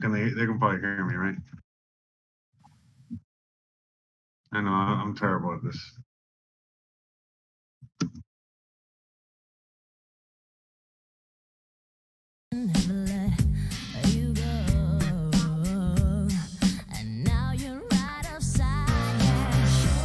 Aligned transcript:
Can 0.00 0.12
they? 0.12 0.30
They 0.30 0.46
can 0.46 0.58
probably 0.58 0.80
hear 0.80 1.04
me, 1.04 1.14
right? 1.14 1.36
I 4.52 4.60
know 4.62 4.70
I'm 4.70 5.14
terrible 5.14 5.52
at 5.52 5.62
this. 5.62 5.78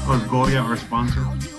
Was 0.07 0.21
Goya 0.29 0.59
our 0.59 0.77
sponsor? 0.77 1.54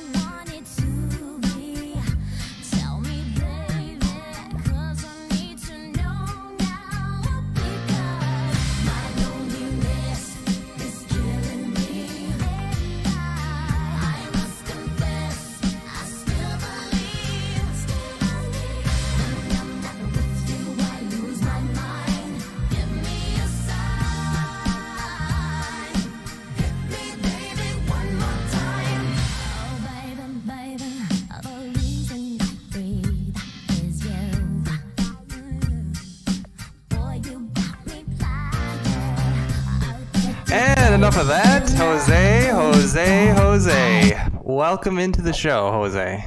Jose, 42.96 43.28
Jose. 43.36 44.18
Welcome 44.40 44.98
into 44.98 45.20
the 45.20 45.34
show, 45.34 45.70
Jose. 45.70 46.24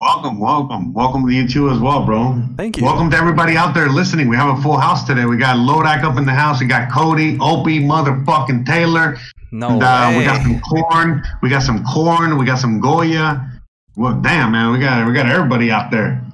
Welcome, 0.00 0.38
welcome, 0.38 0.92
welcome 0.92 1.26
to 1.26 1.34
you 1.34 1.48
too 1.48 1.70
as 1.70 1.80
well, 1.80 2.06
bro. 2.06 2.40
Thank 2.56 2.76
you. 2.76 2.84
Welcome 2.84 3.10
to 3.10 3.16
everybody 3.16 3.56
out 3.56 3.74
there 3.74 3.88
listening. 3.88 4.28
We 4.28 4.36
have 4.36 4.56
a 4.56 4.62
full 4.62 4.78
house 4.78 5.02
today. 5.02 5.24
We 5.24 5.38
got 5.38 5.56
Lodak 5.56 6.04
up 6.04 6.18
in 6.18 6.24
the 6.24 6.32
house. 6.32 6.60
We 6.60 6.66
got 6.66 6.88
Cody, 6.92 7.36
Opie, 7.40 7.80
motherfucking 7.80 8.64
Taylor. 8.64 9.16
No 9.50 9.70
And, 9.70 9.82
uh, 9.82 10.06
way. 10.10 10.18
we 10.18 10.24
got 10.24 10.42
some 10.42 10.60
corn. 10.60 11.24
We 11.42 11.48
got 11.50 11.64
some 11.64 11.84
corn. 11.84 12.38
We 12.38 12.46
got 12.46 12.60
some 12.60 12.78
Goya. 12.78 13.50
Well, 13.96 14.20
damn, 14.20 14.52
man, 14.52 14.70
we 14.70 14.78
got 14.78 15.04
we 15.04 15.12
got 15.12 15.26
everybody 15.26 15.72
out 15.72 15.90
there. 15.90 16.24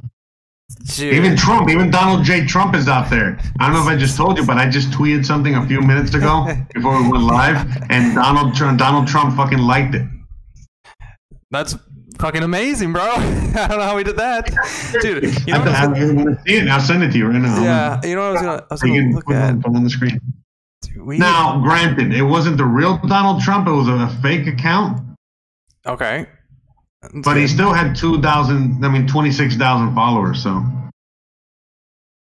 Dude. 0.97 1.15
Even 1.15 1.37
Trump, 1.37 1.71
even 1.71 1.91
Donald 1.91 2.25
J. 2.25 2.45
Trump 2.47 2.75
is 2.75 2.89
out 2.89 3.09
there. 3.11 3.39
I 3.59 3.67
don't 3.67 3.75
know 3.75 3.83
if 3.83 3.89
I 3.89 3.97
just 3.97 4.17
told 4.17 4.37
you, 4.37 4.45
but 4.45 4.59
I 4.59 4.69
just 4.69 4.91
tweeted 4.91 5.25
something 5.25 5.55
a 5.55 5.67
few 5.67 5.81
minutes 5.81 6.15
ago 6.15 6.47
before 6.75 7.03
we 7.03 7.09
went 7.09 7.25
live, 7.25 7.57
and 7.89 8.15
Donald 8.15 8.55
Trump, 8.55 8.79
Donald 8.79 9.07
Trump 9.07 9.35
fucking 9.37 9.59
liked 9.59 9.95
it. 9.95 10.07
That's 11.51 11.75
fucking 12.19 12.43
amazing, 12.43 12.93
bro. 12.93 13.03
I 13.05 13.67
don't 13.69 13.79
know 13.79 13.83
how 13.85 13.97
we 13.97 14.05
did 14.05 14.17
that. 14.19 14.47
Dude, 15.01 15.25
you 15.47 15.55
know 15.55 15.61
I, 15.61 15.65
what 15.65 15.69
I 15.69 15.85
I, 15.85 15.87
was 15.89 15.99
I 16.11 16.13
want 16.13 16.29
to 16.39 16.43
see 16.47 16.57
it. 16.57 16.61
and 16.61 16.71
I'll 16.71 16.81
send 16.81 17.03
it 17.03 17.13
to 17.13 17.19
you 17.19 17.27
right 17.29 17.41
now. 17.41 17.63
Yeah, 17.63 18.01
you 18.05 18.15
know 18.15 18.21
what 18.21 18.29
I 18.29 18.33
was 18.33 18.41
gonna, 18.43 18.67
I 18.71 18.75
was 18.75 18.83
You 18.83 18.89
gonna 18.89 19.01
can 19.03 19.15
look 19.15 19.25
put 19.25 19.35
it 19.35 19.39
at. 19.39 19.51
on, 19.51 19.63
put 19.63 19.73
it 19.73 19.77
on 19.77 19.85
the 19.85 19.91
screen. 19.91 20.21
Dude, 20.83 21.19
Now, 21.19 21.61
granted, 21.63 22.13
it 22.13 22.23
wasn't 22.23 22.57
the 22.59 22.65
real 22.67 22.99
Donald 22.99 23.41
Trump; 23.43 23.67
it 23.69 23.73
was 23.73 23.89
a 23.89 24.09
fake 24.21 24.47
account. 24.47 25.01
okay. 25.87 26.27
But 27.23 27.37
he 27.37 27.47
still 27.47 27.73
had 27.73 27.95
two 27.95 28.21
thousand. 28.21 28.85
I 28.85 28.89
mean, 28.89 29.07
twenty 29.07 29.31
six 29.31 29.57
thousand 29.57 29.95
followers. 29.95 30.43
So 30.43 30.63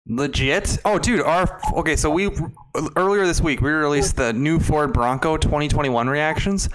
Legit? 0.07 0.79
Oh, 0.83 0.97
dude, 0.97 1.21
our 1.21 1.59
okay. 1.73 1.95
So 1.95 2.09
we 2.09 2.29
earlier 2.95 3.25
this 3.25 3.39
week 3.39 3.61
we 3.61 3.69
released 3.69 4.15
the 4.15 4.33
new 4.33 4.59
Ford 4.59 4.93
Bronco 4.93 5.37
2021 5.37 6.07
reactions, 6.09 6.69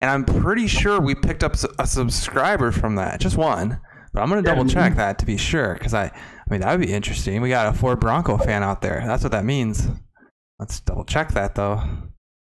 and 0.00 0.10
I'm 0.10 0.24
pretty 0.24 0.66
sure 0.66 1.00
we 1.00 1.14
picked 1.14 1.44
up 1.44 1.54
a 1.78 1.86
subscriber 1.86 2.72
from 2.72 2.96
that, 2.96 3.20
just 3.20 3.36
one. 3.36 3.80
But 4.12 4.22
I'm 4.22 4.28
gonna 4.28 4.42
double 4.42 4.66
check 4.66 4.96
that 4.96 5.18
to 5.20 5.26
be 5.26 5.36
sure, 5.36 5.74
because 5.74 5.94
I, 5.94 6.06
I 6.06 6.50
mean 6.50 6.60
that 6.60 6.76
would 6.76 6.84
be 6.84 6.92
interesting. 6.92 7.40
We 7.40 7.48
got 7.48 7.72
a 7.72 7.78
Ford 7.78 8.00
Bronco 8.00 8.36
fan 8.36 8.62
out 8.62 8.82
there. 8.82 9.02
That's 9.06 9.22
what 9.22 9.32
that 9.32 9.44
means. 9.44 9.86
Let's 10.58 10.80
double 10.80 11.04
check 11.04 11.32
that 11.32 11.54
though. 11.54 11.82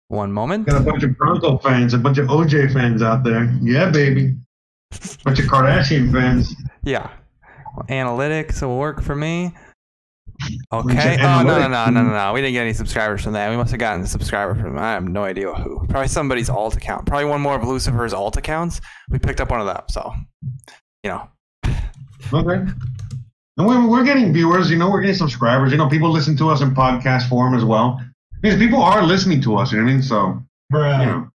One 0.07 0.31
moment. 0.31 0.65
got 0.65 0.81
a 0.81 0.83
bunch 0.83 1.03
of 1.03 1.17
Bronco 1.17 1.57
fans, 1.57 1.93
a 1.93 1.97
bunch 1.97 2.17
of 2.17 2.27
OJ 2.27 2.73
fans 2.73 3.01
out 3.01 3.23
there. 3.23 3.53
Yeah, 3.61 3.89
baby. 3.91 4.35
Bunch 5.23 5.39
of 5.39 5.45
Kardashian 5.45 6.11
fans. 6.11 6.55
Yeah. 6.83 7.09
Well, 7.75 7.85
analytics 7.87 8.61
will 8.61 8.77
work 8.77 9.01
for 9.01 9.15
me. 9.15 9.53
Okay. 10.73 11.17
Oh 11.21 11.43
no 11.43 11.59
no 11.59 11.67
no 11.67 11.85
no 11.85 12.01
no 12.01 12.09
no! 12.09 12.33
We 12.33 12.41
didn't 12.41 12.53
get 12.53 12.61
any 12.61 12.73
subscribers 12.73 13.23
from 13.23 13.33
that. 13.33 13.49
We 13.51 13.57
must 13.57 13.69
have 13.71 13.79
gotten 13.79 14.01
a 14.01 14.07
subscriber 14.07 14.55
from. 14.55 14.77
I 14.77 14.93
have 14.93 15.03
no 15.03 15.23
idea 15.23 15.53
who. 15.53 15.85
Probably 15.87 16.07
somebody's 16.07 16.49
alt 16.49 16.75
account. 16.75 17.05
Probably 17.05 17.25
one 17.25 17.41
more 17.41 17.55
of 17.55 17.67
Lucifer's 17.67 18.11
alt 18.11 18.37
accounts. 18.37 18.81
We 19.09 19.19
picked 19.19 19.39
up 19.39 19.51
one 19.51 19.61
of 19.61 19.67
them. 19.67 19.83
So, 19.89 20.11
you 21.03 21.11
know. 21.11 21.29
Okay. 22.33 22.71
And 23.57 23.67
we're, 23.67 23.87
we're 23.87 24.03
getting 24.03 24.33
viewers, 24.33 24.71
you 24.71 24.77
know, 24.77 24.89
we're 24.89 25.01
getting 25.01 25.15
subscribers. 25.15 25.71
You 25.71 25.77
know, 25.77 25.89
people 25.89 26.09
listen 26.09 26.35
to 26.37 26.49
us 26.49 26.61
in 26.61 26.73
podcast 26.73 27.29
form 27.29 27.53
as 27.53 27.65
well. 27.65 27.99
Because 28.41 28.57
people 28.57 28.81
are 28.81 29.03
listening 29.03 29.41
to 29.43 29.57
us, 29.57 29.71
you 29.71 29.77
know 29.77 29.83
what 29.83 29.89
I 29.89 29.93
mean? 29.93 30.01
So, 30.01 30.41
you 30.71 30.79
know. 30.79 31.30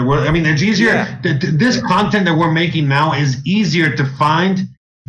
There 0.00 0.08
were- 0.08 0.26
I 0.26 0.30
mean, 0.30 0.46
it's 0.46 0.62
easier. 0.62 0.94
Yeah. 0.94 1.16
th- 1.22 1.40
th- 1.40 1.54
This 1.54 1.80
content 1.82 2.24
that 2.24 2.34
we're 2.36 2.52
making 2.52 2.88
now 2.88 3.12
is 3.12 3.44
easier 3.46 3.94
to 3.96 4.04
find 4.22 4.60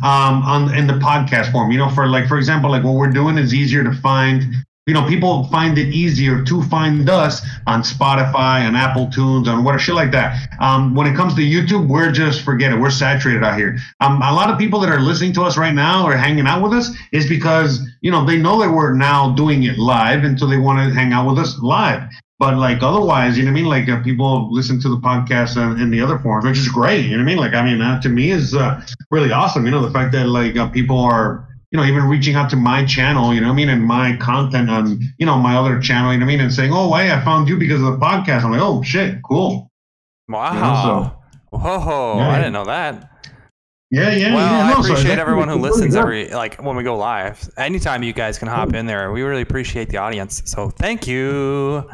um, 0.02 0.42
on 0.42 0.74
in 0.74 0.86
the 0.86 0.94
podcast 0.94 1.52
form. 1.52 1.70
You 1.70 1.78
know, 1.78 1.88
for 1.88 2.06
like, 2.06 2.26
for 2.26 2.36
example, 2.36 2.70
like 2.70 2.84
what 2.84 2.94
we're 2.94 3.10
doing 3.10 3.38
is 3.38 3.54
easier 3.54 3.82
to 3.84 3.92
find. 3.92 4.54
You 4.88 4.94
know, 4.94 5.06
people 5.06 5.44
find 5.44 5.78
it 5.78 5.94
easier 5.94 6.42
to 6.42 6.62
find 6.64 7.08
us 7.08 7.40
on 7.68 7.82
Spotify, 7.82 8.66
on 8.66 8.74
Apple 8.74 9.08
Tunes, 9.12 9.46
on 9.46 9.62
what 9.62 9.80
shit 9.80 9.94
like 9.94 10.10
that. 10.10 10.36
Um, 10.60 10.96
when 10.96 11.06
it 11.06 11.14
comes 11.14 11.36
to 11.36 11.40
YouTube, 11.40 11.86
we're 11.86 12.10
just 12.10 12.42
forget 12.42 12.72
it. 12.72 12.80
We're 12.80 12.90
saturated 12.90 13.44
out 13.44 13.56
here. 13.56 13.78
Um, 14.00 14.20
a 14.22 14.34
lot 14.34 14.50
of 14.50 14.58
people 14.58 14.80
that 14.80 14.90
are 14.90 14.98
listening 14.98 15.32
to 15.34 15.42
us 15.44 15.56
right 15.56 15.72
now 15.74 16.04
or 16.04 16.16
hanging 16.16 16.48
out 16.48 16.62
with 16.64 16.72
us 16.72 16.90
is 17.12 17.28
because 17.28 17.80
you 18.00 18.10
know 18.10 18.24
they 18.26 18.36
know 18.36 18.60
that 18.60 18.70
we're 18.72 18.92
now 18.94 19.30
doing 19.42 19.62
it 19.62 19.78
live, 19.78 20.24
and 20.24 20.36
so 20.38 20.46
they 20.48 20.58
want 20.58 20.78
to 20.80 20.92
hang 20.92 21.12
out 21.12 21.28
with 21.28 21.38
us 21.38 21.56
live. 21.62 22.02
But 22.42 22.56
like 22.56 22.82
otherwise, 22.82 23.38
you 23.38 23.44
know 23.44 23.52
what 23.52 23.58
I 23.58 23.62
mean? 23.62 23.66
Like 23.66 23.88
uh, 23.88 24.02
people 24.02 24.52
listen 24.52 24.80
to 24.80 24.88
the 24.88 24.96
podcast 24.96 25.56
and, 25.56 25.80
in 25.80 25.92
the 25.92 26.00
other 26.00 26.18
forms, 26.18 26.44
which 26.44 26.58
is 26.58 26.66
great. 26.66 27.04
You 27.04 27.12
know 27.12 27.18
what 27.18 27.22
I 27.22 27.26
mean? 27.26 27.36
Like 27.36 27.54
I 27.54 27.62
mean, 27.64 27.80
uh, 27.80 28.00
to 28.00 28.08
me 28.08 28.32
is 28.32 28.52
uh, 28.52 28.84
really 29.12 29.30
awesome. 29.30 29.64
You 29.64 29.70
know, 29.70 29.80
the 29.80 29.92
fact 29.92 30.10
that 30.10 30.26
like 30.26 30.56
uh, 30.56 30.68
people 30.68 30.98
are, 30.98 31.48
you 31.70 31.78
know, 31.78 31.84
even 31.84 32.02
reaching 32.02 32.34
out 32.34 32.50
to 32.50 32.56
my 32.56 32.84
channel. 32.84 33.32
You 33.32 33.40
know 33.40 33.46
what 33.46 33.52
I 33.52 33.56
mean? 33.56 33.68
And 33.68 33.84
my 33.84 34.16
content 34.16 34.70
on, 34.70 35.00
you 35.18 35.24
know, 35.24 35.38
my 35.38 35.54
other 35.54 35.78
channel. 35.78 36.12
You 36.12 36.18
know 36.18 36.26
what 36.26 36.32
I 36.32 36.34
mean? 36.34 36.40
And 36.40 36.52
saying, 36.52 36.72
oh, 36.72 36.92
hey, 36.94 37.12
I 37.12 37.24
found 37.24 37.48
you 37.48 37.56
because 37.56 37.80
of 37.80 37.92
the 37.92 38.04
podcast. 38.04 38.42
I'm 38.42 38.50
like, 38.50 38.60
oh 38.60 38.82
shit, 38.82 39.22
cool. 39.22 39.70
Wow. 40.28 41.20
Whoa! 41.50 42.16
Yeah. 42.16 42.28
I 42.28 42.36
didn't 42.38 42.54
know 42.54 42.64
that. 42.64 43.08
Yeah, 43.92 44.10
yeah. 44.10 44.34
Well, 44.34 44.50
yeah, 44.50 44.66
I 44.66 44.74
no, 44.74 44.82
so 44.82 44.94
appreciate 44.94 45.20
everyone 45.20 45.48
who 45.48 45.56
listens 45.56 45.94
every 45.94 46.28
like 46.30 46.60
when 46.60 46.74
we 46.74 46.82
go 46.82 46.96
live. 46.96 47.48
Anytime 47.56 48.02
you 48.02 48.12
guys 48.12 48.36
can 48.36 48.48
hop 48.48 48.74
in 48.74 48.86
there, 48.86 49.12
we 49.12 49.22
really 49.22 49.42
appreciate 49.42 49.90
the 49.90 49.98
audience. 49.98 50.42
So 50.46 50.70
thank 50.70 51.06
you. 51.06 51.88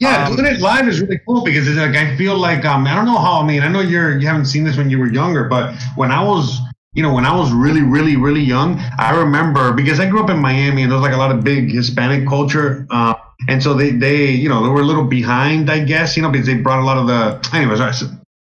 Yeah, 0.00 0.26
Um, 0.26 0.36
doing 0.36 0.54
it 0.54 0.60
live 0.60 0.88
is 0.88 1.00
really 1.00 1.20
cool 1.26 1.44
because 1.44 1.68
it's 1.68 1.76
like 1.76 1.94
I 1.94 2.16
feel 2.16 2.36
like 2.38 2.64
um 2.64 2.86
I 2.86 2.94
don't 2.94 3.04
know 3.04 3.18
how 3.18 3.42
I 3.42 3.46
mean 3.46 3.62
I 3.62 3.68
know 3.68 3.80
you're 3.80 4.18
you 4.18 4.26
haven't 4.26 4.46
seen 4.46 4.64
this 4.64 4.76
when 4.76 4.88
you 4.88 4.98
were 4.98 5.12
younger, 5.12 5.44
but 5.44 5.74
when 5.94 6.10
I 6.10 6.22
was 6.24 6.58
you 6.94 7.02
know 7.02 7.12
when 7.12 7.26
I 7.26 7.36
was 7.36 7.52
really 7.52 7.82
really 7.82 8.16
really 8.16 8.40
young, 8.40 8.80
I 8.98 9.10
remember 9.14 9.72
because 9.74 10.00
I 10.00 10.08
grew 10.08 10.22
up 10.24 10.30
in 10.30 10.38
Miami 10.38 10.82
and 10.82 10.90
there 10.90 10.98
was 10.98 11.06
like 11.06 11.14
a 11.14 11.18
lot 11.18 11.30
of 11.30 11.44
big 11.44 11.70
Hispanic 11.70 12.26
culture, 12.26 12.86
uh, 12.90 13.14
and 13.48 13.62
so 13.62 13.74
they 13.74 13.90
they 13.90 14.30
you 14.30 14.48
know 14.48 14.62
they 14.62 14.70
were 14.70 14.80
a 14.80 14.86
little 14.86 15.04
behind 15.04 15.70
I 15.70 15.80
guess 15.84 16.16
you 16.16 16.22
know 16.22 16.30
because 16.30 16.46
they 16.46 16.54
brought 16.56 16.80
a 16.80 16.84
lot 16.84 16.96
of 16.96 17.06
the 17.06 17.56
anyways. 17.56 17.80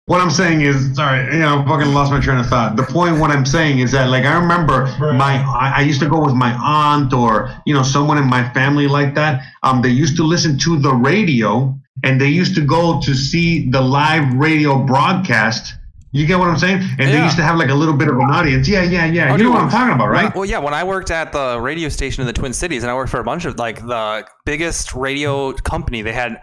Right, 0.09 0.15
what 0.15 0.21
I'm 0.21 0.31
saying 0.31 0.61
is, 0.61 0.95
sorry, 0.95 1.25
you 1.33 1.39
know, 1.39 1.59
I 1.59 1.65
fucking 1.65 1.93
lost 1.93 2.11
my 2.11 2.19
train 2.19 2.39
of 2.39 2.47
thought. 2.47 2.75
The 2.75 2.83
point, 2.83 3.19
what 3.19 3.31
I'm 3.31 3.45
saying 3.45 3.79
is 3.79 3.91
that, 3.91 4.09
like, 4.09 4.25
I 4.25 4.33
remember 4.39 4.85
my, 5.13 5.35
I, 5.37 5.73
I 5.77 5.81
used 5.81 5.99
to 6.01 6.09
go 6.09 6.23
with 6.23 6.35
my 6.35 6.51
aunt 6.53 7.13
or, 7.13 7.53
you 7.65 7.73
know, 7.73 7.83
someone 7.83 8.17
in 8.17 8.27
my 8.27 8.49
family 8.53 8.87
like 8.87 9.15
that. 9.15 9.43
Um, 9.63 9.81
they 9.81 9.89
used 9.89 10.15
to 10.17 10.23
listen 10.23 10.57
to 10.59 10.79
the 10.79 10.93
radio 10.93 11.75
and 12.03 12.19
they 12.19 12.29
used 12.29 12.55
to 12.55 12.61
go 12.61 12.99
to 13.01 13.13
see 13.13 13.69
the 13.69 13.81
live 13.81 14.33
radio 14.33 14.83
broadcast. 14.83 15.75
You 16.11 16.25
get 16.25 16.39
what 16.39 16.47
I'm 16.47 16.57
saying? 16.57 16.81
And 16.97 17.13
they 17.13 17.23
used 17.23 17.35
to 17.35 17.43
have 17.43 17.57
like 17.57 17.69
a 17.69 17.75
little 17.75 17.95
bit 17.95 18.07
of 18.07 18.15
an 18.15 18.31
audience. 18.31 18.67
Yeah, 18.67 18.81
yeah, 18.81 19.05
yeah. 19.05 19.29
Oh, 19.29 19.33
you 19.33 19.37
dude, 19.37 19.45
know 19.45 19.51
what 19.51 19.61
I'm 19.61 19.69
talking 19.69 19.93
about, 19.93 20.09
right? 20.09 20.33
Well, 20.33 20.45
yeah, 20.45 20.57
when 20.57 20.73
I 20.73 20.83
worked 20.83 21.11
at 21.11 21.31
the 21.31 21.59
radio 21.61 21.87
station 21.87 22.21
in 22.21 22.27
the 22.27 22.33
Twin 22.33 22.51
Cities, 22.51 22.81
and 22.81 22.89
I 22.89 22.95
worked 22.95 23.11
for 23.11 23.19
a 23.19 23.23
bunch 23.23 23.45
of 23.45 23.59
like 23.59 23.85
the 23.85 24.27
biggest 24.43 24.95
radio 24.95 25.53
company, 25.53 26.01
they 26.01 26.13
had 26.13 26.41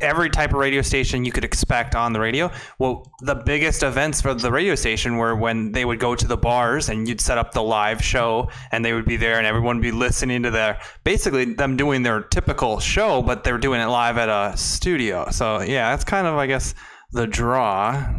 every 0.00 0.30
type 0.30 0.50
of 0.50 0.56
radio 0.56 0.82
station 0.82 1.24
you 1.24 1.32
could 1.32 1.44
expect 1.44 1.94
on 1.94 2.12
the 2.12 2.20
radio. 2.20 2.50
Well, 2.78 3.12
the 3.20 3.34
biggest 3.34 3.82
events 3.82 4.20
for 4.20 4.34
the 4.34 4.50
radio 4.50 4.74
station 4.74 5.16
were 5.16 5.36
when 5.36 5.72
they 5.72 5.84
would 5.84 5.98
go 5.98 6.14
to 6.14 6.26
the 6.26 6.36
bars 6.36 6.88
and 6.88 7.08
you'd 7.08 7.20
set 7.20 7.38
up 7.38 7.52
the 7.52 7.62
live 7.62 8.02
show 8.02 8.48
and 8.70 8.84
they 8.84 8.92
would 8.92 9.04
be 9.04 9.16
there 9.16 9.38
and 9.38 9.46
everyone 9.46 9.76
would 9.76 9.82
be 9.82 9.92
listening 9.92 10.42
to 10.42 10.50
their 10.50 10.80
basically 11.04 11.44
them 11.54 11.76
doing 11.76 12.02
their 12.02 12.22
typical 12.22 12.80
show, 12.80 13.22
but 13.22 13.44
they 13.44 13.52
were 13.52 13.58
doing 13.58 13.80
it 13.80 13.86
live 13.86 14.18
at 14.18 14.28
a 14.28 14.56
studio. 14.56 15.30
So 15.30 15.60
yeah, 15.60 15.90
that's 15.90 16.04
kind 16.04 16.26
of 16.26 16.36
I 16.36 16.46
guess 16.46 16.74
the 17.12 17.26
draw. 17.26 18.12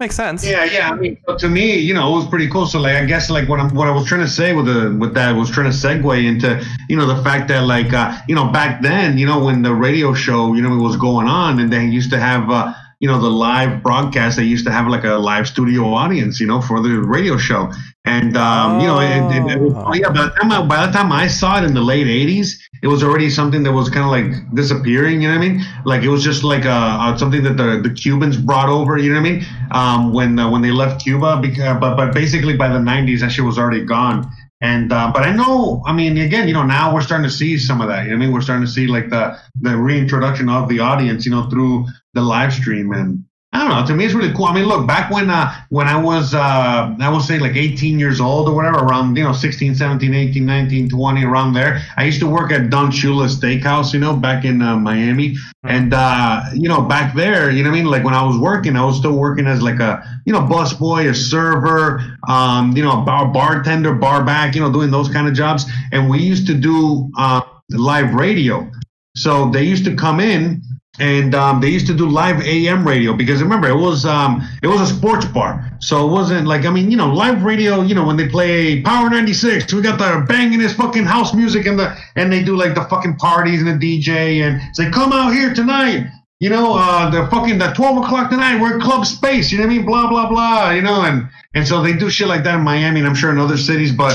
Makes 0.00 0.16
sense. 0.16 0.44
Yeah, 0.44 0.64
yeah. 0.64 0.90
I 0.90 0.96
mean, 0.96 1.16
to 1.38 1.48
me, 1.48 1.78
you 1.78 1.94
know, 1.94 2.12
it 2.12 2.16
was 2.18 2.26
pretty 2.26 2.48
cool. 2.48 2.66
So, 2.66 2.80
like, 2.80 2.96
I 2.96 3.04
guess, 3.04 3.30
like, 3.30 3.48
what 3.48 3.60
I'm, 3.60 3.72
what 3.76 3.86
I 3.86 3.92
was 3.92 4.06
trying 4.06 4.22
to 4.22 4.28
say 4.28 4.52
with 4.52 4.66
the, 4.66 4.96
with 4.98 5.14
that 5.14 5.32
was 5.32 5.50
trying 5.50 5.70
to 5.70 5.76
segue 5.76 6.24
into, 6.24 6.66
you 6.88 6.96
know, 6.96 7.06
the 7.06 7.22
fact 7.22 7.46
that, 7.48 7.60
like, 7.60 7.92
uh, 7.92 8.18
you 8.28 8.34
know, 8.34 8.50
back 8.50 8.82
then, 8.82 9.18
you 9.18 9.24
know, 9.24 9.44
when 9.44 9.62
the 9.62 9.72
radio 9.72 10.12
show, 10.12 10.52
you 10.54 10.62
know, 10.62 10.76
was 10.78 10.96
going 10.96 11.28
on, 11.28 11.60
and 11.60 11.72
they 11.72 11.84
used 11.84 12.10
to 12.10 12.18
have, 12.18 12.50
uh, 12.50 12.74
you 13.00 13.08
know, 13.08 13.20
the 13.20 13.28
live 13.30 13.82
broadcast, 13.82 14.36
they 14.36 14.44
used 14.44 14.64
to 14.66 14.72
have 14.72 14.86
like 14.88 15.04
a 15.04 15.14
live 15.14 15.46
studio 15.46 15.84
audience, 15.92 16.40
you 16.40 16.46
know, 16.46 16.60
for 16.60 16.80
the 16.80 17.00
radio 17.00 17.36
show. 17.36 17.70
And 18.06 18.36
um, 18.36 18.80
you 18.80 18.86
know, 18.86 19.00
it, 19.00 19.36
it, 19.36 19.56
it 19.56 19.60
was, 19.60 19.72
Oh. 19.76 19.94
yeah. 19.94 20.08
By 20.10 20.24
the 20.24 20.30
time 20.40 20.52
I, 20.52 20.62
by 20.66 20.86
the 20.86 20.92
time 20.92 21.10
I 21.12 21.26
saw 21.26 21.58
it 21.58 21.64
in 21.64 21.72
the 21.74 21.80
late 21.80 22.06
'80s, 22.06 22.52
it 22.82 22.88
was 22.88 23.02
already 23.02 23.30
something 23.30 23.62
that 23.62 23.72
was 23.72 23.88
kind 23.88 24.04
of 24.04 24.10
like 24.10 24.54
disappearing. 24.54 25.22
You 25.22 25.28
know 25.28 25.38
what 25.38 25.44
I 25.44 25.48
mean? 25.48 25.64
Like 25.84 26.02
it 26.02 26.10
was 26.10 26.22
just 26.22 26.44
like 26.44 26.66
uh, 26.66 26.70
uh, 26.70 27.16
something 27.16 27.42
that 27.44 27.56
the, 27.56 27.80
the 27.82 27.94
Cubans 27.94 28.36
brought 28.36 28.68
over. 28.68 28.98
You 28.98 29.14
know 29.14 29.20
what 29.20 29.26
I 29.28 29.32
mean? 29.32 29.46
Um, 29.72 30.12
when 30.12 30.38
uh, 30.38 30.50
when 30.50 30.60
they 30.62 30.70
left 30.70 31.02
Cuba, 31.02 31.38
because, 31.40 31.78
but 31.80 31.96
but 31.96 32.12
basically 32.12 32.56
by 32.56 32.68
the 32.68 32.78
'90s, 32.78 33.20
that 33.20 33.30
shit 33.32 33.44
was 33.44 33.58
already 33.58 33.84
gone. 33.84 34.30
And 34.60 34.92
uh, 34.92 35.10
but 35.12 35.22
I 35.24 35.32
know, 35.32 35.82
I 35.84 35.92
mean, 35.92 36.16
again, 36.18 36.46
you 36.46 36.54
know, 36.54 36.62
now 36.64 36.94
we're 36.94 37.02
starting 37.02 37.28
to 37.28 37.34
see 37.34 37.58
some 37.58 37.80
of 37.80 37.88
that. 37.88 38.04
You 38.04 38.10
know 38.10 38.16
what 38.16 38.22
I 38.22 38.26
mean? 38.26 38.32
We're 38.34 38.40
starting 38.42 38.64
to 38.66 38.70
see 38.70 38.86
like 38.86 39.08
the 39.10 39.36
the 39.60 39.76
reintroduction 39.76 40.48
of 40.48 40.68
the 40.68 40.80
audience, 40.80 41.24
you 41.24 41.32
know, 41.32 41.48
through 41.50 41.86
the 42.14 42.22
live 42.22 42.52
stream 42.52 42.92
and. 42.92 43.24
I 43.54 43.58
don't 43.58 43.68
know. 43.68 43.86
To 43.86 43.94
me, 43.94 44.04
it's 44.04 44.14
really 44.14 44.34
cool. 44.34 44.46
I 44.46 44.52
mean, 44.52 44.64
look, 44.64 44.84
back 44.84 45.12
when 45.12 45.30
uh, 45.30 45.54
when 45.68 45.86
I 45.86 45.96
was, 45.96 46.34
uh, 46.34 46.92
I 46.98 47.08
would 47.08 47.22
say 47.22 47.38
like 47.38 47.54
18 47.54 48.00
years 48.00 48.20
old 48.20 48.48
or 48.48 48.54
whatever, 48.56 48.78
around, 48.78 49.16
you 49.16 49.22
know, 49.22 49.32
16, 49.32 49.76
17, 49.76 50.12
18, 50.12 50.44
19, 50.44 50.88
20, 50.88 51.24
around 51.24 51.52
there, 51.52 51.80
I 51.96 52.02
used 52.02 52.18
to 52.18 52.26
work 52.26 52.50
at 52.50 52.68
Don 52.68 52.90
Shula's 52.90 53.38
Steakhouse, 53.38 53.94
you 53.94 54.00
know, 54.00 54.16
back 54.16 54.44
in 54.44 54.60
uh, 54.60 54.76
Miami. 54.76 55.36
And, 55.62 55.94
uh, 55.94 56.42
you 56.52 56.68
know, 56.68 56.82
back 56.82 57.14
there, 57.14 57.52
you 57.52 57.62
know 57.62 57.70
what 57.70 57.76
I 57.76 57.78
mean? 57.78 57.88
Like 57.88 58.02
when 58.02 58.12
I 58.12 58.24
was 58.24 58.36
working, 58.36 58.74
I 58.74 58.84
was 58.84 58.96
still 58.96 59.16
working 59.16 59.46
as 59.46 59.62
like 59.62 59.78
a, 59.78 60.02
you 60.26 60.32
know, 60.32 60.40
busboy, 60.40 61.08
a 61.08 61.14
server, 61.14 62.02
um, 62.28 62.76
you 62.76 62.82
know, 62.82 63.02
a 63.02 63.04
bar- 63.04 63.28
bartender, 63.28 63.94
bar 63.94 64.24
back, 64.24 64.56
you 64.56 64.62
know, 64.62 64.72
doing 64.72 64.90
those 64.90 65.08
kind 65.08 65.28
of 65.28 65.34
jobs. 65.34 65.64
And 65.92 66.10
we 66.10 66.18
used 66.18 66.48
to 66.48 66.54
do 66.54 67.08
uh, 67.16 67.42
live 67.70 68.14
radio. 68.14 68.68
So 69.14 69.48
they 69.50 69.62
used 69.62 69.84
to 69.84 69.94
come 69.94 70.18
in 70.18 70.60
and 71.00 71.34
um, 71.34 71.60
they 71.60 71.68
used 71.68 71.86
to 71.88 71.94
do 71.94 72.08
live 72.08 72.40
AM 72.42 72.86
radio 72.86 73.14
because 73.14 73.42
remember 73.42 73.68
it 73.68 73.76
was 73.76 74.04
um, 74.04 74.42
it 74.62 74.68
was 74.68 74.80
a 74.80 74.94
sports 74.94 75.24
bar, 75.26 75.72
so 75.80 76.06
it 76.06 76.10
wasn't 76.10 76.46
like 76.46 76.66
I 76.66 76.70
mean 76.70 76.90
you 76.90 76.96
know 76.96 77.12
live 77.12 77.42
radio 77.42 77.82
you 77.82 77.94
know 77.94 78.06
when 78.06 78.16
they 78.16 78.28
play 78.28 78.80
Power 78.80 79.10
96 79.10 79.72
we 79.72 79.82
got 79.82 79.98
the 79.98 80.24
banging 80.26 80.60
this 80.60 80.74
fucking 80.74 81.04
house 81.04 81.34
music 81.34 81.66
and 81.66 81.78
the 81.78 81.96
and 82.14 82.32
they 82.32 82.44
do 82.44 82.56
like 82.56 82.74
the 82.74 82.84
fucking 82.84 83.16
parties 83.16 83.60
and 83.60 83.80
the 83.80 84.00
DJ 84.00 84.42
and 84.42 84.60
say 84.76 84.90
come 84.90 85.12
out 85.12 85.32
here 85.32 85.52
tonight. 85.52 86.06
You 86.40 86.50
know 86.50 86.74
uh, 86.74 87.10
the 87.10 87.28
fucking 87.28 87.58
the 87.58 87.72
12 87.72 88.04
o'clock 88.04 88.30
tonight 88.30 88.60
we're 88.60 88.78
Club 88.78 89.06
Space 89.06 89.50
you 89.50 89.58
know 89.58 89.64
what 89.64 89.72
I 89.72 89.76
mean? 89.76 89.86
Blah 89.86 90.08
blah 90.08 90.28
blah 90.28 90.70
you 90.70 90.82
know 90.82 91.02
and 91.02 91.28
and 91.54 91.66
so 91.66 91.82
they 91.82 91.94
do 91.94 92.08
shit 92.08 92.28
like 92.28 92.44
that 92.44 92.56
in 92.56 92.60
Miami 92.62 93.00
and 93.00 93.08
I'm 93.08 93.14
sure 93.14 93.30
in 93.30 93.38
other 93.38 93.56
cities 93.56 93.92
but 93.92 94.14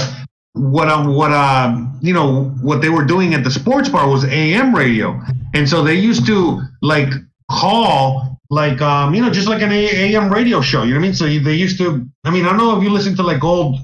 what 0.53 0.87
um 0.87 1.13
what 1.13 1.31
um 1.31 1.97
you 2.01 2.13
know 2.13 2.45
what 2.61 2.81
they 2.81 2.89
were 2.89 3.05
doing 3.05 3.33
at 3.33 3.43
the 3.43 3.51
sports 3.51 3.89
bar 3.89 4.09
was 4.09 4.25
AM 4.25 4.73
radio, 4.73 5.19
and 5.53 5.67
so 5.67 5.83
they 5.83 5.95
used 5.95 6.25
to 6.27 6.61
like 6.81 7.09
call 7.51 8.39
like 8.49 8.81
um 8.81 9.13
you 9.13 9.21
know 9.21 9.29
just 9.29 9.47
like 9.47 9.61
an 9.61 9.71
AM 9.71 10.31
radio 10.31 10.61
show. 10.61 10.83
You 10.83 10.93
know 10.93 10.99
what 10.99 11.05
I 11.05 11.07
mean? 11.07 11.13
So 11.13 11.25
they 11.25 11.55
used 11.55 11.77
to. 11.77 12.05
I 12.23 12.31
mean 12.31 12.45
I 12.45 12.49
don't 12.49 12.57
know 12.57 12.77
if 12.77 12.83
you 12.83 12.89
listen 12.89 13.15
to 13.17 13.23
like 13.23 13.43
old 13.43 13.79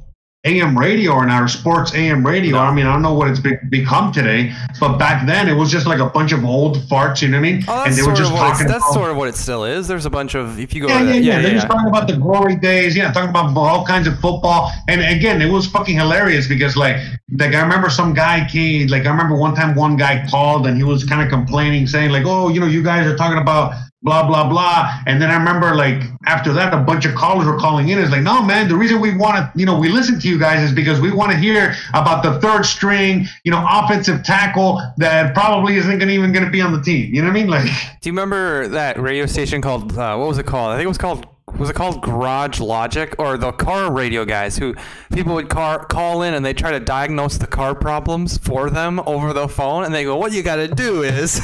AM 0.45 0.77
radio 0.77 1.11
or 1.11 1.25
not 1.25 1.41
or 1.41 1.47
sports 1.47 1.93
AM 1.95 2.25
radio. 2.25 2.57
I 2.57 2.73
mean 2.73 2.85
I 2.85 2.93
don't 2.93 3.01
know 3.01 3.13
what 3.13 3.27
it's 3.27 3.39
be- 3.39 3.57
become 3.69 4.11
today, 4.11 4.53
but 4.79 4.97
back 4.97 5.25
then 5.25 5.49
it 5.49 5.53
was 5.53 5.71
just 5.71 5.87
like 5.87 5.99
a 5.99 6.05
bunch 6.05 6.31
of 6.31 6.45
old 6.45 6.77
farts. 6.89 7.21
You 7.21 7.29
know 7.29 7.39
what 7.39 7.47
I 7.47 7.51
mean? 7.51 7.63
Oh, 7.67 7.83
and 7.83 7.95
they 7.95 8.03
were 8.03 8.13
just 8.13 8.31
talking. 8.31 8.67
that's 8.67 8.83
about- 8.83 8.93
sort 8.93 9.11
of 9.11 9.17
what 9.17 9.27
it 9.27 9.35
still 9.35 9.65
is. 9.65 9.87
There's 9.87 10.05
a 10.05 10.09
bunch 10.09 10.35
of 10.35 10.59
if 10.59 10.73
you 10.73 10.81
go 10.81 10.87
yeah, 10.87 11.01
yeah, 11.01 11.05
the, 11.05 11.11
yeah, 11.11 11.19
yeah, 11.19 11.41
They're 11.41 11.47
yeah, 11.51 11.55
just 11.55 11.67
talking 11.67 11.87
about 11.87 12.07
the 12.07 12.17
glory 12.17 12.55
days. 12.55 12.95
Yeah, 12.95 13.11
talking 13.11 13.29
about 13.31 13.57
all 13.57 13.85
kinds 13.85 14.07
of 14.07 14.19
football. 14.19 14.71
And 14.87 15.01
again, 15.01 15.41
it 15.41 15.49
was 15.49 15.65
fucking 15.67 15.95
hilarious 15.95 16.47
because 16.47 16.77
like, 16.77 16.97
like 17.39 17.53
I 17.55 17.61
remember 17.61 17.89
some 17.89 18.13
guy 18.13 18.47
came. 18.49 18.87
Like 18.87 19.05
I 19.05 19.09
remember 19.09 19.35
one 19.35 19.55
time 19.55 19.75
one 19.75 19.97
guy 19.97 20.25
called 20.29 20.67
and 20.67 20.77
he 20.77 20.83
was 20.83 21.03
kind 21.03 21.21
of 21.21 21.29
complaining, 21.29 21.87
saying 21.87 22.11
like, 22.11 22.25
"Oh, 22.25 22.49
you 22.49 22.59
know, 22.59 22.67
you 22.67 22.83
guys 22.83 23.07
are 23.07 23.15
talking 23.15 23.39
about." 23.39 23.73
Blah 24.05 24.27
blah 24.27 24.47
blah, 24.47 25.01
and 25.07 25.19
then 25.19 25.31
I 25.31 25.35
remember 25.35 25.73
like 25.73 26.03
after 26.27 26.53
that, 26.53 26.73
a 26.75 26.77
bunch 26.77 27.05
of 27.05 27.15
callers 27.15 27.47
were 27.47 27.57
calling 27.57 27.89
in. 27.89 27.97
It's 27.97 28.11
like, 28.11 28.21
no 28.21 28.43
man, 28.43 28.67
the 28.67 28.75
reason 28.75 29.01
we 29.01 29.15
want 29.17 29.35
to, 29.37 29.51
you 29.59 29.65
know, 29.65 29.79
we 29.79 29.89
listen 29.89 30.19
to 30.19 30.29
you 30.29 30.37
guys 30.37 30.61
is 30.61 30.71
because 30.71 31.01
we 31.01 31.11
want 31.11 31.31
to 31.31 31.37
hear 31.37 31.73
about 31.89 32.21
the 32.21 32.39
third 32.39 32.67
string, 32.67 33.25
you 33.43 33.51
know, 33.51 33.65
offensive 33.67 34.23
tackle 34.23 34.79
that 34.97 35.33
probably 35.33 35.77
isn't 35.77 35.97
gonna 35.97 36.11
even 36.11 36.31
going 36.31 36.45
to 36.45 36.51
be 36.51 36.61
on 36.61 36.71
the 36.71 36.81
team. 36.81 37.13
You 37.13 37.23
know 37.23 37.29
what 37.29 37.37
I 37.37 37.39
mean? 37.39 37.49
Like, 37.49 37.65
Do 38.01 38.09
you 38.09 38.13
remember 38.13 38.67
that 38.67 38.99
radio 38.99 39.25
station 39.25 39.59
called 39.59 39.97
uh, 39.97 40.15
what 40.15 40.27
was 40.27 40.37
it 40.37 40.45
called? 40.45 40.71
I 40.71 40.75
think 40.75 40.85
it 40.85 40.89
was 40.89 40.99
called 40.99 41.27
was 41.57 41.69
it 41.69 41.75
called 41.75 42.03
Garage 42.03 42.59
Logic 42.59 43.15
or 43.17 43.37
the 43.37 43.53
car 43.53 43.91
radio 43.91 44.25
guys 44.25 44.57
who 44.57 44.75
people 45.13 45.33
would 45.35 45.49
car, 45.49 45.85
call 45.85 46.21
in 46.21 46.33
and 46.33 46.45
they 46.45 46.53
try 46.53 46.71
to 46.71 46.79
diagnose 46.79 47.37
the 47.37 47.47
car 47.47 47.73
problems 47.73 48.37
for 48.37 48.69
them 48.69 48.99
over 49.05 49.33
the 49.33 49.47
phone 49.47 49.83
and 49.83 49.93
they 49.95 50.03
go, 50.03 50.15
"What 50.15 50.31
you 50.31 50.43
got 50.43 50.57
to 50.57 50.67
do 50.67 51.01
is." 51.01 51.41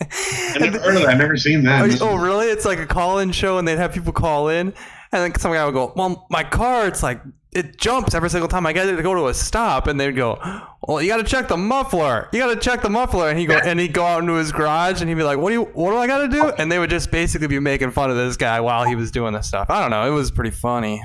I 0.00 0.56
never 0.60 0.78
heard 0.78 0.96
of 0.96 1.02
that. 1.02 1.10
I 1.10 1.14
never 1.14 1.36
seen 1.36 1.64
that. 1.64 1.98
Oh, 2.00 2.10
oh, 2.10 2.16
really? 2.16 2.46
It's 2.46 2.64
like 2.64 2.78
a 2.78 2.86
call-in 2.86 3.32
show, 3.32 3.58
and 3.58 3.66
they'd 3.66 3.78
have 3.78 3.92
people 3.92 4.12
call 4.12 4.48
in, 4.48 4.68
and 5.12 5.22
then 5.22 5.34
some 5.38 5.52
guy 5.52 5.64
would 5.64 5.74
go, 5.74 5.92
"Well, 5.96 6.26
my 6.30 6.44
car, 6.44 6.86
it's 6.86 7.02
like 7.02 7.20
it 7.52 7.78
jumps 7.78 8.14
every 8.14 8.30
single 8.30 8.48
time 8.48 8.66
I 8.66 8.72
get 8.72 8.88
it 8.88 8.96
to 8.96 9.02
go 9.02 9.14
to 9.14 9.26
a 9.28 9.34
stop," 9.34 9.86
and 9.86 9.98
they'd 9.98 10.12
go, 10.12 10.38
"Well, 10.86 11.02
you 11.02 11.08
got 11.08 11.16
to 11.16 11.24
check 11.24 11.48
the 11.48 11.56
muffler. 11.56 12.28
You 12.32 12.38
got 12.38 12.54
to 12.54 12.60
check 12.60 12.82
the 12.82 12.90
muffler." 12.90 13.28
And 13.28 13.38
he 13.38 13.46
go, 13.46 13.56
and 13.56 13.80
he'd 13.80 13.92
go 13.92 14.04
out 14.04 14.20
into 14.20 14.34
his 14.34 14.52
garage, 14.52 15.00
and 15.00 15.08
he'd 15.08 15.16
be 15.16 15.24
like, 15.24 15.38
"What 15.38 15.50
do 15.50 15.54
you? 15.54 15.64
What 15.64 15.90
do 15.90 15.96
I 15.96 16.06
got 16.06 16.18
to 16.18 16.28
do?" 16.28 16.52
And 16.58 16.70
they 16.70 16.78
would 16.78 16.90
just 16.90 17.10
basically 17.10 17.48
be 17.48 17.58
making 17.58 17.90
fun 17.90 18.10
of 18.10 18.16
this 18.16 18.36
guy 18.36 18.60
while 18.60 18.84
he 18.84 18.94
was 18.94 19.10
doing 19.10 19.32
this 19.32 19.48
stuff. 19.48 19.68
I 19.68 19.80
don't 19.80 19.90
know. 19.90 20.06
It 20.06 20.14
was 20.14 20.30
pretty 20.30 20.50
funny. 20.50 21.02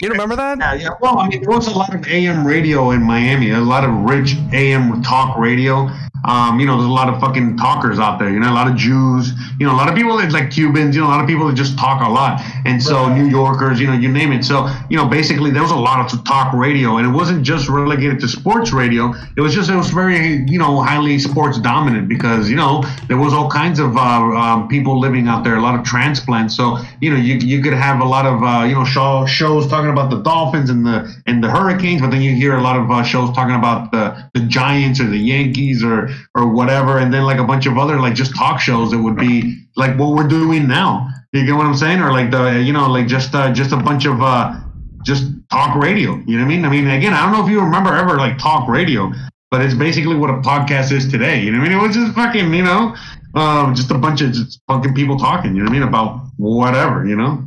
You 0.00 0.08
remember 0.08 0.34
that? 0.36 0.58
Yeah, 0.58 0.74
yeah. 0.74 0.88
Well, 1.00 1.18
I 1.18 1.28
mean, 1.28 1.42
there 1.42 1.50
was 1.50 1.68
a 1.68 1.76
lot 1.76 1.94
of 1.94 2.06
AM 2.08 2.46
radio 2.46 2.90
in 2.92 3.02
Miami. 3.02 3.50
A 3.50 3.60
lot 3.60 3.84
of 3.84 3.90
rich 3.90 4.34
AM 4.52 5.02
talk 5.02 5.36
radio. 5.38 5.90
Um, 6.24 6.60
you 6.60 6.66
know, 6.66 6.76
there's 6.76 6.88
a 6.88 6.92
lot 6.92 7.12
of 7.12 7.20
fucking 7.20 7.56
talkers 7.56 7.98
out 7.98 8.18
there. 8.18 8.30
You 8.30 8.38
know, 8.38 8.50
a 8.50 8.54
lot 8.54 8.68
of 8.68 8.76
Jews. 8.76 9.32
You 9.58 9.66
know, 9.66 9.74
a 9.74 9.78
lot 9.78 9.88
of 9.88 9.94
people 9.94 10.16
that 10.18 10.32
like 10.32 10.50
Cubans. 10.50 10.94
You 10.94 11.02
know, 11.02 11.08
a 11.08 11.12
lot 11.14 11.20
of 11.20 11.26
people 11.26 11.46
that 11.48 11.54
just 11.54 11.78
talk 11.78 12.00
a 12.02 12.08
lot. 12.08 12.40
And 12.64 12.82
so 12.82 13.12
New 13.12 13.28
Yorkers. 13.28 13.80
You 13.80 13.88
know, 13.88 13.94
you 13.94 14.10
name 14.10 14.32
it. 14.32 14.44
So 14.44 14.68
you 14.88 14.96
know, 14.96 15.06
basically, 15.06 15.50
there 15.50 15.62
was 15.62 15.72
a 15.72 15.76
lot 15.76 16.12
of 16.12 16.24
talk 16.24 16.52
radio, 16.52 16.96
and 16.98 17.06
it 17.06 17.10
wasn't 17.10 17.42
just 17.42 17.68
relegated 17.68 18.20
to 18.20 18.28
sports 18.28 18.72
radio. 18.72 19.12
It 19.36 19.40
was 19.40 19.54
just 19.54 19.70
it 19.70 19.76
was 19.76 19.90
very 19.90 20.44
you 20.46 20.58
know 20.58 20.80
highly 20.80 21.18
sports 21.18 21.58
dominant 21.58 22.08
because 22.08 22.48
you 22.48 22.56
know 22.56 22.84
there 23.08 23.18
was 23.18 23.32
all 23.32 23.50
kinds 23.50 23.78
of 23.78 23.96
uh, 23.96 24.00
um, 24.00 24.68
people 24.68 25.00
living 25.00 25.28
out 25.28 25.44
there. 25.44 25.56
A 25.56 25.60
lot 25.60 25.78
of 25.78 25.84
transplants. 25.84 26.56
So 26.56 26.78
you 27.00 27.10
know, 27.10 27.16
you 27.16 27.34
you 27.34 27.62
could 27.62 27.74
have 27.74 28.00
a 28.00 28.04
lot 28.04 28.26
of 28.26 28.42
uh, 28.42 28.64
you 28.64 28.74
know 28.74 28.84
show, 28.84 29.26
shows 29.26 29.66
talking 29.66 29.90
about 29.90 30.10
the 30.10 30.20
Dolphins 30.22 30.70
and 30.70 30.86
the 30.86 31.12
and 31.26 31.42
the 31.42 31.50
Hurricanes, 31.50 32.00
but 32.00 32.10
then 32.10 32.22
you 32.22 32.34
hear 32.34 32.56
a 32.56 32.62
lot 32.62 32.76
of 32.76 32.90
uh, 32.90 33.02
shows 33.02 33.34
talking 33.34 33.54
about 33.54 33.90
the 33.90 34.30
the 34.34 34.46
Giants 34.46 35.00
or 35.00 35.06
the 35.06 35.18
Yankees 35.18 35.82
or 35.82 36.11
or 36.34 36.52
whatever, 36.52 36.98
and 36.98 37.12
then 37.12 37.24
like 37.24 37.38
a 37.38 37.44
bunch 37.44 37.66
of 37.66 37.78
other 37.78 37.98
like 38.00 38.14
just 38.14 38.34
talk 38.36 38.60
shows 38.60 38.90
that 38.90 38.98
would 38.98 39.16
be 39.16 39.66
like 39.76 39.98
what 39.98 40.14
we're 40.14 40.28
doing 40.28 40.66
now. 40.66 41.08
You 41.32 41.46
get 41.46 41.54
what 41.54 41.66
I'm 41.66 41.74
saying? 41.74 42.00
Or 42.00 42.12
like 42.12 42.30
the 42.30 42.62
you 42.62 42.72
know 42.72 42.88
like 42.88 43.06
just 43.06 43.34
uh, 43.34 43.52
just 43.52 43.72
a 43.72 43.76
bunch 43.76 44.04
of 44.04 44.22
uh, 44.22 44.60
just 45.04 45.32
talk 45.50 45.76
radio. 45.76 46.16
You 46.26 46.38
know 46.38 46.44
what 46.44 46.52
I 46.52 46.56
mean? 46.56 46.64
I 46.64 46.68
mean, 46.68 46.88
again, 46.88 47.14
I 47.14 47.24
don't 47.24 47.32
know 47.32 47.44
if 47.44 47.50
you 47.50 47.60
remember 47.60 47.94
ever 47.94 48.16
like 48.16 48.38
talk 48.38 48.68
radio, 48.68 49.10
but 49.50 49.60
it's 49.62 49.74
basically 49.74 50.16
what 50.16 50.30
a 50.30 50.34
podcast 50.34 50.92
is 50.92 51.10
today. 51.10 51.40
You 51.40 51.52
know 51.52 51.58
what 51.58 51.66
I 51.66 51.70
mean? 51.70 51.78
It 51.78 51.82
was 51.86 51.96
just 51.96 52.14
fucking 52.14 52.52
you 52.52 52.62
know. 52.62 52.94
Um, 53.34 53.74
just 53.74 53.90
a 53.90 53.96
bunch 53.96 54.20
of 54.20 54.32
just 54.32 54.60
fucking 54.68 54.94
people 54.94 55.18
talking, 55.18 55.56
you 55.56 55.62
know 55.62 55.70
what 55.70 55.76
I 55.76 55.80
mean, 55.80 55.88
about 55.88 56.26
whatever, 56.36 57.06
you 57.06 57.16
know. 57.16 57.44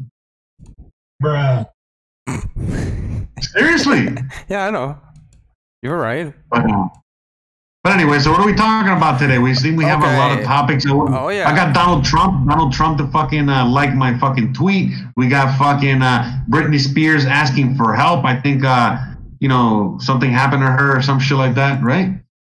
Bruh. 1.22 1.68
Seriously. 3.40 4.08
Yeah, 4.48 4.68
I 4.68 4.72
know. 4.72 4.98
You're 5.82 5.98
right. 5.98 6.34
But, 6.50 6.70
uh, 6.70 6.88
but 7.86 7.94
anyway, 7.94 8.18
so 8.18 8.32
what 8.32 8.40
are 8.40 8.48
we 8.48 8.56
talking 8.56 8.92
about 8.92 9.20
today? 9.20 9.38
We 9.38 9.54
see 9.54 9.72
we 9.72 9.84
have 9.84 10.02
a 10.02 10.18
lot 10.18 10.40
of 10.40 10.44
topics. 10.44 10.86
Oh, 10.88 11.30
yeah. 11.30 11.48
I 11.48 11.56
got 11.56 11.72
Donald 11.76 12.04
Trump. 12.04 12.50
Donald 12.50 12.74
Trump 12.74 12.98
to 12.98 13.06
fucking 13.10 13.48
uh, 13.48 13.64
like 13.70 13.94
my 13.94 14.18
fucking 14.18 14.56
tweet. 14.56 14.92
We 15.16 15.28
got 15.28 15.56
fucking 15.60 16.02
uh, 16.02 16.42
Britney 16.50 16.80
Spears 16.80 17.28
asking 17.28 17.76
for 17.76 17.94
help. 17.94 18.26
I 18.26 18.42
think 18.42 18.64
uh, 18.66 18.98
you 19.40 19.48
know 19.48 20.00
something 20.02 20.32
happened 20.32 20.64
to 20.64 20.68
her 20.72 20.98
or 20.98 21.04
some 21.04 21.20
shit 21.20 21.38
like 21.38 21.54
that, 21.56 21.84
right? 21.84 22.10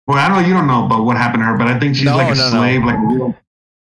Well, 0.06 0.16
I 0.16 0.28
don't 0.28 0.42
know 0.42 0.46
you 0.46 0.54
don't 0.54 0.68
know 0.68 0.86
about 0.86 1.04
what 1.04 1.16
happened 1.16 1.40
to 1.40 1.46
her, 1.46 1.56
but 1.58 1.66
I 1.66 1.76
think 1.80 1.96
she's 1.96 2.04
No, 2.04 2.16
like 2.18 2.32
a 2.32 2.38
no, 2.38 2.44
no. 2.44 2.50
slave, 2.50 2.84
like 2.84 2.94
a 2.96 3.00
real. 3.00 3.34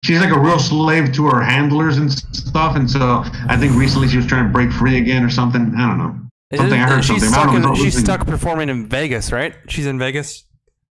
She's 0.04 0.20
like 0.20 0.32
a 0.32 0.40
real 0.40 0.60
slave 0.60 1.12
to 1.14 1.26
her 1.26 1.42
handlers 1.42 1.98
and 1.98 2.12
stuff, 2.12 2.76
and 2.76 2.88
so 2.90 3.24
I 3.50 3.58
think 3.58 3.76
recently 3.76 4.08
she 4.10 4.18
was 4.18 4.28
trying 4.28 4.46
to 4.46 4.52
break 4.54 4.72
free 4.72 5.00
again 5.00 5.24
or 5.24 5.32
something. 5.32 5.74
I 5.76 5.88
don't 5.88 5.98
know. 5.98 6.20
Something 6.56 6.80
I 6.80 6.88
heard 6.88 7.04
she's 7.04 7.22
something. 7.22 7.30
I 7.30 7.32
stuck, 7.32 7.46
don't 7.52 7.62
know. 7.64 7.70
in, 7.70 7.76
she's 7.76 7.98
stuck 8.00 8.28
performing 8.28 8.70
in 8.70 8.86
Vegas, 8.88 9.32
right? 9.32 9.56
She's 9.70 9.88
in 9.88 9.98
Vegas, 9.98 10.46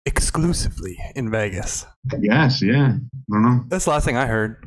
exclusively 0.10 0.98
in 1.16 1.30
Vegas. 1.30 1.86
Yes, 2.20 2.62
yeah. 2.62 2.94
I 2.98 3.34
don't 3.34 3.42
know. 3.44 3.64
That's 3.68 3.86
the 3.86 3.92
last 3.92 4.06
thing 4.06 4.18
I 4.18 4.26
heard. 4.26 4.66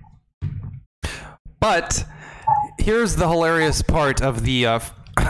But 1.61 2.05
here's 2.79 3.17
the 3.17 3.29
hilarious 3.29 3.83
part 3.83 4.23
of 4.23 4.45
the, 4.45 4.67
uh, 4.67 4.81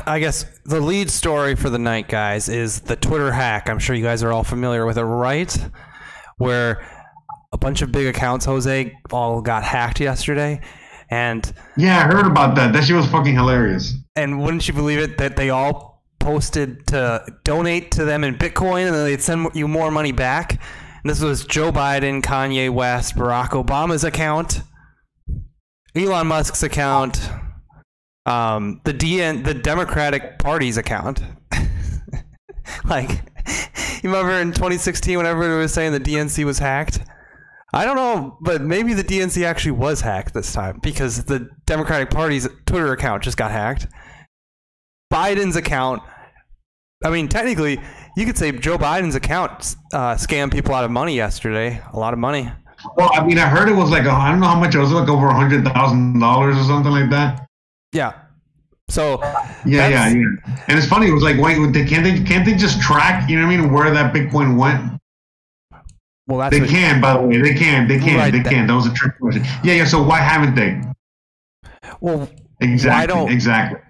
I 0.06 0.18
guess, 0.20 0.44
the 0.64 0.80
lead 0.80 1.10
story 1.10 1.54
for 1.56 1.70
the 1.70 1.78
night, 1.78 2.08
guys, 2.08 2.48
is 2.48 2.80
the 2.80 2.96
Twitter 2.96 3.32
hack. 3.32 3.68
I'm 3.68 3.78
sure 3.78 3.94
you 3.96 4.02
guys 4.04 4.22
are 4.22 4.32
all 4.32 4.44
familiar 4.44 4.86
with 4.86 4.98
it, 4.98 5.04
right? 5.04 5.52
Where 6.38 6.86
a 7.52 7.58
bunch 7.58 7.82
of 7.82 7.92
big 7.92 8.06
accounts, 8.06 8.44
Jose, 8.46 8.92
all 9.10 9.40
got 9.42 9.62
hacked 9.64 10.00
yesterday. 10.00 10.60
And 11.10 11.52
Yeah, 11.76 11.98
I 11.98 12.02
heard 12.04 12.26
about 12.26 12.54
that. 12.56 12.72
That 12.72 12.84
shit 12.84 12.96
was 12.96 13.06
fucking 13.06 13.34
hilarious. 13.34 13.94
and 14.16 14.40
wouldn't 14.42 14.66
you 14.68 14.74
believe 14.74 14.98
it 14.98 15.18
that 15.18 15.36
they 15.36 15.50
all 15.50 15.91
posted 16.22 16.86
to 16.86 17.24
donate 17.44 17.90
to 17.92 18.04
them 18.04 18.24
in 18.24 18.36
Bitcoin 18.36 18.86
and 18.86 18.94
then 18.94 19.04
they'd 19.04 19.20
send 19.20 19.50
you 19.54 19.68
more 19.68 19.90
money 19.90 20.12
back. 20.12 20.52
And 21.02 21.10
this 21.10 21.20
was 21.20 21.44
Joe 21.44 21.72
Biden, 21.72 22.22
Kanye 22.22 22.70
West, 22.70 23.16
Barack 23.16 23.50
Obama's 23.50 24.04
account, 24.04 24.60
Elon 25.94 26.28
Musk's 26.28 26.62
account, 26.62 27.20
um, 28.24 28.80
the 28.84 28.94
DN, 28.94 29.44
the 29.44 29.54
Democratic 29.54 30.38
Party's 30.38 30.76
account. 30.76 31.22
like, 32.84 33.10
you 34.02 34.10
remember 34.10 34.32
in 34.32 34.52
2016 34.52 35.16
when 35.16 35.26
everybody 35.26 35.60
was 35.60 35.74
saying 35.74 35.92
the 35.92 36.00
DNC 36.00 36.44
was 36.44 36.58
hacked? 36.58 37.00
I 37.74 37.84
don't 37.84 37.96
know, 37.96 38.38
but 38.40 38.60
maybe 38.60 38.92
the 38.92 39.02
DNC 39.02 39.44
actually 39.44 39.72
was 39.72 40.02
hacked 40.02 40.34
this 40.34 40.52
time 40.52 40.78
because 40.82 41.24
the 41.24 41.48
Democratic 41.64 42.10
Party's 42.10 42.46
Twitter 42.66 42.92
account 42.92 43.22
just 43.22 43.38
got 43.38 43.50
hacked. 43.50 43.86
Biden's 45.12 45.56
account. 45.56 46.02
I 47.04 47.10
mean, 47.10 47.28
technically, 47.28 47.78
you 48.16 48.26
could 48.26 48.38
say 48.38 48.52
Joe 48.52 48.78
Biden's 48.78 49.14
account 49.14 49.76
uh, 49.92 50.14
scammed 50.14 50.52
people 50.52 50.74
out 50.74 50.84
of 50.84 50.90
money 50.90 51.14
yesterday. 51.14 51.80
A 51.92 51.98
lot 51.98 52.12
of 52.12 52.18
money. 52.18 52.50
Well, 52.96 53.10
I 53.12 53.24
mean, 53.24 53.38
I 53.38 53.46
heard 53.46 53.68
it 53.68 53.74
was 53.74 53.90
like 53.90 54.06
I 54.06 54.30
don't 54.30 54.40
know 54.40 54.46
how 54.46 54.58
much 54.58 54.74
it 54.74 54.78
was, 54.78 54.92
like 54.92 55.08
over 55.08 55.28
a 55.28 55.34
hundred 55.34 55.64
thousand 55.64 56.18
dollars 56.18 56.56
or 56.56 56.64
something 56.64 56.90
like 56.92 57.10
that. 57.10 57.46
Yeah. 57.92 58.14
So 58.88 59.20
Yeah, 59.64 59.88
yeah, 59.88 60.08
yeah. 60.08 60.24
And 60.68 60.78
it's 60.78 60.86
funny. 60.86 61.06
It 61.08 61.12
was 61.12 61.22
like, 61.22 61.38
wait, 61.38 61.56
they 61.72 61.84
can't 61.84 62.04
they 62.04 62.22
can't 62.22 62.44
they 62.44 62.54
just 62.54 62.80
track? 62.80 63.28
You 63.28 63.38
know 63.38 63.46
what 63.46 63.52
I 63.54 63.56
mean? 63.56 63.72
Where 63.72 63.90
that 63.90 64.12
Bitcoin 64.12 64.58
went? 64.58 65.00
Well, 66.26 66.38
that's 66.38 66.58
They 66.58 66.66
can, 66.66 67.00
by 67.00 67.14
the 67.14 67.20
way. 67.20 67.40
They 67.40 67.54
can. 67.54 67.88
They 67.88 67.98
can. 67.98 68.16
Right, 68.16 68.30
they 68.32 68.40
that- 68.40 68.52
can. 68.52 68.66
That 68.66 68.74
was 68.74 68.86
a 68.86 68.92
trick 68.92 69.18
question. 69.20 69.44
Yeah, 69.64 69.74
yeah. 69.74 69.84
So 69.84 70.02
why 70.02 70.18
haven't 70.18 70.54
they? 70.54 70.80
well. 72.00 72.28
Exactly. 72.60 73.14
don't- 73.14 73.30
Exactly. 73.30 73.80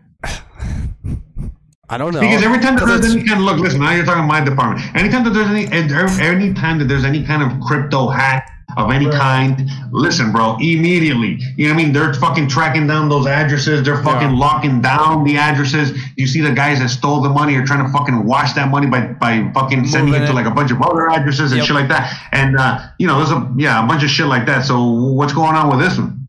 I 1.88 1.98
don't 1.98 2.14
know 2.14 2.20
Because 2.20 2.42
every 2.42 2.58
time 2.58 2.74
that 2.76 2.80
'Cause 2.86 3.00
there's 3.00 3.14
it's- 3.14 3.14
any 3.16 3.28
kind 3.28 3.40
of 3.40 3.46
look, 3.46 3.58
listen. 3.58 3.80
Now 3.80 3.90
you're 3.92 4.04
talking 4.04 4.24
my 4.26 4.40
department. 4.40 4.84
Anytime 4.96 5.24
that 5.24 5.30
there's 5.30 5.48
any, 5.48 5.66
any 5.70 6.54
time 6.54 6.78
that 6.78 6.86
there's 6.88 7.04
any 7.04 7.22
kind 7.24 7.42
of 7.42 7.60
crypto 7.60 8.08
hack 8.08 8.48
of 8.78 8.90
any 8.90 9.04
Right. 9.06 9.14
kind, 9.14 9.70
listen, 9.90 10.32
bro. 10.32 10.56
Immediately, 10.58 11.38
you 11.58 11.68
know 11.68 11.74
what 11.74 11.80
I 11.80 11.84
mean? 11.84 11.92
They're 11.92 12.14
fucking 12.14 12.48
tracking 12.48 12.86
down 12.86 13.10
those 13.10 13.26
addresses. 13.26 13.82
They're 13.82 14.02
fucking 14.02 14.30
Yeah. 14.30 14.38
locking 14.38 14.80
down 14.80 15.24
the 15.24 15.36
addresses. 15.36 15.92
You 16.16 16.26
see 16.26 16.40
the 16.40 16.52
guys 16.52 16.78
that 16.78 16.88
stole 16.88 17.20
the 17.20 17.28
money 17.28 17.54
are 17.56 17.66
trying 17.66 17.84
to 17.84 17.92
fucking 17.92 18.24
wash 18.24 18.54
that 18.54 18.70
money 18.70 18.86
by 18.86 19.00
by 19.20 19.50
fucking 19.52 19.86
sending 19.88 20.14
it 20.14 20.20
Moving 20.20 20.28
to 20.28 20.32
like 20.34 20.46
a 20.46 20.50
bunch 20.50 20.70
of 20.70 20.80
other 20.80 21.10
addresses 21.10 21.52
and 21.52 21.58
Yep. 21.58 21.66
shit 21.66 21.76
like 21.76 21.88
that. 21.88 22.10
And 22.32 22.56
uh, 22.56 22.78
you 22.98 23.06
know, 23.06 23.18
there's 23.18 23.32
a 23.32 23.46
yeah, 23.58 23.84
a 23.84 23.86
bunch 23.86 24.02
of 24.02 24.08
shit 24.08 24.26
like 24.26 24.46
that. 24.46 24.64
So 24.64 24.82
what's 24.82 25.34
going 25.34 25.54
on 25.54 25.68
with 25.68 25.80
this 25.80 25.98
one? 25.98 26.26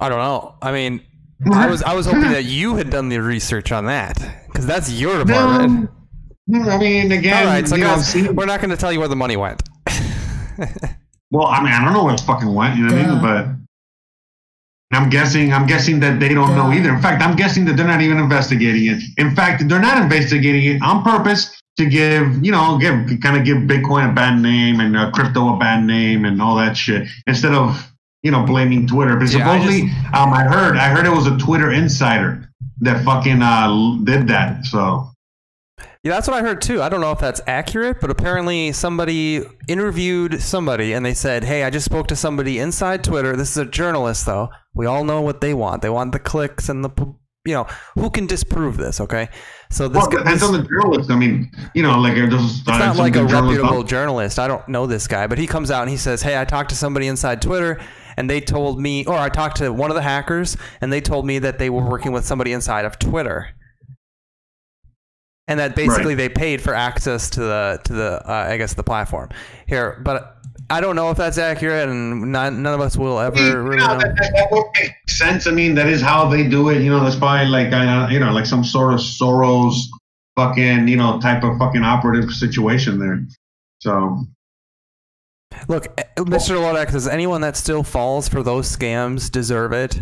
I 0.00 0.08
don't 0.08 0.18
know. 0.18 0.54
I 0.62 0.72
mean, 0.72 1.00
I 1.52 1.68
was 1.68 1.82
I 1.82 1.94
was 1.94 2.06
hoping 2.06 2.32
that 2.32 2.44
you 2.44 2.76
had 2.76 2.90
done 2.90 3.08
the 3.08 3.18
research 3.18 3.70
on 3.72 3.86
that 3.86 4.16
because 4.46 4.66
that's 4.66 4.90
your 4.90 5.24
department. 5.24 5.90
No, 6.46 6.68
I 6.70 6.78
mean, 6.78 7.12
again, 7.12 7.46
All 7.46 7.52
right, 7.52 7.68
so 7.68 7.76
you 7.76 7.84
know, 7.84 7.94
guys, 7.96 8.08
see- 8.08 8.28
we're 8.28 8.46
not 8.46 8.60
going 8.60 8.70
to 8.70 8.76
tell 8.76 8.90
you 8.92 8.98
where 8.98 9.08
the 9.08 9.16
money 9.16 9.36
went. 9.36 9.62
Well, 11.30 11.46
I 11.46 11.62
mean, 11.62 11.72
I 11.72 11.84
don't 11.84 11.92
know 11.92 12.04
where 12.04 12.14
it 12.14 12.20
fucking 12.20 12.52
went. 12.54 12.78
You 12.78 12.86
know 12.86 12.94
what 12.94 13.04
I 13.04 13.10
mean? 13.10 13.20
But 13.20 14.96
I'm 14.96 15.10
guessing. 15.10 15.52
I'm 15.52 15.66
guessing 15.66 16.00
that 16.00 16.20
they 16.20 16.30
don't 16.32 16.56
know 16.56 16.72
either. 16.72 16.88
In 16.88 17.02
fact, 17.02 17.22
I'm 17.22 17.36
guessing 17.36 17.66
that 17.66 17.76
they're 17.76 17.86
not 17.86 18.00
even 18.00 18.16
investigating 18.18 18.86
it. 18.86 19.02
In 19.18 19.36
fact, 19.36 19.68
they're 19.68 19.78
not 19.78 20.02
investigating 20.02 20.64
it 20.64 20.82
on 20.82 21.04
purpose 21.04 21.54
to 21.76 21.84
give, 21.86 22.42
you 22.44 22.50
know, 22.50 22.78
give 22.78 23.20
kind 23.20 23.36
of 23.36 23.44
give 23.44 23.58
Bitcoin 23.58 24.10
a 24.10 24.14
bad 24.14 24.40
name 24.40 24.80
and 24.80 24.96
uh, 24.96 25.10
crypto 25.10 25.54
a 25.54 25.58
bad 25.58 25.84
name 25.84 26.24
and 26.24 26.40
all 26.40 26.56
that 26.56 26.76
shit 26.76 27.06
instead 27.26 27.52
of 27.52 27.92
you 28.22 28.30
know 28.30 28.44
blaming 28.44 28.86
Twitter. 28.86 29.16
But 29.16 29.32
Yeah, 29.32 29.48
I 29.48 29.58
supposedly, 29.60 29.90
um, 30.14 30.32
I 30.32 30.44
heard, 30.44 30.76
I 30.76 30.88
heard 30.88 31.06
it 31.06 31.10
was 31.10 31.26
a 31.26 31.36
Twitter 31.38 31.72
insider 31.72 32.48
that 32.80 33.04
fucking 33.04 33.42
uh, 33.42 33.96
did 34.04 34.28
that. 34.28 34.64
So 34.64 35.10
Yeah, 36.02 36.12
that's 36.14 36.28
what 36.28 36.36
I 36.36 36.42
heard 36.42 36.60
too. 36.60 36.82
I 36.82 36.88
don't 36.88 37.00
know 37.00 37.12
if 37.12 37.18
that's 37.18 37.40
accurate, 37.46 38.00
but 38.00 38.10
apparently 38.10 38.72
somebody 38.72 39.44
interviewed 39.68 40.40
somebody 40.42 40.92
and 40.92 41.04
they 41.04 41.14
said, 41.14 41.44
"Hey, 41.44 41.64
I 41.64 41.70
just 41.70 41.84
spoke 41.84 42.06
to 42.08 42.16
somebody 42.16 42.58
inside 42.58 43.04
Twitter. 43.04 43.36
This 43.36 43.50
is 43.52 43.56
a 43.58 43.64
journalist, 43.66 44.26
though. 44.26 44.50
We 44.74 44.86
all 44.86 45.04
know 45.04 45.20
what 45.22 45.40
they 45.40 45.54
want. 45.54 45.82
They 45.82 45.90
want 45.90 46.12
the 46.12 46.20
clicks 46.20 46.68
and 46.68 46.84
the, 46.84 46.90
you 47.44 47.54
know, 47.54 47.66
who 47.94 48.10
can 48.10 48.26
disprove 48.26 48.76
this? 48.76 49.00
Okay, 49.00 49.28
so 49.70 49.88
this, 49.88 49.96
well, 49.96 50.08
it 50.08 50.18
depends 50.18 50.40
this- 50.40 50.48
on 50.50 50.60
the 50.60 50.68
journalist. 50.68 51.10
I 51.10 51.16
mean, 51.16 51.50
you 51.74 51.82
know, 51.82 51.98
like 51.98 52.14
there's 52.14 52.60
it's 52.60 52.68
uh, 52.68 52.78
not 52.78 52.96
like 52.96 53.16
a 53.16 53.24
reputable 53.24 53.82
journalist. 53.82 54.38
I 54.38 54.46
don't 54.46 54.68
know 54.68 54.86
this 54.86 55.06
guy, 55.08 55.26
but 55.26 55.38
he 55.38 55.46
comes 55.46 55.70
out 55.70 55.82
and 55.82 55.90
he 55.90 55.96
says, 55.96 56.22
"Hey, 56.22 56.40
I 56.40 56.44
talked 56.44 56.70
to 56.70 56.76
somebody 56.76 57.06
inside 57.08 57.42
Twitter." 57.42 57.80
And 58.18 58.28
they 58.28 58.40
told 58.40 58.80
me, 58.80 59.04
or 59.06 59.14
I 59.16 59.28
talked 59.28 59.58
to 59.58 59.72
one 59.72 59.92
of 59.92 59.94
the 59.94 60.02
hackers, 60.02 60.56
and 60.80 60.92
they 60.92 61.00
told 61.00 61.24
me 61.24 61.38
that 61.38 61.60
they 61.60 61.70
were 61.70 61.84
working 61.88 62.10
with 62.10 62.24
somebody 62.26 62.52
inside 62.52 62.84
of 62.84 62.98
Twitter, 62.98 63.50
and 65.46 65.60
that 65.60 65.76
basically 65.76 66.14
Right. 66.16 66.16
they 66.16 66.28
paid 66.28 66.60
for 66.60 66.74
access 66.74 67.30
to 67.30 67.40
the 67.40 67.80
to 67.84 67.92
the 67.92 68.10
uh, 68.28 68.48
I 68.50 68.56
guess 68.56 68.74
the 68.74 68.82
platform 68.82 69.30
here. 69.68 70.00
But 70.04 70.34
I 70.68 70.80
don't 70.80 70.96
know 70.96 71.10
if 71.12 71.16
that's 71.16 71.38
accurate, 71.38 71.88
and 71.88 72.32
none, 72.32 72.60
none 72.62 72.74
of 72.74 72.80
us 72.80 72.96
will 72.96 73.20
ever 73.20 73.38
You 73.38 73.56
really 73.60 73.76
know, 73.78 73.86
know. 73.94 73.98
that, 74.00 74.16
that, 74.16 74.32
that 74.34 74.48
would 74.50 74.66
make 74.80 74.90
sense. 75.08 75.46
I 75.46 75.52
mean, 75.52 75.76
that 75.76 75.86
is 75.86 76.02
how 76.02 76.28
they 76.28 76.46
do 76.46 76.70
it. 76.70 76.82
You 76.82 76.90
know, 76.90 77.02
that's 77.04 77.14
probably 77.16 77.46
like 77.46 77.72
uh, 77.72 78.08
you 78.10 78.18
know, 78.18 78.32
like 78.32 78.46
some 78.46 78.64
sort 78.64 78.94
of 78.94 78.98
Soros 79.00 79.84
fucking 80.36 80.88
you 80.88 80.96
know 80.96 81.20
type 81.20 81.44
of 81.44 81.56
fucking 81.58 81.84
operative 81.84 82.30
situation 82.32 82.98
there. 82.98 83.20
So 83.80 84.26
Look, 85.68 85.86
eh, 85.98 86.02
Mr. 86.16 86.56
Lodex, 86.56 86.92
does 86.92 87.06
anyone 87.06 87.40
that 87.42 87.56
still 87.56 87.82
falls 87.82 88.28
for 88.28 88.42
those 88.42 88.74
scams 88.74 89.30
deserve 89.30 89.72
it? 89.72 90.00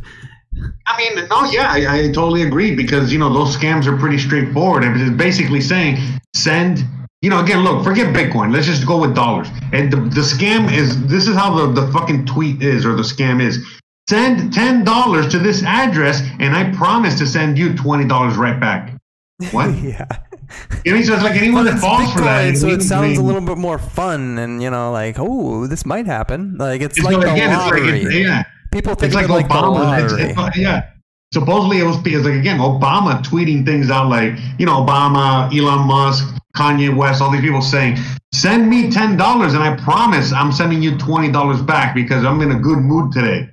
I 0.86 0.96
mean, 0.96 1.28
no, 1.28 1.44
yeah, 1.50 1.70
I, 1.70 1.98
I 1.98 2.12
totally 2.12 2.42
agree 2.42 2.74
because 2.74 3.12
you 3.12 3.18
know 3.18 3.32
those 3.32 3.56
scams 3.56 3.86
are 3.86 3.96
pretty 3.96 4.18
straightforward. 4.18 4.84
It's 4.84 5.10
basically 5.10 5.60
saying 5.60 5.98
send. 6.34 6.84
You 7.22 7.30
know, 7.30 7.42
again, 7.42 7.64
look, 7.64 7.82
forget 7.82 8.14
Bitcoin. 8.14 8.52
Let's 8.52 8.66
just 8.66 8.86
go 8.86 9.00
with 9.00 9.14
dollars. 9.14 9.48
And 9.72 9.92
the, 9.92 9.96
the 9.96 10.20
scam 10.20 10.72
is 10.72 11.06
this 11.06 11.26
is 11.26 11.34
how 11.34 11.54
the, 11.54 11.80
the 11.80 11.90
fucking 11.92 12.26
tweet 12.26 12.62
is 12.62 12.86
or 12.86 12.94
the 12.94 13.02
scam 13.02 13.42
is. 13.42 13.64
Send 14.08 14.52
ten 14.52 14.84
dollars 14.84 15.28
to 15.32 15.38
this 15.38 15.62
address, 15.64 16.22
and 16.38 16.54
I 16.54 16.72
promise 16.72 17.18
to 17.18 17.26
send 17.26 17.58
you 17.58 17.74
twenty 17.74 18.06
dollars 18.06 18.36
right 18.36 18.58
back. 18.58 18.95
What? 19.50 19.76
yeah. 19.82 20.06
So 20.08 20.94
it's 20.94 21.08
like 21.08 21.40
anyone 21.40 21.64
that 21.66 21.78
falls 21.78 22.12
for 22.12 22.20
that. 22.20 22.56
So 22.56 22.68
it 22.68 22.82
sounds 22.82 23.18
a 23.18 23.22
little 23.22 23.40
bit 23.40 23.58
more 23.58 23.78
fun, 23.78 24.38
and 24.38 24.62
you 24.62 24.70
know, 24.70 24.92
like, 24.92 25.16
oh, 25.18 25.66
this 25.66 25.84
might 25.84 26.06
happen. 26.06 26.56
Like 26.56 26.80
it's, 26.80 26.96
It's 26.96 27.04
like 27.04 27.16
like, 27.16 27.26
the 27.26 27.32
again, 27.32 27.50
it's 27.50 27.58
like 27.58 27.72
lottery. 27.72 28.02
it's, 28.02 28.14
yeah, 28.14 28.44
People 28.70 28.94
think 28.94 29.12
it's 29.12 29.14
like 29.14 29.28
like 29.28 29.48
Obama. 29.48 30.02
It's, 30.04 30.12
it's, 30.12 30.58
yeah. 30.58 30.90
Supposedly 31.34 31.80
it 31.80 31.84
was 31.84 31.98
because 31.98 32.24
like 32.24 32.34
again 32.34 32.58
Obama 32.58 33.22
tweeting 33.22 33.64
things 33.66 33.90
out 33.90 34.08
like 34.08 34.38
you 34.58 34.64
know 34.64 34.84
Obama, 34.84 35.52
Elon 35.54 35.86
Musk, 35.86 36.34
Kanye 36.56 36.96
West, 36.96 37.20
all 37.20 37.30
these 37.30 37.40
people 37.42 37.60
saying 37.60 37.98
send 38.32 38.70
me 38.70 38.90
ten 38.90 39.16
dollars 39.16 39.52
and 39.52 39.62
I 39.62 39.76
promise 39.76 40.32
I'm 40.32 40.52
sending 40.52 40.80
you 40.82 40.96
twenty 40.96 41.30
dollars 41.30 41.60
back 41.60 41.94
because 41.94 42.24
I'm 42.24 42.40
in 42.40 42.52
a 42.52 42.58
good 42.58 42.78
mood 42.78 43.12
today. 43.12 43.50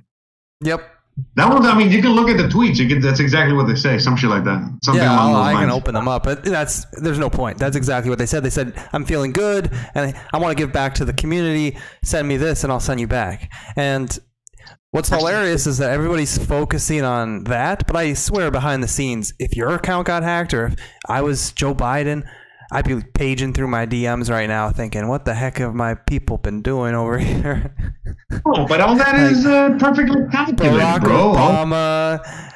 yep. 0.62 0.93
That 1.36 1.52
was 1.52 1.64
I 1.64 1.76
mean 1.76 1.92
you 1.92 2.02
can 2.02 2.12
look 2.12 2.28
at 2.28 2.36
the 2.36 2.44
tweets. 2.44 2.76
You 2.76 2.88
can, 2.88 3.00
that's 3.00 3.20
exactly 3.20 3.54
what 3.54 3.68
they 3.68 3.76
say. 3.76 3.98
Some 3.98 4.16
shit 4.16 4.30
like 4.30 4.44
that. 4.44 4.60
Something 4.82 5.02
Yeah, 5.02 5.14
along 5.14 5.32
those 5.32 5.46
I 5.46 5.60
can 5.60 5.70
open 5.70 5.94
them 5.94 6.08
up, 6.08 6.24
but 6.24 6.42
that's 6.44 6.86
there's 6.92 7.18
no 7.20 7.30
point. 7.30 7.58
That's 7.58 7.76
exactly 7.76 8.10
what 8.10 8.18
they 8.18 8.26
said. 8.26 8.42
They 8.42 8.50
said 8.50 8.74
I'm 8.92 9.04
feeling 9.04 9.32
good, 9.32 9.70
and 9.94 10.14
I 10.32 10.38
want 10.38 10.56
to 10.56 10.60
give 10.60 10.72
back 10.72 10.94
to 10.94 11.04
the 11.04 11.12
community. 11.12 11.78
Send 12.02 12.26
me 12.26 12.36
this, 12.36 12.64
and 12.64 12.72
I'll 12.72 12.80
send 12.80 12.98
you 12.98 13.06
back. 13.06 13.52
And 13.76 14.16
what's 14.90 15.08
hilarious 15.08 15.68
is 15.68 15.78
that 15.78 15.90
everybody's 15.90 16.36
focusing 16.36 17.02
on 17.02 17.44
that, 17.44 17.86
but 17.86 17.94
I 17.94 18.14
swear 18.14 18.50
behind 18.50 18.82
the 18.82 18.88
scenes, 18.88 19.34
if 19.38 19.56
your 19.56 19.74
account 19.74 20.08
got 20.08 20.24
hacked, 20.24 20.52
or 20.52 20.66
if 20.66 20.76
I 21.08 21.22
was 21.22 21.52
Joe 21.52 21.74
Biden. 21.74 22.24
I'd 22.74 22.86
be 22.86 23.00
paging 23.14 23.52
through 23.52 23.68
my 23.68 23.86
DMs 23.86 24.28
right 24.30 24.48
now, 24.48 24.68
thinking, 24.70 25.06
"What 25.06 25.24
the 25.24 25.32
heck 25.34 25.58
have 25.58 25.74
my 25.74 25.94
people 25.94 26.38
been 26.38 26.60
doing 26.60 26.94
over 26.94 27.18
here?" 27.30 27.72
Oh, 28.44 28.66
but 28.66 28.80
all 28.80 28.96
that 28.96 29.14
is 29.30 29.46
uh, 29.46 29.76
perfectly 29.78 30.26
calculated, 30.32 30.76
Barack 30.80 31.00
bro. 31.02 31.34
Obama, 31.34 32.52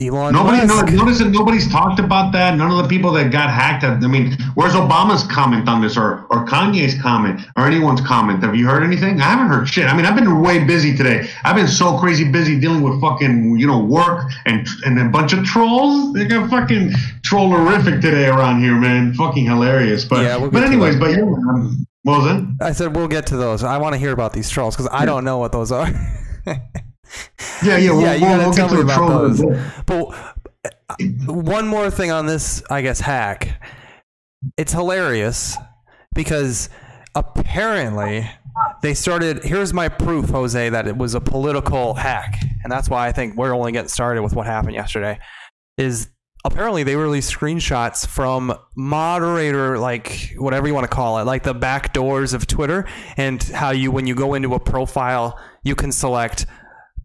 Elon 0.00 0.32
Nobody, 0.32 0.66
no, 0.66 0.80
notice 0.80 1.18
that 1.18 1.28
nobody's 1.28 1.70
talked 1.70 2.00
about 2.00 2.32
that. 2.32 2.56
None 2.56 2.70
of 2.70 2.78
the 2.78 2.88
people 2.88 3.12
that 3.12 3.30
got 3.30 3.50
hacked. 3.50 3.82
Have, 3.82 4.02
I 4.02 4.06
mean, 4.06 4.34
where's 4.54 4.72
Obama's 4.72 5.24
comment 5.24 5.68
on 5.68 5.82
this, 5.82 5.94
or 5.96 6.24
or 6.30 6.46
Kanye's 6.46 7.00
comment, 7.02 7.42
or 7.56 7.66
anyone's 7.66 8.00
comment? 8.00 8.42
Have 8.42 8.56
you 8.56 8.66
heard 8.66 8.82
anything? 8.82 9.20
I 9.20 9.24
haven't 9.24 9.48
heard 9.48 9.68
shit. 9.68 9.86
I 9.86 9.94
mean, 9.94 10.06
I've 10.06 10.14
been 10.14 10.40
way 10.40 10.64
busy 10.64 10.96
today. 10.96 11.28
I've 11.44 11.54
been 11.54 11.68
so 11.68 11.98
crazy 11.98 12.30
busy 12.30 12.58
dealing 12.58 12.80
with 12.80 12.98
fucking 13.02 13.58
you 13.58 13.66
know 13.66 13.78
work 13.78 14.30
and 14.46 14.66
and 14.86 14.98
a 14.98 15.10
bunch 15.10 15.34
of 15.34 15.44
trolls. 15.44 16.14
They 16.14 16.24
got 16.24 16.48
fucking 16.48 16.92
trollerific 17.20 18.00
today 18.00 18.28
around 18.28 18.62
here, 18.62 18.76
man. 18.76 19.12
Fucking 19.12 19.44
hilarious. 19.44 20.06
But 20.06 20.22
Yeah, 20.22 20.38
we'll 20.38 20.50
but 20.50 20.62
anyways, 20.62 20.96
but 20.96 21.10
yeah, 21.10 21.22
um, 21.22 21.86
what 22.04 22.22
was 22.22 22.26
that? 22.26 22.56
I 22.62 22.72
said 22.72 22.96
we'll 22.96 23.08
get 23.08 23.26
to 23.26 23.36
those. 23.36 23.62
I 23.62 23.76
want 23.76 23.92
to 23.92 23.98
hear 23.98 24.12
about 24.12 24.32
these 24.32 24.48
trolls 24.48 24.76
because 24.76 24.88
I 24.90 25.04
don't 25.04 25.24
know 25.24 25.36
what 25.36 25.52
those 25.52 25.70
are. 25.70 25.88
Yeah, 27.62 27.76
yeah, 27.76 27.90
we'll, 27.90 28.00
yeah, 28.00 28.14
you 28.14 28.20
we'll, 28.22 28.30
gotta 28.30 28.44
we'll 28.44 28.52
tell 28.54 28.74
me 28.74 28.80
about 28.80 29.08
those. 29.08 29.42
But 29.84 30.14
uh, 30.64 30.94
one 31.26 31.66
more 31.68 31.90
thing 31.90 32.10
on 32.10 32.24
this, 32.24 32.62
I 32.70 32.80
guess, 32.80 33.00
hack. 33.00 33.62
It's 34.56 34.72
hilarious 34.72 35.58
because 36.14 36.70
apparently 37.14 38.30
they 38.82 38.94
started. 38.94 39.44
Here's 39.44 39.74
my 39.74 39.88
proof, 39.88 40.30
Jose, 40.30 40.70
that 40.70 40.86
it 40.86 40.96
was 40.96 41.14
a 41.14 41.20
political 41.20 41.94
hack, 41.94 42.40
and 42.62 42.72
that's 42.72 42.88
why 42.88 43.06
I 43.06 43.12
think 43.12 43.36
we're 43.36 43.54
only 43.54 43.72
getting 43.72 43.88
started 43.88 44.22
with 44.22 44.34
what 44.34 44.46
happened 44.46 44.74
yesterday. 44.74 45.18
Is 45.76 46.08
apparently 46.44 46.82
they 46.82 46.96
released 46.96 47.34
screenshots 47.34 48.06
from 48.06 48.54
moderator, 48.76 49.78
like 49.78 50.32
whatever 50.38 50.66
you 50.66 50.74
want 50.74 50.84
to 50.84 50.94
call 50.94 51.18
it, 51.18 51.24
like 51.24 51.42
the 51.42 51.54
back 51.54 51.92
doors 51.92 52.32
of 52.32 52.46
Twitter, 52.46 52.86
and 53.16 53.42
how 53.42 53.70
you 53.70 53.90
when 53.90 54.06
you 54.06 54.14
go 54.14 54.34
into 54.34 54.54
a 54.54 54.60
profile, 54.60 55.38
you 55.62 55.74
can 55.74 55.92
select 55.92 56.46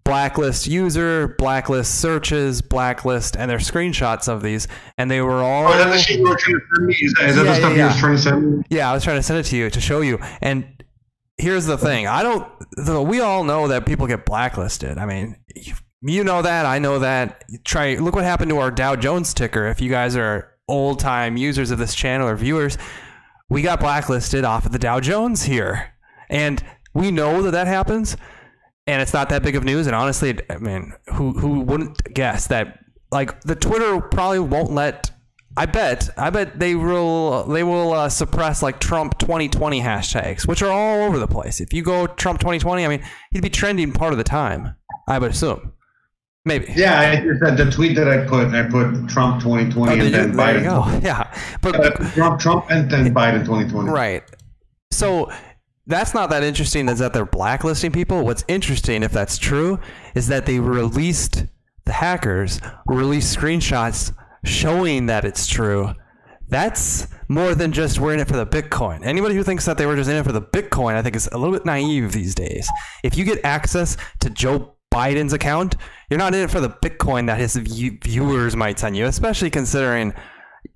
blacklist 0.05 0.67
user, 0.67 1.35
blacklist 1.38 2.00
searches, 2.00 2.62
blacklist, 2.62 3.35
and 3.35 3.50
there's 3.51 3.69
screenshots 3.69 4.29
of 4.29 4.41
these, 4.41 4.67
and 4.97 5.12
they 5.12 5.19
were 5.21 5.43
all. 5.43 5.67
Oh, 5.67 5.71
is 5.74 5.83
that 5.83 6.07
the 6.07 6.13
you 6.17 6.24
were 6.24 6.35
trying 6.38 6.59
to 6.59 6.65
send 6.75 6.85
me? 6.88 6.95
Is 7.01 7.13
that, 7.15 7.29
is 7.29 7.35
that 7.35 7.45
Yeah, 7.45 7.51
the 7.51 7.55
stuff 7.55 7.63
yeah, 7.63 7.69
you 7.69 7.77
yeah. 7.77 7.93
were 7.93 8.00
trying 8.00 8.15
to 8.15 8.21
send 8.21 8.57
me? 8.57 8.63
Yeah, 8.69 8.89
I 8.89 8.93
was 8.93 9.03
trying 9.03 9.17
to 9.17 9.24
send 9.24 9.39
it 9.39 9.43
to 9.43 9.57
you 9.57 9.69
to 9.69 9.81
show 9.81 10.01
you. 10.01 10.19
And 10.41 10.67
here's 11.38 11.65
the 11.65 11.77
thing: 11.77 12.07
I 12.07 12.24
don't. 12.24 12.47
The, 12.77 13.01
we 13.01 13.19
all 13.19 13.43
know 13.43 13.67
that 13.67 13.85
people 13.85 14.07
get 14.07 14.25
blacklisted. 14.25 14.97
I 14.97 15.05
mean, 15.05 15.35
you 16.01 16.24
know 16.24 16.41
that. 16.41 16.65
I 16.65 16.79
know 16.79 17.00
that. 17.00 17.43
Try 17.65 17.95
look 17.95 18.15
what 18.15 18.24
happened 18.24 18.50
to 18.51 18.59
our 18.59 18.71
Dow 18.71 18.95
Jones 18.95 19.33
ticker. 19.33 19.67
If 19.67 19.81
you 19.81 19.89
guys 19.89 20.15
are 20.15 20.51
old 20.67 21.00
time 21.00 21.35
users 21.35 21.71
of 21.71 21.79
this 21.79 21.95
channel 21.95 22.27
or 22.27 22.35
viewers, 22.35 22.77
we 23.50 23.62
got 23.62 23.79
blacklisted 23.79 24.45
off 24.45 24.65
of 24.65 24.71
the 24.71 24.79
Dow 24.79 25.00
Jones 25.00 25.43
here, 25.43 25.93
and 26.29 26.63
we 26.93 27.12
know 27.12 27.41
that 27.41 27.51
that 27.51 27.67
happens. 27.67 28.15
And 28.88 29.01
it's 29.01 29.13
not 29.13 29.30
that 29.30 29.42
big 29.44 29.56
of 29.56 29.63
news. 29.63 29.88
And 29.88 29.96
honestly, 29.96 30.38
I 30.50 30.58
mean, 30.58 30.94
who 31.13 31.32
who 31.34 31.62
wouldn't 31.62 32.04
guess 32.13 32.48
that? 32.48 32.80
Like 33.12 33.42
the 33.42 33.56
Twitter 33.56 34.00
probably 34.01 34.39
won't 34.39 34.72
let 34.72 35.12
I 35.58 35.65
bet. 35.65 36.10
I 36.18 36.30
bet 36.32 36.60
they 36.60 36.75
will. 36.75 37.46
They 37.46 37.63
will 37.63 37.94
uh, 37.94 38.10
suppress 38.10 38.62
like 38.62 38.80
Trump 38.80 39.18
2020 39.20 39.80
hashtags, 39.82 40.46
which 40.48 40.62
are 40.62 40.70
all 40.70 41.08
over 41.08 41.18
the 41.18 41.27
place. 41.27 41.62
If 41.62 41.74
you 41.74 41.82
go 41.82 42.08
Trump 42.08 42.39
2020, 42.39 42.84
I 42.86 42.88
mean, 42.89 43.04
he'd 43.32 43.42
be 43.42 43.50
trending 43.50 43.92
part 43.94 44.12
of 44.12 44.18
the 44.18 44.24
time. 44.25 44.75
I 45.08 45.18
would 45.18 45.32
assume. 45.32 45.72
Maybe. 46.44 46.72
Yeah, 46.75 47.00
I 47.00 47.15
just 47.24 47.39
said 47.44 47.58
the 47.58 47.72
tweet 47.72 47.96
that 47.96 48.08
I 48.08 48.25
put, 48.27 48.50
I 48.54 48.63
put 48.70 49.08
Trump 49.10 49.42
2020 49.42 49.89
Oh, 49.89 49.94
and 49.94 50.04
you? 50.04 50.10
then 50.10 50.36
There 50.36 50.58
you 50.58 50.62
Biden. 50.62 50.92
go. 50.94 51.00
Yeah, 51.08 51.34
but 51.62 51.75
Uh, 52.01 52.10
Trump, 52.12 52.39
Trump 52.39 52.65
and 52.70 52.92
then 52.92 53.13
Biden 53.15 53.39
2020. 53.46 53.89
Right. 53.89 54.24
So 54.92 55.32
that's 55.88 56.13
not 56.13 56.30
that 56.32 56.44
interesting 56.44 56.89
is 56.89 57.00
that 57.00 57.13
they're 57.13 57.25
blacklisting 57.25 57.92
people. 57.92 58.24
What's 58.24 58.44
interesting, 58.48 59.04
if 59.04 59.12
that's 59.12 59.38
true, 59.38 59.80
is 60.15 60.27
that 60.27 60.46
they 60.46 60.60
released 60.60 61.46
the 61.86 61.94
hackers 61.94 62.60
released 62.88 63.38
screenshots 63.38 64.15
showing 64.44 65.06
that 65.06 65.24
it's 65.24 65.48
true. 65.48 65.94
That's 66.48 67.08
more 67.27 67.56
than 67.56 67.72
just 67.72 68.00
we're 68.00 68.13
in 68.13 68.20
it 68.20 68.27
for 68.27 68.36
the 68.36 68.46
Bitcoin. 68.46 69.04
Anybody 69.06 69.36
who 69.36 69.44
thinks 69.44 69.65
that 69.65 69.77
they 69.77 69.86
were 69.86 69.96
just 69.96 70.10
in 70.10 70.15
it 70.15 70.24
for 70.24 70.32
the 70.32 70.42
Bitcoin, 70.42 70.96
I 70.96 71.01
think 71.01 71.15
is 71.15 71.30
a 71.32 71.38
little 71.38 71.54
bit 71.54 71.65
naive 71.65 72.12
these 72.12 72.36
days. 72.36 72.70
If 73.04 73.18
you 73.18 73.24
get 73.24 73.44
access 73.44 73.98
to 74.20 74.30
Joe 74.30 74.75
Biden's 74.92 75.34
account, 75.34 75.75
you're 76.10 76.20
not 76.20 76.34
in 76.36 76.42
it 76.42 76.51
for 76.51 76.60
the 76.60 76.70
Bitcoin 76.70 77.27
that 77.27 77.39
his 77.39 77.56
viewers 77.56 78.56
might 78.56 78.80
send 78.80 78.96
you, 78.96 79.06
especially 79.06 79.50
considering 79.50 80.13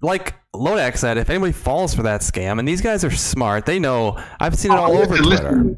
like 0.02 0.36
Lodak 0.56 0.98
said, 0.98 1.18
if 1.18 1.30
anybody 1.30 1.52
falls 1.52 1.94
for 1.94 2.04
that 2.04 2.22
scam, 2.22 2.60
and 2.60 2.68
these 2.68 2.82
guys 2.82 3.04
are 3.04 3.12
smart, 3.12 3.66
they 3.66 3.80
know. 3.80 4.18
I've 4.40 4.58
seen 4.58 4.72
it 4.72 4.78
all 4.78 4.98
over 4.98 5.16
Listen, 5.18 5.24
Twitter. 5.24 5.52
listen. 5.52 5.78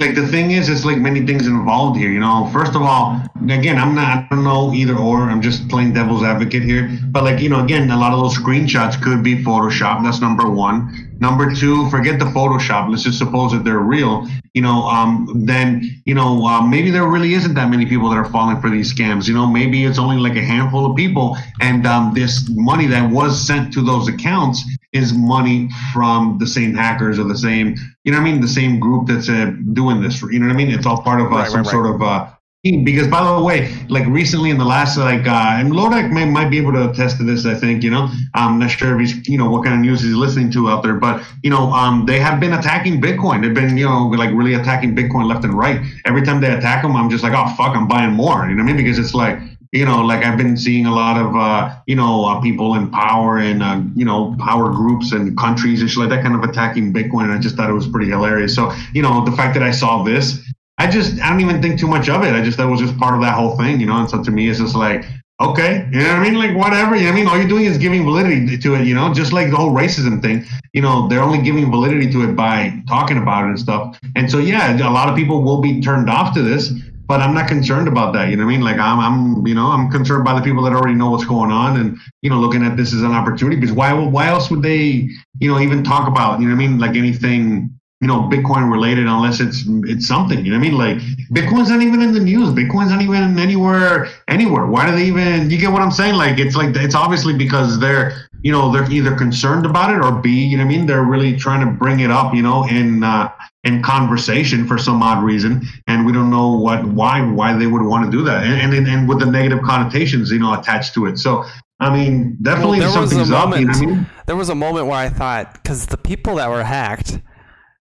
Like 0.00 0.16
the 0.16 0.26
thing 0.26 0.50
is, 0.50 0.68
it's 0.68 0.84
like 0.84 0.98
many 0.98 1.24
things 1.24 1.46
involved 1.46 1.96
here. 1.96 2.10
You 2.10 2.18
know, 2.18 2.50
first 2.52 2.74
of 2.74 2.82
all, 2.82 3.22
again, 3.48 3.78
I'm 3.78 3.94
not, 3.94 4.24
I 4.24 4.26
don't 4.34 4.42
know 4.42 4.72
either 4.74 4.96
or. 4.96 5.30
I'm 5.30 5.40
just 5.40 5.68
playing 5.68 5.92
devil's 5.92 6.24
advocate 6.24 6.64
here. 6.64 6.98
But 7.10 7.22
like, 7.22 7.40
you 7.40 7.48
know, 7.48 7.62
again, 7.62 7.88
a 7.92 7.96
lot 7.96 8.12
of 8.12 8.18
those 8.18 8.36
screenshots 8.36 9.00
could 9.00 9.22
be 9.22 9.44
Photoshop. 9.44 10.02
That's 10.02 10.20
number 10.20 10.50
one. 10.50 11.13
Number 11.24 11.54
two, 11.54 11.88
forget 11.88 12.18
the 12.18 12.26
Photoshop. 12.36 12.90
Let's 12.90 13.02
just 13.08 13.18
suppose 13.18 13.52
that 13.52 13.64
they're 13.64 13.86
real. 13.96 14.28
You 14.52 14.62
know, 14.66 14.78
um, 14.96 15.10
then 15.46 15.66
you 16.04 16.14
know 16.14 16.44
uh, 16.44 16.60
maybe 16.74 16.90
there 16.90 17.06
really 17.06 17.32
isn't 17.32 17.54
that 17.54 17.70
many 17.70 17.86
people 17.86 18.10
that 18.10 18.16
are 18.16 18.30
falling 18.36 18.60
for 18.60 18.68
these 18.68 18.92
scams. 18.94 19.26
You 19.26 19.32
know, 19.38 19.46
maybe 19.46 19.84
it's 19.88 19.98
only 19.98 20.18
like 20.26 20.36
a 20.36 20.44
handful 20.44 20.84
of 20.88 20.94
people, 21.04 21.26
and 21.68 21.86
um, 21.86 22.12
this 22.14 22.32
money 22.50 22.86
that 22.88 23.10
was 23.10 23.32
sent 23.50 23.72
to 23.72 23.80
those 23.80 24.06
accounts 24.14 24.62
is 24.92 25.14
money 25.14 25.68
from 25.94 26.36
the 26.38 26.46
same 26.46 26.74
hackers 26.74 27.18
or 27.18 27.24
the 27.24 27.38
same, 27.38 27.74
you 28.04 28.12
know, 28.12 28.18
what 28.20 28.28
I 28.28 28.30
mean, 28.32 28.40
the 28.40 28.46
same 28.60 28.78
group 28.78 29.08
that's 29.08 29.28
uh, 29.28 29.50
doing 29.72 30.02
this. 30.02 30.20
You 30.22 30.38
know 30.38 30.46
what 30.46 30.54
I 30.54 30.56
mean? 30.56 30.70
It's 30.70 30.86
all 30.86 31.02
part 31.02 31.20
of 31.20 31.32
uh, 31.32 31.36
Right, 31.36 31.50
some 31.50 31.62
right, 31.62 31.66
right. 31.66 31.70
sort 31.72 31.86
of 31.94 32.02
uh. 32.02 32.28
Because 32.64 33.08
by 33.08 33.22
the 33.22 33.44
way, 33.44 33.74
like 33.90 34.06
recently 34.06 34.48
in 34.48 34.56
the 34.56 34.64
last 34.64 34.96
like, 34.96 35.26
uh, 35.26 35.56
and 35.58 35.72
Lodak 35.72 36.10
may, 36.10 36.24
might 36.24 36.48
be 36.48 36.56
able 36.56 36.72
to 36.72 36.88
attest 36.88 37.18
to 37.18 37.22
this. 37.22 37.44
I 37.44 37.54
think 37.54 37.82
you 37.82 37.90
know, 37.90 38.08
I'm 38.32 38.58
not 38.58 38.70
sure 38.70 38.94
if 38.94 39.00
he's, 39.00 39.28
you 39.28 39.36
know, 39.36 39.50
what 39.50 39.64
kind 39.64 39.74
of 39.74 39.82
news 39.82 40.00
he's 40.00 40.14
listening 40.14 40.50
to 40.52 40.70
out 40.70 40.82
there, 40.82 40.94
but 40.94 41.22
you 41.42 41.50
know, 41.50 41.70
um, 41.72 42.06
they 42.06 42.18
have 42.18 42.40
been 42.40 42.54
attacking 42.54 43.02
Bitcoin. 43.02 43.42
They've 43.42 43.52
been, 43.52 43.76
you 43.76 43.84
know, 43.84 44.06
like 44.06 44.30
really 44.32 44.54
attacking 44.54 44.96
Bitcoin 44.96 45.28
left 45.28 45.44
and 45.44 45.52
right. 45.52 45.84
Every 46.06 46.22
time 46.22 46.40
they 46.40 46.54
attack 46.54 46.82
them, 46.82 46.96
I'm 46.96 47.10
just 47.10 47.22
like, 47.22 47.34
oh 47.36 47.54
fuck, 47.54 47.76
I'm 47.76 47.86
buying 47.86 48.12
more. 48.12 48.48
You 48.48 48.54
know 48.54 48.62
what 48.62 48.70
I 48.70 48.72
mean? 48.72 48.76
Because 48.78 48.98
it's 48.98 49.12
like 49.12 49.38
you 49.74 49.84
know, 49.84 50.02
like 50.02 50.24
I've 50.24 50.38
been 50.38 50.56
seeing 50.56 50.86
a 50.86 50.94
lot 50.94 51.20
of, 51.20 51.34
uh, 51.34 51.74
you 51.86 51.96
know, 51.96 52.24
uh, 52.26 52.40
people 52.40 52.76
in 52.76 52.92
power 52.92 53.38
and, 53.38 53.60
uh, 53.60 53.82
you 53.96 54.04
know, 54.04 54.36
power 54.38 54.70
groups 54.70 55.10
and 55.10 55.36
countries 55.36 55.80
and 55.80 55.90
shit 55.90 55.98
like 55.98 56.10
that 56.10 56.22
kind 56.22 56.36
of 56.36 56.48
attacking 56.48 56.92
Bitcoin. 56.92 57.24
And 57.24 57.32
I 57.32 57.40
just 57.40 57.56
thought 57.56 57.68
it 57.68 57.72
was 57.72 57.88
pretty 57.88 58.08
hilarious. 58.08 58.54
So, 58.54 58.72
you 58.92 59.02
know, 59.02 59.24
the 59.24 59.32
fact 59.32 59.52
that 59.54 59.64
I 59.64 59.72
saw 59.72 60.04
this, 60.04 60.40
I 60.78 60.90
just, 60.90 61.20
I 61.20 61.30
don't 61.30 61.40
even 61.40 61.62
think 61.62 61.78
too 61.78 61.86
much 61.86 62.08
of 62.08 62.24
it. 62.24 62.34
I 62.34 62.42
just 62.42 62.58
that 62.58 62.66
was 62.66 62.80
just 62.80 62.98
part 62.98 63.14
of 63.14 63.20
that 63.22 63.34
whole 63.34 63.56
thing, 63.56 63.80
you 63.80 63.86
know? 63.86 63.96
And 63.96 64.10
so 64.10 64.22
to 64.22 64.30
me, 64.30 64.48
it's 64.48 64.58
just 64.58 64.74
like, 64.74 65.04
okay, 65.40 65.88
you 65.92 65.98
know 66.00 66.08
what 66.08 66.16
I 66.16 66.22
mean? 66.22 66.34
Like, 66.34 66.56
whatever. 66.56 66.96
You 66.96 67.02
know 67.02 67.08
what 67.08 67.12
I 67.12 67.16
mean? 67.16 67.28
All 67.28 67.38
you're 67.38 67.48
doing 67.48 67.64
is 67.64 67.78
giving 67.78 68.04
validity 68.04 68.58
to 68.58 68.74
it, 68.74 68.86
you 68.86 68.94
know? 68.94 69.12
Just 69.12 69.32
like 69.32 69.50
the 69.50 69.56
whole 69.56 69.70
racism 69.70 70.20
thing, 70.20 70.44
you 70.72 70.82
know, 70.82 71.08
they're 71.08 71.22
only 71.22 71.42
giving 71.42 71.70
validity 71.70 72.10
to 72.12 72.22
it 72.28 72.34
by 72.34 72.82
talking 72.88 73.18
about 73.18 73.44
it 73.44 73.48
and 73.48 73.58
stuff. 73.58 73.98
And 74.16 74.30
so, 74.30 74.38
yeah, 74.38 74.76
a 74.76 74.90
lot 74.90 75.08
of 75.08 75.16
people 75.16 75.42
will 75.42 75.60
be 75.60 75.80
turned 75.80 76.10
off 76.10 76.34
to 76.34 76.42
this 76.42 76.72
but 77.06 77.20
I'm 77.20 77.34
not 77.34 77.48
concerned 77.48 77.88
about 77.88 78.14
that. 78.14 78.30
You 78.30 78.36
know 78.36 78.46
what 78.46 78.52
I 78.52 78.56
mean? 78.56 78.64
Like 78.64 78.78
I'm, 78.78 78.98
I'm, 78.98 79.46
you 79.46 79.54
know, 79.54 79.66
I'm 79.66 79.90
concerned 79.90 80.24
by 80.24 80.38
the 80.38 80.44
people 80.44 80.62
that 80.62 80.72
already 80.72 80.94
know 80.94 81.10
what's 81.10 81.24
going 81.24 81.50
on 81.50 81.78
and, 81.78 81.98
you 82.22 82.30
know, 82.30 82.40
looking 82.40 82.64
at 82.64 82.76
this 82.76 82.94
as 82.94 83.02
an 83.02 83.12
opportunity 83.12 83.56
because 83.56 83.74
why, 83.74 83.92
why 83.92 84.28
else 84.28 84.50
would 84.50 84.62
they, 84.62 85.08
you 85.38 85.50
know, 85.50 85.60
even 85.60 85.84
talk 85.84 86.08
about, 86.08 86.40
you 86.40 86.48
know 86.48 86.54
what 86.54 86.62
I 86.62 86.66
mean? 86.66 86.78
Like 86.78 86.96
anything, 86.96 87.78
you 88.04 88.08
know, 88.08 88.20
Bitcoin 88.28 88.70
related 88.70 89.06
unless 89.06 89.40
it's, 89.40 89.64
it's 89.92 90.06
something, 90.06 90.44
you 90.44 90.52
know 90.52 90.58
what 90.58 90.66
I 90.66 90.68
mean? 90.68 90.78
Like 90.84 90.98
Bitcoin's 91.32 91.70
not 91.70 91.80
even 91.80 92.02
in 92.02 92.12
the 92.12 92.20
news. 92.20 92.50
Bitcoin's 92.50 92.90
not 92.90 93.00
even 93.00 93.38
anywhere, 93.38 94.08
anywhere. 94.28 94.66
Why 94.66 94.84
do 94.86 94.92
they 94.94 95.06
even, 95.06 95.50
you 95.50 95.56
get 95.56 95.72
what 95.72 95.80
I'm 95.80 95.90
saying? 95.90 96.16
Like 96.16 96.38
it's 96.38 96.54
like, 96.54 96.76
it's 96.76 96.94
obviously 96.94 97.34
because 97.34 97.80
they're, 97.80 98.28
you 98.42 98.52
know, 98.52 98.70
they're 98.70 98.90
either 98.92 99.16
concerned 99.16 99.64
about 99.64 99.88
it 99.94 100.04
or 100.04 100.12
B, 100.20 100.28
you 100.28 100.58
know 100.58 100.66
what 100.66 100.74
I 100.74 100.76
mean? 100.76 100.86
They're 100.86 101.08
really 101.14 101.34
trying 101.34 101.64
to 101.66 101.72
bring 101.72 102.00
it 102.00 102.10
up, 102.10 102.34
you 102.34 102.42
know, 102.42 102.66
in, 102.68 103.02
uh, 103.02 103.32
in 103.64 103.82
conversation 103.82 104.66
for 104.66 104.76
some 104.76 105.02
odd 105.02 105.24
reason, 105.24 105.66
and 105.86 106.04
we 106.04 106.12
don't 106.12 106.28
know 106.28 106.52
what, 106.52 106.84
why, 106.84 107.22
why 107.22 107.56
they 107.56 107.66
would 107.66 107.80
want 107.80 108.04
to 108.04 108.10
do 108.14 108.22
that, 108.22 108.44
and 108.44 108.74
and, 108.74 108.86
and 108.86 109.08
with 109.08 109.20
the 109.20 109.24
negative 109.24 109.62
connotations, 109.62 110.30
you 110.30 110.38
know, 110.38 110.52
attached 110.52 110.92
to 110.92 111.06
it. 111.06 111.16
So, 111.16 111.46
I 111.80 111.88
mean, 111.90 112.36
definitely 112.42 112.80
a 112.80 112.88
something's 112.90 113.30
up. 113.30 113.56
You 113.58 113.64
know 113.64 113.72
moment- 113.72 113.76
I 113.76 113.86
mean? 113.86 114.06
There 114.26 114.36
was 114.36 114.50
a 114.50 114.54
moment 114.54 114.86
where 114.88 114.98
I 114.98 115.08
thought, 115.08 115.54
because 115.54 115.86
the 115.86 115.96
people 115.96 116.34
that 116.34 116.50
were 116.50 116.62
hacked, 116.62 117.20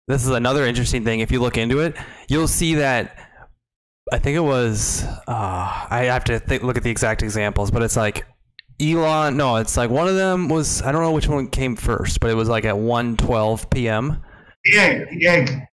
this 0.08 0.24
is 0.24 0.30
another 0.30 0.66
interesting 0.66 1.04
thing. 1.04 1.20
If 1.20 1.30
you 1.30 1.40
look 1.40 1.56
into 1.56 1.80
it, 1.80 1.96
you'll 2.28 2.48
see 2.48 2.74
that. 2.76 3.16
I 4.12 4.18
think 4.18 4.36
it 4.36 4.40
was. 4.40 5.04
Uh, 5.04 5.86
I 5.90 6.04
have 6.10 6.24
to 6.24 6.38
think, 6.40 6.62
look 6.62 6.76
at 6.76 6.82
the 6.82 6.90
exact 6.90 7.22
examples, 7.22 7.70
but 7.70 7.82
it's 7.82 7.96
like 7.96 8.26
Elon. 8.80 9.36
No, 9.36 9.56
it's 9.56 9.76
like 9.76 9.90
one 9.90 10.08
of 10.08 10.14
them 10.16 10.48
was. 10.48 10.82
I 10.82 10.92
don't 10.92 11.02
know 11.02 11.12
which 11.12 11.28
one 11.28 11.48
came 11.48 11.76
first, 11.76 12.20
but 12.20 12.30
it 12.30 12.34
was 12.34 12.48
like 12.48 12.64
at 12.64 12.74
1:12 12.74 13.70
p.m. 13.70 14.22
Yeah, 14.64 15.04
yeah. 15.12 15.64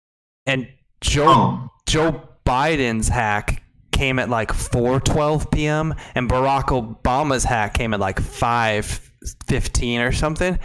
and 0.45 0.67
Joe 1.01 1.25
Oh, 1.27 1.69
Joe 1.87 2.29
Biden's 2.45 3.07
hack 3.07 3.63
came 3.91 4.19
at 4.19 4.29
like 4.29 4.51
4:12 4.51 5.51
p.m. 5.51 5.95
and 6.13 6.29
Barack 6.29 6.65
Obama's 6.65 7.45
hack 7.45 7.73
came 7.73 7.93
at 7.93 7.99
like 7.99 8.21
5:15 8.21 10.07
or 10.07 10.11
something. 10.11 10.59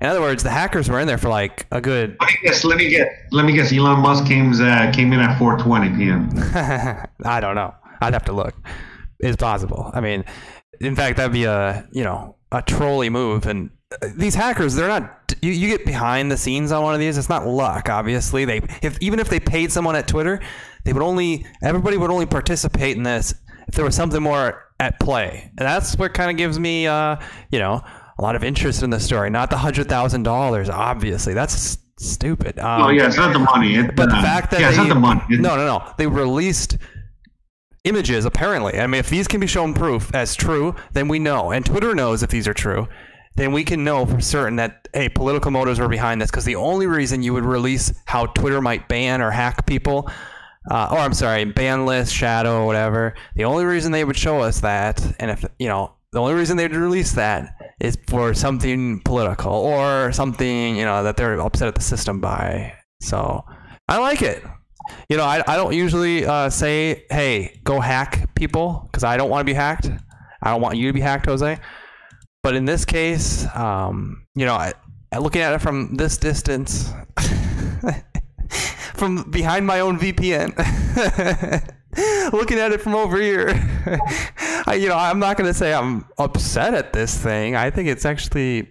In 0.00 0.06
other 0.08 0.20
words, 0.20 0.42
the 0.42 0.50
hackers 0.50 0.88
were 0.88 1.00
in 1.00 1.06
there 1.06 1.18
for 1.18 1.28
like 1.28 1.66
a 1.70 1.80
good. 1.80 2.16
let 2.20 2.28
me 2.28 2.38
guess. 2.42 2.64
Let 2.64 2.76
me 2.78 2.88
guess. 2.90 3.08
Let 3.32 3.44
me 3.44 3.52
guess. 3.52 3.72
Elon 3.72 4.00
Musk 4.00 4.26
came 4.26 4.52
uh, 4.52 4.92
came 4.92 5.12
in 5.12 5.20
at 5.20 5.38
4:20 5.38 5.96
p.m. 5.96 7.06
I 7.24 7.40
don't 7.40 7.54
know. 7.54 7.74
I'd 8.00 8.12
have 8.12 8.24
to 8.26 8.32
look. 8.32 8.54
It's 9.20 9.36
possible. 9.36 9.90
I 9.94 10.00
mean, 10.00 10.24
in 10.80 10.94
fact, 10.94 11.16
that'd 11.16 11.32
be 11.32 11.44
a 11.44 11.88
you 11.92 12.04
know 12.04 12.36
a 12.52 12.62
trolley 12.62 13.08
move. 13.08 13.46
And 13.46 13.70
uh, 14.02 14.08
these 14.14 14.34
hackers, 14.34 14.74
they're 14.74 14.88
not. 14.88 15.12
You, 15.42 15.50
you 15.50 15.68
get 15.68 15.84
behind 15.84 16.30
the 16.30 16.36
scenes 16.36 16.72
on 16.72 16.82
one 16.82 16.94
of 16.94 17.00
these. 17.00 17.18
It's 17.18 17.28
not 17.28 17.46
luck. 17.46 17.88
Obviously, 17.88 18.44
they 18.44 18.58
if 18.82 18.98
even 19.00 19.18
if 19.18 19.28
they 19.28 19.40
paid 19.40 19.72
someone 19.72 19.96
at 19.96 20.06
Twitter, 20.06 20.40
they 20.84 20.92
would 20.92 21.02
only 21.02 21.46
everybody 21.62 21.96
would 21.96 22.10
only 22.10 22.26
participate 22.26 22.96
in 22.96 23.02
this 23.02 23.34
if 23.68 23.74
there 23.74 23.84
was 23.84 23.94
something 23.94 24.22
more 24.22 24.62
at 24.78 25.00
play. 25.00 25.50
And 25.58 25.66
that's 25.66 25.96
what 25.96 26.14
kind 26.14 26.30
of 26.30 26.36
gives 26.36 26.58
me, 26.58 26.86
uh, 26.86 27.16
you 27.50 27.58
know, 27.58 27.82
a 28.18 28.22
lot 28.22 28.36
of 28.36 28.42
interest 28.44 28.82
in 28.82 28.90
the 28.90 29.00
story. 29.00 29.30
Not 29.30 29.50
the 29.50 29.58
hundred 29.58 29.88
thousand 29.88 30.22
dollars, 30.24 30.68
obviously. 30.68 31.34
That's 31.34 31.78
stupid. 31.98 32.58
Um, 32.58 32.82
Oh 32.82 32.88
yeah, 32.88 33.06
it's 33.06 33.16
not 33.16 33.32
the 33.32 33.38
money. 33.38 33.74
It's, 33.76 33.92
but 33.94 34.08
the 34.10 34.16
uh, 34.16 34.22
fact 34.22 34.50
that 34.52 34.60
yeah, 34.60 34.68
it's 34.68 34.76
they, 34.76 34.84
not 34.84 34.94
the 34.94 35.00
money. 35.00 35.20
It's- 35.30 35.40
no, 35.40 35.56
no, 35.56 35.66
no, 35.66 35.92
they 35.98 36.06
released 36.06 36.78
images. 37.84 38.24
Apparently, 38.24 38.78
I 38.78 38.86
mean, 38.86 38.98
if 38.98 39.10
these 39.10 39.28
can 39.28 39.40
be 39.40 39.46
shown 39.46 39.74
proof 39.74 40.14
as 40.14 40.34
true, 40.34 40.74
then 40.92 41.08
we 41.08 41.18
know, 41.18 41.52
and 41.52 41.64
Twitter 41.64 41.94
knows 41.94 42.22
if 42.22 42.30
these 42.30 42.48
are 42.48 42.54
true. 42.54 42.88
then 43.36 43.52
we 43.52 43.62
can 43.64 43.84
know 43.84 44.06
for 44.06 44.18
certain 44.18 44.56
that 44.56 44.88
hey, 44.94 45.10
political 45.10 45.50
motives 45.50 45.78
are 45.78 45.88
behind 45.88 46.22
this. 46.22 46.30
Because 46.30 46.46
the 46.46 46.56
only 46.56 46.86
reason 46.86 47.22
you 47.22 47.34
would 47.34 47.44
release 47.44 47.92
how 48.06 48.24
Twitter 48.26 48.62
might 48.62 48.88
ban 48.88 49.20
or 49.20 49.30
hack 49.30 49.66
people, 49.66 50.10
uh, 50.70 50.88
or 50.90 50.96
I'm 50.98 51.12
sorry, 51.12 51.44
ban 51.44 51.84
list, 51.84 52.14
shadow, 52.14 52.64
whatever. 52.64 53.14
The 53.34 53.44
only 53.44 53.66
reason 53.66 53.92
they 53.92 54.04
would 54.04 54.16
show 54.16 54.40
us 54.40 54.60
that, 54.60 55.04
and 55.20 55.30
if 55.30 55.44
you 55.58 55.68
know, 55.68 55.92
the 56.16 56.22
only 56.22 56.32
reason 56.32 56.56
they'd 56.56 56.74
release 56.74 57.12
that 57.12 57.54
is 57.78 57.98
for 58.08 58.32
something 58.32 59.02
political 59.04 59.52
or 59.52 60.12
something 60.12 60.74
you 60.74 60.82
know 60.82 61.02
that 61.02 61.18
they're 61.18 61.38
upset 61.38 61.68
at 61.68 61.74
the 61.74 61.82
system 61.82 62.22
by. 62.22 62.72
So 63.02 63.44
I 63.86 63.98
like 63.98 64.22
it. 64.22 64.42
You 65.10 65.18
know, 65.18 65.24
I, 65.24 65.42
I 65.46 65.56
don't 65.56 65.74
usually 65.74 66.24
uh, 66.24 66.48
say, 66.48 67.04
hey, 67.10 67.60
go 67.64 67.80
hack 67.80 68.34
people 68.34 68.80
because 68.86 69.04
I 69.04 69.18
don't 69.18 69.28
want 69.28 69.42
to 69.42 69.44
be 69.44 69.52
hacked. 69.52 69.90
I 70.42 70.52
don't 70.52 70.62
want 70.62 70.78
you 70.78 70.86
to 70.86 70.94
be 70.94 71.02
hacked, 71.02 71.26
Jose. 71.26 71.58
But 72.42 72.56
in 72.56 72.64
this 72.64 72.86
case, 72.86 73.46
um, 73.54 74.26
you 74.34 74.46
know, 74.46 74.54
I, 74.54 74.72
looking 75.20 75.42
at 75.42 75.52
it 75.52 75.58
from 75.58 75.96
this 75.96 76.16
distance, 76.16 76.94
from 78.94 79.30
behind 79.30 79.66
my 79.66 79.80
own 79.80 79.98
VPN, 79.98 80.54
looking 82.32 82.58
at 82.58 82.72
it 82.72 82.80
from 82.80 82.94
over 82.94 83.20
here, 83.20 83.48
I, 84.66 84.78
you 84.80 84.88
know, 84.88 84.96
I'm 84.96 85.18
not 85.18 85.36
going 85.36 85.48
to 85.48 85.54
say 85.54 85.72
I'm 85.72 86.06
upset 86.18 86.74
at 86.74 86.92
this 86.92 87.16
thing. 87.16 87.56
I 87.56 87.70
think 87.70 87.88
it's 87.88 88.04
actually, 88.04 88.70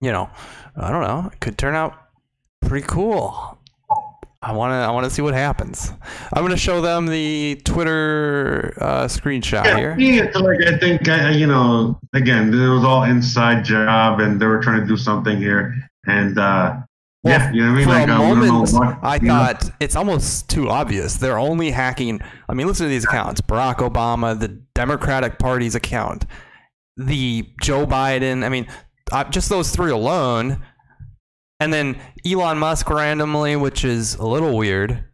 you 0.00 0.12
know, 0.12 0.30
I 0.76 0.90
don't 0.90 1.02
know, 1.02 1.30
it 1.32 1.40
could 1.40 1.56
turn 1.58 1.74
out 1.74 1.94
pretty 2.60 2.86
cool. 2.86 3.58
I 4.44 4.50
want 4.50 4.72
to. 4.72 4.74
I 4.74 4.90
want 4.90 5.04
to 5.04 5.10
see 5.10 5.22
what 5.22 5.34
happens. 5.34 5.92
I'm 6.32 6.42
going 6.42 6.50
to 6.50 6.56
show 6.56 6.80
them 6.80 7.06
the 7.06 7.60
Twitter 7.64 8.74
uh, 8.80 9.04
screenshot 9.04 9.64
Yeah, 9.64 9.76
here. 9.76 9.96
it's 9.96 10.34
like 10.36 10.66
I 10.66 10.76
think 10.78 11.08
uh, 11.08 11.30
you 11.32 11.46
know. 11.46 12.00
Again, 12.12 12.52
it 12.52 12.68
was 12.68 12.82
all 12.82 13.04
inside 13.04 13.64
job, 13.64 14.18
and 14.18 14.40
they 14.40 14.46
were 14.46 14.58
trying 14.60 14.80
to 14.80 14.86
do 14.86 14.96
something 14.96 15.36
here. 15.36 15.76
And 16.08 16.36
uh, 16.36 16.78
yeah, 17.24 17.52
you 17.52 17.60
know 17.62 17.68
I 17.70 17.74
mean. 17.74 17.84
For 17.84 17.90
Like 17.90 18.04
a 18.04 18.06
know 18.08 18.34
moment, 18.34 18.72
what, 18.72 18.98
I 19.02 19.16
you 19.16 19.22
know? 19.22 19.34
thought 19.34 19.70
it's 19.80 19.94
almost 19.96 20.50
too 20.50 20.68
obvious. 20.68 21.16
They're 21.16 21.38
only 21.38 21.70
hacking. 21.70 22.20
I 22.48 22.54
mean, 22.54 22.66
listen 22.66 22.86
to 22.86 22.90
these 22.90 23.04
accounts: 23.04 23.40
Barack 23.40 23.76
Obama, 23.76 24.38
the 24.38 24.48
Democratic 24.74 25.38
Party's 25.38 25.74
account, 25.74 26.26
the 26.96 27.48
Joe 27.60 27.86
Biden. 27.86 28.44
I 28.44 28.48
mean, 28.48 28.66
uh, 29.12 29.24
just 29.24 29.48
those 29.48 29.70
three 29.70 29.90
alone, 29.92 30.64
and 31.60 31.72
then 31.72 32.00
Elon 32.26 32.58
Musk 32.58 32.90
randomly, 32.90 33.54
which 33.56 33.84
is 33.84 34.16
a 34.16 34.26
little 34.26 34.56
weird. 34.56 35.04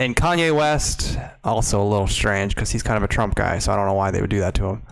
And 0.00 0.14
Kanye 0.14 0.54
West, 0.54 1.18
also 1.42 1.82
a 1.82 1.88
little 1.88 2.06
strange 2.06 2.54
because 2.54 2.70
he's 2.70 2.82
kind 2.84 2.96
of 2.96 3.02
a 3.02 3.08
Trump 3.08 3.34
guy, 3.34 3.58
so 3.58 3.72
I 3.72 3.76
don't 3.76 3.86
know 3.86 3.94
why 3.94 4.10
they 4.12 4.20
would 4.20 4.30
do 4.30 4.40
that 4.40 4.54
to 4.54 4.66
him. 4.66 4.82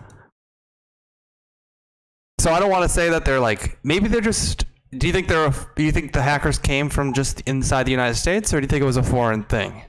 So 2.39 2.51
I 2.51 2.59
don't 2.59 2.69
want 2.69 2.83
to 2.83 2.89
say 2.89 3.09
that 3.09 3.23
they're 3.23 3.39
like 3.39 3.77
maybe 3.83 4.07
they're 4.07 4.19
just. 4.21 4.65
Do 4.91 5.07
you 5.07 5.13
think 5.13 5.27
they're? 5.27 5.51
Do 5.75 5.83
you 5.83 5.91
think 5.91 6.13
the 6.13 6.21
hackers 6.21 6.57
came 6.57 6.89
from 6.89 7.13
just 7.13 7.41
inside 7.41 7.83
the 7.83 7.91
United 7.91 8.15
States, 8.15 8.53
or 8.53 8.61
do 8.61 8.65
you 8.65 8.67
think 8.69 8.81
it 8.81 8.85
was 8.85 8.97
a 8.97 9.03
foreign 9.03 9.43
thing? 9.43 9.81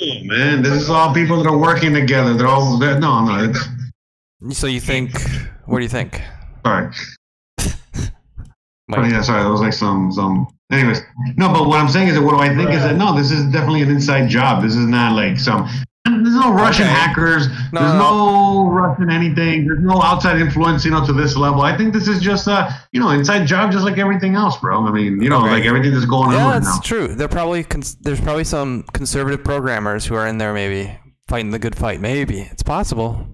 Oh, 0.00 0.14
man, 0.24 0.62
this 0.62 0.74
is 0.74 0.90
all 0.90 1.12
people 1.12 1.42
that 1.42 1.48
are 1.48 1.56
working 1.56 1.92
together. 1.92 2.34
They're 2.34 2.46
all 2.46 2.78
they're, 2.78 3.00
no, 3.00 3.24
no. 3.24 3.52
So 4.50 4.66
you 4.66 4.80
think? 4.80 5.10
What 5.64 5.78
do 5.78 5.82
you 5.82 5.88
think? 5.88 6.22
sorry. 6.64 6.92
Oh, 8.94 9.02
yeah, 9.02 9.20
sorry. 9.20 9.42
That 9.42 9.50
was 9.50 9.60
like 9.60 9.72
some 9.72 10.12
some. 10.12 10.46
Anyways, 10.70 11.00
no, 11.36 11.52
but 11.52 11.66
what 11.66 11.80
I'm 11.80 11.88
saying 11.88 12.06
is 12.06 12.14
that 12.14 12.22
what 12.22 12.36
do 12.36 12.38
I 12.38 12.54
think 12.54 12.70
is 12.70 12.82
that 12.82 12.94
no, 12.94 13.16
this 13.16 13.32
is 13.32 13.44
definitely 13.50 13.82
an 13.82 13.90
inside 13.90 14.28
job. 14.28 14.62
This 14.62 14.76
is 14.76 14.86
not 14.86 15.16
like 15.16 15.40
some. 15.40 15.68
There's 16.08 16.34
no 16.34 16.52
Russian 16.52 16.84
Okay. 16.86 16.92
hackers. 16.94 17.48
No, 17.72 17.80
there's 17.80 17.92
no. 17.94 17.98
no 18.64 18.70
Russian 18.70 19.10
anything. 19.10 19.66
There's 19.66 19.82
no 19.82 20.00
outside 20.02 20.40
influence, 20.40 20.84
you 20.84 20.90
know, 20.90 21.04
to 21.04 21.12
this 21.12 21.36
level. 21.36 21.62
I 21.62 21.76
think 21.76 21.92
this 21.92 22.06
is 22.08 22.20
just 22.20 22.46
a, 22.46 22.74
you 22.92 23.00
know, 23.00 23.10
inside 23.10 23.46
job, 23.46 23.72
just 23.72 23.84
like 23.84 23.98
everything 23.98 24.34
else, 24.34 24.56
bro. 24.58 24.86
I 24.86 24.90
mean, 24.92 25.20
you 25.22 25.28
know, 25.28 25.40
Okay. 25.42 25.50
like 25.50 25.64
everything 25.64 25.92
that's 25.92 26.04
going 26.06 26.30
Yeah, 26.32 26.38
on 26.38 26.52
Yeah, 26.54 26.58
that's 26.60 26.76
now. 26.76 26.80
true. 26.82 27.08
They're 27.08 27.28
probably 27.28 27.64
cons- 27.64 27.96
there's 28.00 28.20
probably 28.20 28.44
some 28.44 28.84
conservative 28.92 29.42
programmers 29.44 30.06
who 30.06 30.14
are 30.14 30.26
in 30.26 30.38
there, 30.38 30.52
maybe 30.54 30.98
fighting 31.28 31.50
the 31.50 31.58
good 31.58 31.74
fight. 31.74 32.00
Maybe 32.00 32.40
it's 32.40 32.62
possible. 32.62 33.26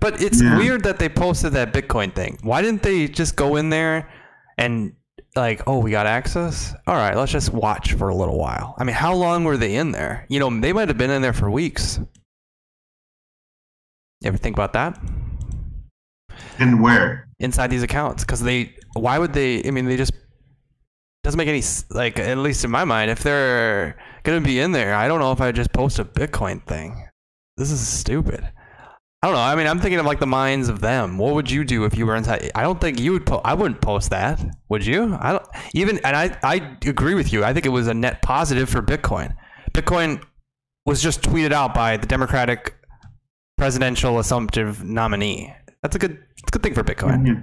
But 0.00 0.22
it's 0.22 0.40
Yeah. 0.42 0.56
weird 0.58 0.84
that 0.84 0.98
they 0.98 1.08
posted 1.08 1.52
that 1.54 1.72
Bitcoin 1.72 2.14
thing. 2.14 2.38
Why 2.42 2.62
didn't 2.62 2.82
they 2.82 3.08
just 3.08 3.36
go 3.36 3.56
in 3.56 3.70
there 3.70 4.08
and 4.56 4.92
like, 5.36 5.62
oh, 5.66 5.78
we 5.78 5.90
got 5.90 6.06
access? 6.06 6.74
All 6.86 6.96
right, 6.96 7.16
let's 7.16 7.32
just 7.32 7.52
watch 7.52 7.94
for 7.94 8.08
a 8.08 8.14
little 8.14 8.38
while. 8.38 8.74
I 8.78 8.84
mean, 8.84 8.96
how 8.96 9.14
long 9.14 9.44
were 9.44 9.56
they 9.56 9.76
in 9.76 9.92
there? 9.92 10.26
You 10.28 10.40
know, 10.40 10.60
they 10.60 10.72
might 10.72 10.88
have 10.88 10.98
been 10.98 11.10
in 11.10 11.22
there 11.22 11.32
for 11.32 11.50
weeks. 11.50 11.98
You 14.20 14.28
ever 14.28 14.36
think 14.36 14.56
about 14.56 14.72
that? 14.72 15.00
And 16.58 16.82
where? 16.82 17.28
inside 17.40 17.68
these 17.68 17.82
accounts 17.82 18.24
because 18.24 18.40
they 18.40 18.74
why 18.94 19.18
would 19.18 19.32
they 19.32 19.62
i 19.64 19.70
mean 19.70 19.84
they 19.84 19.96
just 19.96 20.12
doesn't 21.22 21.38
make 21.38 21.48
any 21.48 21.62
like 21.90 22.18
at 22.18 22.38
least 22.38 22.64
in 22.64 22.70
my 22.70 22.84
mind 22.84 23.10
if 23.10 23.22
they're 23.22 23.96
gonna 24.24 24.40
be 24.40 24.58
in 24.58 24.72
there 24.72 24.94
i 24.94 25.06
don't 25.06 25.20
know 25.20 25.32
if 25.32 25.40
i 25.40 25.52
just 25.52 25.72
post 25.72 25.98
a 25.98 26.04
bitcoin 26.04 26.62
thing 26.64 27.08
this 27.56 27.70
is 27.70 27.86
stupid 27.86 28.50
i 29.22 29.26
don't 29.26 29.34
know. 29.34 29.42
I 29.42 29.54
mean 29.56 29.66
i'm 29.66 29.80
thinking 29.80 29.98
of 29.98 30.06
like 30.06 30.20
the 30.20 30.26
minds 30.26 30.68
of 30.68 30.80
them. 30.80 31.18
What 31.18 31.34
would 31.34 31.50
you 31.50 31.64
do 31.64 31.84
if 31.84 31.96
you 31.96 32.06
were 32.06 32.16
inside? 32.16 32.50
I 32.54 32.62
don't 32.62 32.80
think 32.80 33.00
you 33.00 33.12
would 33.12 33.26
po- 33.26 33.40
i 33.44 33.54
wouldn't 33.54 33.80
post 33.80 34.10
that. 34.10 34.40
Would 34.68 34.86
you? 34.86 35.16
I 35.20 35.32
don't 35.32 35.46
even 35.74 35.98
and 36.04 36.14
i 36.16 36.36
i 36.42 36.76
agree 36.86 37.14
with 37.14 37.32
you. 37.32 37.44
I 37.44 37.52
think 37.52 37.66
it 37.66 37.70
was 37.70 37.86
a 37.88 37.94
net 37.94 38.22
positive 38.22 38.68
for 38.68 38.80
bitcoin. 38.82 39.34
Bitcoin 39.72 40.22
was 40.86 41.02
just 41.02 41.22
tweeted 41.22 41.52
out 41.52 41.74
by 41.74 41.96
the 41.96 42.06
democratic 42.06 42.74
presidential 43.56 44.18
assumptive 44.18 44.84
nominee. 44.84 45.52
That's 45.82 45.96
a 45.96 45.98
good 45.98 46.12
a 46.12 46.50
good 46.50 46.62
thing 46.62 46.74
for 46.74 46.84
bitcoin. 46.84 47.26
Yeah. 47.26 47.42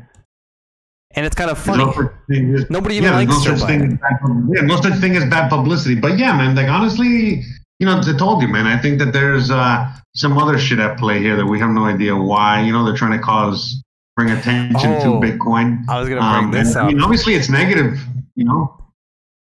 and 1.15 1.25
it's 1.25 1.35
kind 1.35 1.49
of 1.51 1.57
funny. 1.57 1.83
no 1.85 2.65
Nobody 2.69 2.95
even 2.95 3.09
yeah, 3.11 3.15
likes 3.17 3.31
no 3.31 3.55
such 3.57 3.67
thing 3.67 3.81
as 3.83 3.93
bad 3.99 4.17
yeah, 4.55 4.61
no 4.61 4.81
such 4.81 4.95
thing 4.99 5.15
as 5.15 5.25
bad 5.29 5.49
publicity. 5.49 5.95
But 5.95 6.17
yeah, 6.17 6.35
man, 6.37 6.55
like 6.55 6.67
honestly, 6.69 7.43
you 7.79 7.85
know, 7.85 7.99
I 7.99 8.17
told 8.17 8.41
you, 8.41 8.47
man, 8.47 8.67
I 8.67 8.77
think 8.77 8.99
that 8.99 9.11
there's 9.13 9.51
uh, 9.51 9.91
some 10.15 10.37
other 10.37 10.57
shit 10.57 10.79
at 10.79 10.97
play 10.97 11.19
here 11.19 11.35
that 11.35 11.45
we 11.45 11.59
have 11.59 11.71
no 11.71 11.85
idea 11.85 12.15
why. 12.15 12.61
You 12.61 12.71
know, 12.71 12.85
they're 12.85 12.95
trying 12.95 13.17
to 13.17 13.23
cause 13.23 13.81
bring 14.15 14.31
attention 14.31 14.93
Oh, 14.93 15.19
to 15.19 15.25
Bitcoin. 15.27 15.83
I 15.89 15.99
was 15.99 16.07
gonna 16.07 16.21
bring 16.21 16.45
Um, 16.45 16.51
this 16.51 16.75
up. 16.75 16.85
I 16.85 16.87
mean, 16.87 17.01
obviously, 17.01 17.33
it's 17.35 17.49
negative. 17.49 17.99
You 18.35 18.45
know, 18.45 18.77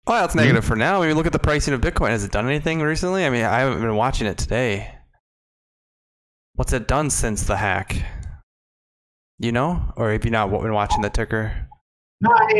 Well, 0.08 0.22
that's 0.22 0.36
negative 0.36 0.64
for 0.66 0.76
now. 0.76 1.02
I 1.02 1.08
mean, 1.08 1.16
look 1.16 1.26
at 1.28 1.32
the 1.34 1.40
pricing 1.40 1.74
of 1.74 1.82
Bitcoin. 1.82 2.10
Has 2.10 2.24
it 2.24 2.32
done 2.32 2.48
anything 2.48 2.82
recently? 2.82 3.26
I 3.26 3.30
mean, 3.30 3.46
I 3.46 3.60
haven't 3.60 3.82
been 3.82 3.96
watching 3.96 4.28
it 4.28 4.38
today. 4.38 4.94
What's 6.56 6.74
it 6.74 6.88
done 6.88 7.10
since 7.10 7.44
the 7.44 7.58
hack? 7.58 8.04
You 9.40 9.52
know, 9.52 9.94
or 9.96 10.12
have 10.12 10.26
you 10.26 10.32
not 10.32 10.52
been 10.52 10.74
watching 10.74 11.02
the 11.02 11.10
ticker? 11.10 11.68
no, 12.22 12.30
I 12.32 12.54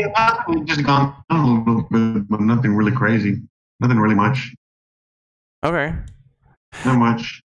mean, 0.48 0.62
it's 0.62 0.74
just 0.74 0.86
gone 0.86 1.14
down 1.30 1.44
a 1.44 1.70
little 1.70 1.82
bit, 1.90 2.28
but 2.28 2.40
nothing 2.40 2.74
really 2.74 2.92
crazy. 2.92 3.42
Nothing 3.80 3.98
really 3.98 4.14
much. 4.14 4.54
Okay. 5.64 5.94
Not 6.84 6.98
much. 6.98 7.42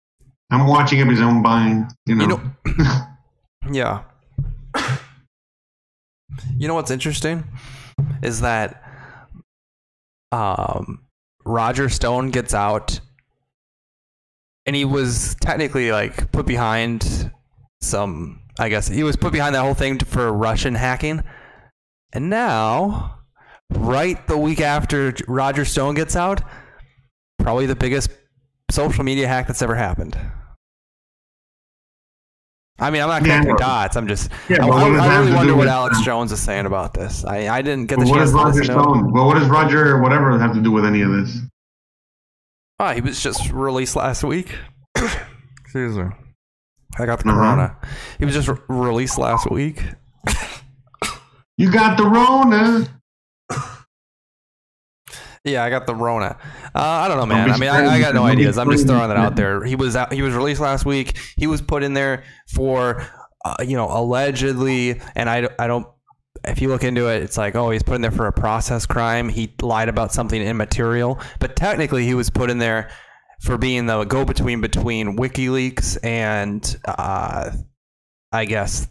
I'm 0.52 0.68
watching 0.68 1.00
him 1.00 1.10
his 1.10 1.22
own 1.22 1.42
buying. 1.42 1.88
You 2.06 2.16
know. 2.16 2.42
You 2.66 2.74
know, 2.78 3.08
yeah. 3.72 4.04
You 6.58 6.68
know 6.68 6.74
what's 6.74 6.92
interesting 6.92 7.44
is 8.22 8.42
that 8.42 8.82
um, 10.32 11.06
Roger 11.46 11.90
Stone 11.90 12.32
gets 12.32 12.54
out, 12.54 13.00
and 14.66 14.76
he 14.76 14.86
was 14.86 15.36
technically 15.42 15.92
like 15.92 16.32
put 16.32 16.46
behind 16.46 17.32
some. 17.82 18.42
I 18.58 18.70
guess 18.70 18.88
he 18.88 19.04
was 19.04 19.18
put 19.18 19.34
behind 19.34 19.56
that 19.56 19.62
whole 19.62 19.74
thing 19.74 20.00
for 20.00 20.32
Russian 20.32 20.76
hacking, 20.76 21.24
and 22.14 22.30
now, 22.30 23.20
right 23.72 24.26
the 24.28 24.38
week 24.38 24.62
after 24.62 25.14
Roger 25.28 25.66
Stone 25.66 25.96
gets 25.96 26.16
out, 26.16 26.42
probably 27.46 27.68
the 27.68 27.76
biggest 27.76 28.10
social 28.72 29.04
media 29.04 29.28
hack 29.28 29.46
that's 29.46 29.62
ever 29.62 29.76
happened. 29.76 30.18
I 32.80 32.90
mean, 32.90 33.04
I'm 33.04 33.08
not 33.08 33.22
Yeah, 33.22 33.38
connecting 33.38 33.52
but- 33.54 33.60
dots. 33.60 33.96
I'm 33.96 34.08
just. 34.08 34.32
Yeah, 34.50 34.66
I, 34.66 34.68
I- 34.68 34.82
I 35.16 35.20
really 35.20 35.32
wonder 35.34 35.56
what 35.56 35.68
Alex 35.68 36.02
Jones 36.02 36.32
is 36.32 36.42
saying 36.42 36.66
about 36.66 36.96
this. 36.96 37.24
I, 37.24 37.48
I 37.56 37.62
didn't 37.62 37.86
get 37.86 38.00
the 38.00 38.06
what 38.06 38.16
chance 38.18 38.32
does 38.32 38.32
to 38.32 38.38
Roger 38.38 38.60
listen 38.60 38.74
to 38.76 38.80
him. 38.82 38.84
Stone? 38.84 39.14
Well, 39.14 39.28
what 39.28 39.36
does 39.36 39.48
Roger 39.48 40.02
whatever 40.02 40.38
have 40.40 40.54
to 40.56 40.62
do 40.62 40.72
with 40.72 40.86
any 40.86 41.02
of 41.02 41.12
this? 41.12 41.38
Oh, 42.80 42.90
he 42.90 43.00
was 43.02 43.22
just 43.22 43.52
released 43.52 43.96
last 43.96 44.24
week. 44.24 44.56
Excuse 45.62 45.98
me. 45.98 46.06
I 46.98 47.06
got 47.06 47.20
the 47.20 47.30
Uh-huh. 47.30 47.38
corona. 47.40 47.78
He 48.18 48.26
was 48.26 48.34
just 48.34 48.48
re- 48.48 48.58
released 48.70 49.18
last 49.20 49.50
week. 49.52 49.84
You 51.58 51.72
got 51.72 51.96
the 51.98 52.04
Rona. 52.04 52.86
Yeah, 55.46 55.64
I 55.64 55.70
got 55.70 55.86
the 55.86 55.94
Rona. 55.94 56.38
Uh, 56.74 56.80
I 56.80 57.08
don't 57.08 57.18
know, 57.18 57.26
man. 57.28 57.52
I 57.52 57.58
mean, 57.58 57.70
I, 57.70 57.86
I 57.86 58.00
got 58.00 58.16
no 58.16 58.22
scared. 58.22 58.26
Don't 58.26 58.26
be 58.26 58.32
ideas. 58.32 58.58
I'm 58.58 58.72
just 58.72 58.88
throwing 58.88 59.10
that 59.10 59.18
out 59.18 59.36
there. 59.36 59.64
He 59.64 59.76
was 59.76 59.96
out, 59.96 60.12
he 60.12 60.24
was 60.24 60.34
released 60.34 60.60
last 60.60 60.86
week. 60.86 61.18
He 61.38 61.46
was 61.46 61.62
put 61.62 61.84
in 61.84 61.94
there 61.94 62.24
for, 62.48 63.06
uh, 63.46 63.56
you 63.64 63.78
know, 63.78 63.88
allegedly, 63.88 65.00
and 65.16 65.30
I, 65.30 65.48
I 65.60 65.68
don't. 65.68 65.88
If 66.44 66.62
you 66.62 66.70
look 66.70 66.84
into 66.84 67.08
it, 67.10 67.24
it's 67.24 67.38
like, 67.38 67.56
oh, 67.56 67.70
he's 67.70 67.84
put 67.84 67.96
in 67.96 68.02
there 68.02 68.12
for 68.12 68.28
a 68.28 68.34
process 68.34 68.86
crime. 68.86 69.30
He 69.30 69.54
lied 69.62 69.88
about 69.88 70.12
something 70.12 70.42
immaterial, 70.42 71.20
but 71.40 71.56
technically, 71.56 72.06
he 72.06 72.14
was 72.16 72.30
put 72.30 72.50
in 72.50 72.58
there 72.58 72.90
for 73.42 73.58
being 73.58 73.86
the 73.86 74.04
go-between 74.04 74.62
between 74.62 75.18
WikiLeaks 75.18 75.98
and, 76.04 76.76
uh, 76.88 77.52
I 78.32 78.46
guess, 78.46 78.88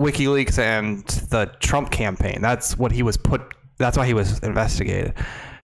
WikiLeaks 0.00 0.58
and 0.58 1.06
the 1.30 1.50
Trump 1.60 1.90
campaign. 1.90 2.40
That's 2.42 2.76
what 2.76 2.92
he 2.92 3.02
was 3.02 3.16
put. 3.16 3.54
That's 3.78 3.96
why 3.96 4.06
he 4.06 4.14
was 4.14 4.38
investigated. 4.40 5.14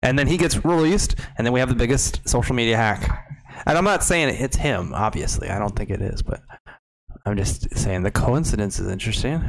And 0.02 0.18
then 0.20 0.28
he 0.28 0.38
gets 0.38 0.64
released, 0.64 1.16
and 1.38 1.46
then 1.46 1.54
we 1.54 1.60
have 1.60 1.70
the 1.70 1.76
biggest 1.76 2.28
social 2.30 2.56
media 2.56 2.78
hack. 2.78 3.26
And 3.66 3.78
I'm 3.78 3.84
not 3.84 4.04
saying 4.04 4.30
it's 4.30 4.58
him, 4.58 4.94
obviously. 4.94 5.50
I 5.50 5.58
don't 5.58 5.76
think 5.76 5.90
it 5.90 6.02
is, 6.02 6.22
but 6.22 6.42
I'm 7.26 7.36
just 7.36 7.76
saying 7.76 8.04
the 8.04 8.12
coincidence 8.12 8.80
is 8.80 8.88
interesting. 8.88 9.42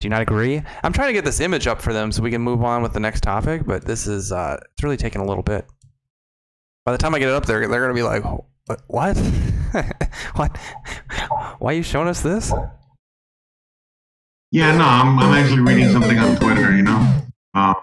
Do 0.00 0.06
you 0.06 0.10
not 0.10 0.22
agree? 0.22 0.62
I'm 0.82 0.92
trying 0.92 1.08
to 1.08 1.12
get 1.12 1.24
this 1.24 1.40
image 1.40 1.66
up 1.66 1.82
for 1.82 1.92
them 1.92 2.12
so 2.12 2.22
we 2.22 2.30
can 2.30 2.40
move 2.40 2.62
on 2.62 2.82
with 2.82 2.92
the 2.92 3.00
next 3.00 3.22
topic, 3.22 3.66
but 3.66 3.84
this 3.84 4.06
is 4.06 4.32
uh, 4.32 4.58
it's 4.72 4.82
really 4.82 4.96
taking 4.96 5.20
a 5.20 5.26
little 5.26 5.42
bit. 5.42 5.66
By 6.84 6.92
the 6.92 6.98
time 6.98 7.14
I 7.14 7.18
get 7.18 7.28
it 7.28 7.34
up 7.34 7.46
there, 7.46 7.66
they're 7.66 7.80
gonna 7.80 7.94
be 7.94 8.02
like, 8.02 8.22
"What? 8.86 9.16
what? 10.34 10.56
Why 11.58 11.72
are 11.72 11.76
you 11.76 11.82
showing 11.82 12.08
us 12.08 12.22
this?" 12.22 12.52
Yeah, 14.54 14.70
no, 14.76 14.84
I'm, 14.84 15.18
I'm 15.18 15.34
actually 15.34 15.62
reading 15.62 15.90
something 15.90 16.16
on 16.16 16.36
Twitter. 16.36 16.76
You 16.76 16.82
know, 16.84 17.22
uh, 17.54 17.74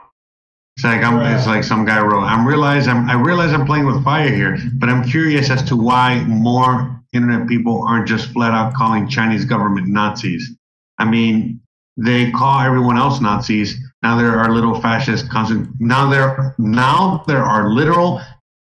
it's 0.78 0.86
like 0.86 1.04
I'm, 1.04 1.20
it's 1.36 1.46
like 1.46 1.66
some 1.66 1.84
guy 1.84 2.02
wrote. 2.02 2.24
I'm 2.24 2.48
realize 2.48 2.88
I'm 2.88 3.10
I 3.10 3.16
realize 3.16 3.52
I'm 3.52 3.66
playing 3.66 3.86
with 3.86 4.02
fire 4.06 4.30
here, 4.30 4.58
but 4.76 4.88
I'm 4.88 5.04
curious 5.04 5.50
as 5.50 5.64
to 5.64 5.76
why 5.76 6.24
more 6.24 7.04
internet 7.12 7.50
people 7.50 7.86
aren't 7.86 8.08
just 8.08 8.30
flat 8.30 8.54
out 8.54 8.74
calling 8.74 9.10
Chinese 9.10 9.44
government 9.44 9.90
Nazis. 9.90 10.50
I 10.98 11.04
mean, 11.04 11.60
they 11.98 12.32
call 12.32 12.62
everyone 12.62 12.98
else 12.98 13.20
Nazis. 13.20 13.78
Now 14.02 14.16
there 14.18 14.40
are 14.40 14.54
little 14.54 14.80
fascist 14.80 15.30
concent- 15.30 15.68
now 15.82 16.10
there 16.10 16.56
now 16.58 17.26
there 17.28 17.44
are 17.44 17.70
literal 17.70 18.22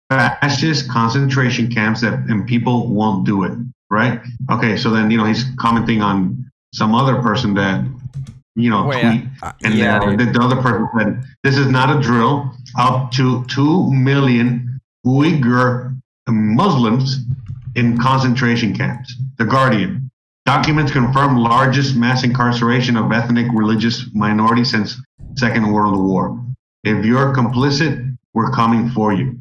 fascist 0.08 0.90
concentration 0.90 1.70
camps 1.70 2.00
that 2.00 2.14
and 2.14 2.46
people 2.46 2.88
won't 2.88 3.26
do 3.26 3.44
it. 3.44 3.52
Right? 3.90 4.22
Okay, 4.50 4.78
so 4.78 4.88
then 4.88 5.10
you 5.10 5.18
know 5.18 5.26
he's 5.26 5.44
commenting 5.58 6.00
on 6.00 6.50
some 6.72 6.94
other 6.94 7.20
person 7.22 7.54
that 7.54 7.84
you 8.58 8.70
know 8.70 8.86
Wait, 8.86 9.00
tweet 9.00 9.24
uh, 9.42 9.52
and 9.64 9.74
yeah, 9.74 9.98
then 10.00 10.16
dude. 10.16 10.34
the 10.34 10.40
other 10.40 10.60
person 10.60 10.88
said 10.98 11.22
this 11.44 11.56
is 11.56 11.68
not 11.68 11.96
a 11.96 12.00
drill. 12.00 12.52
Up 12.76 13.10
to 13.12 13.44
two 13.46 13.90
million 13.92 14.80
Uyghur 15.06 15.96
Muslims 16.28 17.24
in 17.74 17.98
concentration 17.98 18.74
camps. 18.74 19.14
The 19.38 19.44
Guardian. 19.44 20.10
Documents 20.44 20.92
confirm 20.92 21.36
largest 21.36 21.94
mass 21.94 22.24
incarceration 22.24 22.96
of 22.96 23.12
ethnic 23.12 23.46
religious 23.52 24.06
minorities 24.14 24.70
since 24.70 24.96
Second 25.36 25.72
World 25.72 26.02
War. 26.02 26.42
If 26.84 27.04
you're 27.04 27.34
complicit, 27.34 28.16
we're 28.34 28.50
coming 28.50 28.88
for 28.90 29.12
you. 29.12 29.38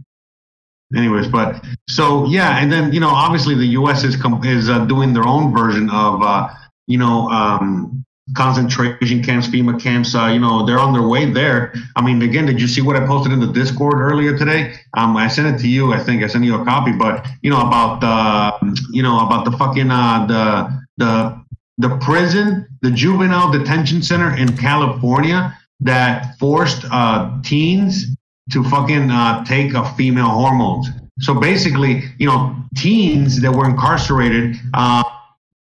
Anyways, 0.95 1.27
but 1.27 1.63
so 1.89 2.25
yeah, 2.27 2.60
and 2.60 2.71
then 2.71 2.93
you 2.93 2.99
know 2.99 3.10
obviously 3.10 3.56
the 3.56 3.67
U.S. 3.82 4.03
is 4.03 4.15
com- 4.15 4.43
is 4.45 4.69
uh, 4.69 4.86
doing 4.86 5.13
their 5.13 5.25
own 5.25 5.53
version 5.53 5.89
of 5.89 6.21
uh, 6.21 6.49
you 6.88 6.97
know 6.97 7.30
um, 7.30 8.06
concentration 8.36 9.24
camps, 9.24 9.48
FEMA 9.48 9.82
camps. 9.82 10.16
Uh, 10.16 10.28
you 10.28 10.40
know 10.40 10.66
they're 10.66 10.80
on 10.80 10.94
their 10.94 11.08
way 11.08 11.30
there. 11.32 11.74
I 11.96 12.02
mean, 12.02 12.22
again, 12.22 12.46
did 12.46 12.60
you 12.60 12.68
see 12.68 12.82
what 12.82 12.96
I 12.96 13.06
posted 13.06 13.32
in 13.32 13.40
the 13.40 13.52
Discord 13.52 13.96
earlier 13.96 14.38
today? 14.38 14.76
Um, 14.98 15.16
I 15.16 15.28
sent 15.28 15.56
it 15.56 15.62
to 15.62 15.68
you. 15.68 15.94
I 15.94 16.00
think 16.00 16.24
I 16.24 16.28
sent 16.28 16.44
you 16.44 16.62
a 16.62 16.66
copy, 16.66 16.92
but 16.92 17.28
you 17.42 17.50
know 17.50 17.62
about 17.62 18.02
the 18.02 18.82
you 18.92 19.04
know 19.04 19.26
about 19.26 19.46
the 19.46 19.52
fucking 19.52 19.90
uh, 19.92 20.26
the 20.28 20.84
the 20.98 21.44
the 21.78 21.98
prison, 21.98 22.68
the 22.82 22.92
juvenile 22.92 23.52
detention 23.52 24.02
center 24.02 24.36
in 24.36 24.56
California 24.58 25.58
that 25.80 26.38
forced 26.40 26.86
uh, 26.92 27.40
teens 27.44 28.16
to 28.52 28.63
fucking 28.63 29.12
uh, 29.12 29.44
take 29.46 29.74
a 29.74 29.86
female 29.94 30.30
hormones. 30.30 30.90
So 31.20 31.34
basically, 31.34 32.04
you 32.18 32.28
know, 32.28 32.56
teens 32.76 33.42
that 33.42 33.52
were 33.52 33.70
incarcerated 33.70 34.56
uh, 34.74 35.04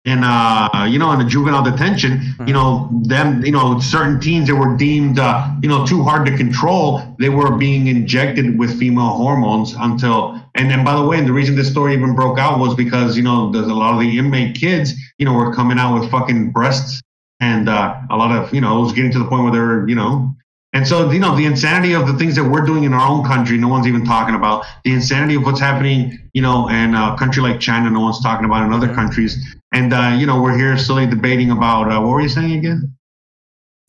in, 0.08 0.24
uh, 0.24 0.88
you 0.90 0.98
know, 0.98 1.12
in 1.12 1.20
the 1.20 1.26
juvenile 1.26 1.62
detention, 1.62 2.34
you 2.48 2.54
know, 2.54 2.90
them, 3.04 3.44
you 3.46 3.52
know, 3.52 3.78
certain 3.80 4.22
teens 4.22 4.48
that 4.48 4.56
were 4.56 4.78
deemed, 4.78 5.20
uh, 5.20 5.54
you 5.62 5.68
know, 5.68 5.86
too 5.86 6.02
hard 6.02 6.26
to 6.26 6.38
control, 6.38 7.02
they 7.20 7.28
were 7.28 7.58
being 7.58 7.88
injected 7.88 8.58
with 8.58 8.80
female 8.80 9.10
hormones 9.10 9.76
until. 9.78 10.42
And 10.56 10.72
and 10.72 10.86
by 10.86 10.96
the 10.96 11.06
way, 11.06 11.18
and 11.20 11.28
the 11.28 11.34
reason 11.34 11.56
this 11.56 11.70
story 11.70 11.94
even 11.94 12.16
broke 12.16 12.40
out 12.40 12.58
was 12.58 12.74
because 12.74 13.16
you 13.16 13.22
know 13.22 13.52
there's 13.52 13.68
a 13.68 13.74
lot 13.74 13.94
of 13.94 14.00
the 14.00 14.18
inmate 14.18 14.56
kids, 14.56 14.94
you 15.20 15.26
know, 15.26 15.34
were 15.34 15.54
coming 15.54 15.78
out 15.78 16.00
with 16.00 16.10
fucking 16.10 16.52
breasts, 16.52 17.02
and 17.42 17.68
uh, 17.70 17.96
a 18.10 18.16
lot 18.16 18.32
of 18.32 18.54
you 18.54 18.62
know 18.62 18.80
it 18.80 18.82
was 18.82 18.94
getting 18.94 19.12
to 19.12 19.20
the 19.20 19.26
point 19.26 19.44
where 19.44 19.52
they're 19.52 19.88
you 19.88 19.94
know 19.94 20.34
and 20.74 20.88
so, 20.88 21.10
you 21.10 21.20
know, 21.20 21.36
the 21.36 21.46
insanity 21.46 21.94
of 21.94 22.08
the 22.08 22.14
things 22.14 22.36
that 22.36 22.44
we're 22.44 22.62
doing 22.62 22.84
in 22.84 22.94
our 22.94 23.08
own 23.08 23.24
country, 23.26 23.58
no 23.58 23.68
one's 23.68 23.88
even 23.88 24.06
talking 24.06 24.36
about. 24.36 24.66
The 24.84 24.92
insanity 24.92 25.36
of 25.36 25.44
what's 25.44 25.60
happening, 25.60 26.20
you 26.34 26.42
know, 26.42 26.68
in 26.68 26.94
a 26.94 27.16
country 27.18 27.42
like 27.42 27.60
China, 27.60 27.90
no 27.90 28.02
one's 28.02 28.22
talking 28.22 28.46
about 28.46 28.64
in 28.64 28.74
other 28.74 28.94
countries. 28.94 29.57
And, 29.74 29.94
uh, 29.94 30.16
you 30.18 30.26
know, 30.26 30.42
we're 30.42 30.58
here 30.58 30.78
silly 30.78 31.06
debating 31.06 31.52
about, 31.52 31.92
uh, 31.92 32.00
what 32.00 32.10
were 32.10 32.22
you 32.22 32.30
saying 32.30 32.54
again? 32.54 32.94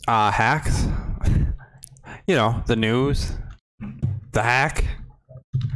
uh, 0.09 0.31
hacks. 0.31 0.87
You 2.27 2.35
know, 2.35 2.63
the 2.67 2.77
news, 2.77 3.33
the 4.33 4.43
hack. 4.43 4.85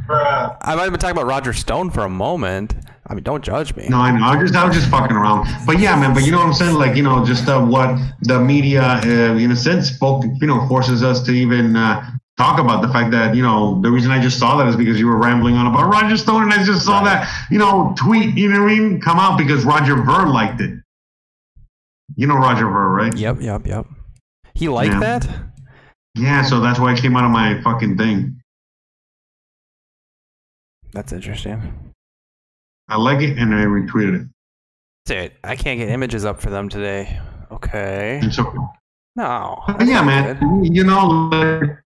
I 0.09 0.75
might 0.75 0.83
have 0.83 0.91
been 0.91 0.99
talking 0.99 1.15
about 1.15 1.25
Roger 1.27 1.53
Stone 1.53 1.91
for 1.91 2.01
a 2.01 2.09
moment. 2.09 2.75
I 3.07 3.13
mean, 3.15 3.23
don't 3.23 3.43
judge 3.43 3.75
me. 3.75 3.87
No, 3.89 3.97
I 3.97 4.11
know. 4.11 4.23
I 4.25 4.35
was 4.35 4.51
just, 4.51 4.63
I 4.63 4.65
was 4.65 4.75
just 4.75 4.89
fucking 4.89 5.15
around. 5.15 5.47
But 5.65 5.79
yeah, 5.79 5.99
man. 5.99 6.13
But 6.13 6.25
you 6.25 6.31
know 6.31 6.37
what 6.37 6.47
I'm 6.47 6.53
saying? 6.53 6.75
Like, 6.75 6.95
you 6.95 7.03
know, 7.03 7.25
just 7.25 7.47
uh, 7.47 7.63
what 7.63 7.97
the 8.21 8.39
media, 8.39 8.81
uh, 8.81 9.35
in 9.37 9.51
a 9.51 9.55
sense, 9.55 9.89
spoke, 9.89 10.23
you 10.39 10.47
know, 10.47 10.67
forces 10.67 11.03
us 11.03 11.21
to 11.23 11.31
even 11.31 11.75
uh, 11.75 12.11
talk 12.37 12.59
about 12.59 12.81
the 12.81 12.87
fact 12.89 13.11
that, 13.11 13.35
you 13.35 13.43
know, 13.43 13.79
the 13.81 13.91
reason 13.91 14.11
I 14.11 14.21
just 14.21 14.39
saw 14.39 14.57
that 14.57 14.67
is 14.67 14.75
because 14.75 14.99
you 14.99 15.07
were 15.07 15.17
rambling 15.17 15.55
on 15.55 15.67
about 15.67 15.91
Roger 15.91 16.17
Stone, 16.17 16.43
and 16.43 16.53
I 16.53 16.63
just 16.63 16.85
saw 16.85 17.03
that, 17.03 17.27
you 17.51 17.59
know, 17.59 17.93
tweet, 17.97 18.35
you 18.35 18.49
know 18.49 18.63
what 18.63 18.71
I 18.71 18.79
mean, 18.79 19.01
come 19.01 19.19
out 19.19 19.37
because 19.37 19.63
Roger 19.65 19.95
Ver 19.95 20.27
liked 20.27 20.61
it. 20.61 20.79
You 22.15 22.27
know 22.27 22.35
Roger 22.35 22.65
Ver, 22.67 22.89
right? 22.89 23.15
Yep, 23.15 23.37
yep, 23.41 23.65
yep. 23.67 23.85
He 24.53 24.67
liked 24.69 24.93
Yeah. 24.93 24.99
that? 24.99 25.29
Yeah, 26.15 26.41
so 26.43 26.59
that's 26.59 26.79
why 26.79 26.93
it 26.93 26.99
came 26.99 27.15
out 27.17 27.25
of 27.25 27.31
my 27.31 27.59
fucking 27.61 27.97
thing. 27.97 28.39
That's 30.93 31.11
interesting. 31.11 31.91
I 32.87 32.97
like 32.97 33.21
it, 33.21 33.37
and 33.39 33.53
I 33.55 33.65
retweeted 33.65 34.21
it. 34.21 34.27
Dude, 35.05 35.31
I 35.43 35.55
can't 35.55 35.79
get 35.79 35.89
images 35.89 36.23
up 36.23 36.39
for 36.39 36.49
them 36.49 36.69
today. 36.69 37.19
Okay. 37.51 38.19
And 38.21 38.33
so, 38.33 38.53
No. 39.15 39.63
yeah, 39.83 40.03
man. 40.03 40.63
You 40.63 40.83
know, 40.83 41.07
like, 41.07 41.82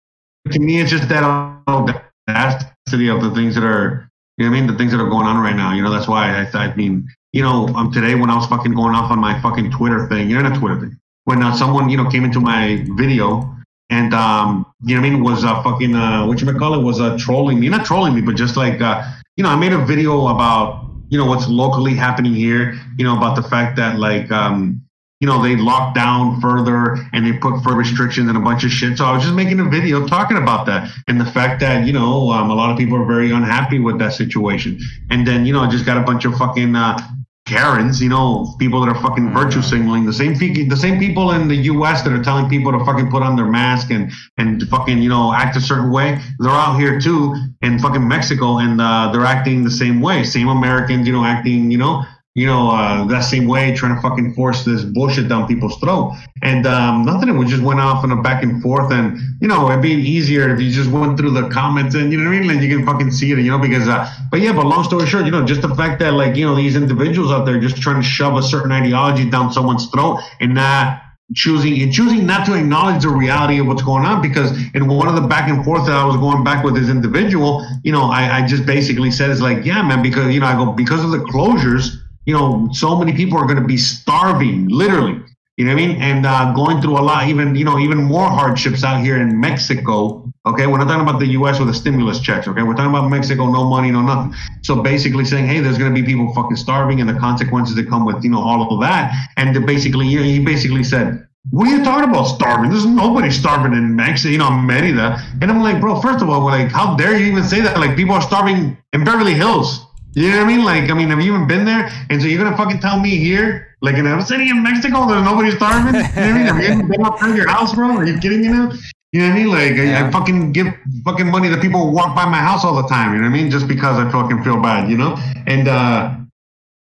to 0.50 0.58
me, 0.60 0.80
it's 0.80 0.90
just 0.90 1.08
that 1.08 1.22
audacity 1.68 3.08
of 3.08 3.22
the 3.22 3.32
things 3.34 3.54
that 3.54 3.64
are, 3.64 4.08
you 4.38 4.44
know 4.44 4.56
I 4.56 4.60
mean? 4.60 4.66
The 4.66 4.76
things 4.76 4.92
that 4.92 5.00
are 5.00 5.08
going 5.08 5.26
on 5.26 5.42
right 5.42 5.56
now. 5.56 5.74
You 5.74 5.82
know, 5.82 5.90
that's 5.90 6.08
why 6.08 6.28
I, 6.28 6.58
I 6.58 6.74
mean, 6.74 7.08
you 7.32 7.42
know, 7.42 7.68
um, 7.68 7.92
today 7.92 8.14
when 8.14 8.30
I 8.30 8.36
was 8.36 8.46
fucking 8.46 8.74
going 8.74 8.94
off 8.94 9.10
on 9.10 9.18
my 9.18 9.40
fucking 9.40 9.70
Twitter 9.72 10.06
thing, 10.08 10.30
you 10.30 10.36
know, 10.36 10.48
not 10.48 10.58
Twitter 10.58 10.80
thing, 10.80 10.98
when 11.24 11.42
uh, 11.42 11.54
someone, 11.54 11.88
you 11.88 11.96
know, 11.96 12.08
came 12.08 12.24
into 12.24 12.40
my 12.40 12.84
video 12.96 13.54
and, 13.90 14.14
um, 14.14 14.66
you 14.82 14.94
know 14.94 15.00
I 15.06 15.10
mean, 15.10 15.22
was 15.22 15.44
uh, 15.44 15.62
fucking, 15.62 15.94
uh, 15.94 16.26
what 16.26 16.40
you 16.40 16.46
might 16.46 16.58
call 16.58 16.74
it, 16.74 16.82
was 16.82 17.00
uh, 17.00 17.16
trolling 17.18 17.60
me. 17.60 17.68
Not 17.68 17.84
trolling 17.84 18.14
me, 18.14 18.20
but 18.20 18.36
just 18.36 18.56
like, 18.56 18.80
uh, 18.80 19.02
you 19.36 19.44
know, 19.44 19.50
I 19.50 19.56
made 19.56 19.72
a 19.72 19.84
video 19.84 20.28
about, 20.28 20.90
you 21.08 21.18
know, 21.18 21.26
what's 21.26 21.48
locally 21.48 21.94
happening 21.94 22.34
here, 22.34 22.78
you 22.98 23.04
know, 23.04 23.16
about 23.16 23.36
the 23.36 23.42
fact 23.42 23.76
that, 23.76 23.98
like, 23.98 24.30
um, 24.32 24.82
you 25.20 25.26
know, 25.26 25.42
they 25.42 25.56
locked 25.56 25.94
down 25.94 26.40
further 26.40 26.98
and 27.12 27.26
they 27.26 27.32
put 27.38 27.62
further 27.62 27.76
restrictions 27.76 28.28
and 28.28 28.36
a 28.36 28.40
bunch 28.40 28.64
of 28.64 28.70
shit. 28.70 28.98
So 28.98 29.06
I 29.06 29.12
was 29.12 29.22
just 29.22 29.34
making 29.34 29.60
a 29.60 29.64
video 29.68 30.06
talking 30.06 30.36
about 30.36 30.66
that 30.66 30.90
and 31.08 31.18
the 31.18 31.24
fact 31.24 31.60
that, 31.60 31.86
you 31.86 31.92
know, 31.92 32.30
um, 32.30 32.50
a 32.50 32.54
lot 32.54 32.70
of 32.70 32.76
people 32.76 32.98
are 32.98 33.06
very 33.06 33.30
unhappy 33.30 33.78
with 33.78 33.98
that 33.98 34.12
situation. 34.12 34.78
And 35.10 35.26
then, 35.26 35.46
you 35.46 35.54
know, 35.54 35.60
I 35.60 35.70
just 35.70 35.86
got 35.86 35.96
a 35.96 36.02
bunch 36.02 36.26
of 36.26 36.36
fucking, 36.36 36.76
uh, 36.76 36.98
Karens, 37.46 38.02
you 38.02 38.08
know, 38.08 38.56
people 38.58 38.84
that 38.84 38.88
are 38.88 39.00
fucking 39.00 39.32
virtue 39.32 39.62
signaling 39.62 40.04
the 40.04 40.12
same 40.12 40.34
the 40.34 40.76
same 40.76 40.98
people 40.98 41.30
in 41.30 41.46
the 41.46 41.54
U.S. 41.54 42.02
that 42.02 42.12
are 42.12 42.22
telling 42.22 42.48
people 42.48 42.72
to 42.72 42.84
fucking 42.84 43.08
put 43.08 43.22
on 43.22 43.36
their 43.36 43.46
mask 43.46 43.92
and 43.92 44.10
and 44.36 44.60
fucking 44.68 44.98
you 44.98 45.08
know 45.08 45.32
act 45.32 45.54
a 45.54 45.60
certain 45.60 45.92
way. 45.92 46.18
They're 46.40 46.50
out 46.50 46.76
here 46.76 47.00
too 47.00 47.36
in 47.62 47.78
fucking 47.78 48.06
Mexico 48.06 48.58
and 48.58 48.80
uh, 48.80 49.10
they're 49.12 49.24
acting 49.24 49.62
the 49.62 49.70
same 49.70 50.00
way. 50.00 50.24
Same 50.24 50.48
Americans, 50.48 51.06
you 51.06 51.12
know, 51.12 51.24
acting 51.24 51.70
you 51.70 51.78
know 51.78 52.04
you 52.36 52.46
know 52.46 52.70
uh, 52.70 53.04
that 53.06 53.20
same 53.20 53.48
way, 53.48 53.74
trying 53.74 53.96
to 53.96 54.02
fucking 54.02 54.34
force 54.34 54.62
this 54.62 54.84
bullshit 54.84 55.26
down 55.26 55.48
people's 55.48 55.78
throat. 55.78 56.14
And 56.42 56.66
um, 56.66 57.04
nothing. 57.06 57.36
We 57.38 57.46
just 57.46 57.62
went 57.62 57.80
off 57.80 58.04
on 58.04 58.12
a 58.12 58.20
back 58.20 58.42
and 58.42 58.62
forth, 58.62 58.92
and 58.92 59.18
you 59.40 59.48
know 59.48 59.70
it'd 59.70 59.82
be 59.82 59.92
easier 59.92 60.54
if 60.54 60.60
you 60.60 60.70
just 60.70 60.90
went 60.90 61.18
through 61.18 61.30
the 61.30 61.48
comments 61.48 61.94
and 61.94 62.12
you 62.12 62.18
know 62.18 62.28
what 62.28 62.36
I 62.36 62.40
mean, 62.40 62.50
and 62.50 62.62
you 62.62 62.76
can 62.76 62.84
fucking 62.84 63.10
see 63.10 63.32
it, 63.32 63.38
you 63.38 63.50
know, 63.50 63.58
because. 63.58 63.88
Uh, 63.88 64.06
but 64.30 64.40
yeah, 64.40 64.52
but 64.52 64.66
long 64.66 64.84
story 64.84 65.06
short, 65.06 65.24
you 65.24 65.30
know, 65.30 65.46
just 65.46 65.62
the 65.62 65.74
fact 65.74 65.98
that 66.00 66.12
like 66.12 66.36
you 66.36 66.44
know 66.44 66.54
these 66.54 66.76
individuals 66.76 67.32
out 67.32 67.46
there 67.46 67.58
just 67.58 67.78
trying 67.78 68.02
to 68.02 68.06
shove 68.06 68.36
a 68.36 68.42
certain 68.42 68.70
ideology 68.70 69.28
down 69.30 69.50
someone's 69.50 69.86
throat 69.86 70.20
and 70.40 70.54
not 70.54 71.00
choosing 71.34 71.82
and 71.82 71.92
choosing 71.92 72.24
not 72.26 72.46
to 72.46 72.54
acknowledge 72.54 73.02
the 73.02 73.08
reality 73.08 73.58
of 73.58 73.66
what's 73.66 73.82
going 73.82 74.04
on 74.04 74.22
because 74.22 74.52
in 74.74 74.86
one 74.86 75.08
of 75.08 75.20
the 75.20 75.26
back 75.26 75.48
and 75.48 75.64
forth 75.64 75.86
that 75.86 75.96
I 75.96 76.04
was 76.04 76.16
going 76.16 76.44
back 76.44 76.64
with 76.64 76.74
this 76.74 76.88
individual, 76.88 77.66
you 77.82 77.92
know, 77.92 78.04
I, 78.04 78.38
I 78.38 78.46
just 78.46 78.64
basically 78.64 79.10
said 79.10 79.30
it's 79.30 79.40
like, 79.40 79.64
yeah, 79.64 79.82
man, 79.82 80.02
because 80.02 80.32
you 80.32 80.40
know, 80.40 80.46
I 80.46 80.54
go 80.54 80.72
because 80.72 81.02
of 81.02 81.10
the 81.10 81.18
closures, 81.18 81.96
you 82.26 82.34
know, 82.34 82.68
so 82.72 82.98
many 82.98 83.12
people 83.12 83.38
are 83.38 83.46
going 83.46 83.60
to 83.60 83.66
be 83.66 83.76
starving, 83.76 84.68
literally. 84.68 85.22
You 85.56 85.64
know 85.64 85.74
what 85.74 85.82
I 85.82 85.86
mean? 85.86 86.02
And 86.02 86.26
uh, 86.26 86.52
going 86.52 86.82
through 86.82 86.98
a 86.98 87.00
lot, 87.00 87.28
even 87.28 87.54
you 87.54 87.64
know, 87.64 87.78
even 87.78 87.96
more 87.96 88.28
hardships 88.28 88.84
out 88.84 89.02
here 89.02 89.16
in 89.16 89.40
Mexico. 89.40 90.30
Okay, 90.44 90.66
we're 90.66 90.76
not 90.76 90.86
talking 90.86 91.08
about 91.08 91.18
the 91.18 91.28
U.S. 91.28 91.58
with 91.58 91.68
the 91.68 91.74
stimulus 91.74 92.20
checks. 92.20 92.46
Okay, 92.46 92.62
we're 92.62 92.74
talking 92.74 92.90
about 92.90 93.08
Mexico, 93.08 93.50
no 93.50 93.64
money, 93.64 93.90
no 93.90 94.02
nothing. 94.02 94.34
So 94.62 94.82
basically 94.82 95.24
saying, 95.24 95.46
hey, 95.46 95.60
there's 95.60 95.78
going 95.78 95.94
to 95.94 95.98
be 95.98 96.06
people 96.06 96.32
fucking 96.34 96.58
starving, 96.58 97.00
and 97.00 97.08
the 97.08 97.18
consequences 97.18 97.74
that 97.76 97.88
come 97.88 98.04
with 98.04 98.22
you 98.22 98.30
know 98.30 98.42
all 98.42 98.70
of 98.70 98.80
that. 98.82 99.14
And 99.38 99.64
basically, 99.64 100.06
you 100.08 100.18
know, 100.18 100.24
he 100.24 100.44
basically 100.44 100.84
said, 100.84 101.26
what 101.50 101.68
are 101.68 101.76
you 101.76 101.84
talking 101.84 102.10
about 102.10 102.24
starving? 102.24 102.70
There's 102.70 102.84
nobody 102.84 103.30
starving 103.30 103.72
in 103.72 103.96
Mexico, 103.96 104.32
you 104.32 104.38
know, 104.38 104.50
Merida. 104.50 105.22
And 105.40 105.50
I'm 105.50 105.62
like, 105.62 105.80
bro, 105.80 106.00
first 106.00 106.22
of 106.22 106.28
all, 106.28 106.44
like, 106.44 106.70
how 106.70 106.96
dare 106.96 107.16
you 107.16 107.26
even 107.26 107.44
say 107.44 107.60
that? 107.60 107.78
Like, 107.78 107.96
people 107.96 108.14
are 108.14 108.22
starving 108.22 108.76
in 108.92 109.04
Beverly 109.04 109.34
Hills. 109.34 109.85
You 110.16 110.30
know 110.30 110.38
what 110.38 110.44
I 110.44 110.46
mean? 110.46 110.64
Like, 110.64 110.90
I 110.90 110.94
mean, 110.94 111.10
have 111.10 111.20
you 111.20 111.34
even 111.34 111.46
been 111.46 111.66
there? 111.66 111.90
And 112.08 112.22
so 112.22 112.26
you're 112.26 112.42
gonna 112.42 112.56
fucking 112.56 112.80
tell 112.80 112.98
me 112.98 113.18
here, 113.18 113.76
like 113.82 113.96
in 113.96 114.06
a 114.06 114.22
city 114.22 114.48
in 114.48 114.62
Mexico, 114.62 115.06
there's 115.06 115.22
nobody 115.22 115.50
starving? 115.50 115.94
You 115.94 116.00
know 116.00 116.08
what 116.08 116.16
I 116.16 116.32
mean? 116.32 116.46
Have 116.46 116.58
you 116.58 116.72
even 116.72 116.88
been 116.88 117.04
outside 117.04 117.36
your 117.36 117.48
house, 117.48 117.74
bro? 117.74 117.94
Are 117.98 118.06
you 118.06 118.18
kidding 118.18 118.40
me 118.40 118.48
now? 118.48 118.72
You 119.12 119.20
know 119.20 119.28
what 119.28 119.34
I 119.34 119.38
mean? 119.38 119.48
Like, 119.50 119.72
I, 119.78 120.08
I 120.08 120.10
fucking 120.10 120.52
give 120.52 120.68
fucking 121.04 121.30
money 121.30 121.50
to 121.50 121.60
people 121.60 121.84
who 121.84 121.92
walk 121.92 122.16
by 122.16 122.24
my 122.24 122.38
house 122.38 122.64
all 122.64 122.74
the 122.80 122.88
time. 122.88 123.12
You 123.12 123.20
know 123.20 123.28
what 123.28 123.36
I 123.36 123.42
mean? 123.42 123.50
Just 123.50 123.68
because 123.68 123.98
I 123.98 124.10
fucking 124.10 124.42
feel 124.42 124.58
bad, 124.60 124.88
you 124.88 124.96
know? 124.96 125.16
And 125.46 125.68
uh, 125.68 126.16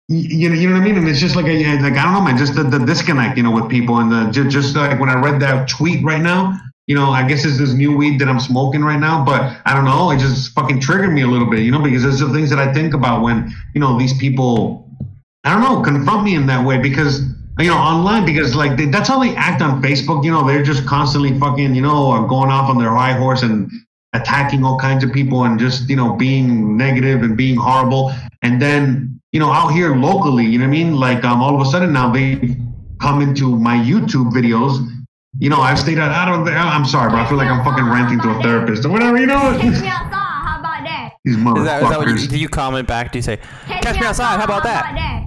you 0.09 0.49
know, 0.49 0.55
you 0.55 0.69
know 0.69 0.75
what 0.75 0.83
I 0.83 0.85
mean? 0.85 0.97
And 0.97 1.07
it's 1.07 1.19
just 1.19 1.35
like 1.35 1.47
a, 1.47 1.79
like 1.79 1.93
I 1.93 2.03
don't 2.03 2.13
know, 2.13 2.21
man, 2.21 2.37
just 2.37 2.53
the, 2.53 2.61
the 2.61 2.85
disconnect, 2.85 3.35
you 3.35 3.41
know, 3.41 3.51
with 3.51 3.67
people, 3.67 3.97
and 3.97 4.11
the 4.11 4.29
just, 4.31 4.51
just 4.51 4.75
like 4.75 4.99
when 4.99 5.09
I 5.09 5.19
read 5.19 5.41
that 5.41 5.67
tweet 5.67 6.03
right 6.03 6.21
now, 6.21 6.55
you 6.87 6.95
know, 6.95 7.11
I 7.11 7.27
guess 7.27 7.45
it's 7.45 7.57
this 7.57 7.73
new 7.73 7.95
weed 7.95 8.19
that 8.19 8.27
I'm 8.27 8.39
smoking 8.39 8.83
right 8.83 8.99
now, 8.99 9.23
but 9.23 9.57
I 9.65 9.73
don't 9.73 9.85
know, 9.85 10.11
it 10.11 10.19
just 10.19 10.53
fucking 10.53 10.81
triggered 10.81 11.13
me 11.13 11.21
a 11.21 11.27
little 11.27 11.49
bit, 11.49 11.61
you 11.61 11.71
know, 11.71 11.81
because 11.81 12.03
there's 12.03 12.19
the 12.19 12.31
things 12.33 12.49
that 12.49 12.59
I 12.59 12.73
think 12.73 12.93
about 12.93 13.23
when 13.23 13.53
you 13.73 13.81
know 13.81 13.97
these 13.97 14.17
people, 14.17 14.89
I 15.43 15.53
don't 15.53 15.61
know, 15.61 15.81
confront 15.81 16.23
me 16.23 16.35
in 16.35 16.45
that 16.47 16.65
way 16.65 16.77
because 16.77 17.21
you 17.59 17.67
know 17.67 17.77
online 17.77 18.25
because 18.25 18.55
like 18.55 18.77
they, 18.77 18.85
that's 18.85 19.07
how 19.07 19.19
they 19.19 19.35
act 19.35 19.61
on 19.61 19.81
Facebook, 19.81 20.23
you 20.25 20.31
know, 20.31 20.45
they're 20.45 20.63
just 20.63 20.85
constantly 20.85 21.37
fucking, 21.39 21.75
you 21.75 21.81
know, 21.81 22.25
going 22.27 22.49
off 22.49 22.69
on 22.69 22.77
their 22.77 22.91
high 22.91 23.13
horse 23.13 23.43
and 23.43 23.71
attacking 24.13 24.63
all 24.63 24.77
kinds 24.77 25.03
of 25.03 25.11
people 25.11 25.45
and 25.45 25.59
just 25.59 25.89
you 25.89 25.95
know 25.95 26.13
being 26.13 26.77
negative 26.77 27.23
and 27.23 27.35
being 27.35 27.55
horrible 27.55 28.13
and 28.43 28.61
then 28.61 29.13
you 29.33 29.39
know, 29.39 29.51
out 29.51 29.69
here 29.69 29.95
locally, 29.95 30.45
you 30.45 30.59
know 30.59 30.65
what 30.65 30.75
I 30.75 30.83
mean? 30.83 30.95
Like, 30.95 31.25
um, 31.25 31.41
all 31.41 31.59
of 31.59 31.67
a 31.67 31.69
sudden 31.69 31.91
now 31.91 32.13
they 32.13 32.55
come 33.01 33.19
into 33.21 33.57
my 33.57 33.75
YouTube 33.75 34.31
videos. 34.31 34.87
You 35.39 35.49
know, 35.49 35.59
I've 35.61 35.79
stayed 35.79 35.97
out. 35.97 36.11
I 36.11 36.25
don't. 36.25 36.47
I'm 36.47 36.85
sorry, 36.85 37.09
but 37.09 37.19
I 37.19 37.27
feel 37.27 37.37
like 37.37 37.47
I'm 37.49 37.63
fucking 37.63 37.85
ranting 37.85 38.19
to 38.21 38.29
a 38.37 38.41
therapist 38.43 38.85
or 38.85 38.89
whatever. 38.89 39.17
You 39.19 39.25
know. 39.25 39.57
Catch 39.59 39.81
me 39.81 39.87
outside. 39.87 40.11
How 40.11 40.59
about 40.59 40.83
that? 40.83 41.13
These 41.25 41.37
Is 41.37 41.43
that, 41.43 41.57
is 41.57 41.89
that 41.89 41.97
what 41.97 42.07
you, 42.07 42.13
motherfuckers. 42.15 42.29
do 42.29 42.37
you 42.37 42.49
comment 42.49 42.87
back? 42.87 43.11
Do 43.11 43.17
you 43.17 43.23
say, 43.23 43.37
Catch, 43.65 43.83
catch 43.83 43.99
me 43.99 44.05
outside? 44.05 44.37
How 44.37 44.43
about 44.43 44.63
How 44.63 44.69
that? 44.69 44.91
about 44.91 44.95
that? 44.95 45.23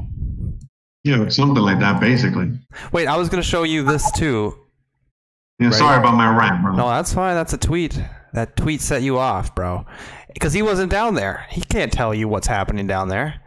You 1.05 1.17
know, 1.17 1.29
something 1.29 1.63
like 1.63 1.79
that, 1.81 2.01
basically. 2.01 2.53
Wait, 2.93 3.07
I 3.07 3.17
was 3.17 3.29
going 3.29 3.43
to 3.43 3.49
show 3.49 3.63
you 3.65 3.83
this 3.83 4.11
too. 4.13 4.57
Yeah. 5.59 5.69
Right. 5.69 5.75
Sorry 5.77 5.99
about 5.99 6.15
my 6.15 6.37
rant, 6.37 6.63
bro. 6.63 6.75
No, 6.77 6.89
that's 6.89 7.13
fine. 7.15 7.35
That's 7.35 7.53
a 7.53 7.59
tweet. 7.59 8.01
That 8.33 8.57
tweet 8.57 8.81
set 8.81 9.03
you 9.03 9.19
off, 9.19 9.55
bro. 9.55 9.87
Because 10.35 10.53
he 10.53 10.63
wasn't 10.63 10.91
down 10.91 11.15
there. 11.15 11.47
He 11.49 11.63
can't 11.63 11.93
tell 11.93 12.15
you 12.15 12.29
what's 12.29 12.47
happening 12.47 12.87
down 12.87 13.09
there. 13.09 13.41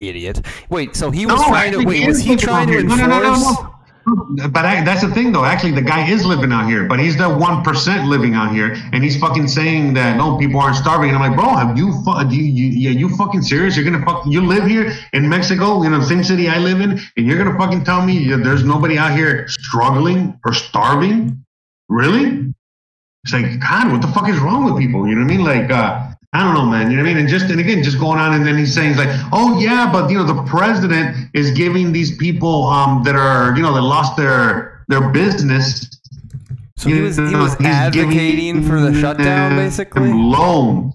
Idiot. 0.00 0.42
Wait, 0.70 0.94
so 0.94 1.10
he 1.10 1.26
was 1.26 1.40
No, 1.40 1.48
trying 1.48 1.72
to. 1.72 1.84
Wait, 1.84 2.06
was 2.06 2.18
is 2.18 2.22
he 2.24 2.30
living 2.30 2.44
trying 2.44 2.62
out 2.62 2.66
to 2.66 2.72
here. 2.72 2.82
No, 2.84 2.94
no, 2.96 3.75
But 4.06 4.64
I, 4.64 4.84
that's 4.84 5.00
the 5.02 5.10
thing, 5.12 5.32
though. 5.32 5.44
Actually, 5.44 5.72
the 5.72 5.82
guy 5.82 6.08
is 6.08 6.24
living 6.24 6.52
out 6.52 6.68
here, 6.68 6.86
but 6.86 7.00
he's 7.00 7.16
the 7.16 7.28
one 7.28 7.64
percent 7.64 8.06
living 8.06 8.34
out 8.34 8.52
here, 8.52 8.76
and 8.92 9.02
he's 9.02 9.18
fucking 9.18 9.48
saying 9.48 9.94
that 9.94 10.16
no, 10.16 10.38
people 10.38 10.60
aren't 10.60 10.76
starving. 10.76 11.08
And 11.10 11.18
I'm 11.18 11.30
like, 11.30 11.36
bro, 11.36 11.56
have 11.56 11.76
you, 11.76 11.92
fu- 12.04 12.28
you, 12.30 12.44
you, 12.44 12.66
yeah, 12.66 12.90
you 12.90 13.08
fucking 13.16 13.42
serious? 13.42 13.76
You're 13.76 13.84
gonna 13.84 14.04
fuck, 14.04 14.22
you 14.26 14.46
live 14.46 14.64
here 14.64 14.92
in 15.12 15.28
Mexico, 15.28 15.82
in 15.82 15.90
the 15.90 16.04
same 16.04 16.22
city 16.22 16.48
I 16.48 16.58
live 16.58 16.80
in, 16.80 17.00
and 17.16 17.26
you're 17.26 17.36
gonna 17.36 17.58
fucking 17.58 17.82
tell 17.82 18.06
me 18.06 18.28
there's 18.28 18.62
nobody 18.62 18.96
out 18.96 19.16
here 19.16 19.48
struggling 19.48 20.38
or 20.44 20.54
starving? 20.54 21.44
Really? 21.88 22.54
It's 23.24 23.32
like, 23.32 23.58
God, 23.58 23.90
what 23.90 24.02
the 24.02 24.08
fuck 24.08 24.28
is 24.28 24.38
wrong 24.38 24.66
with 24.66 24.78
people? 24.80 25.08
You 25.08 25.16
know 25.16 25.22
what 25.22 25.32
I 25.32 25.36
mean? 25.36 25.44
Like, 25.44 25.70
uh, 25.72 26.12
I 26.36 26.44
don't 26.44 26.54
know, 26.54 26.66
man. 26.66 26.90
You 26.90 26.96
know 26.98 27.02
what 27.02 27.10
I 27.10 27.14
mean? 27.14 27.18
And 27.22 27.28
just 27.28 27.50
and 27.50 27.58
again, 27.60 27.82
just 27.82 27.98
going 27.98 28.18
on, 28.18 28.34
and 28.34 28.46
then 28.46 28.56
he's 28.58 28.74
saying 28.74 28.90
he's 28.90 28.98
like, 28.98 29.08
oh 29.32 29.58
yeah, 29.58 29.90
but 29.90 30.10
you 30.10 30.16
know, 30.18 30.24
the 30.24 30.42
president 30.44 31.16
is 31.34 31.50
giving 31.52 31.92
these 31.92 32.16
people 32.16 32.64
um 32.66 33.02
that 33.04 33.16
are 33.16 33.56
you 33.56 33.62
know 33.62 33.72
that 33.74 33.82
lost 33.82 34.16
their 34.16 34.84
their 34.88 35.08
business. 35.10 35.88
So 36.76 36.90
he 36.90 37.00
was 37.00 37.16
he 37.16 37.22
know, 37.22 37.42
was 37.44 37.54
he's 37.56 37.66
advocating 37.66 38.62
for 38.62 38.80
the 38.80 38.92
shutdown, 39.00 39.56
basically. 39.56 40.12
Loans. 40.12 40.94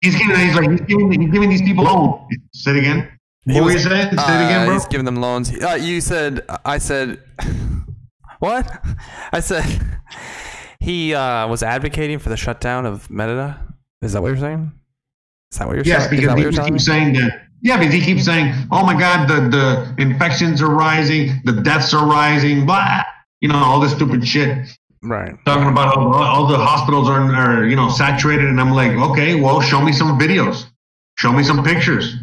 He's 0.00 0.16
giving. 0.16 0.36
He's 0.36 0.54
like 0.54 0.70
he's 0.70 0.80
giving, 0.82 1.20
he's 1.20 1.30
giving 1.32 1.50
these 1.50 1.62
people 1.62 1.84
loans. 1.84 2.30
Say 2.52 2.72
it 2.72 2.76
again. 2.78 3.08
He 3.46 3.54
What 3.54 3.64
were 3.64 3.70
you 3.70 3.74
was- 3.76 3.84
saying? 3.84 4.08
Say 4.08 4.12
it 4.12 4.18
Uh, 4.18 4.46
again, 4.46 4.66
bro. 4.66 4.74
He's 4.74 4.86
giving 4.86 5.04
them 5.06 5.16
loans. 5.16 5.50
Uh, 5.62 5.78
you 5.80 6.00
said. 6.00 6.42
I 6.64 6.78
said. 6.78 7.20
What? 8.40 8.66
I 9.32 9.40
said. 9.40 9.64
He 10.80 11.14
uh, 11.14 11.48
was 11.48 11.62
advocating 11.62 12.18
for 12.18 12.28
the 12.28 12.36
shutdown 12.36 12.84
of 12.84 13.08
Merida. 13.08 13.58
Is 14.04 14.12
that 14.12 14.22
what 14.22 14.28
you're 14.28 14.36
saying? 14.36 14.70
Is 15.50 15.58
that 15.58 15.66
what 15.66 15.76
you're 15.76 15.84
Yes, 15.84 16.08
saying? 16.08 16.14
Is 16.14 16.20
because 16.20 16.36
he 16.36 16.42
you're 16.42 16.50
just 16.50 16.56
telling 16.58 16.72
me? 16.72 16.78
keeps 16.78 16.86
saying 16.86 17.12
that. 17.14 17.40
Yeah, 17.62 17.78
because 17.78 17.94
he 17.94 18.00
keeps 18.00 18.24
saying, 18.24 18.54
"Oh 18.70 18.84
my 18.84 18.98
God, 18.98 19.26
the 19.28 19.48
the 19.48 19.94
infections 20.02 20.60
are 20.60 20.68
rising, 20.68 21.40
the 21.44 21.52
deaths 21.52 21.94
are 21.94 22.06
rising, 22.06 22.66
blah." 22.66 23.02
You 23.40 23.48
know, 23.48 23.56
all 23.56 23.80
this 23.80 23.92
stupid 23.92 24.26
shit. 24.26 24.68
Right. 25.02 25.34
Talking 25.44 25.68
about 25.68 25.96
all, 25.96 26.14
all 26.14 26.46
the 26.46 26.56
hospitals 26.56 27.08
are, 27.08 27.20
are 27.34 27.66
you 27.66 27.76
know 27.76 27.88
saturated, 27.90 28.46
and 28.46 28.60
I'm 28.60 28.72
like, 28.72 28.92
okay, 29.10 29.34
well, 29.40 29.60
show 29.60 29.80
me 29.80 29.92
some 29.92 30.18
videos, 30.18 30.66
show 31.16 31.32
me 31.32 31.42
some 31.42 31.62
pictures. 31.62 32.16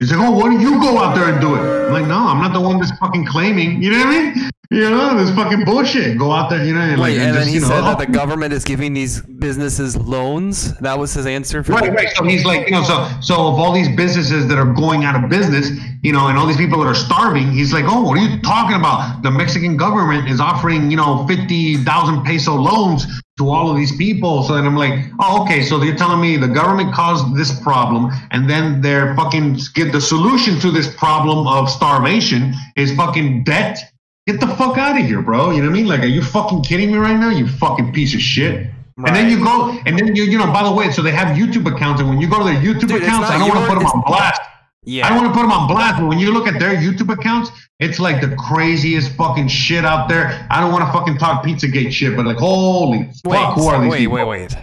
He's 0.00 0.10
like, 0.10 0.26
oh, 0.26 0.30
why 0.30 0.44
don't 0.44 0.60
you 0.62 0.80
go 0.80 0.96
out 0.98 1.14
there 1.14 1.30
and 1.30 1.38
do 1.42 1.54
it? 1.54 1.58
I'm 1.58 1.92
like, 1.92 2.06
no, 2.06 2.16
I'm 2.16 2.40
not 2.40 2.54
the 2.54 2.60
one 2.60 2.80
that's 2.80 2.90
fucking 2.98 3.26
claiming. 3.26 3.82
You 3.82 3.90
know 3.90 3.98
what 3.98 4.06
I 4.06 4.32
mean? 4.34 4.50
You 4.70 4.88
know, 4.88 5.22
this 5.22 5.34
fucking 5.34 5.66
bullshit. 5.66 6.16
Go 6.16 6.32
out 6.32 6.48
there, 6.48 6.64
you 6.64 6.72
know, 6.72 6.80
and 6.80 6.98
like, 6.98 7.10
Wait, 7.10 7.18
and 7.18 7.26
and 7.26 7.36
then 7.36 7.42
just, 7.42 7.48
he 7.48 7.54
you 7.56 7.60
know, 7.60 7.66
said 7.66 7.80
that 7.82 7.96
oh, 8.00 8.04
the 8.06 8.10
government 8.10 8.54
is 8.54 8.64
giving 8.64 8.94
these 8.94 9.20
businesses 9.20 9.96
loans. 9.96 10.74
That 10.78 10.98
was 10.98 11.12
his 11.12 11.26
answer 11.26 11.62
for 11.62 11.72
Right, 11.72 11.92
right. 11.92 12.08
So 12.16 12.24
he's 12.24 12.46
like, 12.46 12.66
you 12.66 12.72
know, 12.72 12.82
so 12.84 13.10
so 13.20 13.34
of 13.34 13.58
all 13.58 13.72
these 13.74 13.94
businesses 13.94 14.48
that 14.48 14.56
are 14.56 14.72
going 14.72 15.04
out 15.04 15.22
of 15.22 15.28
business, 15.28 15.68
you 16.02 16.14
know, 16.14 16.28
and 16.28 16.38
all 16.38 16.46
these 16.46 16.56
people 16.56 16.78
that 16.80 16.86
are 16.86 16.94
starving, 16.94 17.50
he's 17.50 17.74
like, 17.74 17.84
oh, 17.86 18.02
what 18.02 18.16
are 18.16 18.22
you 18.22 18.40
talking 18.40 18.76
about? 18.76 19.22
The 19.22 19.30
Mexican 19.30 19.76
government 19.76 20.30
is 20.30 20.40
offering, 20.40 20.90
you 20.90 20.96
know, 20.96 21.26
fifty 21.26 21.76
thousand 21.84 22.24
peso 22.24 22.54
loans 22.54 23.06
to 23.40 23.50
all 23.50 23.70
of 23.70 23.76
these 23.76 23.96
people. 23.96 24.42
So 24.42 24.54
then 24.54 24.66
I'm 24.66 24.76
like, 24.76 24.94
oh, 25.18 25.42
okay. 25.42 25.62
So 25.62 25.78
they're 25.78 25.96
telling 25.96 26.20
me 26.20 26.36
the 26.36 26.48
government 26.60 26.92
caused 26.94 27.34
this 27.34 27.58
problem, 27.60 28.10
and 28.30 28.48
then 28.48 28.80
they're 28.82 29.16
fucking 29.16 29.58
get 29.74 29.92
the 29.92 30.00
solution 30.00 30.60
to 30.60 30.70
this 30.70 30.94
problem 30.94 31.46
of 31.46 31.70
starvation 31.70 32.54
is 32.76 32.94
fucking 32.94 33.44
debt. 33.44 33.78
Get 34.26 34.38
the 34.38 34.48
fuck 34.48 34.76
out 34.76 35.00
of 35.00 35.06
here, 35.06 35.22
bro. 35.22 35.50
You 35.50 35.62
know 35.62 35.70
what 35.70 35.76
I 35.76 35.80
mean? 35.80 35.86
Like, 35.86 36.00
are 36.00 36.14
you 36.18 36.22
fucking 36.22 36.62
kidding 36.62 36.92
me 36.92 36.98
right 36.98 37.16
now? 37.16 37.30
You 37.30 37.48
fucking 37.48 37.92
piece 37.92 38.14
of 38.14 38.20
shit. 38.20 38.70
And 39.06 39.16
then 39.16 39.30
you 39.30 39.42
go, 39.42 39.70
and 39.86 39.98
then 39.98 40.14
you, 40.14 40.24
you 40.24 40.36
know, 40.36 40.52
by 40.52 40.62
the 40.62 40.70
way, 40.70 40.90
so 40.90 41.00
they 41.00 41.10
have 41.12 41.34
YouTube 41.34 41.64
accounts, 41.74 42.00
and 42.02 42.08
when 42.10 42.20
you 42.20 42.28
go 42.28 42.38
to 42.38 42.44
their 42.44 42.60
YouTube 42.60 42.88
Dude, 42.88 43.02
accounts, 43.02 43.30
I 43.30 43.38
don't 43.38 43.48
want 43.48 43.60
to 43.60 43.66
put 43.66 43.78
them 43.78 43.86
on 43.86 44.02
blast. 44.06 44.42
Yeah. 44.84 45.06
I 45.06 45.10
don't 45.10 45.18
want 45.18 45.28
to 45.28 45.34
put 45.34 45.42
them 45.42 45.52
on 45.52 45.68
blast, 45.68 46.00
but 46.00 46.08
when 46.08 46.18
you 46.18 46.32
look 46.32 46.46
at 46.46 46.58
their 46.58 46.74
YouTube 46.74 47.12
accounts, 47.12 47.50
it's 47.80 47.98
like 47.98 48.20
the 48.20 48.34
craziest 48.36 49.14
fucking 49.14 49.48
shit 49.48 49.84
out 49.84 50.08
there. 50.08 50.46
I 50.50 50.60
don't 50.60 50.72
want 50.72 50.86
to 50.86 50.92
fucking 50.92 51.18
talk 51.18 51.44
Pizzagate 51.44 51.92
shit, 51.92 52.16
but 52.16 52.24
like, 52.26 52.38
holy 52.38 52.98
wait, 52.98 53.36
fuck, 53.36 53.54
who 53.54 53.66
are 53.66 53.80
these 53.82 53.90
wait, 53.90 53.98
people? 53.98 54.14
wait, 54.14 54.24
wait. 54.26 54.56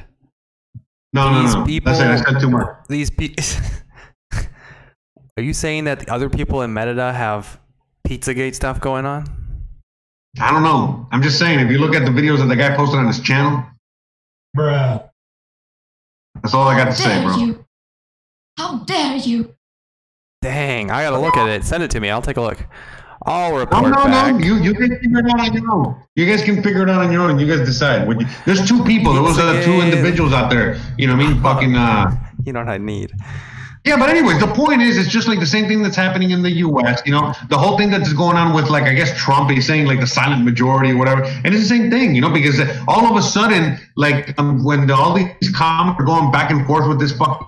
No, 1.14 1.32
no, 1.32 1.42
These 1.44 1.56
no. 1.56 1.66
people. 1.66 1.94
That's 1.94 2.22
it. 2.22 2.28
I 2.28 2.32
said 2.34 2.42
too 2.42 2.50
much. 2.50 2.68
These 2.90 3.10
people. 3.10 3.44
Are 5.38 5.44
you 5.44 5.54
saying 5.54 5.84
that 5.86 6.00
the 6.00 6.12
other 6.12 6.30
people 6.30 6.64
in 6.64 6.74
Merida 6.74 7.14
have 7.14 7.60
Pizzagate 8.08 8.56
stuff 8.56 8.82
going 8.82 9.06
on? 9.06 9.26
I 10.40 10.52
don't 10.52 10.64
know. 10.64 11.08
I'm 11.12 11.22
just 11.22 11.40
saying, 11.40 11.60
if 11.60 11.72
you 11.72 11.78
look 11.78 11.96
at 11.96 12.06
the 12.06 12.12
videos 12.12 12.40
that 12.40 12.46
the 12.46 12.56
guy 12.56 12.76
posted 12.76 13.00
on 13.00 13.08
his 13.08 13.20
channel, 13.20 13.64
Bruh. 14.56 15.10
that's 16.42 16.54
all 16.54 16.68
I 16.68 16.78
got 16.78 16.86
to 16.86 16.94
say, 16.94 17.24
bro. 17.24 17.36
you? 17.38 17.66
How 18.58 18.80
dare 18.80 19.16
you? 19.18 19.56
Dang, 20.48 20.92
I 20.92 21.04
gotta 21.04 21.20
look 21.20 21.36
at 21.38 21.50
it. 21.50 21.64
Send 21.66 21.84
it 21.84 21.92
to 21.92 22.00
me. 22.00 22.10
I'll 22.10 22.22
take 22.22 22.38
a 22.38 22.42
look. 22.42 22.58
I'll 23.26 23.52
No, 23.52 23.58
report 23.60 23.84
no, 23.84 23.92
back. 24.06 24.34
no. 24.36 24.40
You 24.40 24.56
you 24.62 24.74
can 24.74 24.98
figure 25.00 25.20
it 25.20 25.26
out 25.30 25.40
on 25.42 25.54
your 25.54 25.72
own. 25.72 25.96
You 26.16 26.26
guys 26.26 26.44
can 26.44 26.64
figure 26.64 26.84
it 26.84 26.90
out 26.90 27.02
on 27.04 27.12
your 27.12 27.24
own. 27.24 27.38
You 27.40 27.48
guys 27.48 27.66
decide. 27.66 28.08
You, 28.08 28.26
there's 28.46 28.66
two 28.68 28.84
people. 28.86 29.14
There 29.14 29.24
was 29.24 29.38
uh, 29.38 29.62
two 29.66 29.74
individuals 29.82 30.32
out 30.34 30.50
there. 30.50 30.80
You 30.98 31.08
know 31.08 31.16
what 31.18 31.26
I 31.26 31.30
mean? 31.34 31.42
Fucking. 31.42 31.76
uh 31.76 32.16
You 32.46 32.54
know 32.54 32.60
what 32.60 32.70
I 32.70 32.78
need. 32.78 33.12
Yeah, 33.86 33.98
but 33.98 34.10
anyways, 34.10 34.40
the 34.40 34.48
point 34.48 34.82
is, 34.82 34.98
it's 34.98 35.10
just 35.10 35.28
like 35.30 35.40
the 35.40 35.46
same 35.46 35.68
thing 35.68 35.82
that's 35.82 35.96
happening 35.96 36.32
in 36.32 36.42
the 36.42 36.52
U.S. 36.68 37.02
You 37.06 37.14
know, 37.14 37.34
the 37.50 37.58
whole 37.58 37.78
thing 37.78 37.90
that's 37.90 38.12
going 38.14 38.36
on 38.38 38.54
with 38.54 38.70
like 38.70 38.84
I 38.84 38.94
guess 38.94 39.18
Trump. 39.18 39.50
is 39.52 39.66
saying 39.66 39.86
like 39.88 40.00
the 40.02 40.08
silent 40.08 40.44
majority 40.46 40.92
or 40.92 40.98
whatever, 40.98 41.24
and 41.24 41.48
it's 41.48 41.64
the 41.64 41.70
same 41.76 41.90
thing. 41.90 42.14
You 42.16 42.22
know, 42.22 42.30
because 42.30 42.60
all 42.88 43.06
of 43.06 43.16
a 43.18 43.22
sudden, 43.22 43.78
like 43.96 44.38
um, 44.40 44.64
when 44.64 44.88
the, 44.88 44.96
all 44.96 45.14
these 45.14 45.52
comments 45.56 46.00
are 46.02 46.06
going 46.06 46.32
back 46.32 46.52
and 46.52 46.66
forth 46.68 46.88
with 46.88 47.00
this 47.00 47.12
fucking 47.18 47.48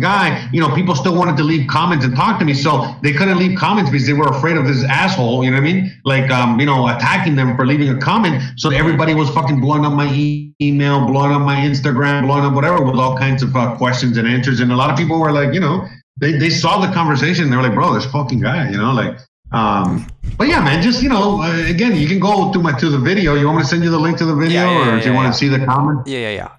guy, 0.00 0.48
you 0.52 0.60
know, 0.60 0.74
people 0.74 0.94
still 0.94 1.14
wanted 1.14 1.36
to 1.36 1.42
leave 1.44 1.68
comments 1.68 2.04
and 2.04 2.14
talk 2.14 2.38
to 2.38 2.44
me, 2.44 2.54
so 2.54 2.94
they 3.02 3.12
couldn't 3.12 3.38
leave 3.38 3.58
comments 3.58 3.90
because 3.90 4.06
they 4.06 4.12
were 4.12 4.28
afraid 4.28 4.56
of 4.56 4.66
this 4.66 4.84
asshole. 4.84 5.44
You 5.44 5.50
know 5.50 5.56
what 5.56 5.68
I 5.68 5.72
mean? 5.72 6.00
Like, 6.04 6.30
um, 6.30 6.60
you 6.60 6.66
know, 6.66 6.88
attacking 6.88 7.36
them 7.36 7.56
for 7.56 7.66
leaving 7.66 7.88
a 7.90 7.98
comment. 7.98 8.42
So 8.56 8.70
everybody 8.70 9.14
was 9.14 9.30
fucking 9.30 9.60
blowing 9.60 9.84
up 9.84 9.92
my 9.92 10.12
e- 10.12 10.54
email, 10.60 11.06
blowing 11.06 11.32
up 11.32 11.42
my 11.42 11.56
Instagram, 11.56 12.26
blowing 12.26 12.44
up 12.44 12.54
whatever 12.54 12.82
with 12.82 12.96
all 12.96 13.16
kinds 13.16 13.42
of 13.42 13.54
uh, 13.56 13.76
questions 13.76 14.18
and 14.18 14.26
answers. 14.28 14.60
And 14.60 14.70
a 14.72 14.76
lot 14.76 14.90
of 14.90 14.96
people 14.96 15.18
were 15.20 15.32
like, 15.32 15.54
you 15.54 15.60
know, 15.60 15.86
they, 16.20 16.32
they 16.32 16.50
saw 16.50 16.84
the 16.84 16.92
conversation. 16.92 17.48
They 17.50 17.56
were 17.56 17.62
like, 17.62 17.74
bro, 17.74 17.94
this 17.94 18.06
fucking 18.06 18.40
guy, 18.40 18.70
you 18.70 18.76
know, 18.76 18.92
like 18.92 19.18
Um, 19.50 20.06
but 20.36 20.46
yeah, 20.48 20.60
man, 20.60 20.82
just 20.82 21.02
you 21.02 21.08
know, 21.08 21.40
uh, 21.40 21.66
again, 21.66 21.96
you 21.96 22.06
can 22.06 22.20
go 22.20 22.52
to 22.52 22.58
my 22.60 22.72
to 22.78 22.90
the 22.90 22.98
video. 22.98 23.34
You 23.34 23.46
want 23.46 23.58
me 23.58 23.62
to 23.62 23.68
send 23.68 23.82
you 23.82 23.90
the 23.90 23.98
link 23.98 24.18
to 24.18 24.26
the 24.26 24.34
video, 24.34 24.60
Yeah, 24.60 24.70
yeah, 24.70 24.92
or 24.92 24.96
yeah, 24.96 25.02
do 25.02 25.08
you 25.08 25.14
want 25.14 25.32
to 25.32 25.38
see 25.38 25.48
the 25.48 25.64
comment? 25.64 26.06
Yeah, 26.06 26.18
yeah, 26.18 26.30
yeah. 26.40 26.50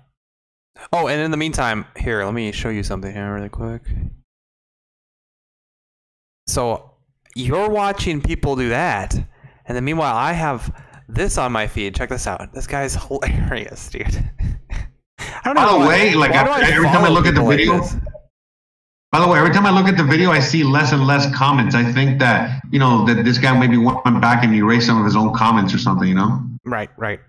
Oh, 0.93 1.07
and 1.07 1.21
in 1.21 1.32
the 1.32 1.38
meantime, 1.38 1.86
here, 1.97 2.23
let 2.23 2.34
me 2.34 2.51
show 2.51 2.69
you 2.69 2.84
something 2.84 3.13
here 3.13 3.34
really 3.34 3.49
quick. 3.49 3.82
So 6.47 6.91
you're 7.36 7.69
watching 7.69 8.21
people 8.21 8.55
do 8.55 8.69
that, 8.69 9.13
and 9.13 9.75
then 9.75 9.84
meanwhile, 9.86 10.15
I 10.15 10.34
have 10.34 10.73
this 11.07 11.38
on 11.38 11.51
my 11.51 11.67
feed. 11.67 11.95
Check 11.95 12.09
this 12.09 12.25
out. 12.27 12.53
This 12.53 12.67
guy's 12.67 12.95
hilarious, 13.07 13.89
dude. 13.89 14.07
I 15.19 15.41
don't 15.45 15.55
By 15.55 15.65
know 15.65 15.73
the 15.73 15.80
why- 15.80 15.88
way, 15.88 16.13
like, 16.15 16.32
I- 16.32 16.71
every 16.71 16.86
time 16.88 17.03
I 17.05 17.09
look 17.09 17.25
at 17.25 17.36
the 17.36 17.41
people 17.41 17.47
like 17.49 17.57
video- 17.57 18.01
By 19.11 19.19
the 19.19 19.27
way, 19.27 19.38
every 19.39 19.51
time 19.53 19.65
I 19.65 19.71
look 19.71 19.88
at 19.88 19.97
the 19.97 20.03
video, 20.03 20.32
I 20.32 20.39
see 20.39 20.63
less 20.63 20.91
and 20.91 21.05
less 21.05 21.32
comments. 21.36 21.75
I 21.75 21.84
think 21.91 22.19
that 22.19 22.61
you 22.71 22.80
know 22.80 23.05
that 23.05 23.23
this 23.25 23.38
guy 23.38 23.57
maybe 23.57 23.77
went 23.77 24.03
back 24.21 24.43
and 24.43 24.53
erased 24.55 24.88
some 24.88 24.97
of 24.99 25.05
his 25.05 25.15
own 25.15 25.34
comments 25.36 25.73
or 25.73 25.77
something. 25.77 26.07
You 26.07 26.15
know, 26.15 26.43
right, 26.65 26.89
right, 26.97 27.19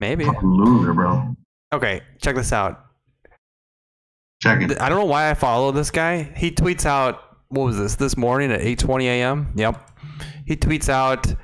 maybe. 0.00 0.24
fucking 0.24 0.48
loser, 0.48 0.92
bro. 0.94 1.36
Okay, 1.72 2.02
check 2.20 2.34
this 2.34 2.52
out. 2.52 2.84
Check 4.42 4.62
it. 4.62 4.80
I 4.80 4.88
don't 4.88 4.98
know 4.98 5.04
why 5.04 5.30
I 5.30 5.34
follow 5.34 5.70
this 5.70 5.90
guy. 5.90 6.22
He 6.36 6.50
tweets 6.50 6.86
out 6.86 7.22
what 7.48 7.64
was 7.64 7.78
this 7.78 7.96
this 7.96 8.16
morning 8.16 8.50
at 8.50 8.60
8:20 8.60 9.04
a.m. 9.04 9.52
Yep. 9.54 9.90
He 10.46 10.56
tweets 10.56 10.88
out 10.88 11.34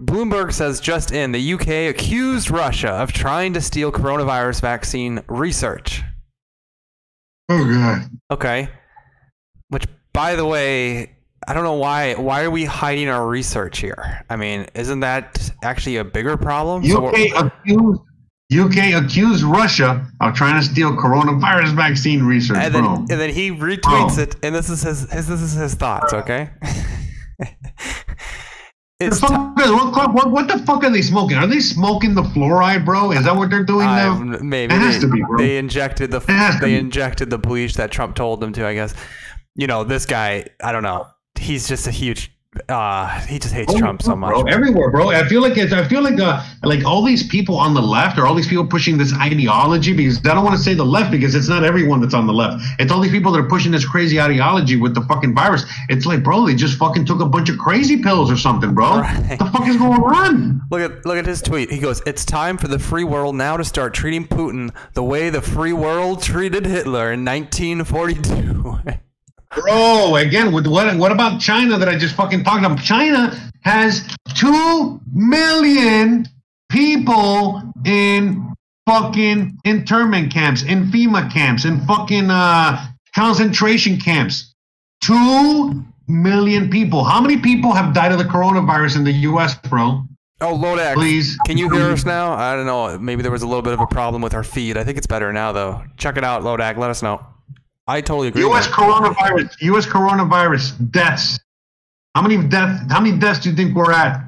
Bloomberg 0.00 0.52
says 0.52 0.80
just 0.80 1.10
in 1.10 1.32
the 1.32 1.54
UK 1.54 1.90
accused 1.90 2.50
Russia 2.50 2.90
of 2.90 3.12
trying 3.12 3.54
to 3.54 3.60
steal 3.60 3.90
coronavirus 3.90 4.60
vaccine 4.60 5.20
research. 5.28 6.02
Oh 7.48 7.64
god. 7.64 8.10
Okay. 8.30 8.68
Which 9.68 9.84
by 10.12 10.36
the 10.36 10.46
way, 10.46 11.16
I 11.48 11.54
don't 11.54 11.64
know 11.64 11.74
why 11.74 12.14
why 12.14 12.44
are 12.44 12.50
we 12.50 12.64
hiding 12.64 13.08
our 13.08 13.26
research 13.26 13.78
here? 13.78 14.24
I 14.30 14.36
mean, 14.36 14.66
isn't 14.74 15.00
that 15.00 15.50
actually 15.64 15.96
a 15.96 16.04
bigger 16.04 16.36
problem? 16.36 16.84
So 16.84 17.08
UK 17.08 17.30
accused 17.34 18.00
UK 18.52 18.94
accused 18.94 19.42
Russia 19.44 20.06
of 20.20 20.34
trying 20.34 20.58
to 20.60 20.66
steal 20.66 20.92
coronavirus 20.92 21.74
vaccine 21.76 22.22
research, 22.22 22.56
and 22.58 22.74
then 22.74 22.84
and 22.84 23.08
then 23.08 23.30
he 23.30 23.50
retweets 23.50 24.14
Bro. 24.16 24.22
it, 24.22 24.36
and 24.42 24.54
this 24.54 24.70
is 24.70 24.82
his, 24.82 25.10
his 25.12 25.26
this 25.26 25.40
is 25.42 25.52
his 25.52 25.74
thoughts. 25.74 26.12
Okay. 26.12 26.50
The 29.00 29.10
fuck 29.12 29.56
is- 29.60 29.70
what, 29.70 30.12
what, 30.12 30.30
what 30.32 30.48
the 30.48 30.58
fuck 30.66 30.82
are 30.82 30.90
they 30.90 31.02
smoking? 31.02 31.36
Are 31.36 31.46
they 31.46 31.60
smoking 31.60 32.14
the 32.16 32.22
fluoride, 32.22 32.84
bro? 32.84 33.12
Is 33.12 33.24
that 33.26 33.36
what 33.36 33.48
they're 33.48 33.62
doing 33.62 33.86
now? 33.86 34.18
maybe 34.18 34.74
It 34.74 34.80
has 34.80 34.96
they, 34.96 35.00
to 35.02 35.12
be, 35.12 35.22
bro. 35.22 35.38
they 35.38 35.56
injected 35.56 36.10
the 36.10 36.18
they 36.60 36.70
be. 36.70 36.76
injected 36.76 37.30
the 37.30 37.38
bleach 37.38 37.74
that 37.74 37.92
Trump 37.92 38.16
told 38.16 38.40
them 38.40 38.52
to. 38.54 38.66
I 38.66 38.74
guess. 38.74 38.94
You 39.54 39.68
know, 39.68 39.84
this 39.84 40.04
guy. 40.04 40.46
I 40.64 40.72
don't 40.72 40.82
know. 40.82 41.06
He's 41.38 41.68
just 41.68 41.86
a 41.86 41.92
huge. 41.92 42.32
Uh, 42.68 43.20
he 43.20 43.38
just 43.38 43.54
hates 43.54 43.74
Trump 43.74 44.02
so 44.02 44.16
much. 44.16 44.32
Oh, 44.34 44.42
Bro, 44.42 44.52
everywhere, 44.52 44.90
bro. 44.90 45.10
I 45.10 45.24
feel 45.26 45.42
like 45.42 45.56
it's, 45.56 45.72
I 45.72 45.86
feel 45.86 46.02
like 46.02 46.20
uh, 46.20 46.42
like 46.64 46.84
all 46.84 47.02
these 47.04 47.26
people 47.26 47.56
on 47.56 47.74
the 47.74 47.82
left 47.82 48.18
or 48.18 48.26
all 48.26 48.34
these 48.34 48.48
people 48.48 48.66
pushing 48.66 48.98
this 48.98 49.12
ideology 49.14 49.92
because 49.92 50.18
I 50.18 50.34
don't 50.34 50.44
want 50.44 50.56
to 50.56 50.62
say 50.62 50.74
the 50.74 50.84
left 50.84 51.10
because 51.10 51.34
it's 51.34 51.48
not 51.48 51.64
everyone 51.64 52.00
that's 52.00 52.14
on 52.14 52.26
the 52.26 52.32
left. 52.32 52.64
It's 52.78 52.92
all 52.92 53.00
these 53.00 53.12
people 53.12 53.32
that 53.32 53.38
are 53.38 53.48
pushing 53.48 53.72
this 53.72 53.86
crazy 53.86 54.20
ideology 54.20 54.76
with 54.76 54.94
the 54.94 55.02
fucking 55.02 55.34
virus. 55.34 55.64
It's 55.88 56.06
like, 56.06 56.22
bro, 56.22 56.46
they 56.46 56.54
just 56.54 56.78
fucking 56.78 57.04
took 57.06 57.20
a 57.20 57.26
bunch 57.26 57.48
of 57.48 57.58
crazy 57.58 58.02
pills 58.02 58.30
or 58.30 58.36
something, 58.36 58.74
bro. 58.74 59.00
Right. 59.00 59.30
What 59.30 59.38
the 59.38 59.58
fuck 59.58 59.68
is 59.68 59.76
going 59.76 60.00
on? 60.02 60.60
Look 60.70 60.80
at 60.80 61.06
look 61.06 61.16
at 61.16 61.26
his 61.26 61.40
tweet. 61.42 61.70
He 61.70 61.78
goes, 61.78 62.02
"It's 62.06 62.24
time 62.24 62.58
for 62.58 62.68
the 62.68 62.78
free 62.78 63.04
world 63.04 63.34
now 63.34 63.56
to 63.56 63.64
start 63.64 63.94
treating 63.94 64.26
Putin 64.26 64.74
the 64.94 65.02
way 65.02 65.30
the 65.30 65.40
free 65.40 65.72
world 65.72 66.22
treated 66.22 66.66
Hitler 66.66 67.12
in 67.12 67.24
1942." 67.24 68.78
Bro, 69.54 70.16
again, 70.16 70.52
with 70.52 70.66
what 70.66 70.94
what 70.96 71.12
about 71.12 71.40
China 71.40 71.78
that 71.78 71.88
I 71.88 71.96
just 71.96 72.14
fucking 72.14 72.44
talked 72.44 72.64
about? 72.64 72.80
China 72.82 73.34
has 73.62 74.06
two 74.34 75.00
million 75.12 76.26
people 76.68 77.62
in 77.84 78.52
fucking 78.86 79.58
internment 79.64 80.32
camps, 80.32 80.62
in 80.62 80.86
FEMA 80.90 81.32
camps, 81.32 81.64
in 81.64 81.80
fucking 81.86 82.30
uh, 82.30 82.86
concentration 83.14 83.98
camps. 83.98 84.54
Two 85.00 85.84
million 86.08 86.70
people. 86.70 87.04
How 87.04 87.20
many 87.20 87.38
people 87.38 87.72
have 87.72 87.94
died 87.94 88.12
of 88.12 88.18
the 88.18 88.24
coronavirus 88.24 88.96
in 88.96 89.04
the 89.04 89.12
U.S., 89.12 89.54
bro? 89.68 90.04
oh, 90.40 90.56
Lodax, 90.56 90.94
Please. 90.94 91.36
can 91.46 91.58
you 91.58 91.68
hear 91.70 91.90
us 91.90 92.04
now? 92.04 92.32
I 92.32 92.54
don't 92.54 92.66
know. 92.66 92.98
Maybe 92.98 93.22
there 93.22 93.32
was 93.32 93.42
a 93.42 93.46
little 93.46 93.62
bit 93.62 93.72
of 93.72 93.80
a 93.80 93.86
problem 93.86 94.22
with 94.22 94.34
our 94.34 94.44
feed. 94.44 94.76
I 94.76 94.84
think 94.84 94.98
it's 94.98 95.06
better 95.06 95.32
now, 95.32 95.52
though. 95.52 95.82
Check 95.96 96.16
it 96.16 96.24
out, 96.24 96.42
Lodak. 96.42 96.76
Let 96.76 96.90
us 96.90 97.02
know. 97.02 97.24
I 97.88 98.00
totally 98.02 98.28
agree. 98.28 98.42
U.S. 98.42 98.68
coronavirus. 98.68 99.56
U.S. 99.62 99.86
coronavirus 99.86 100.90
deaths. 100.92 101.38
How 102.14 102.20
many 102.22 102.36
deaths? 102.46 102.84
How 102.90 103.00
many 103.00 103.18
deaths 103.18 103.40
do 103.40 103.48
you 103.50 103.56
think 103.56 103.74
we're 103.74 103.90
at? 103.92 104.20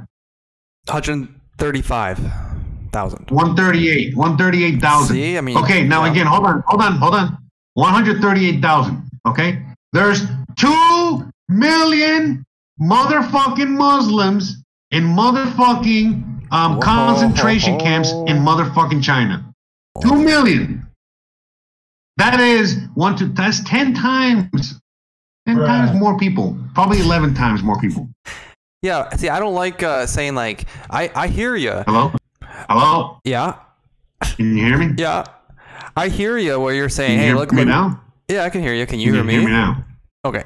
135,000. 0.87 3.31
138. 3.31 4.17
138,000. 4.17 5.15
See, 5.15 5.37
I 5.37 5.41
mean, 5.43 5.57
Okay, 5.59 5.87
now 5.87 6.05
yeah. 6.05 6.11
again, 6.13 6.27
hold 6.27 6.47
on, 6.47 6.63
hold 6.67 6.81
on, 6.83 6.97
hold 6.97 7.15
on. 7.15 7.37
138,000. 7.75 9.03
Okay? 9.29 9.63
There's 9.93 10.23
2 10.57 11.31
million 11.49 12.45
motherfucking 12.81 13.69
Muslims 13.69 14.57
in 14.91 15.05
motherfucking 15.05 16.49
um, 16.51 16.75
Whoa. 16.77 16.81
concentration 16.81 17.79
camps 17.79 18.11
in 18.11 18.39
motherfucking 18.39 19.03
China. 19.03 19.45
2 20.03 20.15
million. 20.17 20.87
That 22.21 22.39
is 22.39 22.77
one 22.93 23.17
to 23.17 23.25
that's 23.29 23.65
10 23.65 23.95
times. 23.95 24.79
10 25.47 25.57
Bruh. 25.57 25.67
times 25.67 25.99
more 25.99 26.19
people. 26.19 26.55
Probably 26.75 27.01
11 27.01 27.33
times 27.33 27.63
more 27.63 27.81
people. 27.81 28.11
Yeah, 28.83 29.09
see, 29.17 29.31
I 29.31 29.41
don't 29.41 29.55
like 29.55 29.83
uh, 29.83 30.05
saying 30.07 30.35
like 30.35 30.67
I 30.91 31.11
I 31.15 31.29
hear 31.29 31.57
you. 31.57 31.73
Hello? 31.87 32.13
Hello? 32.69 33.19
Yeah, 33.25 33.57
Can 34.23 34.55
you 34.55 34.65
hear 34.67 34.77
me? 34.77 34.95
yeah, 34.99 35.25
I 35.97 36.09
hear 36.09 36.37
you. 36.37 36.61
Where 36.61 36.75
you're 36.75 36.89
Can 36.89 36.95
saying, 36.95 37.13
you 37.13 37.19
hey, 37.21 37.27
hear 37.29 37.37
look, 37.37 37.53
me 37.53 37.59
look. 37.59 37.69
now? 37.69 38.03
Yeah, 38.29 38.45
I 38.45 38.51
can 38.51 38.61
hear 38.61 38.75
you. 38.75 38.85
Can 38.85 39.01
you 39.01 39.13
Can 39.13 39.15
hear 39.15 39.25
me? 39.25 39.33
hear 39.33 39.45
me 39.45 39.51
now? 39.53 39.85
Okay. 40.27 40.45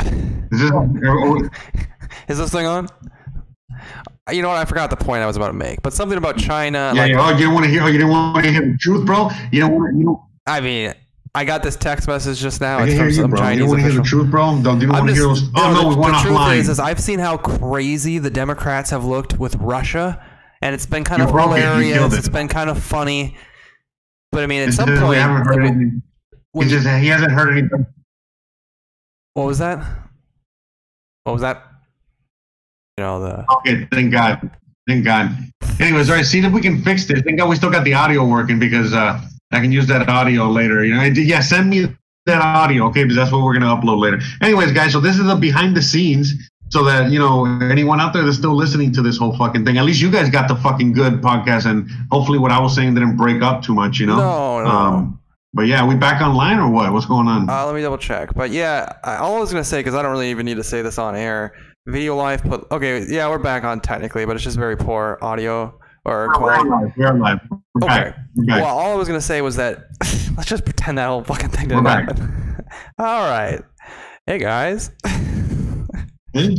Is 0.00 0.60
this, 0.60 0.70
Is 2.28 2.38
this 2.38 2.50
thing 2.50 2.66
on? 2.66 2.88
You 4.32 4.42
know 4.42 4.48
what? 4.48 4.58
I 4.58 4.64
forgot 4.64 4.90
the 4.90 4.96
point 4.96 5.22
I 5.22 5.26
was 5.26 5.36
about 5.36 5.48
to 5.48 5.52
make, 5.54 5.82
but 5.82 5.92
something 5.92 6.18
about 6.18 6.36
China. 6.36 6.92
Yeah, 6.96 7.02
like, 7.02 7.12
yeah. 7.12 7.26
Oh, 7.26 7.30
you 7.30 7.38
didn't 7.38 7.54
want 7.54 7.64
to 7.66 7.70
hear. 7.70 7.82
Oh, 7.82 7.86
you 7.86 7.92
didn't 7.98 8.10
want 8.10 8.44
to 8.44 8.50
hear 8.50 8.60
the 8.60 8.76
truth, 8.80 9.06
bro. 9.06 9.30
You 9.52 9.60
don't 9.60 9.72
want. 9.72 9.96
You 9.96 10.04
don't. 10.04 10.20
I 10.46 10.60
mean, 10.60 10.94
I 11.34 11.44
got 11.46 11.62
this 11.62 11.76
text 11.76 12.08
message 12.08 12.38
just 12.40 12.60
now. 12.60 12.78
I 12.78 12.84
It's 12.86 12.94
from 12.96 13.06
you, 13.06 13.12
some. 13.12 13.30
You 13.30 13.36
Chinese 13.38 13.58
don't 13.60 13.68
want 13.70 13.80
to 13.82 13.88
hear 13.90 13.96
the 13.98 14.06
truth, 14.06 14.30
bro. 14.30 14.60
Don't. 14.62 14.80
You 14.82 14.88
want 14.90 15.08
to 15.08 15.14
hear 15.14 15.22
those. 15.22 15.48
Oh 15.54 15.72
no, 15.72 15.88
we 15.88 15.94
went 15.96 16.14
the 16.14 16.20
truth 16.20 16.36
offline. 16.36 16.56
is, 16.58 16.68
is 16.68 16.78
I've 16.78 17.00
seen 17.00 17.18
how 17.18 17.38
crazy 17.38 18.18
the 18.18 18.28
Democrats 18.30 18.90
have 18.90 19.04
looked 19.06 19.38
with 19.38 19.54
Russia, 19.56 20.22
and 20.60 20.74
it's 20.74 20.84
been 20.84 21.04
kind 21.04 21.20
You 21.22 21.28
of. 21.28 21.34
You 21.34 21.38
hilarious. 21.40 22.12
it. 22.12 22.18
It's 22.18 22.28
been 22.28 22.48
kind 22.48 22.68
of 22.68 22.82
funny, 22.82 23.36
but 24.30 24.42
I 24.44 24.46
mean, 24.46 24.60
at 24.62 24.68
It's 24.68 24.76
some 24.76 24.90
we 24.90 24.98
point, 24.98 25.16
haven't 25.18 25.46
heard 25.46 25.56
when- 25.62 25.66
anything. 25.74 26.02
when 26.52 26.66
He 26.68 26.72
just 26.74 26.86
he 26.86 27.06
hasn't 27.06 27.32
heard 27.32 27.56
anything. 27.56 27.86
what 29.32 29.46
was 29.46 29.58
that? 29.58 29.78
What 31.24 31.32
was 31.32 31.40
that? 31.42 31.62
You 32.98 33.04
know 33.04 33.20
the 33.22 33.46
Okay, 33.58 33.88
thank 33.90 34.12
God. 34.12 34.50
Thank 34.86 35.06
God. 35.06 35.34
Anyways, 35.80 36.10
all 36.10 36.16
right. 36.16 36.26
See 36.26 36.40
if 36.44 36.52
we 36.52 36.60
can 36.60 36.82
fix 36.82 37.06
this. 37.06 37.22
Thank 37.22 37.38
God 37.38 37.48
we 37.48 37.56
still 37.56 37.70
got 37.70 37.84
the 37.84 37.94
audio 37.94 38.26
working 38.26 38.58
because 38.58 38.92
uh, 38.92 39.18
I 39.52 39.60
can 39.60 39.72
use 39.72 39.86
that 39.86 40.08
audio 40.08 40.48
later. 40.48 40.84
You 40.84 40.94
know, 40.94 41.02
yeah. 41.02 41.40
Send 41.40 41.70
me 41.70 41.86
that 42.26 42.40
audio, 42.40 42.86
okay? 42.86 43.02
Because 43.02 43.16
that's 43.16 43.32
what 43.32 43.42
we're 43.42 43.54
gonna 43.54 43.66
upload 43.66 44.00
later. 44.00 44.20
Anyways, 44.40 44.72
guys. 44.72 44.92
So 44.92 45.00
this 45.00 45.18
is 45.18 45.26
the 45.26 45.34
behind 45.34 45.76
the 45.76 45.82
scenes. 45.82 46.32
So 46.70 46.82
that 46.84 47.10
you 47.10 47.18
know 47.18 47.44
anyone 47.60 48.00
out 48.00 48.14
there 48.14 48.24
that's 48.24 48.38
still 48.38 48.56
listening 48.56 48.92
to 48.92 49.02
this 49.02 49.18
whole 49.18 49.36
fucking 49.36 49.66
thing, 49.66 49.76
at 49.76 49.84
least 49.84 50.00
you 50.00 50.10
guys 50.10 50.30
got 50.30 50.48
the 50.48 50.56
fucking 50.56 50.94
good 50.94 51.20
podcast, 51.20 51.66
and 51.66 51.90
hopefully 52.10 52.38
what 52.38 52.50
I 52.50 52.58
was 52.60 52.74
saying 52.74 52.94
didn't 52.94 53.18
break 53.18 53.42
up 53.42 53.62
too 53.62 53.74
much, 53.74 53.98
you 53.98 54.06
know. 54.06 54.16
No, 54.16 54.62
no. 54.62 54.70
Um, 54.70 55.20
but 55.52 55.66
yeah, 55.66 55.86
we 55.86 55.96
back 55.96 56.22
online 56.22 56.58
or 56.58 56.70
what? 56.70 56.90
What's 56.90 57.04
going 57.04 57.28
on? 57.28 57.50
Uh, 57.50 57.66
let 57.66 57.74
me 57.74 57.82
double 57.82 57.98
check. 57.98 58.32
But 58.34 58.52
yeah, 58.52 58.90
I, 59.04 59.16
all 59.16 59.36
I 59.36 59.40
was 59.40 59.52
gonna 59.52 59.64
say 59.64 59.80
because 59.80 59.94
I 59.94 60.00
don't 60.00 60.12
really 60.12 60.30
even 60.30 60.46
need 60.46 60.56
to 60.56 60.64
say 60.64 60.80
this 60.80 60.96
on 60.96 61.14
air. 61.14 61.52
Video 61.86 62.16
live 62.16 62.42
put 62.42 62.66
okay. 62.70 63.04
Yeah, 63.06 63.28
we're 63.28 63.38
back 63.38 63.64
on 63.64 63.80
technically, 63.80 64.24
but 64.24 64.34
it's 64.34 64.44
just 64.44 64.56
very 64.56 64.76
poor 64.78 65.18
audio 65.20 65.78
or 66.04 66.28
we're 66.28 66.34
quality. 66.34 66.68
live. 66.70 66.92
We're 66.96 67.12
live. 67.14 67.40
We're 67.74 67.84
Okay. 67.84 67.86
back. 67.86 68.16
We're 68.34 68.44
back. 68.46 68.62
Well, 68.62 68.78
all 68.78 68.92
I 68.92 68.94
was 68.94 69.08
gonna 69.08 69.20
say 69.20 69.40
was 69.40 69.56
that 69.56 69.84
let's 70.36 70.46
just 70.48 70.64
pretend 70.64 70.98
that 70.98 71.06
whole 71.08 71.24
fucking 71.24 71.50
thing 71.50 71.68
didn't 71.68 71.84
happen. 71.84 72.64
all 72.98 73.28
right. 73.28 73.60
Hey 74.26 74.38
guys. 74.38 74.90
Hey, 76.32 76.56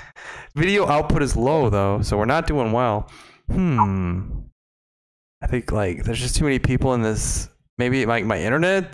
Video 0.56 0.86
output 0.88 1.22
is 1.22 1.36
low 1.36 1.70
though, 1.70 2.02
so 2.02 2.18
we're 2.18 2.24
not 2.24 2.46
doing 2.46 2.72
well. 2.72 3.08
Hmm. 3.50 4.40
I 5.42 5.46
think 5.46 5.70
like 5.72 6.04
there's 6.04 6.20
just 6.20 6.36
too 6.36 6.44
many 6.44 6.58
people 6.58 6.94
in 6.94 7.02
this. 7.02 7.48
Maybe 7.78 8.04
like 8.04 8.24
my 8.24 8.38
internet. 8.38 8.92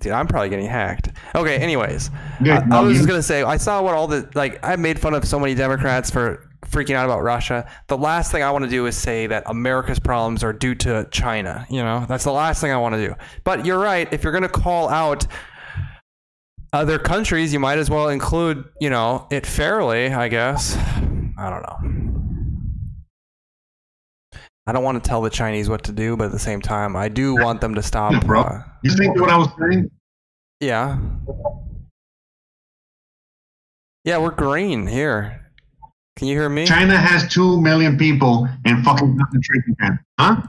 Dude, 0.00 0.12
I'm 0.12 0.26
probably 0.26 0.48
getting 0.50 0.66
hacked. 0.66 1.10
Okay. 1.34 1.56
Anyways, 1.56 2.10
Good, 2.42 2.50
I, 2.50 2.78
I 2.78 2.80
was 2.80 2.96
just 2.96 3.08
gonna 3.08 3.22
say 3.22 3.42
I 3.42 3.56
saw 3.56 3.80
what 3.82 3.94
all 3.94 4.06
the 4.06 4.28
like. 4.34 4.58
I 4.64 4.76
made 4.76 4.98
fun 4.98 5.14
of 5.14 5.24
so 5.24 5.38
many 5.40 5.54
Democrats 5.54 6.10
for 6.10 6.47
freaking 6.70 6.94
out 6.94 7.04
about 7.04 7.22
Russia. 7.22 7.68
The 7.86 7.96
last 7.96 8.30
thing 8.32 8.42
I 8.42 8.50
want 8.50 8.64
to 8.64 8.70
do 8.70 8.86
is 8.86 8.96
say 8.96 9.26
that 9.26 9.42
America's 9.46 9.98
problems 9.98 10.42
are 10.44 10.52
due 10.52 10.74
to 10.76 11.08
China. 11.10 11.66
You 11.70 11.82
know, 11.82 12.04
that's 12.08 12.24
the 12.24 12.32
last 12.32 12.60
thing 12.60 12.70
I 12.72 12.76
want 12.78 12.94
to 12.94 13.06
do. 13.08 13.14
But 13.44 13.64
you're 13.66 13.78
right. 13.78 14.10
If 14.12 14.22
you're 14.24 14.32
gonna 14.32 14.48
call 14.48 14.88
out 14.88 15.26
other 16.72 16.98
countries, 16.98 17.52
you 17.52 17.58
might 17.60 17.78
as 17.78 17.88
well 17.88 18.08
include, 18.10 18.64
you 18.80 18.90
know, 18.90 19.26
it 19.30 19.46
fairly, 19.46 20.12
I 20.12 20.28
guess. 20.28 20.76
I 20.76 21.50
don't 21.50 21.62
know. 21.62 21.78
I 24.66 24.72
don't 24.72 24.84
want 24.84 25.02
to 25.02 25.08
tell 25.08 25.22
the 25.22 25.30
Chinese 25.30 25.70
what 25.70 25.84
to 25.84 25.92
do, 25.92 26.14
but 26.14 26.24
at 26.26 26.32
the 26.32 26.38
same 26.38 26.60
time, 26.60 26.94
I 26.94 27.08
do 27.08 27.34
want 27.34 27.62
them 27.62 27.74
to 27.74 27.82
stop. 27.82 28.12
Yeah, 28.12 28.20
bro. 28.20 28.40
uh, 28.42 28.62
You 28.82 28.90
think 28.94 29.18
what 29.18 29.30
I 29.30 29.38
was 29.38 29.48
saying? 29.58 29.90
yeah. 30.60 30.98
Yeah, 34.04 34.18
we're 34.18 34.30
green 34.30 34.86
here. 34.86 35.47
Can 36.18 36.26
you 36.26 36.34
hear 36.34 36.48
me? 36.48 36.66
China 36.66 36.96
has 36.96 37.32
two 37.32 37.60
million 37.60 37.96
people 37.96 38.48
in 38.64 38.82
fucking 38.82 39.16
concentration 39.16 39.76
camp. 39.80 40.00
Huh? 40.18 40.42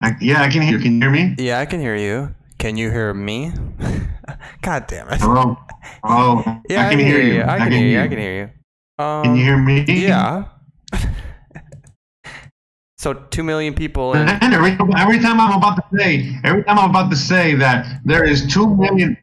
I, 0.00 0.16
yeah, 0.20 0.42
I 0.42 0.48
can 0.48 0.62
hear 0.62 0.78
you. 0.78 0.78
Can 0.78 0.92
you 0.94 1.00
hear 1.00 1.10
me? 1.10 1.34
Yeah, 1.38 1.58
I 1.58 1.66
can 1.66 1.80
hear 1.80 1.96
you. 1.96 2.32
Can 2.58 2.76
you 2.76 2.88
hear 2.88 3.12
me? 3.12 3.50
God 4.62 4.86
damn 4.86 5.08
it. 5.08 5.20
Hello? 5.20 5.58
Oh, 6.04 6.60
Yeah, 6.68 6.86
I 6.86 6.90
can 6.90 7.00
hear 7.00 7.20
you. 7.20 7.42
I 7.42 7.58
can 7.58 7.72
hear 7.72 7.84
you. 7.84 8.00
I 8.00 8.06
can 8.06 8.18
hear 8.18 8.52
you. 8.98 9.04
Um, 9.04 9.24
Can 9.24 9.34
you 9.34 9.42
hear 9.42 9.58
me? 9.58 9.84
Yeah. 9.88 10.44
so 12.96 13.14
two 13.14 13.42
million 13.42 13.74
people 13.74 14.12
in 14.12 14.28
And 14.28 14.54
every, 14.54 14.76
every 14.96 15.18
time 15.18 15.40
I'm 15.40 15.58
about 15.58 15.78
to 15.78 15.98
say, 15.98 16.38
every 16.44 16.62
time 16.62 16.78
I'm 16.78 16.90
about 16.90 17.10
to 17.10 17.16
say 17.16 17.56
that 17.56 18.02
there 18.04 18.22
is 18.22 18.46
two 18.46 18.72
million, 18.76 19.16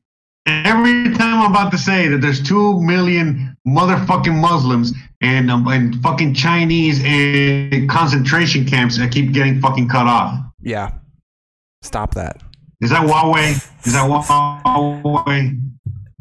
every 0.45 1.15
time 1.15 1.41
I'm 1.41 1.51
about 1.51 1.71
to 1.71 1.77
say 1.77 2.07
that 2.07 2.21
there's 2.21 2.41
two 2.41 2.81
million 2.81 3.55
motherfucking 3.67 4.39
Muslims 4.39 4.93
and 5.21 5.51
um, 5.51 5.67
and 5.67 6.01
fucking 6.01 6.33
Chinese 6.33 7.03
in 7.03 7.87
concentration 7.87 8.65
camps 8.65 8.99
I 8.99 9.07
keep 9.07 9.31
getting 9.33 9.59
fucking 9.59 9.89
cut 9.89 10.07
off. 10.07 10.39
Yeah. 10.61 10.93
Stop 11.81 12.13
that. 12.15 12.41
Is 12.81 12.89
that 12.91 13.05
Huawei? 13.05 13.51
Is 13.85 13.93
that 13.93 14.09
Huawei? 14.09 15.59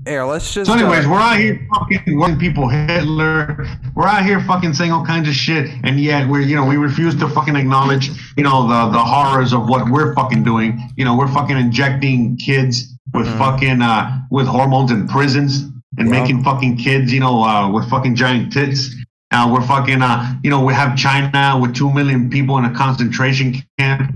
Here, 0.06 0.24
let's 0.24 0.54
just. 0.54 0.70
So, 0.70 0.76
anyways, 0.76 1.06
uh, 1.06 1.10
we're 1.10 1.20
out 1.20 1.38
here 1.38 1.68
fucking 1.74 2.18
warning 2.18 2.38
people 2.38 2.68
Hitler. 2.68 3.66
We're 3.94 4.06
out 4.06 4.24
here 4.24 4.40
fucking 4.40 4.72
saying 4.74 4.92
all 4.92 5.04
kinds 5.04 5.28
of 5.28 5.34
shit, 5.34 5.68
and 5.84 6.00
yet 6.00 6.28
we're 6.28 6.40
you 6.40 6.56
know 6.56 6.64
we 6.64 6.76
refuse 6.76 7.14
to 7.16 7.28
fucking 7.28 7.56
acknowledge 7.56 8.10
you 8.36 8.44
know 8.44 8.66
the 8.66 8.90
the 8.92 9.04
horrors 9.04 9.52
of 9.52 9.68
what 9.68 9.90
we're 9.90 10.14
fucking 10.14 10.44
doing. 10.44 10.80
You 10.96 11.04
know 11.04 11.16
we're 11.16 11.28
fucking 11.28 11.56
injecting 11.56 12.36
kids 12.36 12.97
with 13.14 13.26
Mhm. 13.26 13.38
fucking 13.38 13.82
uh 13.82 14.20
with 14.30 14.46
hormones 14.46 14.90
in 14.90 15.06
prisons 15.08 15.62
and 15.96 16.08
Yeah. 16.08 16.20
making 16.20 16.42
fucking 16.44 16.76
kids 16.76 17.12
you 17.12 17.20
know 17.20 17.42
uh, 17.42 17.68
with 17.70 17.88
fucking 17.90 18.14
giant 18.14 18.52
tits. 18.52 18.94
Uh, 19.30 19.48
we're 19.52 19.62
fucking 19.66 20.00
uh 20.02 20.34
you 20.42 20.50
know 20.50 20.64
we 20.64 20.72
have 20.74 20.96
China 20.96 21.58
with 21.60 21.74
two 21.74 21.92
million 21.92 22.28
people 22.30 22.56
in 22.58 22.64
a 22.64 22.70
concentration 22.74 23.62
camp. 23.78 24.14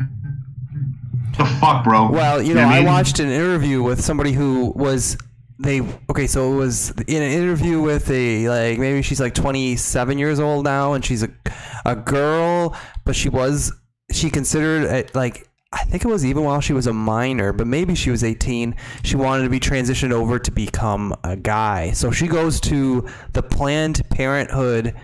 The 1.38 1.44
fuck, 1.46 1.82
bro. 1.84 2.10
well, 2.10 2.42
you 2.42 2.52
know, 2.54 2.66
what 2.66 2.74
I 2.74 2.78
mean? 2.80 2.86
watched 2.86 3.18
an 3.18 3.30
interview 3.30 3.82
with 3.82 4.00
somebody 4.02 4.32
who 4.32 4.72
was. 4.76 5.16
They 5.58 5.80
okay, 6.10 6.26
so 6.26 6.52
it 6.52 6.56
was 6.56 6.90
in 7.06 7.22
an 7.22 7.30
interview 7.30 7.80
with 7.80 8.10
a 8.10 8.48
like 8.48 8.78
maybe 8.78 9.00
she's 9.02 9.20
like 9.20 9.32
27 9.34 10.18
years 10.18 10.40
old 10.40 10.64
now, 10.64 10.92
and 10.94 11.04
she's 11.04 11.22
a 11.22 11.28
a 11.86 11.94
girl, 11.94 12.76
but 13.04 13.14
she 13.16 13.28
was 13.28 13.72
she 14.10 14.28
considered 14.28 14.84
it 14.84 15.14
like 15.14 15.48
I 15.72 15.84
think 15.84 16.04
it 16.04 16.08
was 16.08 16.24
even 16.24 16.44
while 16.44 16.60
she 16.60 16.74
was 16.74 16.86
a 16.86 16.92
minor, 16.92 17.52
but 17.52 17.66
maybe 17.66 17.94
she 17.94 18.10
was 18.10 18.22
18. 18.22 18.74
She 19.04 19.16
wanted 19.16 19.44
to 19.44 19.48
be 19.48 19.58
transitioned 19.58 20.12
over 20.12 20.38
to 20.38 20.50
become 20.50 21.16
a 21.24 21.34
guy. 21.34 21.92
So 21.92 22.10
she 22.10 22.26
goes 22.26 22.60
to 22.62 23.08
the 23.32 23.42
Planned 23.42 24.02
Parenthood 24.10 24.94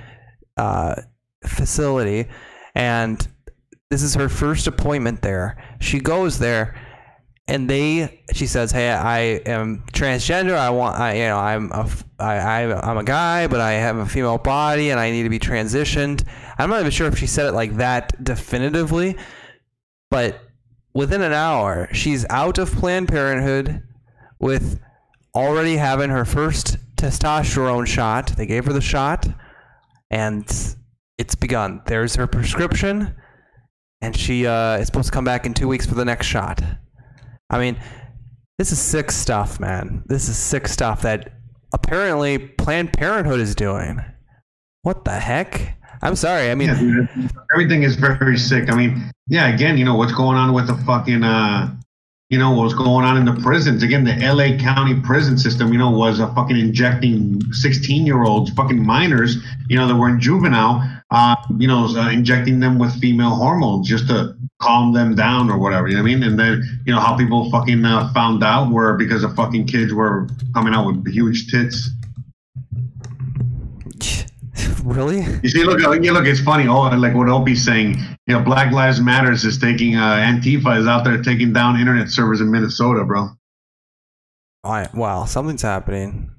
uh, 0.59 0.97
facility, 1.47 2.27
and 2.75 3.27
this 3.91 4.03
is 4.03 4.15
her 4.15 4.29
first 4.29 4.67
appointment 4.67 5.23
there. 5.23 5.57
She 5.81 6.01
goes 6.01 6.39
there, 6.39 6.75
and 7.47 7.69
they 7.69 8.23
she 8.35 8.47
says, 8.47 8.71
"Hey, 8.71 8.91
I 8.91 9.21
am 9.47 9.85
transgender. 9.93 10.55
I 10.55 10.69
want, 10.69 10.99
I 10.99 11.15
you 11.15 11.25
know, 11.29 11.39
I'm 11.39 11.73
a, 11.73 11.89
I, 12.19 12.35
I, 12.37 12.91
I'm 12.91 12.99
a 12.99 13.05
guy, 13.05 13.47
but 13.47 13.61
I 13.61 13.73
have 13.73 13.97
a 13.97 14.07
female 14.07 14.37
body, 14.37 14.91
and 14.91 15.01
I 15.01 15.11
need 15.13 15.23
to 15.23 15.31
be 15.31 15.39
transitioned." 15.39 16.27
I'm 16.59 16.69
not 16.69 16.81
even 16.81 16.91
sure 16.91 17.07
if 17.07 17.17
she 17.17 17.27
said 17.27 17.47
it 17.47 17.53
like 17.53 17.77
that 17.77 18.23
definitively, 18.23 19.17
but 20.11 20.43
within 20.99 21.23
an 21.23 21.33
hour, 21.33 21.89
she's 21.93 22.27
out 22.29 22.59
of 22.59 22.73
Planned 22.73 23.07
Parenthood 23.07 23.85
with 24.41 24.81
already 25.33 25.77
having 25.77 26.11
her 26.11 26.25
first 26.25 26.77
testosterone 26.97 27.87
shot. 27.87 28.33
They 28.37 28.47
gave 28.47 28.65
her 28.65 28.73
the 28.73 28.81
shot, 28.81 29.29
and 30.11 30.45
it's 31.17 31.37
begun. 31.37 31.83
There's 31.87 32.17
her 32.17 32.27
prescription, 32.27 33.15
and 34.01 34.17
she 34.17 34.45
uh, 34.45 34.79
is 34.79 34.87
supposed 34.87 35.07
to 35.07 35.13
come 35.13 35.25
back 35.25 35.47
in 35.47 35.55
two 35.55 35.69
weeks 35.69 35.87
for 35.87 35.95
the 35.95 36.05
next 36.05 36.27
shot. 36.27 36.61
I 37.49 37.61
mean, 37.61 37.79
this 38.59 38.73
is 38.73 38.81
sick 38.81 39.13
stuff, 39.13 39.61
man. 39.61 40.03
This 40.07 40.29
is 40.29 40.37
sick 40.37 40.67
stuff 40.67 41.03
that 41.03 41.33
apparently 41.73 42.39
Planned 42.39 42.93
Parenthood 42.93 43.39
is 43.39 43.55
doing. 43.55 44.01
What 44.83 45.05
the 45.05 45.13
heck? 45.13 45.79
I'm 46.03 46.17
sorry. 46.17 46.51
I 46.51 46.55
mean, 46.55 46.69
yeah, 46.69 47.25
everything 47.53 47.83
is 47.83 47.97
very 47.97 48.39
sick. 48.39 48.71
I 48.71 48.77
mean, 48.77 49.11
yeah, 49.29 49.53
again, 49.53 49.79
you 49.79 49.85
know 49.85 49.97
what's 49.97 50.13
going 50.13 50.37
on 50.37 50.53
with 50.53 50.67
the 50.67 50.77
fucking, 50.85 51.25
uh, 51.25 51.75
you 52.31 52.39
know 52.39 52.53
what's 52.53 52.75
going 52.75 53.05
on 53.05 53.17
in 53.17 53.25
the 53.25 53.41
prisons. 53.43 53.83
Again, 53.83 54.05
the 54.05 54.15
L.A. 54.15 54.59
County 54.59 55.01
prison 55.01 55.39
system, 55.39 55.73
you 55.73 55.79
know, 55.79 55.91
was 55.91 56.21
uh, 56.21 56.33
fucking 56.35 56.59
injecting 56.59 57.41
16-year-olds, 57.41 58.51
fucking 58.53 58.85
minors, 58.85 59.37
you 59.69 59.79
know, 59.79 59.89
that 59.89 59.97
were 59.97 60.11
in 60.11 60.21
juvenile, 60.21 60.83
uh, 61.11 61.37
you 61.57 61.67
know, 61.67 61.87
uh, 61.87 62.11
injecting 62.11 62.61
them 62.61 62.79
with 62.79 62.93
female 63.01 63.35
hormones 63.35 63.89
just 63.89 64.09
to 64.09 64.37
calm 64.61 64.93
them 64.93 65.15
down 65.15 65.51
or 65.51 65.59
whatever. 65.59 65.89
You 65.89 65.97
know 65.97 66.03
what 66.03 66.11
I 66.11 66.15
mean? 66.15 66.23
And 66.23 66.39
then, 66.39 66.83
you 66.85 66.93
know, 66.93 67.01
how 67.01 67.17
people 67.17 67.51
fucking 67.51 67.85
uh, 67.85 68.13
found 68.13 68.45
out 68.45 68.71
were 68.71 68.95
because 68.95 69.23
the 69.23 69.31
fucking 69.31 69.67
kids 69.67 69.95
were 69.95 70.29
coming 70.55 70.75
out 70.75 70.87
with 70.87 71.07
huge 71.11 71.51
tits. 71.51 71.91
Really? 74.81 75.21
You 75.43 75.49
see, 75.49 75.65
look, 75.65 75.81
you 76.03 76.13
look. 76.13 76.27
It's 76.27 76.41
funny. 76.41 76.67
Oh, 76.69 76.83
like 76.97 77.15
what 77.15 77.29
Opie's 77.29 77.65
saying. 77.65 77.97
You 78.27 78.35
know, 78.35 78.41
Black 78.41 78.73
Lives 78.73 79.01
Matters 79.01 79.45
is 79.45 79.59
taking. 79.59 79.97
Uh, 79.97 80.17
Antifa 80.17 80.79
is 80.79 80.87
out 80.87 81.05
there 81.05 81.23
taking 81.23 81.53
down 81.53 81.79
internet 81.81 82.09
servers 82.09 82.41
in 82.41 82.51
Minnesota, 82.51 83.05
bro. 83.05 83.31
I, 84.65 84.89
wow, 84.95 85.25
something's 85.25 85.63
happening. 85.63 86.31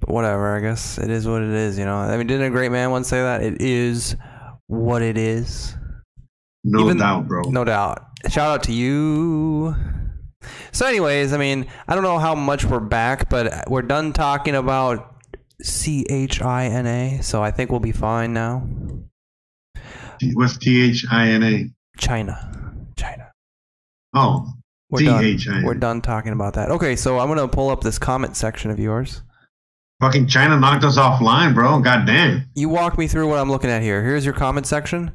But 0.00 0.10
whatever, 0.10 0.56
I 0.56 0.60
guess 0.60 0.98
it 0.98 1.10
is 1.10 1.26
what 1.26 1.42
it 1.42 1.50
is, 1.50 1.78
you 1.78 1.84
know. 1.84 1.96
I 1.96 2.16
mean, 2.16 2.26
didn't 2.26 2.46
a 2.46 2.50
great 2.50 2.70
man 2.70 2.90
once 2.90 3.08
say 3.08 3.20
that? 3.22 3.42
It 3.42 3.60
is 3.60 4.16
what 4.66 5.02
it 5.02 5.16
is. 5.16 5.74
No 6.64 6.84
Even- 6.84 6.98
doubt, 6.98 7.28
bro. 7.28 7.42
No 7.42 7.64
doubt. 7.64 8.04
Shout 8.28 8.48
out 8.48 8.62
to 8.64 8.72
you. 8.72 9.74
So, 10.72 10.86
anyways, 10.86 11.32
I 11.32 11.38
mean, 11.38 11.66
I 11.88 11.94
don't 11.94 12.04
know 12.04 12.18
how 12.18 12.34
much 12.34 12.64
we're 12.64 12.80
back, 12.80 13.28
but 13.28 13.68
we're 13.68 13.82
done 13.82 14.12
talking 14.12 14.54
about 14.54 15.15
C 15.62 16.06
H 16.08 16.42
I 16.42 16.66
N 16.66 16.86
A, 16.86 17.22
so 17.22 17.42
I 17.42 17.50
think 17.50 17.70
we'll 17.70 17.80
be 17.80 17.92
fine 17.92 18.32
now. 18.32 18.66
What's 20.34 20.58
T 20.58 20.82
H 20.90 21.06
I 21.10 21.28
N 21.30 21.42
A? 21.42 21.66
China. 21.98 22.74
China. 22.96 23.32
Oh, 24.14 24.52
We're 24.90 25.00
done. 25.04 25.64
We're 25.64 25.74
done 25.74 26.00
talking 26.00 26.32
about 26.32 26.54
that. 26.54 26.70
Okay, 26.70 26.96
so 26.96 27.18
I'm 27.18 27.26
going 27.26 27.38
to 27.38 27.48
pull 27.48 27.70
up 27.70 27.82
this 27.82 27.98
comment 27.98 28.36
section 28.36 28.70
of 28.70 28.78
yours. 28.78 29.22
fucking 30.00 30.26
China 30.26 30.58
knocked 30.58 30.84
us 30.84 30.96
offline, 30.98 31.54
bro. 31.54 31.80
God 31.80 32.06
damn. 32.06 32.48
You 32.54 32.68
walk 32.68 32.96
me 32.98 33.06
through 33.08 33.28
what 33.28 33.38
I'm 33.38 33.50
looking 33.50 33.70
at 33.70 33.82
here. 33.82 34.02
Here's 34.02 34.24
your 34.24 34.34
comment 34.34 34.66
section. 34.66 35.12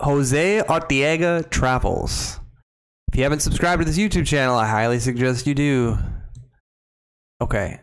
Jose 0.00 0.62
Arteaga 0.68 1.48
Travels. 1.50 2.40
If 3.08 3.16
you 3.16 3.22
haven't 3.22 3.40
subscribed 3.40 3.80
to 3.80 3.86
this 3.86 3.96
YouTube 3.98 4.26
channel, 4.26 4.56
I 4.56 4.66
highly 4.66 4.98
suggest 4.98 5.46
you 5.46 5.54
do. 5.54 5.98
Okay. 7.40 7.80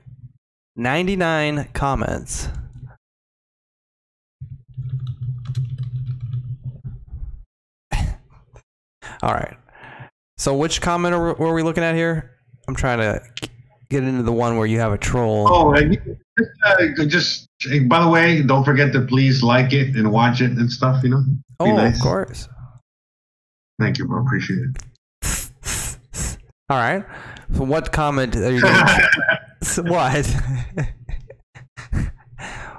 99 0.75 1.69
comments. 1.73 2.49
All 9.21 9.33
right. 9.33 9.57
So 10.37 10.55
which 10.55 10.81
comment 10.81 11.13
are, 11.13 11.33
were 11.35 11.53
we 11.53 11.61
looking 11.63 11.83
at 11.83 11.95
here? 11.95 12.31
I'm 12.67 12.75
trying 12.75 12.99
to 12.99 13.21
get 13.89 14.03
into 14.03 14.23
the 14.23 14.31
one 14.31 14.57
where 14.57 14.65
you 14.65 14.79
have 14.79 14.91
a 14.91 14.97
troll. 14.97 15.47
Oh, 15.49 15.73
and 15.73 15.93
you- 15.93 16.17
just, 16.37 16.49
uh, 16.65 17.05
just 17.05 17.47
hey, 17.61 17.79
by 17.79 18.03
the 18.03 18.09
way, 18.09 18.41
don't 18.41 18.63
forget 18.63 18.91
to 18.93 19.01
please 19.01 19.43
like 19.43 19.71
it 19.71 19.95
and 19.95 20.11
watch 20.11 20.41
it 20.41 20.51
and 20.51 20.71
stuff. 20.71 21.03
You 21.03 21.09
know. 21.09 21.21
Be 21.23 21.35
oh 21.59 21.75
nice. 21.75 21.97
of 21.97 22.01
course. 22.01 22.49
Thank 23.79 23.99
you, 23.99 24.07
bro. 24.07 24.23
Appreciate 24.23 24.59
it. 24.59 24.81
All 26.69 26.77
right. 26.77 27.05
So 27.55 27.65
what 27.65 27.91
comment 27.91 28.35
are 28.35 28.51
you 28.51 28.61
going 28.61 28.75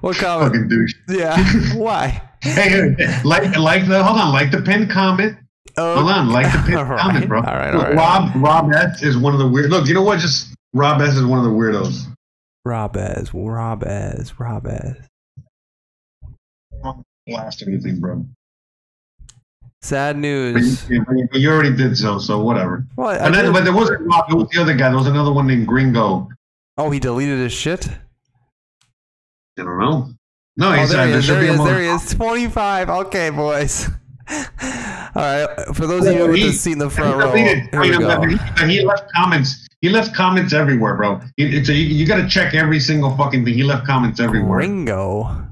what 0.00 0.16
comment? 0.16 0.52
fucking 0.52 0.68
douche. 0.68 0.94
Yeah. 1.08 1.74
Why? 1.76 2.22
Hey, 2.42 2.94
like, 3.24 3.56
like 3.56 3.88
the. 3.88 4.02
Hold 4.02 4.18
on, 4.20 4.32
like 4.32 4.50
the 4.50 4.60
pinned 4.62 4.90
comment. 4.90 5.36
Oh, 5.76 5.96
Hold 5.96 6.10
on, 6.10 6.28
like 6.30 6.46
the 6.66 6.76
right, 6.84 6.98
comment, 7.00 7.26
bro. 7.28 7.38
all 7.40 7.44
right, 7.44 7.74
all 7.74 7.80
right. 7.82 7.94
Rob, 7.96 8.30
Rob 8.36 8.72
S 8.72 9.02
is 9.02 9.16
one 9.16 9.32
of 9.32 9.38
the 9.40 9.48
weird. 9.48 9.70
Look, 9.70 9.88
you 9.88 9.94
know 9.94 10.02
what? 10.02 10.20
Just 10.20 10.54
Rob 10.72 11.00
S 11.00 11.16
is 11.16 11.24
one 11.24 11.38
of 11.38 11.44
the 11.44 11.50
weirdos. 11.50 12.06
Robez, 12.66 13.30
Robez, 13.32 14.34
Robez. 14.36 15.06
Blast 17.26 17.62
anything, 17.66 17.98
bro. 18.00 18.24
Sad 19.80 20.16
news. 20.16 20.88
you, 20.88 21.04
but 21.04 21.40
you 21.40 21.50
already 21.50 21.74
did 21.74 21.96
so, 21.96 22.18
so 22.18 22.42
whatever. 22.42 22.86
Well, 22.96 23.10
And 23.10 23.34
then, 23.34 23.52
but 23.52 23.64
there 23.64 23.74
wasn't 23.74 24.00
Rob. 24.02 24.30
It 24.30 24.34
was 24.34 24.48
the 24.50 24.60
other 24.62 24.74
guy. 24.74 24.88
There 24.88 24.96
was 24.96 25.06
another 25.06 25.32
one 25.32 25.46
named 25.46 25.66
Gringo. 25.66 26.28
Oh, 26.76 26.90
he 26.90 26.98
deleted 26.98 27.38
his 27.38 27.52
shit. 27.52 27.86
I 29.58 29.62
don't 29.62 29.78
know. 29.78 30.08
No, 30.56 30.68
Oh, 30.70 30.72
he 30.72 30.86
there 30.86 31.06
he 31.06 31.12
is. 31.14 31.26
There 31.26 31.42
he 31.42 31.48
is. 31.48 31.58
There 31.64 31.80
he 31.82 31.88
is. 31.88 32.14
25. 32.14 32.90
Okay, 32.90 33.30
boys. 33.30 33.88
All 34.30 34.36
right. 35.14 35.48
For 35.74 35.86
those 35.86 36.06
of 36.06 36.14
you 36.14 36.26
with 36.26 36.36
He- 36.36 36.46
the 36.46 36.52
seat 36.52 36.72
in 36.72 36.78
the 36.78 36.90
front 36.90 37.16
row, 37.16 37.32
here 37.32 37.68
we 37.80 37.90
go. 37.90 38.66
He, 38.66 38.84
left 38.84 39.10
comments. 39.12 39.68
He 39.80 39.88
left 39.90 40.14
comments 40.14 40.52
everywhere, 40.52 40.96
bro. 40.96 41.20
It's 41.36 41.68
a, 41.68 41.74
you, 41.74 41.84
you 41.94 42.06
got 42.06 42.16
to 42.16 42.28
check 42.28 42.54
every 42.54 42.80
single 42.80 43.16
fucking 43.16 43.44
thing. 43.44 43.54
He 43.54 43.62
left 43.62 43.86
comments 43.86 44.18
everywhere. 44.20 44.58
Gringo. 44.58 45.46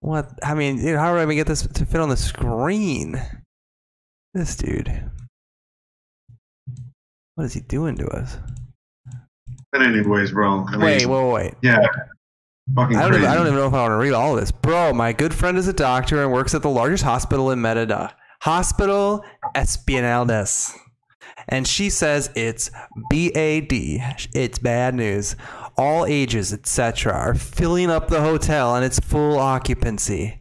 What? 0.00 0.30
I 0.42 0.54
mean, 0.54 0.76
dude, 0.78 0.98
how 0.98 1.12
do 1.12 1.18
I 1.18 1.22
even 1.22 1.36
get 1.36 1.46
this 1.46 1.62
to 1.66 1.86
fit 1.86 2.00
on 2.00 2.08
the 2.08 2.16
screen? 2.16 3.22
This 4.34 4.56
dude. 4.56 5.10
What 7.36 7.44
is 7.44 7.52
he 7.54 7.60
doing 7.60 7.96
to 7.98 8.06
us? 8.08 8.36
But 9.72 9.82
anyways, 9.82 10.32
bro. 10.32 10.64
I 10.68 10.72
mean, 10.72 10.80
Wait, 10.80 11.06
wait, 11.06 11.32
wait. 11.32 11.54
Yeah. 11.62 11.78
Fucking 12.74 12.96
I 12.96 13.02
don't, 13.02 13.10
crazy. 13.10 13.24
even, 13.24 13.30
I 13.30 13.34
don't 13.34 13.46
even 13.46 13.58
know 13.58 13.66
if 13.66 13.74
I 13.74 13.80
want 13.82 13.92
to 13.92 13.96
read 13.96 14.12
all 14.12 14.34
of 14.34 14.40
this. 14.40 14.52
Bro, 14.52 14.92
my 14.92 15.12
good 15.12 15.34
friend 15.34 15.58
is 15.58 15.66
a 15.66 15.72
doctor 15.72 16.22
and 16.22 16.30
works 16.30 16.54
at 16.54 16.62
the 16.62 16.70
largest 16.70 17.02
hospital 17.02 17.50
in 17.50 17.60
Merida. 17.60 18.14
Hospital 18.42 19.24
Espinaldas. 19.54 20.76
And 21.48 21.66
she 21.66 21.90
says 21.90 22.30
it's 22.36 22.70
BAD. 23.10 23.72
It's 24.34 24.58
bad 24.58 24.94
news. 24.94 25.36
All 25.76 26.06
ages, 26.06 26.52
etc., 26.52 27.12
are 27.12 27.34
filling 27.34 27.90
up 27.90 28.08
the 28.08 28.20
hotel 28.20 28.76
and 28.76 28.84
it's 28.84 29.00
full 29.00 29.38
occupancy. 29.38 30.38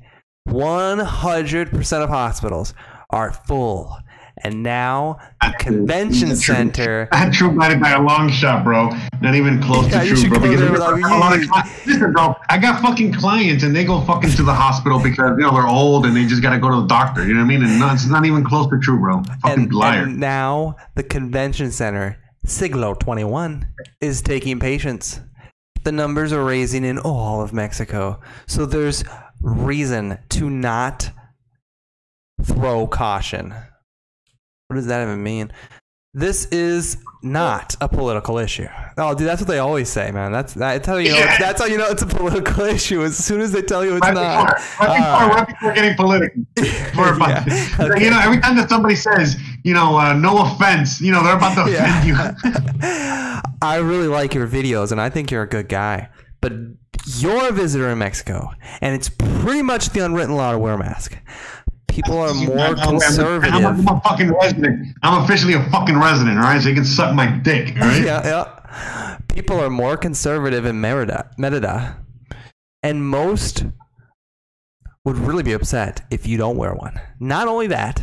100% 0.48 2.04
of 2.04 2.10
hospitals 2.10 2.74
are 3.10 3.32
full. 3.32 3.98
And 4.44 4.64
now 4.64 5.20
the 5.42 5.54
convention 5.60 6.30
That's 6.30 6.42
true. 6.42 6.56
center 6.56 7.08
Not 7.14 7.34
true 7.34 7.52
by, 7.52 7.76
by 7.76 7.92
a 7.92 8.02
long 8.02 8.30
shot, 8.32 8.64
bro. 8.64 8.90
Not 9.22 9.36
even 9.36 9.62
close 9.62 9.90
Yeah, 9.92 10.04
to 10.04 10.16
true, 10.16 10.30
bro. 10.30 10.40
Because 10.40 10.62
I 10.82 11.00
got 11.00 11.12
a 11.12 11.18
lot 11.18 11.34
of 11.36 11.86
Listen, 11.86 12.12
bro, 12.14 12.36
I 12.50 12.58
got 12.58 12.82
fucking 12.82 13.14
clients 13.14 13.64
and 13.64 13.76
they 13.76 13.84
go 13.86 14.02
fucking 14.02 14.32
to 14.32 14.44
the 14.44 14.54
hospital 14.54 15.00
because 15.02 15.32
you 15.38 15.44
know 15.44 15.54
they're 15.54 15.68
old 15.68 16.06
and 16.06 16.16
they 16.16 16.26
just 16.26 16.42
gotta 16.42 16.60
go 16.60 16.70
to 16.70 16.82
the 16.82 16.88
doctor. 16.88 17.26
You 17.28 17.34
know 17.34 17.42
what 17.42 17.46
I 17.46 17.60
mean? 17.60 17.64
And 17.64 17.82
it's 17.94 18.08
not 18.08 18.26
even 18.26 18.44
close 18.44 18.70
to 18.70 18.80
true, 18.80 19.00
bro. 19.00 19.22
Fucking 19.42 19.64
and, 19.66 19.74
liar. 19.74 20.04
and 20.04 20.20
now 20.20 20.76
the 20.96 21.04
convention 21.04 21.72
center, 21.72 22.18
Siglo 22.46 22.94
21, 22.96 23.68
is 24.00 24.22
taking 24.22 24.60
patients. 24.60 25.20
The 25.84 25.92
numbers 25.92 26.32
are 26.32 26.44
raising 26.44 26.84
in 26.84 26.98
all 27.00 27.42
of 27.42 27.54
Mexico. 27.54 28.20
So 28.48 28.66
there's 28.66 29.04
reason 29.42 30.18
to 30.30 30.50
not 30.50 31.12
throw 32.44 32.88
caution. 32.88 33.54
What 34.72 34.76
does 34.78 34.86
that 34.86 35.02
even 35.04 35.22
mean? 35.22 35.52
This 36.14 36.46
is 36.46 36.96
not 37.24 37.76
a 37.82 37.90
political 37.90 38.38
issue. 38.38 38.70
Oh, 38.98 39.14
dude, 39.14 39.28
that's 39.28 39.42
what 39.42 39.50
they 39.50 39.60
always 39.60 39.90
say, 39.90 40.12
man. 40.12 40.32
That's 40.32 40.54
that's 40.54 40.88
how 40.88 40.96
you 40.96 41.10
know. 41.10 41.18
It's, 41.18 41.38
that's 41.40 41.60
how 41.62 41.68
you 41.68 41.78
know 41.78 41.88
it's 41.90 42.02
a 42.04 42.06
political 42.06 42.64
issue. 42.78 43.04
As 43.04 43.18
soon 43.18 43.42
as 43.42 43.52
they 43.52 43.62
tell 43.62 43.84
you 43.84 43.98
it's 43.98 44.02
Right 44.08 44.14
not. 44.14 44.56
before, 44.56 44.88
right, 44.88 44.98
before, 44.98 45.08
All 45.10 45.30
right. 45.30 45.48
before 45.50 45.74
getting 45.74 45.96
political. 45.96 46.42
Yeah, 46.58 47.46
okay. 47.82 48.06
You 48.06 48.12
know, 48.12 48.20
every 48.24 48.40
time 48.40 48.56
that 48.56 48.70
somebody 48.70 48.96
says, 48.96 49.36
you 49.66 49.74
know, 49.74 49.98
uh, 49.98 50.14
no 50.14 50.42
offense, 50.42 51.02
you 51.02 51.12
know, 51.12 51.22
they're 51.22 51.36
about 51.36 51.56
to 51.56 51.64
offend 51.74 52.08
you. 52.08 52.16
I 53.62 53.76
really 53.84 54.08
like 54.08 54.34
your 54.34 54.48
videos 54.48 54.94
and 54.94 55.02
I 55.02 55.10
think 55.10 55.32
you're 55.32 55.44
a 55.44 55.50
good 55.50 55.68
guy. 55.68 56.08
But 56.40 56.54
you're 57.18 57.50
a 57.50 57.52
visitor 57.52 57.90
in 57.90 57.98
Mexico 58.00 58.52
and 58.82 58.96
it's 58.96 59.10
pretty 59.10 59.62
much 59.62 59.90
the 59.90 60.00
unwritten 60.06 60.36
law 60.36 60.54
to 60.54 60.58
wear 60.60 60.74
a 60.74 60.78
mask. 60.78 61.18
People 61.92 62.18
are 62.20 62.34
more 62.34 62.58
I'm- 62.58 62.80
I'm- 62.80 62.90
I'm, 62.96 63.00
conservative. 63.00 63.54
I'm 63.54 63.88
a 63.88 64.02
fucking 64.02 64.32
resident. 64.34 64.88
I'm 65.04 65.24
officially 65.24 65.54
a 65.54 65.64
fucking 65.70 65.98
resident, 66.00 66.38
all 66.38 66.44
right? 66.46 66.62
So 66.62 66.70
you 66.70 66.76
can 66.76 66.86
suck 66.86 67.14
my 67.14 67.28
dick, 67.28 67.76
all 67.82 67.88
right? 67.88 68.04
yeah, 68.04 68.26
yeah. 68.26 69.18
People 69.28 69.60
are 69.60 69.70
more 69.70 69.98
conservative 69.98 70.66
in 70.66 70.80
Merida, 70.82 71.30
Merida. 71.38 71.98
And 72.84 73.06
most 73.06 73.66
would 75.06 75.18
really 75.18 75.44
be 75.44 75.52
upset 75.54 76.02
if 76.12 76.26
you 76.28 76.38
don't 76.38 76.58
wear 76.58 76.74
one. 76.74 77.00
Not 77.20 77.48
only 77.48 77.68
that, 77.68 78.02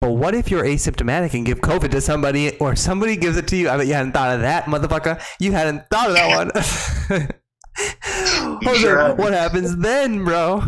but 0.00 0.10
what 0.12 0.34
if 0.34 0.50
you're 0.50 0.64
asymptomatic 0.64 1.34
and 1.34 1.46
give 1.46 1.60
COVID 1.60 1.90
to 1.92 2.00
somebody 2.00 2.56
or 2.58 2.74
somebody 2.74 3.16
gives 3.16 3.36
it 3.36 3.46
to 3.48 3.56
you? 3.56 3.70
I 3.70 3.76
bet 3.76 3.86
you 3.86 3.94
hadn't 3.94 4.12
thought 4.12 4.34
of 4.34 4.40
that, 4.40 4.64
motherfucker. 4.64 5.20
You 5.38 5.52
hadn't 5.52 5.84
thought 5.90 6.08
of 6.10 6.14
that 6.16 6.36
one. 6.36 7.28
Jose, 8.64 8.80
Sure. 8.80 9.14
what 9.14 9.32
happens 9.32 9.76
then, 9.76 10.24
bro? 10.24 10.64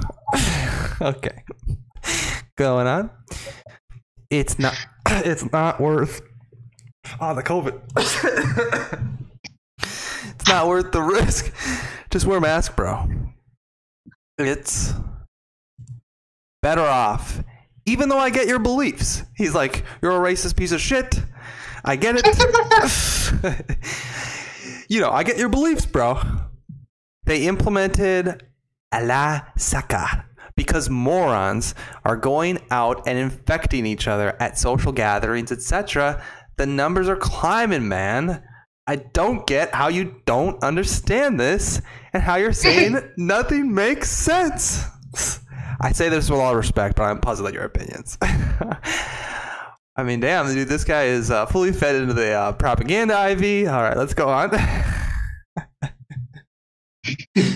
okay. 1.00 1.42
Going 2.57 2.86
on. 2.86 3.11
It's 4.30 4.59
not 4.59 4.74
it's 5.09 5.50
not 5.52 5.80
worth 5.80 6.22
Oh, 7.20 7.34
the 7.34 7.42
COVID. 7.42 7.80
it's 9.82 10.48
not 10.48 10.68
worth 10.68 10.92
the 10.92 11.02
risk. 11.02 11.52
Just 12.11 12.26
wear 12.26 12.38
a 12.38 12.40
mask, 12.40 12.76
bro. 12.76 13.09
It's 14.38 14.92
better 16.62 16.82
off. 16.82 17.42
Even 17.86 18.09
though 18.09 18.18
I 18.18 18.30
get 18.30 18.48
your 18.48 18.59
beliefs. 18.59 19.22
He's 19.36 19.55
like, 19.55 19.84
you're 20.02 20.12
a 20.12 20.32
racist 20.32 20.57
piece 20.57 20.72
of 20.72 20.80
shit. 20.80 21.20
I 21.84 21.96
get 21.96 22.16
it. 22.18 22.26
you 24.88 25.00
know, 25.00 25.11
I 25.11 25.22
get 25.22 25.36
your 25.36 25.50
beliefs, 25.50 25.84
bro. 25.84 26.20
They 27.26 27.46
implemented 27.46 28.42
a 28.92 29.05
ley 29.05 29.40
seca 29.57 30.24
because 30.57 30.88
morons 30.88 31.74
are 32.05 32.16
going 32.16 32.59
out 32.70 33.02
and 33.07 33.18
infecting 33.18 33.86
each 33.86 34.07
other 34.07 34.40
at 34.40 34.59
social 34.59 34.92
gatherings, 34.92 35.50
etc. 35.50 36.22
The 36.57 36.66
numbers 36.66 37.09
are 37.09 37.16
climbing, 37.16 37.88
man. 37.88 38.42
I 38.86 38.96
don't 38.96 39.46
get 39.46 39.74
how 39.74 39.88
you 39.88 40.20
don't 40.26 40.62
understand 40.62 41.40
this 41.40 41.80
and 42.12 42.22
how 42.22 42.36
you're 42.36 42.52
saying 42.52 42.98
nothing 43.16 43.74
makes 43.74 44.11
sense. 44.11 44.84
I 45.80 45.92
say 45.92 46.09
this 46.09 46.30
with 46.30 46.38
all 46.38 46.55
respect, 46.55 46.96
but 46.96 47.05
I'm 47.05 47.20
puzzled 47.20 47.48
at 47.48 47.55
your 47.55 47.64
opinions. 47.64 48.16
I 49.96 50.02
mean, 50.02 50.20
damn, 50.20 50.52
dude, 50.52 50.68
this 50.68 50.84
guy 50.84 51.05
is 51.05 51.30
uh, 51.30 51.46
fully 51.46 51.72
fed 51.72 51.94
into 51.94 52.14
the 52.14 52.32
uh, 52.32 52.52
propaganda 52.52 53.28
IV. 53.30 53.68
All 53.68 53.82
right, 53.82 53.96
let's 53.96 54.14
go 54.14 54.28
on. 54.28 54.50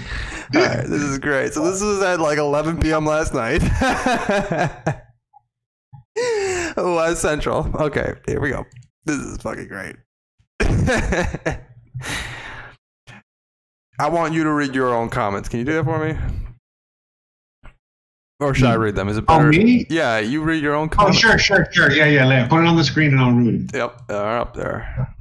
All 0.54 0.62
right, 0.62 0.86
this 0.86 1.02
is 1.02 1.18
great. 1.18 1.52
So 1.52 1.70
this 1.70 1.82
was 1.82 2.02
at 2.02 2.20
like 2.20 2.38
11 2.38 2.80
p.m. 2.80 3.04
last 3.04 3.34
night. 3.34 3.62
West 6.76 7.22
Central. 7.22 7.70
Okay, 7.74 8.14
here 8.26 8.40
we 8.40 8.50
go. 8.50 8.64
This 9.04 9.16
is 9.18 9.38
fucking 9.38 9.68
great. 9.68 9.96
I 14.00 14.08
want 14.08 14.32
you 14.32 14.44
to 14.44 14.52
read 14.52 14.74
your 14.74 14.94
own 14.94 15.08
comments. 15.10 15.48
Can 15.48 15.58
you 15.58 15.64
do 15.64 15.74
that 15.74 15.84
for 15.84 16.04
me? 16.04 16.16
Or 18.40 18.54
should 18.54 18.68
I 18.68 18.74
read 18.74 18.94
them? 18.94 19.08
Is 19.08 19.18
it 19.18 19.24
Oh, 19.26 19.42
me? 19.42 19.84
Yeah, 19.90 20.18
you 20.18 20.42
read 20.42 20.62
your 20.62 20.74
own 20.74 20.88
comments. 20.88 21.18
Oh, 21.18 21.20
sure, 21.20 21.38
sure, 21.38 21.68
sure. 21.72 21.90
Yeah, 21.90 22.06
yeah. 22.06 22.28
yeah. 22.28 22.46
Put 22.46 22.60
it 22.60 22.66
on 22.66 22.76
the 22.76 22.84
screen 22.84 23.10
and 23.10 23.20
I'll 23.20 23.32
read 23.32 23.70
it. 23.70 23.76
Yep, 23.76 24.06
they're 24.06 24.38
up 24.38 24.54
there. 24.54 25.14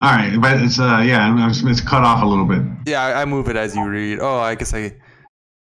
All 0.00 0.12
right, 0.12 0.40
but 0.40 0.62
it's 0.62 0.78
uh, 0.78 1.02
yeah, 1.04 1.48
it's, 1.48 1.62
it's 1.64 1.80
cut 1.80 2.04
off 2.04 2.22
a 2.22 2.26
little 2.26 2.44
bit. 2.44 2.62
Yeah, 2.86 3.02
I, 3.02 3.22
I 3.22 3.24
move 3.24 3.48
it 3.48 3.56
as 3.56 3.74
you 3.74 3.84
read. 3.88 4.20
Oh, 4.20 4.38
I 4.38 4.54
guess 4.54 4.72
I. 4.72 4.96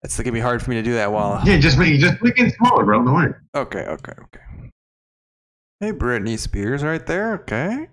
It's 0.04 0.18
gonna 0.18 0.32
be 0.32 0.42
hard 0.42 0.62
for 0.62 0.70
me 0.70 0.76
to 0.76 0.82
do 0.82 0.94
that 0.94 1.12
while. 1.12 1.42
Yeah, 1.46 1.58
just 1.58 1.78
make 1.78 2.00
just 2.00 2.22
make 2.22 2.38
it 2.38 2.54
smaller, 2.56 2.84
bro. 2.84 3.04
Don't 3.04 3.14
worry. 3.14 3.34
Okay, 3.56 3.80
okay, 3.80 4.14
okay. 4.24 4.72
Hey, 5.80 5.94
Britney 5.94 6.38
Spears, 6.38 6.84
right 6.84 7.06
there. 7.06 7.34
Okay. 7.36 7.88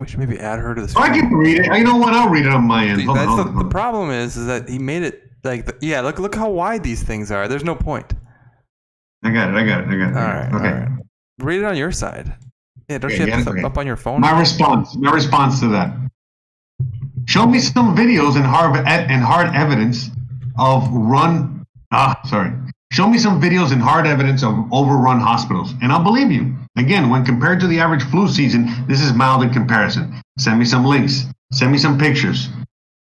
We 0.00 0.06
should 0.06 0.18
maybe 0.18 0.38
add 0.38 0.58
her 0.58 0.74
to 0.74 0.82
the. 0.82 0.94
Oh, 0.96 1.02
I 1.02 1.08
can 1.08 1.30
read 1.34 1.58
it. 1.58 1.66
You 1.66 1.84
know 1.84 1.96
what? 1.96 2.14
I'll 2.14 2.30
read 2.30 2.46
it 2.46 2.52
on 2.52 2.64
my 2.64 2.86
end. 2.86 3.02
Hold 3.02 3.18
on, 3.18 3.26
that's 3.26 3.34
hold 3.36 3.46
the, 3.46 3.50
on, 3.50 3.58
the 3.58 3.70
problem 3.70 4.10
is, 4.10 4.36
is 4.38 4.46
that 4.46 4.68
he 4.68 4.78
made 4.78 5.02
it 5.02 5.22
like 5.44 5.66
the, 5.66 5.76
yeah. 5.82 6.00
Look, 6.00 6.18
look 6.18 6.34
how 6.34 6.48
wide 6.48 6.82
these 6.82 7.02
things 7.02 7.30
are. 7.30 7.46
There's 7.48 7.64
no 7.64 7.74
point. 7.74 8.14
I 9.22 9.30
got 9.30 9.50
it. 9.50 9.54
I 9.54 9.66
got 9.66 9.80
it. 9.82 9.88
I 9.88 9.96
got 9.98 10.10
it. 10.10 10.16
All 10.16 10.22
I 10.22 10.34
right. 10.34 10.54
Okay. 10.54 10.68
all 10.68 10.74
right. 10.74 10.88
Read 11.40 11.60
it 11.60 11.64
on 11.64 11.76
your 11.76 11.92
side. 11.92 12.34
Yeah, 12.88 12.98
don't 12.98 13.10
Okay, 13.10 13.14
you 13.14 13.20
have 13.20 13.28
yeah, 13.28 13.36
this 13.44 13.46
okay. 13.48 13.62
up 13.62 13.78
on 13.78 13.86
your 13.86 13.96
phone? 13.96 14.20
My 14.20 14.38
response. 14.38 14.96
My 14.96 15.10
response 15.12 15.60
to 15.60 15.68
that. 15.68 15.94
Show 17.26 17.46
me 17.46 17.58
some 17.58 17.96
videos 17.96 18.36
and 18.36 18.44
hard 18.44 18.76
and 18.86 19.22
hard 19.22 19.54
evidence 19.54 20.10
of 20.58 20.88
run. 20.92 21.64
Ah, 21.90 22.20
sorry. 22.24 22.52
Show 22.92 23.08
me 23.08 23.18
some 23.18 23.40
videos 23.40 23.72
and 23.72 23.82
hard 23.82 24.06
evidence 24.06 24.44
of 24.44 24.54
overrun 24.72 25.18
hospitals, 25.18 25.74
and 25.82 25.90
I'll 25.90 26.04
believe 26.04 26.30
you. 26.30 26.54
Again, 26.76 27.10
when 27.10 27.24
compared 27.24 27.58
to 27.60 27.66
the 27.66 27.80
average 27.80 28.04
flu 28.04 28.28
season, 28.28 28.68
this 28.86 29.00
is 29.00 29.12
mild 29.12 29.42
in 29.42 29.50
comparison. 29.52 30.14
Send 30.38 30.58
me 30.58 30.64
some 30.64 30.84
links. 30.84 31.24
Send 31.52 31.72
me 31.72 31.78
some 31.78 31.98
pictures. 31.98 32.48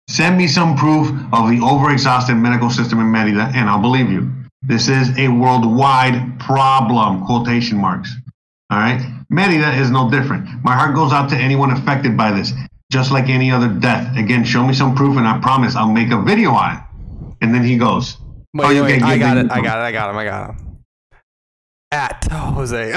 Send 0.10 0.38
me 0.38 0.48
some 0.48 0.76
proof 0.76 1.08
of 1.34 1.50
the 1.50 1.58
overexhausted 1.58 2.40
medical 2.40 2.70
system 2.70 3.00
in 3.00 3.10
Merida, 3.12 3.52
and 3.56 3.68
I'll 3.70 3.82
believe 3.82 4.12
you. 4.12 4.32
This 4.62 4.90
is 4.90 5.18
a 5.18 5.28
worldwide 5.30 6.40
problem, 6.40 7.26
quotation 7.26 7.78
marks. 7.80 8.14
All 8.74 8.80
right? 8.80 9.00
Merida 9.30 9.72
is 9.80 9.92
no 9.92 10.10
different. 10.10 10.48
My 10.64 10.74
heart 10.76 10.96
goes 10.96 11.12
out 11.14 11.30
to 11.30 11.36
anyone 11.36 11.70
affected 11.72 12.18
by 12.18 12.32
this, 12.32 12.52
just 12.92 13.12
like 13.12 13.30
any 13.30 13.52
other 13.52 13.68
death. 13.68 14.16
Again, 14.18 14.44
show 14.44 14.66
me 14.66 14.74
some 14.74 14.96
proof, 14.96 15.16
and 15.18 15.28
I 15.28 15.38
promise 15.40 15.76
I'll 15.76 15.92
make 15.92 16.12
a 16.12 16.20
video 16.22 16.52
on 16.52 16.78
it. 16.78 16.84
And 17.42 17.54
then 17.54 17.64
he 17.64 17.78
goes, 17.78 18.18
Wait, 18.56 18.66
Oh, 18.66 18.70
you 18.72 18.84
wait, 18.84 19.00
get- 19.00 19.04
I 19.08 19.18
got 19.20 19.38
it. 19.38 19.52
I 19.52 19.62
got 19.62 19.78
it. 19.78 19.82
I 19.84 19.92
got 19.92 20.10
him. 20.10 20.18
I 20.18 20.26
got 20.26 20.50
him. 20.50 20.78
at 21.92 22.28
Jose 22.32 22.94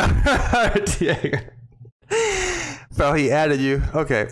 so 2.93 3.13
he 3.13 3.31
added 3.31 3.61
you. 3.61 3.83
Okay. 3.95 4.29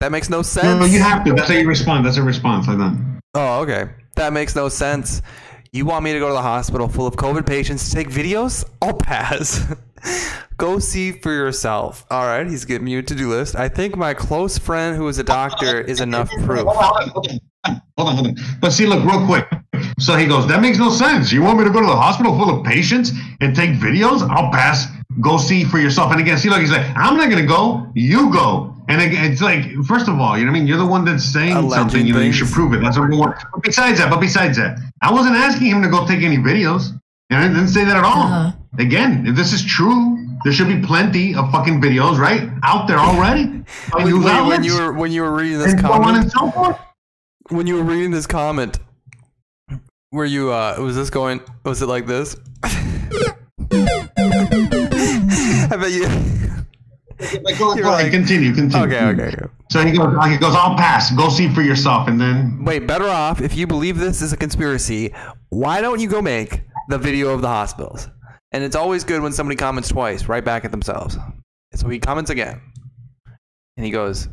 That 0.00 0.10
makes 0.12 0.28
no 0.28 0.42
sense. 0.42 0.80
No, 0.80 0.84
you 0.86 1.00
have 1.00 1.24
to. 1.24 1.32
That's 1.32 1.48
how 1.48 1.54
you 1.54 1.66
respond. 1.68 2.04
That's 2.06 2.16
a 2.16 2.22
response 2.22 2.66
like 2.68 2.78
that. 2.78 3.20
Oh, 3.34 3.60
okay. 3.60 3.90
That 4.16 4.32
makes 4.32 4.56
no 4.56 4.68
sense. 4.68 5.22
You 5.70 5.84
want 5.84 6.02
me 6.02 6.14
to 6.14 6.18
go 6.18 6.28
to 6.28 6.32
the 6.32 6.40
hospital 6.40 6.88
full 6.88 7.06
of 7.06 7.16
COVID 7.16 7.46
patients 7.46 7.90
to 7.90 7.94
take 7.94 8.08
videos? 8.08 8.64
I'll 8.80 8.94
pass. 8.94 9.66
go 10.56 10.78
see 10.78 11.12
for 11.12 11.30
yourself. 11.30 12.06
All 12.10 12.24
right, 12.24 12.46
he's 12.46 12.64
giving 12.64 12.88
you 12.88 13.00
a 13.00 13.02
to-do 13.02 13.28
list. 13.28 13.54
I 13.54 13.68
think 13.68 13.94
my 13.94 14.14
close 14.14 14.56
friend 14.56 14.96
who 14.96 15.06
is 15.08 15.18
a 15.18 15.24
doctor 15.24 15.80
is 15.80 16.00
enough 16.00 16.30
proof. 16.42 16.64
Hold 16.64 16.76
on, 16.76 17.08
hold 17.10 17.28
on, 17.28 17.40
hold 17.66 18.08
on, 18.08 18.14
hold 18.16 18.26
on. 18.28 18.36
But 18.60 18.70
see, 18.70 18.86
look, 18.86 19.04
real 19.04 19.26
quick. 19.26 19.46
So 19.98 20.16
he 20.16 20.26
goes, 20.26 20.46
that 20.48 20.62
makes 20.62 20.78
no 20.78 20.88
sense. 20.88 21.32
You 21.32 21.42
want 21.42 21.58
me 21.58 21.64
to 21.64 21.70
go 21.70 21.80
to 21.80 21.86
the 21.86 21.96
hospital 21.96 22.38
full 22.38 22.60
of 22.60 22.64
patients 22.64 23.12
and 23.42 23.54
take 23.54 23.70
videos? 23.72 24.22
I'll 24.30 24.50
pass. 24.50 24.86
Go 25.20 25.36
see 25.36 25.64
for 25.64 25.78
yourself. 25.78 26.12
And 26.12 26.20
again, 26.20 26.38
see, 26.38 26.48
look, 26.48 26.60
he's 26.60 26.70
like, 26.70 26.86
I'm 26.96 27.16
not 27.16 27.28
going 27.28 27.42
to 27.42 27.48
go. 27.48 27.90
You 27.94 28.32
go. 28.32 28.74
And 28.88 29.02
again, 29.02 29.30
it's 29.30 29.42
like, 29.42 29.70
first 29.84 30.08
of 30.08 30.18
all, 30.18 30.38
you 30.38 30.46
know 30.46 30.52
what 30.52 30.56
I 30.56 30.60
mean? 30.60 30.66
You're 30.66 30.78
the 30.78 30.86
one 30.86 31.04
that's 31.04 31.24
saying 31.24 31.56
Alleging 31.56 31.70
something. 31.70 32.06
You 32.06 32.14
know, 32.14 32.20
you 32.20 32.32
should 32.32 32.48
prove 32.48 32.72
it. 32.72 32.80
That's 32.80 32.98
what 32.98 33.10
we 33.10 33.18
want. 33.18 33.36
But 33.52 33.62
besides 33.62 33.98
that, 33.98 34.08
but 34.08 34.20
besides 34.20 34.56
that, 34.56 34.78
I 35.00 35.12
wasn't 35.12 35.36
asking 35.36 35.68
him 35.68 35.82
to 35.82 35.88
go 35.88 36.06
take 36.06 36.22
any 36.22 36.36
videos. 36.36 36.90
And 37.30 37.44
I 37.44 37.48
didn't 37.48 37.68
say 37.68 37.84
that 37.84 37.96
at 37.96 38.04
all. 38.04 38.22
Uh-huh. 38.22 38.52
Again, 38.78 39.26
if 39.26 39.36
this 39.36 39.52
is 39.52 39.64
true, 39.64 40.16
there 40.44 40.52
should 40.52 40.68
be 40.68 40.80
plenty 40.80 41.34
of 41.34 41.50
fucking 41.50 41.80
videos, 41.80 42.18
right? 42.18 42.48
Out 42.62 42.86
there 42.88 42.98
already. 42.98 43.64
When, 43.92 44.04
News 44.06 44.24
wait, 44.24 44.46
when 44.46 44.64
you 44.64 44.80
were 44.80 44.92
when 44.94 45.12
you 45.12 45.22
were 45.22 45.34
reading 45.34 45.58
this 45.58 45.72
and 45.72 45.80
so 45.80 45.92
on 45.92 46.02
comment, 46.02 46.22
and 46.22 46.32
so 46.32 46.50
forth. 46.50 46.78
when 47.50 47.66
you 47.66 47.74
were 47.74 47.82
reading 47.82 48.10
this 48.10 48.26
comment, 48.26 48.78
were 50.10 50.24
you 50.24 50.50
uh 50.50 50.76
was 50.78 50.96
this 50.96 51.10
going 51.10 51.42
was 51.64 51.82
it 51.82 51.86
like 51.86 52.06
this? 52.06 52.34
I 52.64 52.78
bet 55.78 55.90
you 55.90 56.47
Like, 57.42 57.58
go, 57.58 57.74
You're 57.74 57.84
go 57.84 57.92
ahead, 57.94 58.04
like- 58.04 58.12
continue, 58.12 58.54
continue. 58.54 58.86
Okay, 58.86 59.04
okay, 59.04 59.36
okay. 59.36 59.46
So 59.70 59.84
he 59.84 59.96
goes, 59.96 60.14
he 60.26 60.36
goes, 60.38 60.54
I'll 60.54 60.76
pass. 60.76 61.10
Go 61.10 61.28
see 61.28 61.48
for 61.48 61.62
yourself, 61.62 62.08
and 62.08 62.20
then 62.20 62.64
Wait, 62.64 62.86
better 62.86 63.08
off 63.08 63.40
if 63.40 63.56
you 63.56 63.66
believe 63.66 63.98
this 63.98 64.22
is 64.22 64.32
a 64.32 64.36
conspiracy, 64.36 65.12
why 65.50 65.80
don't 65.80 66.00
you 66.00 66.08
go 66.08 66.22
make 66.22 66.62
the 66.88 66.96
video 66.98 67.30
of 67.30 67.42
the 67.42 67.48
hospitals? 67.48 68.08
And 68.52 68.64
it's 68.64 68.76
always 68.76 69.04
good 69.04 69.20
when 69.20 69.32
somebody 69.32 69.56
comments 69.56 69.88
twice, 69.90 70.26
right 70.26 70.44
back 70.44 70.64
at 70.64 70.70
themselves. 70.70 71.18
So 71.74 71.88
he 71.88 71.98
comments 71.98 72.30
again. 72.30 72.60
And 73.76 73.84
he 73.84 73.92
goes, 73.92 74.28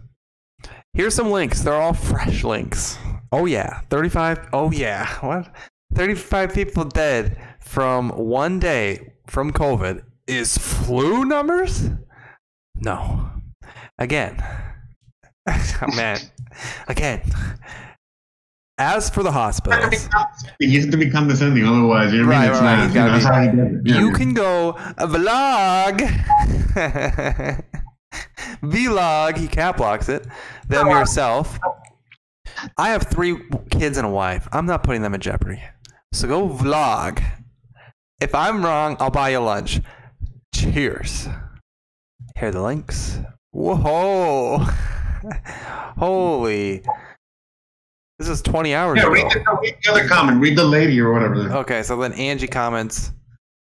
Here's 0.93 1.13
some 1.13 1.29
links. 1.31 1.61
They're 1.61 1.73
all 1.73 1.93
fresh 1.93 2.43
links. 2.43 2.97
Oh 3.31 3.45
yeah. 3.45 3.81
35 3.89 4.49
Oh 4.53 4.71
yeah. 4.71 5.05
What? 5.25 5.53
35 5.93 6.53
people 6.53 6.85
dead 6.85 7.37
from 7.59 8.09
one 8.09 8.59
day 8.59 9.13
from 9.27 9.51
COVID 9.51 10.03
is 10.27 10.57
flu 10.57 11.25
numbers? 11.25 11.89
No. 12.79 13.29
Again. 13.97 14.43
oh, 15.49 15.95
man. 15.95 16.19
Again. 16.87 17.21
As 18.77 19.09
for 19.09 19.23
the 19.23 19.31
hospitals, 19.31 20.09
he 20.59 20.75
has 20.75 20.87
to 20.87 20.97
be 20.97 21.09
condescending. 21.09 21.65
Otherwise, 21.65 22.11
you 22.11 22.25
Right. 22.25 22.49
It's 22.49 22.59
right, 22.59 22.75
not. 22.93 23.15
he's 23.15 23.23
be- 23.23 23.29
how 23.29 23.41
it. 23.41 23.81
Yeah. 23.85 23.99
you 23.99 24.11
can 24.11 24.33
go 24.33 24.71
uh, 24.71 25.07
vlog. 25.07 25.99
vlog, 28.61 29.37
he 29.37 29.47
cap 29.47 29.79
locks 29.79 30.09
it. 30.09 30.27
Them 30.67 30.89
yourself. 30.89 31.57
I 32.77 32.89
have 32.89 33.03
three 33.03 33.37
kids 33.69 33.97
and 33.97 34.05
a 34.05 34.09
wife. 34.09 34.45
I'm 34.51 34.65
not 34.65 34.83
putting 34.83 35.01
them 35.01 35.13
in 35.13 35.21
jeopardy. 35.21 35.63
So 36.11 36.27
go 36.27 36.49
vlog. 36.49 37.23
If 38.19 38.35
I'm 38.35 38.63
wrong, 38.63 38.97
I'll 38.99 39.09
buy 39.09 39.29
you 39.29 39.39
lunch. 39.39 39.79
Cheers. 40.53 41.29
Here 42.37 42.49
are 42.49 42.51
the 42.51 42.61
links. 42.61 43.19
Whoa. 43.51 44.57
Holy. 45.97 46.83
This 48.19 48.29
is 48.29 48.41
20 48.41 48.73
hours 48.73 48.97
Yeah, 48.97 49.03
ago. 49.03 49.11
read 49.13 49.31
the, 49.31 49.57
read 49.61 49.75
the 49.83 49.91
other 49.91 50.07
comment. 50.07 50.41
Read 50.41 50.57
the 50.57 50.63
lady 50.63 50.99
or 50.99 51.13
whatever. 51.13 51.35
Okay, 51.57 51.83
so 51.83 51.97
then 51.97 52.13
Angie 52.13 52.47
comments, 52.47 53.11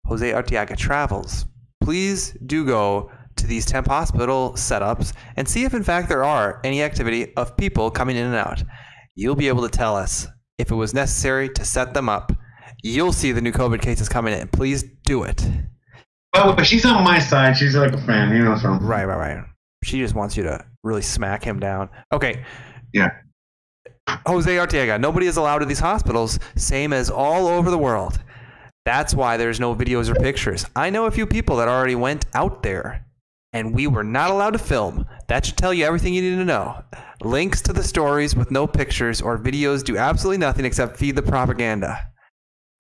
Jose 0.06 0.30
Arteaga 0.30 0.76
travels. 0.76 1.46
Please 1.82 2.36
do 2.46 2.64
go 2.66 3.10
to 3.36 3.46
these 3.46 3.64
temp 3.64 3.88
hospital 3.88 4.52
setups 4.56 5.14
and 5.36 5.48
see 5.48 5.64
if 5.64 5.72
in 5.74 5.82
fact 5.82 6.08
there 6.08 6.22
are 6.24 6.60
any 6.64 6.82
activity 6.82 7.34
of 7.36 7.56
people 7.56 7.90
coming 7.90 8.16
in 8.16 8.26
and 8.26 8.34
out. 8.34 8.62
You'll 9.14 9.34
be 9.36 9.48
able 9.48 9.62
to 9.62 9.68
tell 9.70 9.96
us 9.96 10.26
if 10.58 10.70
it 10.70 10.74
was 10.74 10.92
necessary 10.94 11.48
to 11.50 11.64
set 11.64 11.94
them 11.94 12.08
up. 12.08 12.32
You'll 12.82 13.12
see 13.12 13.32
the 13.32 13.40
new 13.40 13.52
COVID 13.52 13.80
cases 13.80 14.08
coming 14.08 14.38
in. 14.38 14.48
Please 14.48 14.84
do 15.06 15.22
it. 15.24 15.46
But, 16.32 16.56
but 16.56 16.66
she's 16.66 16.84
on 16.84 17.04
my 17.04 17.18
side. 17.18 17.56
She's 17.56 17.76
like 17.76 17.92
a 17.92 18.00
fan, 18.02 18.34
you 18.34 18.44
know. 18.44 18.56
So 18.56 18.70
Right, 18.70 19.04
right, 19.04 19.36
right. 19.36 19.44
She 19.84 19.98
just 19.98 20.14
wants 20.14 20.36
you 20.36 20.42
to 20.44 20.64
really 20.82 21.02
smack 21.02 21.44
him 21.44 21.60
down. 21.60 21.90
Okay. 22.12 22.44
Yeah. 22.92 23.10
Jose 24.26 24.50
Arteaga, 24.50 25.00
nobody 25.00 25.26
is 25.26 25.36
allowed 25.36 25.58
to 25.58 25.66
these 25.66 25.78
hospitals, 25.78 26.38
same 26.56 26.92
as 26.92 27.10
all 27.10 27.46
over 27.46 27.70
the 27.70 27.78
world. 27.78 28.18
That's 28.84 29.14
why 29.14 29.36
there's 29.36 29.60
no 29.60 29.74
videos 29.74 30.08
or 30.08 30.14
pictures. 30.14 30.66
I 30.74 30.90
know 30.90 31.06
a 31.06 31.10
few 31.10 31.26
people 31.26 31.56
that 31.56 31.68
already 31.68 31.94
went 31.94 32.26
out 32.34 32.62
there 32.62 33.06
and 33.52 33.74
we 33.74 33.86
were 33.86 34.02
not 34.02 34.30
allowed 34.30 34.52
to 34.52 34.58
film. 34.58 35.06
That 35.28 35.46
should 35.46 35.56
tell 35.56 35.74
you 35.74 35.84
everything 35.84 36.14
you 36.14 36.22
need 36.22 36.36
to 36.36 36.44
know. 36.44 36.82
Links 37.22 37.60
to 37.62 37.72
the 37.72 37.82
stories 37.82 38.34
with 38.34 38.50
no 38.50 38.66
pictures 38.66 39.20
or 39.20 39.38
videos 39.38 39.84
do 39.84 39.96
absolutely 39.96 40.38
nothing 40.38 40.64
except 40.64 40.96
feed 40.96 41.16
the 41.16 41.22
propaganda. 41.22 42.11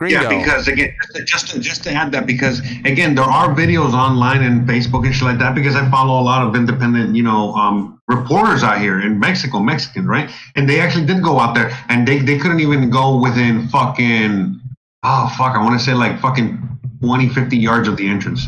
Gringo. 0.02 0.30
Yeah, 0.30 0.38
because 0.38 0.68
again, 0.68 0.94
just 1.24 1.48
to, 1.50 1.60
just 1.60 1.84
to, 1.84 1.92
add 1.92 2.12
that, 2.12 2.26
because 2.26 2.60
again, 2.84 3.14
there 3.14 3.24
are 3.24 3.54
videos 3.54 3.92
online 3.92 4.42
and 4.42 4.68
Facebook 4.68 5.04
and 5.04 5.14
shit 5.14 5.24
like 5.24 5.38
that. 5.38 5.54
Because 5.54 5.76
I 5.76 5.88
follow 5.90 6.20
a 6.20 6.24
lot 6.24 6.46
of 6.46 6.56
independent, 6.56 7.14
you 7.14 7.22
know, 7.22 7.54
um, 7.54 8.00
reporters 8.08 8.62
out 8.62 8.80
here 8.80 9.00
in 9.00 9.20
Mexico, 9.20 9.60
Mexicans, 9.60 10.06
right? 10.06 10.30
And 10.56 10.68
they 10.68 10.80
actually 10.80 11.06
did 11.06 11.22
go 11.22 11.38
out 11.38 11.54
there, 11.54 11.70
and 11.88 12.06
they 12.06 12.18
they 12.18 12.38
couldn't 12.38 12.60
even 12.60 12.90
go 12.90 13.20
within 13.20 13.68
fucking 13.68 14.60
oh 15.02 15.32
fuck, 15.36 15.56
I 15.56 15.62
want 15.62 15.78
to 15.78 15.84
say 15.84 15.94
like 15.94 16.20
fucking 16.20 16.58
20, 17.00 17.28
50 17.28 17.56
yards 17.56 17.88
of 17.88 17.96
the 17.96 18.08
entrance. 18.08 18.46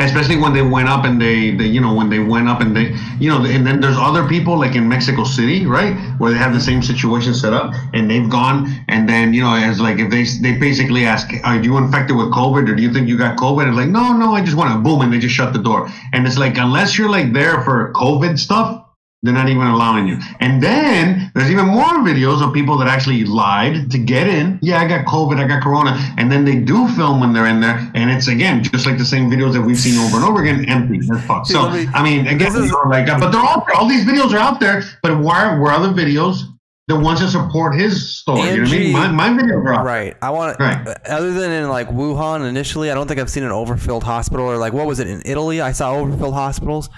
Especially 0.00 0.36
when 0.36 0.52
they 0.52 0.62
went 0.62 0.88
up 0.88 1.04
and 1.04 1.20
they, 1.20 1.56
they, 1.56 1.66
you 1.66 1.80
know, 1.80 1.92
when 1.94 2.08
they 2.08 2.18
went 2.20 2.48
up 2.48 2.60
and 2.60 2.76
they, 2.76 2.94
you 3.18 3.28
know, 3.28 3.44
and 3.44 3.66
then 3.66 3.80
there's 3.80 3.96
other 3.96 4.28
people 4.28 4.56
like 4.58 4.76
in 4.76 4.88
Mexico 4.88 5.24
City, 5.24 5.66
right, 5.66 5.96
where 6.18 6.30
they 6.30 6.38
have 6.38 6.52
the 6.52 6.60
same 6.60 6.82
situation 6.82 7.34
set 7.34 7.52
up, 7.52 7.74
and 7.94 8.08
they've 8.08 8.28
gone, 8.30 8.84
and 8.88 9.08
then 9.08 9.32
you 9.34 9.42
know, 9.42 9.54
as 9.54 9.80
like 9.80 9.98
if 9.98 10.10
they 10.10 10.24
they 10.24 10.58
basically 10.58 11.04
ask, 11.04 11.28
are 11.44 11.60
you 11.60 11.76
infected 11.78 12.16
with 12.16 12.28
COVID, 12.28 12.68
or 12.68 12.74
do 12.74 12.82
you 12.82 12.92
think 12.92 13.08
you 13.08 13.18
got 13.18 13.36
COVID? 13.38 13.66
And 13.66 13.76
like, 13.76 13.88
no, 13.88 14.12
no, 14.12 14.34
I 14.34 14.44
just 14.44 14.56
want 14.56 14.72
to 14.72 14.78
boom, 14.78 15.00
and 15.00 15.12
they 15.12 15.18
just 15.18 15.34
shut 15.34 15.52
the 15.52 15.58
door, 15.58 15.88
and 16.12 16.26
it's 16.26 16.38
like 16.38 16.58
unless 16.58 16.96
you're 16.96 17.10
like 17.10 17.32
there 17.32 17.62
for 17.62 17.92
COVID 17.94 18.38
stuff, 18.38 18.87
they're 19.22 19.34
not 19.34 19.48
even 19.48 19.66
allowing 19.66 20.06
you. 20.06 20.16
And 20.40 20.62
then 20.62 21.32
there's 21.34 21.50
even 21.50 21.66
more 21.66 21.98
videos 22.06 22.40
of 22.46 22.54
people 22.54 22.78
that 22.78 22.86
actually 22.88 23.24
lied 23.24 23.90
to 23.90 23.98
get 23.98 24.28
in. 24.28 24.58
Yeah, 24.62 24.80
I 24.80 24.86
got 24.86 25.06
COVID, 25.06 25.40
I 25.42 25.48
got 25.48 25.60
Corona. 25.62 25.98
And 26.18 26.30
then 26.30 26.44
they 26.44 26.56
do 26.60 26.86
film 26.88 27.18
when 27.20 27.32
they're 27.32 27.46
in 27.48 27.60
there. 27.60 27.90
And 27.94 28.10
it's, 28.10 28.28
again, 28.28 28.62
just 28.62 28.86
like 28.86 28.96
the 28.96 29.04
same 29.04 29.28
videos 29.28 29.54
that 29.54 29.62
we've 29.62 29.76
seen 29.78 29.98
over 29.98 30.16
and 30.18 30.24
over 30.24 30.42
again, 30.42 30.64
empty 30.66 30.98
as 30.98 31.24
fuck. 31.26 31.46
So, 31.46 31.62
I 31.68 32.02
mean, 32.02 32.28
again, 32.28 32.54
is- 32.54 32.72
like, 32.86 33.08
uh, 33.08 33.18
but 33.18 33.30
they're 33.32 33.40
all, 33.40 33.66
all 33.74 33.88
these 33.88 34.04
videos 34.04 34.32
are 34.32 34.38
out 34.38 34.60
there. 34.60 34.82
But 35.02 35.18
why, 35.18 35.58
where 35.58 35.72
are 35.72 35.80
the 35.84 35.92
videos? 36.00 36.42
The 36.86 36.98
ones 36.98 37.20
that 37.20 37.28
support 37.28 37.74
his 37.74 38.16
story. 38.20 38.48
you 38.50 38.56
know 38.58 38.62
what 38.62 38.72
I 38.72 38.78
mean? 38.78 38.92
My, 38.92 39.08
my 39.08 39.28
videos 39.30 39.66
are. 39.66 39.84
Right. 39.84 40.16
I 40.22 40.30
want 40.30 40.58
Right. 40.58 40.86
other 41.06 41.32
than 41.34 41.50
in 41.50 41.68
like 41.68 41.88
Wuhan 41.90 42.48
initially, 42.48 42.90
I 42.90 42.94
don't 42.94 43.06
think 43.06 43.20
I've 43.20 43.28
seen 43.28 43.42
an 43.42 43.50
overfilled 43.50 44.04
hospital 44.04 44.46
or 44.46 44.56
like 44.56 44.72
what 44.72 44.86
was 44.86 44.98
it 45.00 45.06
in 45.06 45.20
Italy? 45.26 45.60
I 45.60 45.72
saw 45.72 45.92
overfilled 45.96 46.32
hospitals. 46.32 46.88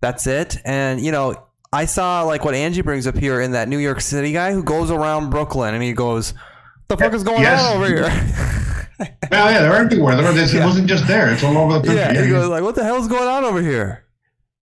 That's 0.00 0.28
it. 0.28 0.58
And 0.64 1.00
you 1.00 1.10
know, 1.10 1.34
I 1.72 1.86
saw 1.86 2.22
like 2.22 2.44
what 2.44 2.54
Angie 2.54 2.82
brings 2.82 3.06
up 3.06 3.16
here 3.16 3.40
in 3.40 3.52
that 3.52 3.68
New 3.68 3.78
York 3.78 4.00
City 4.00 4.32
guy 4.32 4.52
who 4.52 4.62
goes 4.62 4.90
around 4.90 5.30
Brooklyn 5.30 5.74
and 5.74 5.82
he 5.82 5.92
goes, 5.92 6.34
"The 6.88 6.96
fuck 6.96 7.14
is 7.14 7.22
going 7.24 7.42
Yes. 7.42 7.62
on 7.64 7.76
over 7.76 7.86
here?" 7.86 8.08
Yeah, 9.32 9.50
yeah, 9.50 9.60
they're 9.62 9.74
everywhere. 9.74 10.14
They're, 10.14 10.32
this, 10.32 10.52
Yeah. 10.54 10.62
It 10.62 10.66
wasn't 10.66 10.86
just 10.88 11.08
there. 11.08 11.32
It's 11.32 11.42
all 11.42 11.56
over 11.58 11.80
the 11.80 11.86
country. 11.88 11.96
yeah, 11.96 12.22
he 12.24 12.30
goes 12.30 12.48
like, 12.48 12.62
"What 12.62 12.74
the 12.76 12.84
hell's 12.84 13.08
going 13.08 13.26
on 13.26 13.42
over 13.42 13.60
here?" 13.60 14.04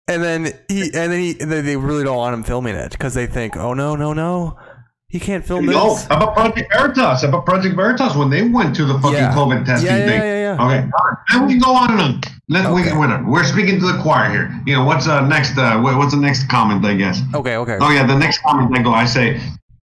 And 0.09 0.23
then 0.25 0.47
he 0.69 0.83
and 0.85 1.13
then 1.13 1.21
he 1.21 1.33
they, 1.35 1.77
really 1.77 2.03
don't 2.03 2.17
want 2.17 2.35
him 2.35 2.43
filming 2.43 2.75
it 2.75 2.91
because 2.93 3.15
they 3.15 3.27
think, 3.27 3.57
"Oh 3.57 3.75
no, 3.75 3.95
no, 3.95 4.13
no, 4.13 4.59
he 5.09 5.21
can't 5.21 5.45
film 5.47 5.67
this." 5.67 5.77
how 5.77 6.17
about 6.17 6.35
Project 6.35 6.73
Veritas? 6.73 7.23
How 7.23 7.29
about 7.29 7.47
Project 7.47 7.77
Veritas 7.77 8.17
when 8.17 8.29
they 8.31 8.43
went 8.49 8.75
to 8.77 8.87
the 8.87 8.95
fucking 8.95 9.13
Yeah. 9.13 9.35
COVID 9.35 9.65
testing 9.67 9.89
Yeah, 9.89 9.97
yeah, 9.99 10.07
thing? 10.07 10.21
yeah, 10.21 10.55
yeah. 10.57 10.67
Okay, 10.67 10.91
and 11.35 11.47
we 11.47 11.53
can 11.53 11.61
go 11.61 11.75
on 11.77 11.91
and 11.93 12.01
on. 12.01 12.21
Let 12.49 12.71
we 12.73 12.83
Okay. 12.83 12.97
whatever. 12.97 13.25
We're 13.25 13.45
speaking 13.45 13.81
to 13.81 13.87
the 13.87 13.99
choir 14.03 14.31
here. 14.31 14.61
You 14.67 14.75
know 14.77 14.85
what's 14.85 15.09
uh, 15.09 15.27
next? 15.27 15.57
Uh, 15.57 15.81
what's 15.81 16.13
the 16.13 16.21
next 16.21 16.49
comment? 16.49 16.85
I 16.85 16.95
guess. 16.95 17.23
Okay, 17.35 17.57
okay. 17.57 17.79
Oh 17.81 17.91
yeah, 17.91 18.07
the 18.07 18.19
next 18.19 18.43
comment 18.43 18.77
I 18.77 18.83
go. 18.83 18.91
I 18.93 19.07
say, 19.07 19.41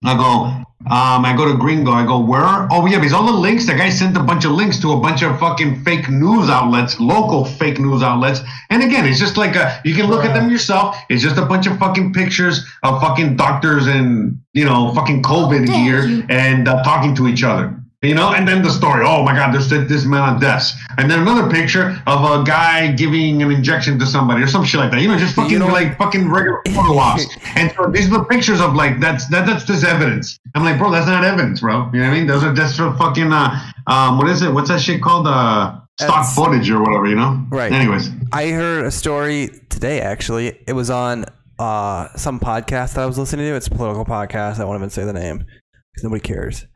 I 0.05 0.15
go. 0.17 0.65
Um, 0.87 1.25
I 1.25 1.35
go 1.35 1.51
to 1.51 1.57
Gringo. 1.57 1.93
I 1.93 2.05
go, 2.05 2.21
where? 2.21 2.43
Are, 2.43 2.69
oh 2.71 2.85
yeah, 2.87 2.99
because 2.99 3.15
all 3.15 3.25
the 3.25 3.33
links. 3.33 3.67
The 3.67 3.73
guy 3.75 3.89
sent 3.89 4.17
a 4.17 4.23
bunch 4.23 4.45
of 4.45 4.53
links 4.53 4.79
to 4.81 4.93
a 4.93 5.01
bunch 5.01 5.23
of 5.23 5.41
fucking 5.41 5.83
fake 5.83 6.11
news 6.11 6.51
outlets, 6.51 7.01
local 7.01 7.45
fake 7.45 7.81
news 7.81 8.03
outlets. 8.03 8.41
And 8.71 8.83
again, 8.83 9.07
it's 9.07 9.19
just 9.19 9.37
like 9.37 9.57
a. 9.57 9.81
You 9.85 9.95
can 9.95 10.07
look 10.07 10.25
at 10.25 10.35
them 10.35 10.51
yourself. 10.51 10.97
It's 11.09 11.23
just 11.23 11.39
a 11.39 11.47
bunch 11.47 11.67
of 11.67 11.79
fucking 11.79 12.13
pictures 12.13 12.65
of 12.83 13.01
fucking 13.01 13.35
doctors 13.37 13.87
and 13.87 14.39
you 14.53 14.65
know 14.65 14.93
fucking 14.95 15.23
COVID 15.23 15.67
gear 15.67 16.25
and 16.29 16.69
uh, 16.69 16.83
talking 16.85 17.17
to 17.17 17.27
each 17.27 17.43
other. 17.43 17.81
You 18.05 18.15
know, 18.15 18.33
and 18.33 18.47
then 18.47 18.63
the 18.63 18.71
story. 18.71 19.05
Oh 19.07 19.23
my 19.25 19.35
God, 19.35 19.53
there's 19.55 19.69
this 19.69 20.05
amount 20.05 20.37
of 20.37 20.41
deaths, 20.43 20.73
and 20.99 21.11
then 21.11 21.21
another 21.21 21.51
picture 21.51 22.01
of 22.07 22.41
a 22.41 22.45
guy 22.45 22.93
giving 22.93 23.43
an 23.43 23.51
injection 23.51 23.99
to 23.99 24.07
somebody 24.07 24.43
or 24.43 24.47
some 24.47 24.65
shit 24.65 24.81
like 24.81 24.91
that. 24.93 25.01
You 25.01 25.09
know, 25.09 25.19
just 25.19 25.35
fucking 25.35 25.51
You 25.53 25.59
know- 25.59 25.67
like 25.69 25.99
fucking 25.99 26.31
regular 26.31 26.61
photo 26.69 26.99
ops. 26.99 27.27
and 27.57 27.73
so 27.77 27.91
these 27.91 28.07
are 28.09 28.19
the 28.19 28.25
pictures 28.25 28.61
of 28.61 28.75
like 28.75 29.01
that's 29.01 29.27
that 29.29 29.47
that's 29.47 29.65
just 29.65 29.85
evidence. 29.85 30.39
I'm 30.55 30.63
like, 30.65 30.79
bro, 30.79 30.91
that's 30.91 31.07
not 31.07 31.25
evidence, 31.25 31.61
bro. 31.61 31.91
You 31.93 32.01
know 32.01 32.09
what 32.09 32.15
I 32.15 32.19
mean? 32.19 32.27
Those 32.27 32.45
are 32.45 32.53
just 32.55 32.77
for 32.77 32.95
fucking 32.97 33.33
uh 33.33 33.61
um 33.87 34.19
what 34.19 34.29
is 34.29 34.43
it? 34.43 34.53
What's 34.53 34.69
that 34.69 34.81
shit 34.81 35.03
called? 35.03 35.27
Uh 35.27 35.81
stock 35.99 36.09
That's- 36.11 36.35
footage 36.35 36.71
or 36.71 36.81
whatever. 36.83 37.07
You 37.07 37.15
know? 37.17 37.45
Right. 37.51 37.73
Anyways. 37.73 38.11
I 38.33 38.51
heard 38.51 38.85
a 38.85 38.91
story 38.91 39.51
today. 39.71 40.01
Actually, 40.01 40.59
it 40.67 40.73
was 40.73 40.91
on 40.91 41.25
uh, 41.59 42.09
some 42.17 42.41
podcast 42.41 42.95
that 42.95 43.03
I 43.03 43.07
was 43.07 43.17
listening 43.17 43.47
to. 43.47 43.55
It's 43.55 43.69
a 43.69 43.71
political 43.71 44.05
podcast. 44.05 44.59
I 44.59 44.65
won't 44.65 44.79
even 44.81 44.91
say 44.91 45.05
the 45.05 45.13
name 45.13 45.39
because 45.39 46.03
nobody 46.03 46.21
cares. 46.21 46.67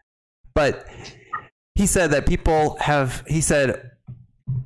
But 0.54 0.86
he 1.78 1.86
said 1.86 2.10
that 2.10 2.26
people 2.26 2.76
have. 2.80 3.22
He 3.28 3.40
said 3.40 3.92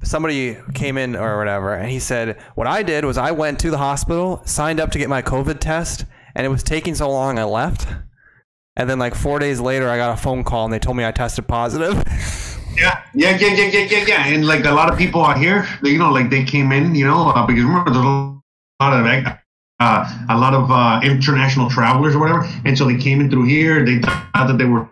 somebody 0.03 0.57
came 0.73 0.97
in 0.97 1.15
or 1.15 1.37
whatever, 1.37 1.75
and 1.75 1.91
he 1.91 1.99
said 1.99 2.41
what 2.55 2.67
I 2.67 2.83
did 2.83 3.05
was 3.05 3.19
I 3.19 3.33
went 3.33 3.61
to 3.61 3.71
the 3.71 3.77
hospital, 3.77 4.41
signed 4.47 4.81
up 4.81 4.91
to 4.93 4.99
get 4.99 5.11
my 5.11 5.21
COVID 5.21 5.61
test, 5.61 6.07
and 6.35 6.47
it 6.47 6.49
was 6.49 6.63
taking 6.63 6.95
so 6.95 7.11
long 7.11 7.39
I 7.39 7.45
left. 7.45 7.87
And 8.77 8.89
then 8.89 8.99
like 8.99 9.15
four 9.15 9.39
days 9.39 9.61
later, 9.61 9.91
I 9.91 9.99
got 9.99 10.15
a 10.15 10.17
phone 10.17 10.43
call 10.43 10.65
and 10.65 10.73
they 10.73 10.79
told 10.79 10.97
me 10.97 11.05
I 11.05 11.13
tested 11.13 11.47
positive. 11.47 12.03
Yeah, 12.75 13.03
yeah, 13.15 13.37
yeah, 13.37 13.49
yeah, 13.49 13.67
yeah, 13.67 13.85
yeah, 13.91 14.05
yeah. 14.07 14.27
And 14.29 14.47
like 14.47 14.65
a 14.65 14.73
lot 14.73 14.91
of 14.91 14.97
people 14.97 15.23
out 15.23 15.37
here, 15.37 15.69
you 15.83 15.99
know, 15.99 16.11
like 16.11 16.31
they 16.31 16.43
came 16.43 16.73
in, 16.73 16.95
you 16.95 17.07
know, 17.07 17.29
uh, 17.29 17.47
because 17.47 17.65
remember 17.65 17.91
there's 17.91 18.03
a 18.03 18.41
lot 18.81 18.95
of 18.95 19.27
uh, 19.79 20.25
a 20.31 20.39
lot 20.39 20.55
of 20.55 20.71
uh, 20.71 21.01
international 21.05 21.69
travelers 21.69 22.15
or 22.15 22.21
whatever, 22.21 22.49
and 22.65 22.79
so 22.79 22.87
they 22.87 22.97
came 22.97 23.21
in 23.21 23.29
through 23.29 23.45
here. 23.45 23.85
They 23.85 23.99
thought 23.99 24.47
that 24.47 24.57
they 24.57 24.65
were 24.65 24.89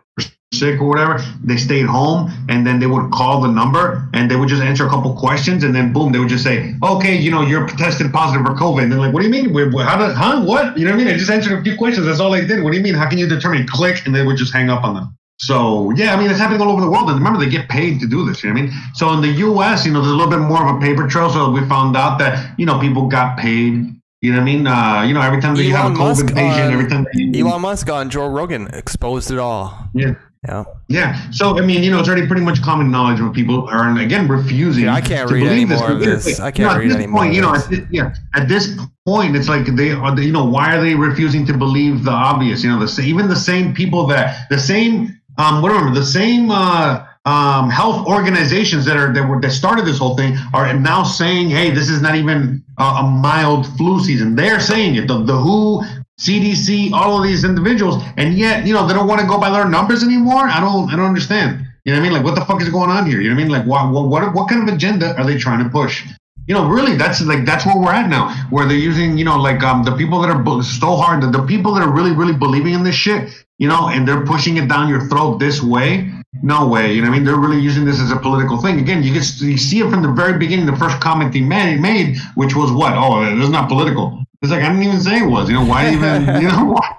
sick 0.53 0.80
or 0.80 0.84
whatever. 0.88 1.22
They 1.44 1.57
stayed 1.57 1.86
home, 1.86 2.30
and 2.48 2.66
then 2.66 2.80
they 2.80 2.86
would 2.86 3.11
call 3.12 3.40
the 3.40 3.48
number, 3.48 4.09
and 4.14 4.30
they 4.30 4.36
would 4.36 4.48
just 4.48 4.62
answer 4.62 4.86
a 4.86 4.88
couple 4.90 5.14
questions, 5.14 5.62
and 5.62 5.74
then 5.74 5.92
boom, 5.92 6.12
they 6.12 6.18
would 6.18 6.28
just 6.28 6.42
say, 6.44 6.74
"Okay, 6.82 7.16
you 7.16 7.30
know, 7.30 7.42
you're 7.42 7.66
tested 7.68 8.12
positive 8.12 8.44
for 8.46 8.55
COVID." 8.55 8.82
And 8.82 8.92
they're 8.92 8.98
like, 8.98 9.12
"What 9.12 9.20
do 9.22 9.26
you 9.26 9.32
mean? 9.32 9.53
Wait, 9.53 9.72
How 9.84 9.96
did? 9.96 10.16
Huh? 10.16 10.42
What? 10.42 10.76
You 10.76 10.84
know 10.86 10.90
what 10.92 11.01
I 11.01 11.05
mean?" 11.05 11.14
I 11.14 11.16
just 11.16 11.30
answered 11.30 11.59
a 11.59 11.62
few 11.62 11.76
questions. 11.76 12.07
That's 12.07 12.20
all 12.20 12.34
I 12.34 12.40
did. 12.40 12.62
What 12.62 12.72
do 12.72 12.76
you 12.76 12.82
mean? 12.82 12.94
How 12.94 13.09
can 13.09 13.18
you 13.18 13.28
determine? 13.28 13.66
Click, 13.66 14.03
and 14.07 14.14
they 14.14 14.24
would 14.26 14.36
just 14.36 14.53
hang 14.53 14.70
up 14.70 14.82
on 14.84 14.94
them. 14.94 15.14
So 15.38 15.90
yeah, 15.96 16.14
I 16.14 16.18
mean 16.20 16.30
it's 16.30 16.38
happening 16.40 16.61
all 16.61 16.70
over 16.70 16.80
the 16.82 16.90
world, 16.90 17.09
and 17.09 17.16
remember 17.18 17.38
they 17.38 17.48
get 17.51 17.68
paid 17.68 18.01
to 18.01 18.07
do 18.07 18.26
this. 18.26 18.42
You 18.42 18.51
know 18.51 18.55
what 18.55 18.62
I 18.62 18.66
mean? 18.66 18.74
So 18.94 19.11
in 19.12 19.20
the 19.22 19.28
U.S., 19.48 19.86
you 19.86 19.92
know, 19.92 20.01
there's 20.03 20.12
a 20.12 20.16
little 20.16 20.30
bit 20.30 20.40
more 20.40 20.68
of 20.68 20.76
a 20.76 20.80
paper 20.80 21.07
trail. 21.07 21.30
So 21.30 21.51
we 21.51 21.61
found 21.68 21.96
out 21.96 22.18
that 22.18 22.59
you 22.59 22.66
know 22.66 22.78
people 22.78 23.07
got 23.07 23.38
paid. 23.38 23.94
You 24.22 24.32
know 24.32 24.36
what 24.38 24.42
I 24.42 24.44
mean? 24.44 24.66
Uh, 24.66 25.03
you 25.07 25.14
know, 25.14 25.22
every 25.22 25.40
time 25.40 25.55
that 25.57 25.62
you 25.62 25.74
have 25.74 25.92
a 25.92 25.94
COVID 25.94 25.98
Musk 25.98 26.26
patient, 26.34 26.66
on- 26.66 26.72
every 26.72 26.88
time 26.90 27.05
that 27.05 27.14
you, 27.14 27.46
Elon 27.46 27.62
Musk 27.62 27.88
on 27.88 28.11
Joe 28.11 28.26
Rogan 28.26 28.66
exposed 28.74 29.30
it 29.30 29.38
all. 29.38 29.88
yeah. 29.94 30.14
Yeah. 30.47 30.64
Yeah. 30.88 31.30
So 31.30 31.59
I 31.59 31.61
mean, 31.61 31.82
you 31.82 31.91
know, 31.91 32.01
it's 32.01 32.09
already 32.09 32.26
pretty 32.26 32.43
much 32.43 32.62
common 32.62 32.91
knowledge 32.91 33.20
when 33.20 33.32
people 33.32 33.68
are 33.68 33.99
again 33.99 34.26
refusing. 34.26 34.84
Yeah, 34.84 34.95
I 34.95 35.01
can't 35.03 35.28
to 35.28 35.34
read 35.34 35.41
believe 35.41 35.53
any 35.53 35.64
this. 35.66 35.80
more 35.80 35.91
of 35.93 36.01
this. 36.01 36.41
I 36.41 36.51
can't 36.51 36.59
you 36.59 36.64
know, 36.64 36.70
at 36.70 36.78
read 36.78 36.91
this 36.91 36.97
any 36.97 37.07
more 37.07 37.20
point, 37.20 37.30
of 37.30 37.36
You 37.36 37.43
know, 37.43 37.55
at 37.55 37.62
thi- 37.64 37.86
yeah. 37.91 38.14
At 38.34 38.49
this 38.49 38.78
point, 39.07 39.36
it's 39.36 39.49
like 39.49 39.66
they 39.76 39.91
are. 39.91 40.18
You 40.18 40.32
know, 40.32 40.47
why 40.47 40.74
are 40.74 40.80
they 40.80 40.95
refusing 40.95 41.45
to 41.47 41.57
believe 41.57 42.05
the 42.05 42.11
obvious? 42.11 42.64
You 42.64 42.70
know, 42.70 42.84
the 42.84 43.03
even 43.03 43.28
the 43.28 43.36
same 43.36 43.74
people 43.74 44.07
that 44.07 44.49
the 44.49 44.59
same 44.59 45.20
um, 45.36 45.62
what 45.62 45.72
remember 45.72 45.99
the 45.99 46.07
same 46.07 46.51
uh, 46.51 47.05
um, 47.26 47.68
health 47.68 48.07
organizations 48.07 48.84
that 48.86 48.97
are 48.97 49.12
that 49.12 49.28
were 49.28 49.41
that 49.41 49.51
started 49.51 49.84
this 49.84 49.99
whole 49.99 50.16
thing 50.16 50.36
are 50.55 50.72
now 50.72 51.03
saying, 51.03 51.51
hey, 51.51 51.70
this 51.70 51.88
is 51.88 52.01
not 52.01 52.14
even 52.14 52.64
a, 52.78 52.82
a 52.82 53.03
mild 53.03 53.66
flu 53.76 54.01
season. 54.03 54.34
They're 54.36 54.61
saying 54.61 54.97
it. 54.97 55.07
The, 55.07 55.22
the 55.22 55.36
WHO. 55.36 55.82
CDC, 56.21 56.93
all 56.93 57.16
of 57.16 57.25
these 57.25 57.45
individuals, 57.45 58.03
and 58.18 58.37
yet 58.37 58.66
you 58.66 58.75
know 58.75 58.87
they 58.87 58.93
don't 58.93 59.09
want 59.09 59.21
to 59.23 59.27
go 59.27 59.39
by 59.41 59.49
their 59.51 59.66
numbers 59.66 60.05
anymore. 60.05 60.45
I 60.45 60.61
don't, 60.61 60.93
I 60.93 60.97
don't 60.97 61.07
understand. 61.07 61.66
You 61.85 61.93
know 61.93 61.99
what 61.99 62.07
I 62.07 62.09
mean? 62.09 62.12
Like, 62.12 62.25
what 62.25 62.35
the 62.35 62.45
fuck 62.45 62.61
is 62.61 62.68
going 62.68 62.91
on 62.91 63.07
here? 63.07 63.23
You 63.23 63.31
know 63.31 63.37
what 63.37 63.41
I 63.41 63.45
mean? 63.45 63.53
Like, 63.53 63.66
what, 63.66 63.91
what, 63.91 64.35
what, 64.35 64.49
kind 64.51 64.68
of 64.68 64.75
agenda 64.75 65.16
are 65.16 65.25
they 65.25 65.39
trying 65.39 65.64
to 65.64 65.71
push? 65.71 66.07
You 66.47 66.55
know, 66.55 66.68
really, 66.68 66.95
that's 66.95 67.23
like 67.23 67.47
that's 67.47 67.64
where 67.64 67.79
we're 67.79 67.93
at 67.93 68.11
now, 68.11 68.35
where 68.51 68.66
they're 68.66 68.77
using, 68.77 69.16
you 69.16 69.25
know, 69.25 69.39
like 69.39 69.62
um 69.62 69.83
the 69.85 69.97
people 69.97 70.21
that 70.21 70.31
are 70.31 70.62
so 70.62 70.97
hard, 70.97 71.23
the, 71.23 71.31
the 71.31 71.47
people 71.47 71.73
that 71.75 71.83
are 71.83 71.93
really, 71.93 72.12
really 72.12 72.35
believing 72.35 72.75
in 72.75 72.83
this 72.83 72.95
shit, 72.95 73.31
you 73.59 73.68
know, 73.68 73.89
and 73.89 74.07
they're 74.07 74.27
pushing 74.27 74.59
it 74.59 74.68
down 74.68 74.89
your 74.89 75.07
throat 75.09 75.39
this 75.39 75.62
way. 75.62 76.12
No 76.43 76.68
way, 76.68 76.93
you 76.93 77.03
know 77.03 77.09
what 77.09 77.14
I 77.14 77.18
mean? 77.18 77.25
They're 77.25 77.37
really 77.37 77.61
using 77.61 77.85
this 77.85 78.01
as 78.01 78.11
a 78.11 78.16
political 78.16 78.61
thing. 78.61 78.79
Again, 78.79 79.03
you 79.03 79.12
can 79.12 79.23
you 79.49 79.59
see 79.59 79.81
it 79.81 79.91
from 79.91 80.03
the 80.03 80.12
very 80.12 80.39
beginning. 80.39 80.66
The 80.66 80.77
first 80.77 81.01
comment 81.01 81.35
he 81.35 81.41
made, 81.41 81.81
made 81.81 82.18
which 82.35 82.55
was 82.55 82.71
what? 82.73 82.93
Oh, 82.95 83.25
this 83.25 83.45
is 83.45 83.51
not 83.51 83.68
political. 83.68 84.20
It's 84.43 84.51
like 84.51 84.62
I 84.62 84.68
didn't 84.68 84.82
even 84.84 85.01
say 85.01 85.18
it 85.18 85.26
was. 85.26 85.49
You 85.49 85.57
know 85.57 85.64
why 85.66 85.93
even? 85.93 86.22
you 86.43 86.49
know 86.49 86.64
why? 86.64 86.97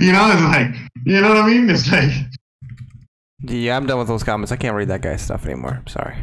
You 0.00 0.12
know, 0.12 0.30
it's 0.32 0.42
like 0.42 0.74
you 1.04 1.20
know 1.20 1.28
what 1.28 1.38
I 1.38 1.46
mean. 1.46 1.68
It's 1.68 1.90
like 1.90 2.10
Yeah, 3.42 3.76
I'm 3.76 3.86
done 3.86 3.98
with 3.98 4.08
those 4.08 4.22
comments. 4.22 4.52
I 4.52 4.56
can't 4.56 4.74
read 4.76 4.88
that 4.88 5.02
guy's 5.02 5.22
stuff 5.22 5.44
anymore. 5.46 5.74
I'm 5.78 5.86
sorry. 5.86 6.16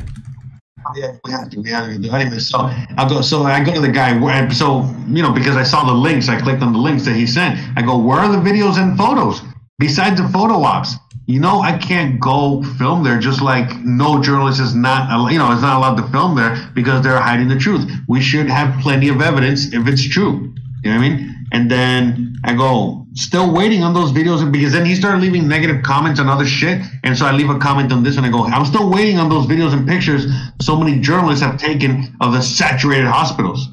Oh, 0.88 0.94
yeah, 0.96 1.12
we 1.26 1.32
have 1.32 1.50
to. 1.52 1.60
We 1.62 1.70
have 1.70 1.88
to 1.92 2.00
do 2.00 2.10
anyway. 2.12 2.40
So 2.40 2.58
I 2.60 3.06
go. 3.08 3.22
So 3.22 3.44
I 3.44 3.64
go 3.64 3.74
to 3.74 3.82
the 3.82 3.92
guy. 3.92 4.18
where- 4.18 4.50
So 4.52 4.90
you 5.08 5.22
know, 5.22 5.32
because 5.32 5.56
I 5.56 5.64
saw 5.64 5.84
the 5.86 5.94
links, 5.94 6.30
I 6.30 6.40
clicked 6.42 6.64
on 6.64 6.74
the 6.74 6.80
links 6.80 7.06
that 7.06 7.16
he 7.16 7.28
sent. 7.28 7.60
I 7.78 7.82
go, 7.82 7.98
where 7.98 8.18
are 8.20 8.32
the 8.32 8.38
videos 8.38 8.78
and 8.78 8.98
photos 8.98 9.42
besides 9.78 10.20
the 10.22 10.28
photo 10.30 10.64
ops? 10.64 10.96
You 11.30 11.40
know, 11.40 11.62
I 11.62 11.78
can't 11.78 12.20
go 12.20 12.64
film 12.80 13.04
there. 13.04 13.20
Just 13.20 13.40
like 13.40 13.70
no 13.82 14.20
journalist 14.20 14.60
is 14.60 14.74
not, 14.74 15.32
you 15.32 15.38
know, 15.38 15.52
is 15.52 15.62
not 15.62 15.78
allowed 15.78 15.98
to 15.98 16.08
film 16.12 16.36
there 16.36 16.72
because 16.74 17.04
they're 17.04 17.20
hiding 17.20 17.48
the 17.48 17.56
truth. 17.56 17.88
We 18.08 18.20
should 18.20 18.50
have 18.50 18.82
plenty 18.82 19.10
of 19.10 19.22
evidence 19.22 19.72
if 19.72 19.88
it's 19.88 20.04
true. 20.04 20.52
You 20.84 20.90
know 20.90 20.98
what 20.98 21.06
I 21.06 21.10
mean? 21.10 21.46
And 21.52 21.70
then 21.70 22.34
I 22.44 22.56
go, 22.56 23.06
still 23.14 23.54
waiting 23.54 23.84
on 23.84 23.94
those 23.94 24.12
videos 24.12 24.52
because 24.52 24.74
then 24.74 24.88
he 24.88 24.96
started 24.96 25.22
leaving 25.22 25.48
negative 25.48 25.84
comments 25.84 26.20
on 26.20 26.28
other 26.28 26.48
shit. 26.48 26.82
And 27.04 27.16
so 27.16 27.28
I 27.28 27.32
leave 27.32 27.52
a 27.52 27.60
comment 27.60 27.94
on 27.94 28.02
this 28.02 28.18
and 28.18 28.26
I 28.26 28.32
go, 28.32 28.46
I'm 28.46 28.66
still 28.66 28.90
waiting 28.90 29.20
on 29.20 29.30
those 29.30 29.46
videos 29.46 29.72
and 29.72 29.88
pictures 29.88 30.26
so 30.60 30.76
many 30.76 31.00
journalists 31.00 31.46
have 31.46 31.60
taken 31.60 32.18
of 32.22 32.34
the 32.34 32.42
saturated 32.42 33.06
hospitals. 33.06 33.68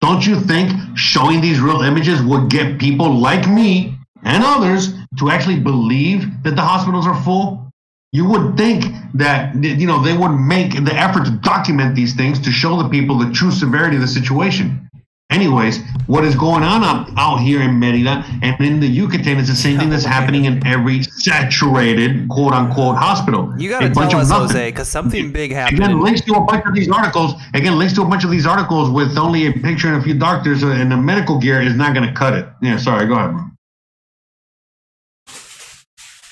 Don't 0.00 0.24
you 0.24 0.38
think 0.38 0.70
showing 0.96 1.40
these 1.40 1.58
real 1.58 1.82
images 1.82 2.22
would 2.22 2.48
get 2.50 2.78
people 2.78 3.12
like 3.12 3.48
me 3.48 3.96
and 4.22 4.42
others 4.44 4.92
to 5.18 5.30
actually 5.30 5.60
believe 5.60 6.42
that 6.44 6.56
the 6.56 6.62
hospitals 6.62 7.06
are 7.06 7.20
full? 7.22 7.70
You 8.12 8.28
would 8.28 8.56
think 8.56 8.84
that 9.14 9.54
you 9.62 9.86
know 9.86 10.02
they 10.02 10.16
would 10.16 10.32
make 10.32 10.72
the 10.84 10.94
effort 10.94 11.26
to 11.26 11.30
document 11.42 11.94
these 11.94 12.14
things 12.14 12.40
to 12.40 12.50
show 12.50 12.82
the 12.82 12.88
people 12.88 13.18
the 13.18 13.30
true 13.32 13.52
severity 13.52 13.96
of 13.96 14.02
the 14.02 14.08
situation. 14.08 14.90
Anyways, 15.30 15.78
what 16.08 16.24
is 16.24 16.34
going 16.34 16.64
on 16.64 16.82
out, 16.82 17.08
out 17.16 17.36
here 17.36 17.62
in 17.62 17.78
Merida 17.78 18.24
and 18.42 18.60
in 18.60 18.80
the 18.80 18.86
Yucatan 18.88 19.38
is 19.38 19.46
the 19.46 19.54
same 19.54 19.78
thing 19.78 19.88
that's 19.88 20.04
happening 20.04 20.46
in 20.46 20.66
every 20.66 21.04
saturated 21.04 22.28
quote 22.28 22.52
unquote 22.52 22.96
hospital. 22.96 23.54
You 23.56 23.76
A 23.76 23.88
bunch 23.90 24.10
tell 24.10 24.20
of 24.20 24.30
us. 24.30 24.30
Jose, 24.30 24.70
because 24.70 24.88
something 24.88 25.30
big 25.30 25.52
happened. 25.52 25.78
Again, 25.78 26.00
links 26.00 26.22
to 26.22 26.34
a 26.34 26.40
bunch 26.40 26.66
of 26.66 26.74
these 26.74 26.90
articles. 26.90 27.34
Again, 27.54 27.78
links 27.78 27.94
to 27.94 28.02
a 28.02 28.06
bunch 28.06 28.24
of 28.24 28.32
these 28.32 28.44
articles 28.44 28.90
with 28.90 29.16
only 29.16 29.46
a 29.46 29.52
picture 29.52 29.86
and 29.86 29.98
a 29.98 30.02
few 30.02 30.14
doctors 30.14 30.64
and 30.64 30.90
the 30.90 30.96
medical 30.96 31.38
gear 31.38 31.62
is 31.62 31.76
not 31.76 31.94
going 31.94 32.08
to 32.08 32.12
cut 32.12 32.34
it. 32.34 32.48
Yeah, 32.60 32.76
sorry. 32.76 33.06
Go 33.06 33.14
ahead, 33.14 33.30
bro. 33.30 33.49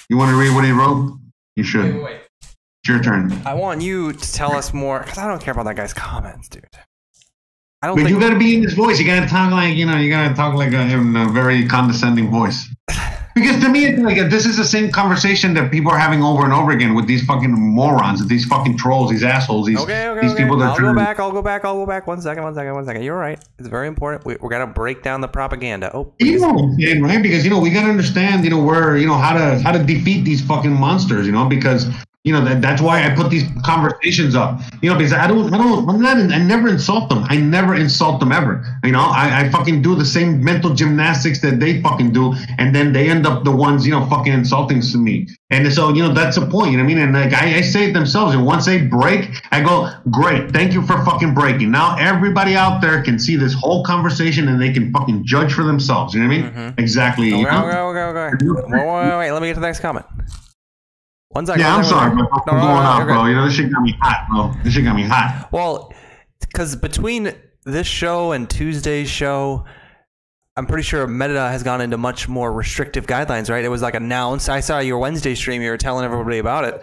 You 0.09 0.17
want 0.17 0.31
to 0.31 0.37
read 0.37 0.55
what 0.55 0.65
he 0.65 0.71
wrote? 0.71 1.19
You 1.57 1.65
should. 1.65 1.95
It's 2.41 2.57
your 2.89 3.03
turn. 3.03 3.33
I 3.45 3.55
want 3.55 3.83
you 3.83 4.13
to 4.13 4.33
tell 4.33 4.55
us 4.55 4.73
more 4.73 5.01
because 5.01 5.19
I 5.19 5.29
don't 5.29 5.41
care 5.41 5.53
about 5.53 5.65
that 5.65 5.77
guy's 5.77 5.93
comments, 5.93 6.49
dude. 6.49 6.65
I 7.83 7.89
don't 7.89 7.97
But 7.97 8.05
think 8.05 8.15
you 8.15 8.21
got 8.21 8.31
to 8.31 8.39
be 8.39 8.57
in 8.57 8.63
his 8.63 8.75
voice. 8.75 8.99
You 8.99 9.07
got 9.07 9.21
to 9.21 9.29
talk 9.29 9.53
like 9.53 9.77
you 9.77 9.87
know. 9.87 9.97
You 9.99 10.11
got 10.11 10.29
to 10.29 10.35
talk 10.35 10.55
like 10.55 10.73
a, 10.73 10.81
in 10.81 11.15
a 11.15 11.29
very 11.29 11.67
condescending 11.67 12.31
voice. 12.31 12.69
Because 13.41 13.61
to 13.63 13.69
me, 13.69 13.87
it's 13.87 14.01
like 14.01 14.17
this 14.31 14.47
is 14.47 14.57
the 14.57 14.65
same 14.65 14.91
conversation 14.91 15.55
that 15.55 15.71
people 15.71 15.91
are 15.93 15.99
having 15.99 16.23
over 16.23 16.45
and 16.45 16.53
over 16.53 16.73
again 16.73 16.95
with 16.95 17.07
these 17.07 17.25
fucking 17.25 17.53
morons, 17.53 18.27
these 18.29 18.45
fucking 18.47 18.77
trolls, 18.77 19.11
these 19.11 19.23
assholes, 19.25 19.67
these 19.67 19.79
Okay, 19.81 20.09
okay, 20.09 20.21
these 20.21 20.33
okay. 20.33 20.43
people 20.43 20.57
that 20.59 20.71
I'll 20.71 20.77
are 20.77 20.93
go 20.93 20.95
back. 20.95 21.21
I'll 21.21 21.33
go 21.33 21.43
back. 21.43 21.65
I'll 21.65 21.75
go 21.75 21.87
back. 21.87 22.07
One 22.07 22.21
second. 22.21 22.43
One 22.43 22.55
second. 22.55 22.75
One 22.75 22.85
second. 22.85 23.03
You're 23.03 23.17
right. 23.17 23.39
It's 23.59 23.69
very 23.69 23.89
important. 23.89 24.25
We, 24.25 24.37
we're 24.41 24.51
gonna 24.51 24.67
break 24.67 25.03
down 25.03 25.21
the 25.21 25.29
propaganda. 25.29 25.91
Oh, 25.95 26.13
You 26.19 26.39
know, 26.39 26.53
what 26.53 26.65
I'm 26.65 26.81
saying, 26.81 27.03
right? 27.03 27.23
Because 27.23 27.45
you 27.45 27.51
know 27.51 27.61
we 27.61 27.71
gotta 27.71 27.89
understand, 27.89 28.45
you 28.45 28.51
know, 28.51 28.63
where 28.63 28.97
you 28.97 29.07
know 29.07 29.19
how 29.19 29.33
to 29.35 29.59
how 29.61 29.73
to 29.73 29.83
defeat 29.83 30.25
these 30.25 30.41
fucking 30.41 30.73
monsters, 30.73 31.27
you 31.27 31.33
know, 31.33 31.47
because 31.49 31.87
you 32.29 32.35
know 32.35 32.45
that 32.45 32.61
that's 32.61 32.83
why 32.83 32.97
I 33.07 33.09
put 33.21 33.31
these 33.31 33.45
conversations 33.65 34.35
up, 34.43 34.61
you 34.83 34.89
know, 34.91 34.97
because 34.99 35.15
I 35.15 35.27
don't 35.27 35.53
I 35.55 35.59
don't 35.59 35.89
I'm 35.89 36.01
not 36.01 36.17
I 36.19 36.39
never 36.55 36.69
insult 36.69 37.09
them, 37.09 37.25
I 37.29 37.37
never 37.39 37.75
insult 37.75 38.21
them 38.21 38.33
ever, 38.33 38.65
you 38.85 38.93
know, 38.93 39.01
I, 39.23 39.41
I 39.41 39.49
fucking 39.49 39.81
do 39.83 39.95
the 39.95 40.05
same 40.05 40.45
mental 40.45 40.75
gymnastics 40.75 41.41
that 41.41 41.59
they 41.59 41.81
fucking 41.83 42.13
do, 42.13 42.35
and 42.59 42.75
then 42.75 42.93
they 42.93 43.09
end 43.09 43.27
up 43.27 43.45
the 43.45 43.55
ones 43.67 43.87
you 43.87 43.93
know 43.95 44.05
fucking 44.07 44.33
insulting 44.33 44.81
to 44.83 44.99
me, 44.99 45.27
and 45.51 45.73
so 45.73 45.83
you 45.97 46.03
know 46.03 46.13
that's 46.13 46.37
the 46.37 46.47
point, 46.47 46.73
you 46.73 46.77
know 46.79 46.85
what 46.85 46.93
I 46.93 46.95
mean, 46.95 46.99
and 46.99 47.13
like 47.15 47.33
I, 47.33 47.57
I 47.57 47.61
say 47.63 47.89
it 47.89 47.93
themselves, 47.95 48.35
and 48.35 48.45
once 48.45 48.67
they 48.67 48.79
break, 48.83 49.31
I 49.51 49.63
go 49.63 49.91
great, 50.11 50.51
thank 50.53 50.75
you 50.75 50.83
for 50.83 51.03
fucking 51.05 51.33
breaking. 51.35 51.71
Now 51.71 51.97
everybody 51.99 52.55
out 52.55 52.81
there 52.83 53.03
can 53.03 53.19
see 53.19 53.37
this 53.37 53.55
whole 53.55 53.83
conversation 53.85 54.49
and 54.49 54.61
they 54.61 54.73
can 54.73 54.93
fucking 54.93 55.25
judge 55.25 55.53
for 55.53 55.65
themselves, 55.65 56.15
you 56.15 56.21
know 56.21 56.29
what 56.29 56.37
I 56.37 56.43
mean? 56.43 56.51
Mhm. 56.53 56.79
Exactly. 56.79 57.29
Okay, 57.29 57.39
you 57.39 57.45
know? 57.45 57.65
okay, 57.67 58.01
okay, 58.01 58.29
okay. 58.29 58.47
Wait, 58.47 58.69
wait, 58.69 58.87
wait, 58.87 59.19
wait. 59.19 59.31
Let 59.33 59.43
me 59.43 59.49
get 59.49 59.55
to 59.55 59.61
the 59.61 59.67
next 59.67 59.81
comment. 59.81 60.05
One 61.39 61.47
second. 61.47 61.61
Yeah, 61.61 61.77
I'm 61.77 61.85
sorry. 61.85 62.11
I'm 62.11 62.17
No, 62.17 62.23
no, 62.25 62.29
going 62.47 62.59
no, 62.59 62.67
off, 62.67 62.99
you're 62.99 63.07
good. 63.07 63.13
bro. 63.13 63.25
You 63.27 63.35
know, 63.37 63.45
this 63.47 63.55
shit 63.55 63.73
got 63.73 63.81
me 63.83 63.97
hot, 64.01 64.27
bro. 64.29 64.63
This 64.65 64.73
shit 64.75 64.83
got 64.83 64.97
me 64.97 65.05
hot. 65.05 65.49
Well, 65.53 65.95
because 66.41 66.75
between 66.75 67.33
this 67.65 67.87
show 67.87 68.33
and 68.33 68.51
Tuesday's 68.51 69.09
show, 69.09 69.65
I'm 70.57 70.67
pretty 70.67 70.83
sure 70.83 71.07
Merida 71.07 71.49
has 71.49 71.63
gone 71.63 71.81
into 71.81 71.97
much 71.97 72.27
more 72.29 72.53
restrictive 72.53 73.07
guidelines, 73.07 73.49
right? 73.49 73.65
It 73.65 73.69
was 73.69 73.83
like 73.83 73.95
announced. 73.95 74.49
I 74.49 74.59
saw 74.59 74.81
your 74.81 74.99
Wednesday 74.99 75.37
stream. 75.37 75.63
You 75.63 75.71
were 75.71 75.77
telling 75.79 76.05
everybody 76.05 76.39
about 76.39 76.65
it. 76.65 76.81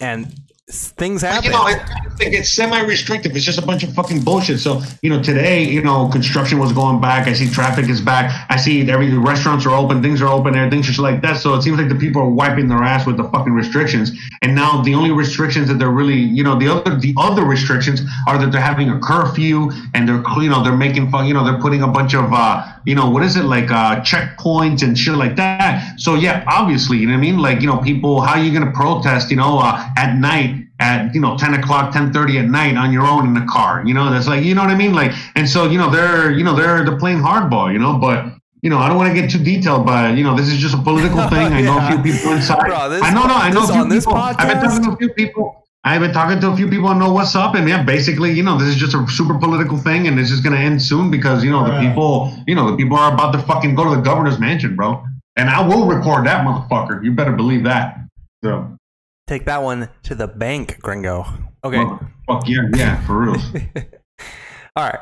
and 0.00 0.34
things 0.68 1.20
happen. 1.20 1.44
You 1.44 1.50
know, 1.50 1.66
it, 1.66 1.82
it's 2.20 2.50
semi-restrictive. 2.50 3.36
It's 3.36 3.44
just 3.44 3.58
a 3.58 3.66
bunch 3.66 3.82
of 3.82 3.92
fucking 3.92 4.22
bullshit. 4.22 4.60
So, 4.60 4.80
you 5.02 5.10
know, 5.10 5.22
today, 5.22 5.62
you 5.62 5.82
know, 5.82 6.08
construction 6.08 6.58
was 6.58 6.72
going 6.72 7.00
back. 7.02 7.28
I 7.28 7.34
see 7.34 7.50
traffic 7.50 7.88
is 7.90 8.00
back. 8.00 8.46
I 8.48 8.56
see 8.56 8.88
every 8.90 9.12
restaurants 9.12 9.66
are 9.66 9.74
open, 9.74 10.02
things 10.02 10.22
are 10.22 10.28
open, 10.28 10.54
everything's 10.54 10.86
just 10.86 10.98
like 10.98 11.20
that. 11.20 11.36
So 11.36 11.54
it 11.54 11.62
seems 11.62 11.78
like 11.78 11.88
the 11.90 11.94
people 11.94 12.22
are 12.22 12.30
wiping 12.30 12.68
their 12.68 12.82
ass 12.82 13.06
with 13.06 13.18
the 13.18 13.24
fucking 13.24 13.52
restrictions. 13.52 14.12
And 14.40 14.54
now 14.54 14.80
the 14.82 14.94
only 14.94 15.10
restrictions 15.10 15.68
that 15.68 15.78
they're 15.78 15.90
really, 15.90 16.18
you 16.18 16.42
know, 16.42 16.58
the 16.58 16.68
other 16.68 16.96
the 16.98 17.14
other 17.18 17.44
restrictions 17.44 18.00
are 18.26 18.38
that 18.38 18.50
they're 18.50 18.60
having 18.60 18.88
a 18.88 18.98
curfew 19.00 19.70
and 19.92 20.08
they're, 20.08 20.22
you 20.40 20.48
know, 20.48 20.62
they're 20.62 20.76
making 20.76 21.10
fun, 21.10 21.26
you 21.26 21.34
know, 21.34 21.44
they're 21.44 21.60
putting 21.60 21.82
a 21.82 21.88
bunch 21.88 22.14
of, 22.14 22.32
uh, 22.32 22.64
you 22.86 22.94
know, 22.94 23.10
what 23.10 23.22
is 23.22 23.36
it 23.36 23.44
like, 23.44 23.70
uh, 23.70 24.00
checkpoints 24.00 24.82
and 24.82 24.96
shit 24.96 25.14
like 25.14 25.36
that. 25.36 26.00
So 26.00 26.14
yeah, 26.14 26.44
obviously, 26.46 26.98
you 26.98 27.06
know 27.06 27.12
what 27.12 27.18
I 27.18 27.20
mean? 27.20 27.38
Like, 27.38 27.60
you 27.60 27.66
know, 27.66 27.78
people, 27.78 28.20
how 28.20 28.38
are 28.38 28.42
you 28.42 28.52
going 28.52 28.64
to 28.64 28.72
protest, 28.72 29.30
you 29.30 29.36
know, 29.36 29.58
uh, 29.58 29.88
at 29.96 30.16
night? 30.16 30.53
At 30.80 31.14
you 31.14 31.20
know 31.20 31.36
10 31.36 31.54
o'clock 31.54 31.94
10.30 31.94 32.42
at 32.44 32.50
night 32.50 32.76
on 32.76 32.92
your 32.92 33.06
own 33.06 33.26
in 33.26 33.34
the 33.34 33.46
car 33.48 33.82
you 33.86 33.94
know 33.94 34.10
that's 34.10 34.26
like 34.26 34.44
you 34.44 34.54
know 34.54 34.62
what 34.62 34.70
i 34.70 34.74
mean 34.74 34.92
like 34.92 35.12
and 35.36 35.48
so 35.48 35.66
you 35.70 35.78
know 35.78 35.88
they're 35.88 36.32
you 36.32 36.42
know 36.42 36.54
they're 36.56 36.84
they're 36.84 36.98
playing 36.98 37.18
hardball 37.18 37.72
you 37.72 37.78
know 37.78 37.96
but 37.96 38.24
you 38.60 38.70
know 38.70 38.78
i 38.78 38.88
don't 38.88 38.96
want 38.96 39.14
to 39.14 39.20
get 39.20 39.30
too 39.30 39.38
detailed 39.38 39.86
but 39.86 40.16
you 40.16 40.24
know 40.24 40.36
this 40.36 40.48
is 40.48 40.58
just 40.58 40.74
a 40.74 40.82
political 40.82 41.28
thing 41.28 41.52
i 41.52 41.60
know 41.60 41.78
a 41.78 41.86
few 41.88 42.02
people 42.12 42.32
inside 42.32 42.66
Bro, 42.66 42.88
this- 42.90 43.02
i 43.02 43.14
know 43.14 43.24
no 43.26 43.34
i 43.36 43.50
know 43.50 43.60
a 43.70 43.72
few 43.74 43.82
people 44.00 44.14
i've 44.40 44.48
been 44.48 44.58
talking 44.70 44.82
to 44.84 44.90
a 44.90 44.96
few 44.96 45.08
people 45.10 45.60
I've 45.86 46.00
been 46.00 46.14
talking 46.14 46.40
to 46.40 46.50
a 46.50 46.56
few 46.56 46.66
people 46.70 46.88
and 46.88 46.98
know 46.98 47.12
what's 47.12 47.34
up, 47.34 47.54
and 47.56 47.68
yeah, 47.68 47.82
basically, 47.82 48.32
you 48.32 48.42
know, 48.42 48.56
this 48.58 48.68
is 48.68 48.76
just 48.76 48.94
a 48.94 49.06
super 49.06 49.38
political 49.38 49.76
thing, 49.76 50.08
and 50.08 50.16
this 50.16 50.30
is 50.30 50.40
going 50.40 50.54
to 50.54 50.58
end 50.58 50.80
soon 50.80 51.10
because 51.10 51.44
you 51.44 51.50
know 51.50 51.62
the 51.66 51.78
people, 51.86 52.32
you 52.46 52.54
know, 52.54 52.70
the 52.70 52.76
people 52.78 52.96
are 52.96 53.12
about 53.12 53.32
to 53.32 53.38
fucking 53.40 53.74
go 53.74 53.84
to 53.84 53.94
the 53.96 54.00
governor's 54.00 54.38
mansion, 54.38 54.76
bro, 54.76 55.04
and 55.36 55.50
I 55.50 55.60
will 55.60 55.84
record 55.86 56.24
that 56.24 56.42
motherfucker. 56.46 57.04
You 57.04 57.12
better 57.12 57.32
believe 57.32 57.64
that. 57.64 57.98
So, 58.42 58.78
Take 59.26 59.46
that 59.46 59.62
one 59.62 59.88
to 60.04 60.14
the 60.14 60.28
bank, 60.28 60.80
gringo. 60.80 61.24
Okay. 61.64 61.78
Well, 61.78 62.00
fuck 62.26 62.48
yeah, 62.48 62.68
yeah, 62.74 63.04
for 63.06 63.20
real. 63.20 63.36
All 64.76 64.84
right. 64.84 64.98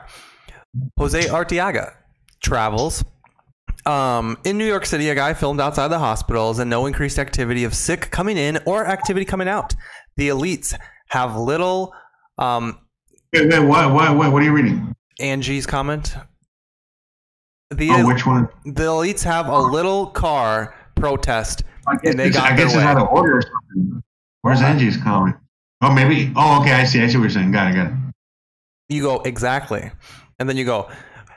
Jose 0.97 1.23
Arteaga 1.23 1.95
travels. 2.43 3.05
Um, 3.85 4.39
in 4.45 4.59
New 4.59 4.66
York 4.66 4.87
City, 4.87 5.09
a 5.09 5.14
guy 5.14 5.35
filmed 5.35 5.61
outside 5.61 5.89
the 5.89 5.99
hospitals 5.99 6.61
and 6.61 6.70
no 6.70 6.87
increased 6.87 7.18
activity 7.18 7.64
of 7.64 7.75
sick 7.75 8.11
coming 8.12 8.37
in 8.37 8.59
or 8.64 8.87
activity 8.87 9.25
coming 9.25 9.49
out. 9.49 9.75
The 10.16 10.29
elites 10.29 10.79
have 11.09 11.37
little. 11.37 11.93
Um, 12.39 12.79
wait, 13.33 13.51
wait, 13.51 13.59
what, 13.61 13.93
what, 13.93 14.16
what, 14.16 14.33
what 14.33 14.43
are 14.43 14.45
you 14.45 14.53
reading? 14.53 14.95
Angie's 15.20 15.66
comment. 15.66 16.14
The, 17.70 17.89
Oh, 17.91 18.07
which 18.07 18.25
one? 18.25 18.49
the 18.64 18.85
elites 18.85 19.25
have 19.25 19.49
a 19.49 19.59
little 19.59 20.07
car 20.07 20.75
protest 20.95 21.64
I 21.87 21.95
guess, 21.97 22.11
and 22.11 22.20
they 22.20 22.31
got 22.31 22.53
I 22.53 22.57
guess 22.57 22.75
it's 22.75 22.83
out 22.83 22.99
of 22.99 23.09
order 23.09 23.39
or 23.39 23.43
something. 23.43 24.03
Where's 24.43 24.59
uh-huh. 24.59 24.72
Angie's 24.72 24.97
comment? 24.97 25.36
Oh, 25.80 25.93
maybe. 25.93 26.32
Oh, 26.36 26.61
okay. 26.61 26.72
I 26.72 26.84
see. 26.84 27.03
I 27.03 27.07
see 27.07 27.16
what 27.16 27.22
you're 27.24 27.30
saying. 27.30 27.53
Got 27.53 27.72
it. 27.72 27.74
Got 27.76 27.86
it. 27.88 27.93
You 28.88 29.03
go 29.03 29.20
exactly, 29.20 29.90
and 30.38 30.49
then 30.49 30.57
you 30.57 30.64
go, 30.64 30.90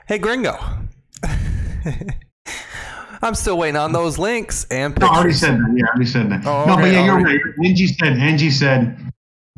"Hey, 0.06 0.18
Gringo." 0.18 0.56
I'm 3.22 3.34
still 3.34 3.56
waiting 3.56 3.76
on 3.76 3.92
those 3.92 4.18
links 4.18 4.66
and 4.70 4.96
No, 4.98 5.06
I 5.06 5.16
already 5.16 5.32
said 5.32 5.58
that. 5.58 5.74
Yeah, 5.74 5.86
I 5.86 5.88
already 5.88 6.04
said 6.04 6.30
that. 6.30 6.46
Oh, 6.46 6.66
no, 6.66 6.76
but 6.76 6.84
okay, 6.84 6.92
yeah, 6.92 7.04
you're 7.06 7.14
already. 7.14 7.38
right. 7.42 7.54
Angie 7.64 7.86
said. 7.86 8.12
Angie 8.18 8.50
said. 8.50 8.98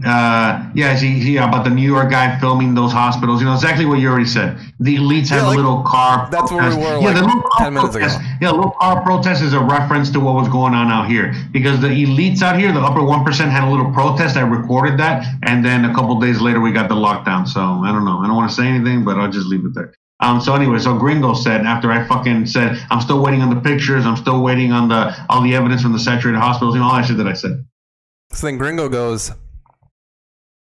Uh, 0.05 0.70
yeah, 0.76 0.94
she, 0.96 1.20
she 1.20 1.36
about 1.38 1.64
the 1.64 1.70
New 1.70 1.82
York 1.86 2.11
guy 2.11 2.38
filming 2.38 2.72
those 2.72 2.92
hospitals. 2.92 3.40
You 3.40 3.46
know 3.46 3.55
exactly 3.55 3.84
what 3.84 3.99
you 3.99 4.09
already 4.09 4.26
said. 4.26 4.57
The 4.78 4.94
elites 4.96 5.28
have 5.30 5.46
like, 5.49 5.55
a 5.55 5.57
little 5.57 5.82
car. 5.82 6.28
that's 6.30 6.53
where 6.53 6.68
we 6.70 6.76
protest. 6.76 6.78
were, 6.78 7.01
Yeah, 7.01 7.07
like, 7.09 7.14
the 7.16 7.22
little 7.26 7.42
car 7.42 7.64
10 7.66 7.74
minutes 7.74 7.96
ago. 7.96 8.07
protest. 8.07 8.28
Yeah, 8.40 8.51
little 8.53 8.70
car 8.70 9.03
protest 9.03 9.42
is 9.42 9.55
a 9.55 9.61
reference 9.61 10.11
to 10.11 10.20
what 10.20 10.34
was 10.36 10.49
going 10.49 10.72
on 10.72 10.88
out 10.88 11.09
here 11.09 11.34
because 11.51 11.80
the 11.80 11.88
elites 11.88 12.42
out 12.42 12.57
here, 12.57 12.70
the 12.72 12.80
upper 12.80 13.03
one 13.03 13.24
percent, 13.24 13.51
had 13.51 13.66
a 13.66 13.70
little 13.70 13.90
protest. 13.92 14.36
I 14.36 14.42
recorded 14.42 14.99
that, 15.01 15.26
and 15.42 15.64
then 15.64 15.84
a 15.84 15.92
couple 15.92 16.18
days 16.20 16.40
later 16.40 16.61
we 16.61 16.70
got 16.70 16.88
the 16.88 16.94
lockdown. 16.94 17.49
So 17.49 17.61
I 17.61 17.90
don't 17.90 18.05
know. 18.05 18.18
I 18.18 18.28
don't 18.28 18.36
want 18.36 18.49
to 18.51 18.55
say 18.57 18.68
anything, 18.68 19.05
but 19.05 19.18
I'll 19.18 19.30
just 19.32 19.49
leave 19.49 19.64
it 19.64 19.74
there. 19.74 19.92
Um, 20.20 20.40
so 20.40 20.55
anyway, 20.55 20.78
so 20.78 20.96
Gringo 20.96 21.34
said 21.34 21.62
after 21.66 21.90
I 21.90 22.07
fucking 22.07 22.46
said 22.46 22.80
I'm 22.90 23.01
still 23.01 23.20
waiting 23.20 23.42
on 23.42 23.51
the 23.51 23.61
pictures, 23.61 24.07
I'm 24.07 24.16
still 24.16 24.42
waiting 24.42 24.70
on 24.70 24.88
the 24.88 25.12
all 25.28 25.42
the 25.42 25.57
evidence 25.57 25.82
from 25.82 25.92
the 25.92 25.99
saturated 25.99 26.38
hospitals, 26.38 26.76
you 26.76 26.80
know, 26.82 26.86
all 26.86 26.96
that 26.96 27.07
shit 27.07 27.16
that 27.16 27.26
I 27.26 27.32
said. 27.32 27.64
So 28.32 28.46
then 28.46 28.59
Gringo 28.59 28.88
goes, 28.88 29.32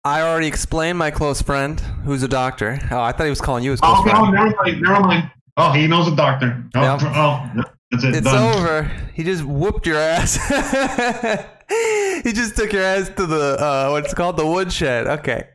I 0.07 0.23
already 0.23 0.47
explained 0.47 0.99
my 0.99 1.11
close 1.11 1.43
friend, 1.43 1.81
who's 2.05 2.23
a 2.23 2.29
doctor. 2.29 2.79
Oh, 2.93 3.01
I 3.01 3.11
thought 3.11 3.25
he 3.25 3.31
was 3.31 3.41
calling 3.41 3.65
you 3.65 3.73
his 3.73 3.81
close 3.81 3.99
Oh, 3.99 4.05
no, 4.05 4.11
friend. 4.13 4.33
never 4.35 4.55
mind, 4.63 4.81
never 4.81 5.01
mind. 5.01 5.31
Oh, 5.57 5.73
he 5.73 5.89
knows 5.89 6.07
a 6.07 6.15
doctor. 6.15 6.63
Oh, 6.77 6.81
Yep. 6.81 7.01
oh 7.07 7.51
that's 7.91 8.05
it. 8.05 8.15
It's 8.15 8.25
done. 8.31 8.57
over. 8.57 8.85
He 9.15 9.25
just 9.25 9.43
whooped 9.43 9.85
your 9.85 9.99
ass. 9.99 10.35
he 12.23 12.33
just 12.33 12.55
took 12.55 12.73
your 12.73 12.85
ass 12.85 13.09
to 13.17 13.27
the 13.27 13.57
uh, 13.61 13.89
what's 13.91 14.13
it 14.13 14.17
called 14.17 14.37
the 14.37 14.47
woodshed. 14.47 15.09
Okay. 15.09 15.49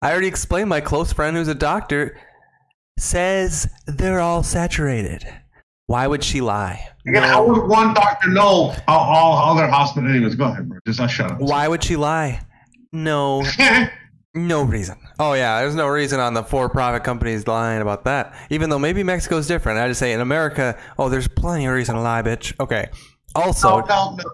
I 0.00 0.12
already 0.12 0.28
explained. 0.28 0.70
My 0.70 0.80
close 0.80 1.12
friend, 1.12 1.36
who's 1.36 1.48
a 1.48 1.54
doctor, 1.54 2.18
says 2.98 3.68
they're 3.86 4.20
all 4.20 4.42
saturated. 4.42 5.26
Why 5.88 6.06
would 6.06 6.24
she 6.24 6.40
lie? 6.40 6.88
Again, 7.06 7.22
how 7.22 7.46
would 7.46 7.68
one 7.68 7.92
doctor 7.92 8.30
know 8.30 8.74
how 8.88 8.96
all 8.96 9.54
other 9.54 9.66
hospitals? 9.68 10.10
Anyways, 10.10 10.36
go 10.36 10.44
ahead, 10.44 10.70
bro. 10.70 10.78
Just 10.86 11.00
I'll 11.00 11.06
shut 11.08 11.32
up. 11.32 11.38
Why 11.40 11.68
would 11.68 11.84
she 11.84 11.96
lie? 11.96 12.40
No, 12.94 13.42
no 14.34 14.62
reason. 14.62 14.96
Oh 15.18 15.32
yeah, 15.34 15.60
there's 15.60 15.74
no 15.74 15.88
reason 15.88 16.20
on 16.20 16.32
the 16.32 16.42
for-profit 16.42 17.04
companies 17.04 17.46
lying 17.46 17.82
about 17.82 18.04
that. 18.04 18.34
Even 18.50 18.70
though 18.70 18.78
maybe 18.78 19.02
Mexico's 19.02 19.46
different. 19.46 19.78
I 19.80 19.88
just 19.88 20.00
say 20.00 20.12
in 20.12 20.20
America, 20.20 20.78
oh, 20.98 21.08
there's 21.08 21.28
plenty 21.28 21.66
of 21.66 21.74
reason 21.74 21.96
to 21.96 22.00
lie, 22.00 22.22
bitch. 22.22 22.54
Okay. 22.60 22.86
Also, 23.34 23.80
no, 23.80 23.86
no, 23.86 24.16
no. 24.16 24.24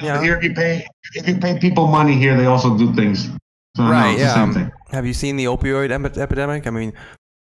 Yeah. 0.00 0.20
Here 0.20 0.42
you 0.42 0.52
pay. 0.52 0.84
If 1.14 1.28
you 1.28 1.36
pay 1.38 1.58
people 1.60 1.86
money 1.86 2.14
here, 2.16 2.36
they 2.36 2.46
also 2.46 2.76
do 2.76 2.92
things. 2.94 3.28
So, 3.76 3.84
right? 3.84 4.12
it's 4.12 4.20
Yeah. 4.20 4.42
um. 4.42 4.72
Have 4.90 5.06
you 5.06 5.14
seen 5.14 5.36
the 5.36 5.44
opioid 5.44 5.90
epi- 5.90 6.20
epidemic? 6.20 6.66
I 6.66 6.70
mean, 6.70 6.92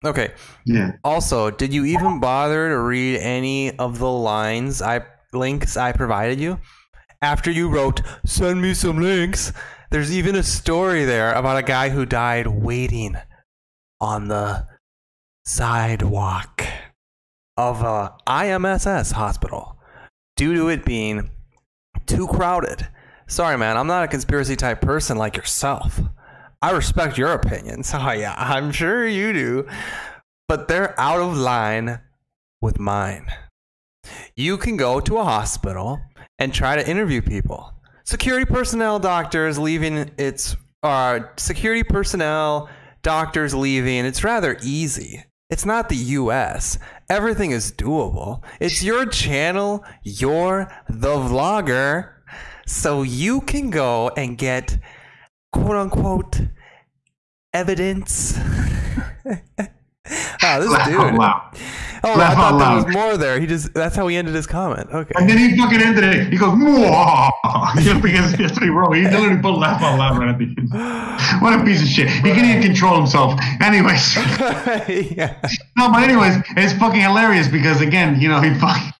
okay. 0.03 0.33
Yeah. 0.65 0.93
Also, 1.03 1.51
did 1.51 1.71
you 1.73 1.85
even 1.85 2.19
bother 2.19 2.69
to 2.69 2.79
read 2.79 3.19
any 3.19 3.77
of 3.77 3.99
the 3.99 4.09
lines 4.11 4.81
I 4.81 5.01
links 5.33 5.77
I 5.77 5.91
provided 5.91 6.39
you? 6.39 6.59
After 7.21 7.49
you 7.51 7.69
wrote, 7.69 8.01
"Send 8.25 8.61
me 8.61 8.73
some 8.73 8.99
links," 9.01 9.53
there's 9.89 10.11
even 10.11 10.35
a 10.35 10.43
story 10.43 11.05
there 11.05 11.33
about 11.33 11.57
a 11.57 11.63
guy 11.63 11.89
who 11.89 12.05
died 12.05 12.47
waiting 12.47 13.15
on 13.99 14.27
the 14.27 14.67
sidewalk 15.45 16.63
of 17.55 17.81
a 17.81 18.13
IMSS 18.27 19.13
hospital 19.13 19.77
due 20.35 20.53
to 20.53 20.69
it 20.69 20.85
being 20.85 21.31
too 22.05 22.27
crowded. 22.27 22.87
Sorry, 23.27 23.57
man, 23.57 23.77
I'm 23.77 23.87
not 23.87 24.03
a 24.03 24.07
conspiracy 24.07 24.55
type 24.55 24.81
person 24.81 25.17
like 25.17 25.35
yourself. 25.35 25.99
I 26.61 26.71
respect 26.71 27.17
your 27.17 27.33
opinions. 27.33 27.91
Oh, 27.93 28.11
yeah, 28.11 28.35
I'm 28.37 28.71
sure 28.71 29.07
you 29.07 29.33
do. 29.33 29.67
But 30.47 30.67
they're 30.67 30.99
out 30.99 31.19
of 31.19 31.35
line 31.35 31.99
with 32.61 32.79
mine. 32.79 33.27
You 34.35 34.57
can 34.57 34.77
go 34.77 34.99
to 34.99 35.17
a 35.17 35.23
hospital 35.23 35.99
and 36.39 36.53
try 36.53 36.75
to 36.75 36.89
interview 36.89 37.21
people. 37.21 37.73
Security 38.07 38.45
personnel, 38.45 38.99
doctors 38.99 39.59
leaving, 39.59 40.09
it's 40.17 40.55
uh, 40.81 41.19
security 41.35 41.83
personnel, 41.83 42.69
doctors 43.01 43.53
leaving. 43.53 44.05
It's 44.05 44.23
rather 44.23 44.57
easy. 44.63 45.25
It's 45.49 45.65
not 45.65 45.89
the 45.89 45.97
US. 45.97 46.79
Everything 47.09 47.51
is 47.51 47.73
doable. 47.73 48.45
It's 48.61 48.81
your 48.81 49.07
channel. 49.07 49.83
You're 50.03 50.71
the 50.87 51.17
vlogger. 51.17 52.13
So 52.65 53.01
you 53.01 53.41
can 53.41 53.71
go 53.71 54.09
and 54.15 54.37
get 54.37 54.79
quote 55.51 55.75
unquote 55.75 56.39
evidence. 57.53 58.39
oh, 60.43 60.61
this 60.61 60.71
Laugh 60.71 60.87
dude. 60.87 60.99
out 60.99 61.13
loud. 61.13 61.57
Oh, 62.03 62.13
I 62.13 62.35
thought 62.35 62.53
out 62.53 62.57
there 62.59 62.75
was 62.85 62.93
more 62.93 63.17
there. 63.17 63.39
He 63.39 63.47
just 63.47 63.73
that's 63.73 63.95
how 63.95 64.07
he 64.07 64.15
ended 64.15 64.35
his 64.35 64.45
comment. 64.45 64.89
Okay. 64.93 65.11
And 65.17 65.29
then 65.29 65.37
he 65.37 65.57
fucking 65.57 65.81
ended 65.81 66.03
it. 66.03 66.31
He 66.31 66.37
goes, 66.37 66.51
"Mwah." 66.51 67.31
Just 67.81 68.01
because 68.01 68.33
that's 68.33 68.53
what 68.53 68.63
he 68.63 68.69
wrote. 68.69 68.93
He 68.93 69.03
literally 69.03 69.41
put 69.41 69.53
laugh 69.53 69.81
out 69.81 69.97
loud 69.97 70.17
right 70.17 70.29
at 70.29 70.37
the 70.37 70.45
end. 70.45 70.71
What 71.41 71.59
a 71.59 71.63
piece 71.63 71.81
of 71.81 71.87
shit. 71.87 72.09
He 72.09 72.21
can't 72.21 72.47
even 72.47 72.61
control 72.61 72.95
himself. 72.97 73.39
Anyways. 73.61 74.15
yeah. 75.17 75.35
No, 75.77 75.91
but 75.91 76.03
anyways, 76.03 76.35
it's 76.55 76.73
fucking 76.73 77.01
hilarious 77.01 77.47
because 77.47 77.81
again, 77.81 78.19
you 78.21 78.29
know, 78.29 78.39
he 78.41 78.53
fucking, 78.59 78.93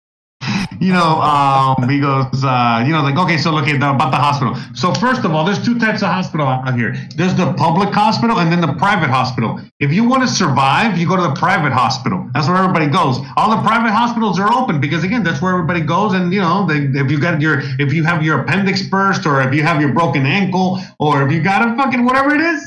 you 0.80 0.94
know, 0.94 1.22
um, 1.22 1.90
he 1.90 2.00
goes, 2.00 2.44
uh, 2.44 2.84
you 2.86 2.94
know, 2.94 3.02
like, 3.02 3.18
okay, 3.18 3.38
so 3.38 3.52
look 3.52 3.68
at 3.68 3.76
about 3.76 4.12
the 4.12 4.18
hospital. 4.18 4.56
So 4.76 4.94
first 4.94 5.26
of 5.26 5.34
all, 5.34 5.44
there's 5.44 5.64
two 5.64 5.80
types 5.80 6.02
of 6.02 6.10
hospital 6.10 6.46
out 6.48 6.76
here. 6.76 6.96
There's 7.16 7.36
the 7.36 7.54
public 7.54 7.94
hospital 7.94 8.40
and 8.40 8.52
then 8.52 8.62
the 8.62 8.74
private 8.74 9.10
hospital. 9.10 9.60
If 9.80 9.92
you 9.92 10.08
want 10.08 10.24
to 10.24 10.28
survive, 10.28 10.98
you 10.98 11.08
go 11.08 11.16
to 11.16 11.24
the 11.24 11.36
private 11.36 11.74
hospital. 11.74 12.30
That's 12.34 12.48
where 12.48 12.58
everybody 12.58 12.88
goes. 12.88 13.18
All 13.38 13.50
the 13.56 13.62
private 13.64 13.92
hospitals 13.92 14.40
are 14.40 14.52
open 14.54 14.80
because 14.80 15.04
again, 15.04 15.24
that's 15.24 15.42
where 15.42 15.54
everybody 15.54 15.82
goes. 15.82 16.14
And 16.14 16.32
you 16.34 16.42
know, 16.42 16.66
they, 16.68 16.88
if 17.00 17.10
you 17.10 17.20
got 17.20 17.42
your, 17.42 17.62
if 17.80 17.94
you 17.94 18.04
have 18.04 18.24
your 18.24 18.42
appendix 18.42 18.84
burst 18.84 19.26
or 19.26 19.42
if 19.42 19.54
you 19.54 19.64
have 19.64 19.82
your 19.82 19.94
broken 19.94 20.26
ankle 20.26 20.80
or 21.00 21.26
if 21.26 21.32
you 21.32 21.42
got 21.42 21.68
a 21.68 21.76
fucking 21.76 22.06
whatever 22.06 22.36
it 22.36 22.42
is, 22.42 22.64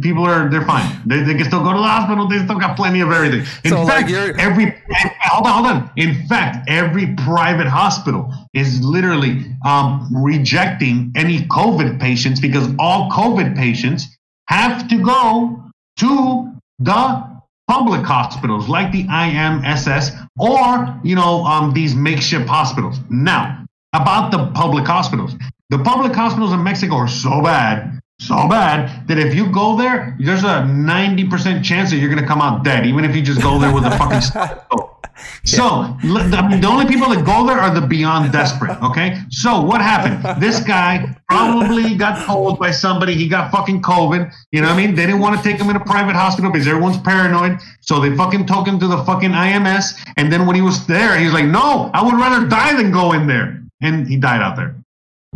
People 0.00 0.24
are 0.24 0.48
they're 0.50 0.64
fine. 0.66 1.00
They, 1.06 1.22
they 1.22 1.34
can 1.34 1.44
still 1.44 1.62
go 1.62 1.72
to 1.72 1.78
the 1.78 1.84
hospital. 1.86 2.26
They 2.26 2.38
still 2.38 2.58
got 2.58 2.76
plenty 2.76 3.00
of 3.00 3.12
everything. 3.12 3.40
In 3.64 3.70
So, 3.70 3.82
like, 3.84 4.06
fact, 4.08 4.10
you're- 4.10 4.34
every 4.38 4.74
hold 5.22 5.46
on, 5.46 5.52
hold 5.52 5.66
on. 5.66 5.90
In 5.96 6.26
fact, 6.26 6.68
every 6.68 7.14
private 7.14 7.68
hospital 7.68 8.32
is 8.54 8.82
literally 8.82 9.46
um, 9.64 10.08
rejecting 10.12 11.12
any 11.14 11.42
COVID 11.42 12.00
patients 12.00 12.40
because 12.40 12.68
all 12.80 13.08
COVID 13.10 13.56
patients 13.56 14.08
have 14.48 14.88
to 14.88 14.98
go 15.00 15.62
to 15.98 16.52
the 16.80 17.28
public 17.68 18.04
hospitals 18.04 18.68
like 18.68 18.90
the 18.90 19.04
IMSS 19.04 20.26
or 20.38 20.98
you 21.04 21.14
know 21.14 21.44
um, 21.44 21.72
these 21.72 21.94
makeshift 21.94 22.48
hospitals. 22.48 22.98
Now 23.10 23.64
about 23.94 24.30
the 24.32 24.50
public 24.54 24.86
hospitals, 24.86 25.34
the 25.70 25.78
public 25.78 26.14
hospitals 26.14 26.52
in 26.52 26.62
Mexico 26.64 26.96
are 26.96 27.08
so 27.08 27.42
bad, 27.42 27.97
so 28.20 28.48
bad 28.48 29.06
that 29.08 29.18
if 29.18 29.34
you 29.34 29.50
go 29.50 29.76
there, 29.76 30.16
there's 30.18 30.44
a 30.44 30.64
ninety 30.66 31.26
percent 31.26 31.64
chance 31.64 31.90
that 31.90 31.96
you're 31.98 32.10
going 32.10 32.20
to 32.22 32.26
come 32.26 32.40
out 32.40 32.64
dead, 32.64 32.86
even 32.86 33.04
if 33.04 33.14
you 33.14 33.22
just 33.22 33.40
go 33.42 33.58
there 33.58 33.72
with 33.72 33.84
a 33.84 33.90
fucking. 33.92 34.20
stethoscope. 34.20 34.98
So, 35.44 35.64
l- 36.04 36.34
I 36.34 36.48
mean, 36.48 36.60
the 36.60 36.68
only 36.68 36.86
people 36.86 37.08
that 37.10 37.24
go 37.24 37.46
there 37.46 37.58
are 37.58 37.72
the 37.74 37.84
beyond 37.84 38.32
desperate. 38.32 38.80
Okay. 38.82 39.18
So, 39.30 39.60
what 39.62 39.80
happened? 39.80 40.40
This 40.40 40.60
guy 40.60 41.16
probably 41.28 41.94
got 41.94 42.24
told 42.26 42.58
by 42.58 42.70
somebody 42.70 43.14
he 43.14 43.28
got 43.28 43.50
fucking 43.50 43.82
COVID. 43.82 44.32
You 44.52 44.60
know 44.60 44.68
what 44.68 44.74
I 44.74 44.76
mean? 44.76 44.94
They 44.94 45.06
didn't 45.06 45.20
want 45.20 45.36
to 45.36 45.42
take 45.42 45.60
him 45.60 45.70
in 45.70 45.76
a 45.76 45.84
private 45.84 46.14
hospital 46.14 46.50
because 46.52 46.68
everyone's 46.68 46.98
paranoid. 46.98 47.58
So 47.80 48.00
they 48.00 48.14
fucking 48.16 48.46
took 48.46 48.66
him 48.66 48.78
to 48.80 48.86
the 48.86 49.02
fucking 49.04 49.30
IMSS. 49.30 49.98
And 50.16 50.32
then 50.32 50.46
when 50.46 50.54
he 50.56 50.62
was 50.62 50.86
there, 50.86 51.18
he 51.18 51.24
was 51.24 51.34
like, 51.34 51.46
"No, 51.46 51.90
I 51.94 52.02
would 52.04 52.14
rather 52.14 52.46
die 52.46 52.76
than 52.76 52.90
go 52.90 53.12
in 53.12 53.26
there." 53.26 53.62
And 53.80 54.06
he 54.06 54.16
died 54.16 54.42
out 54.42 54.56
there. 54.56 54.76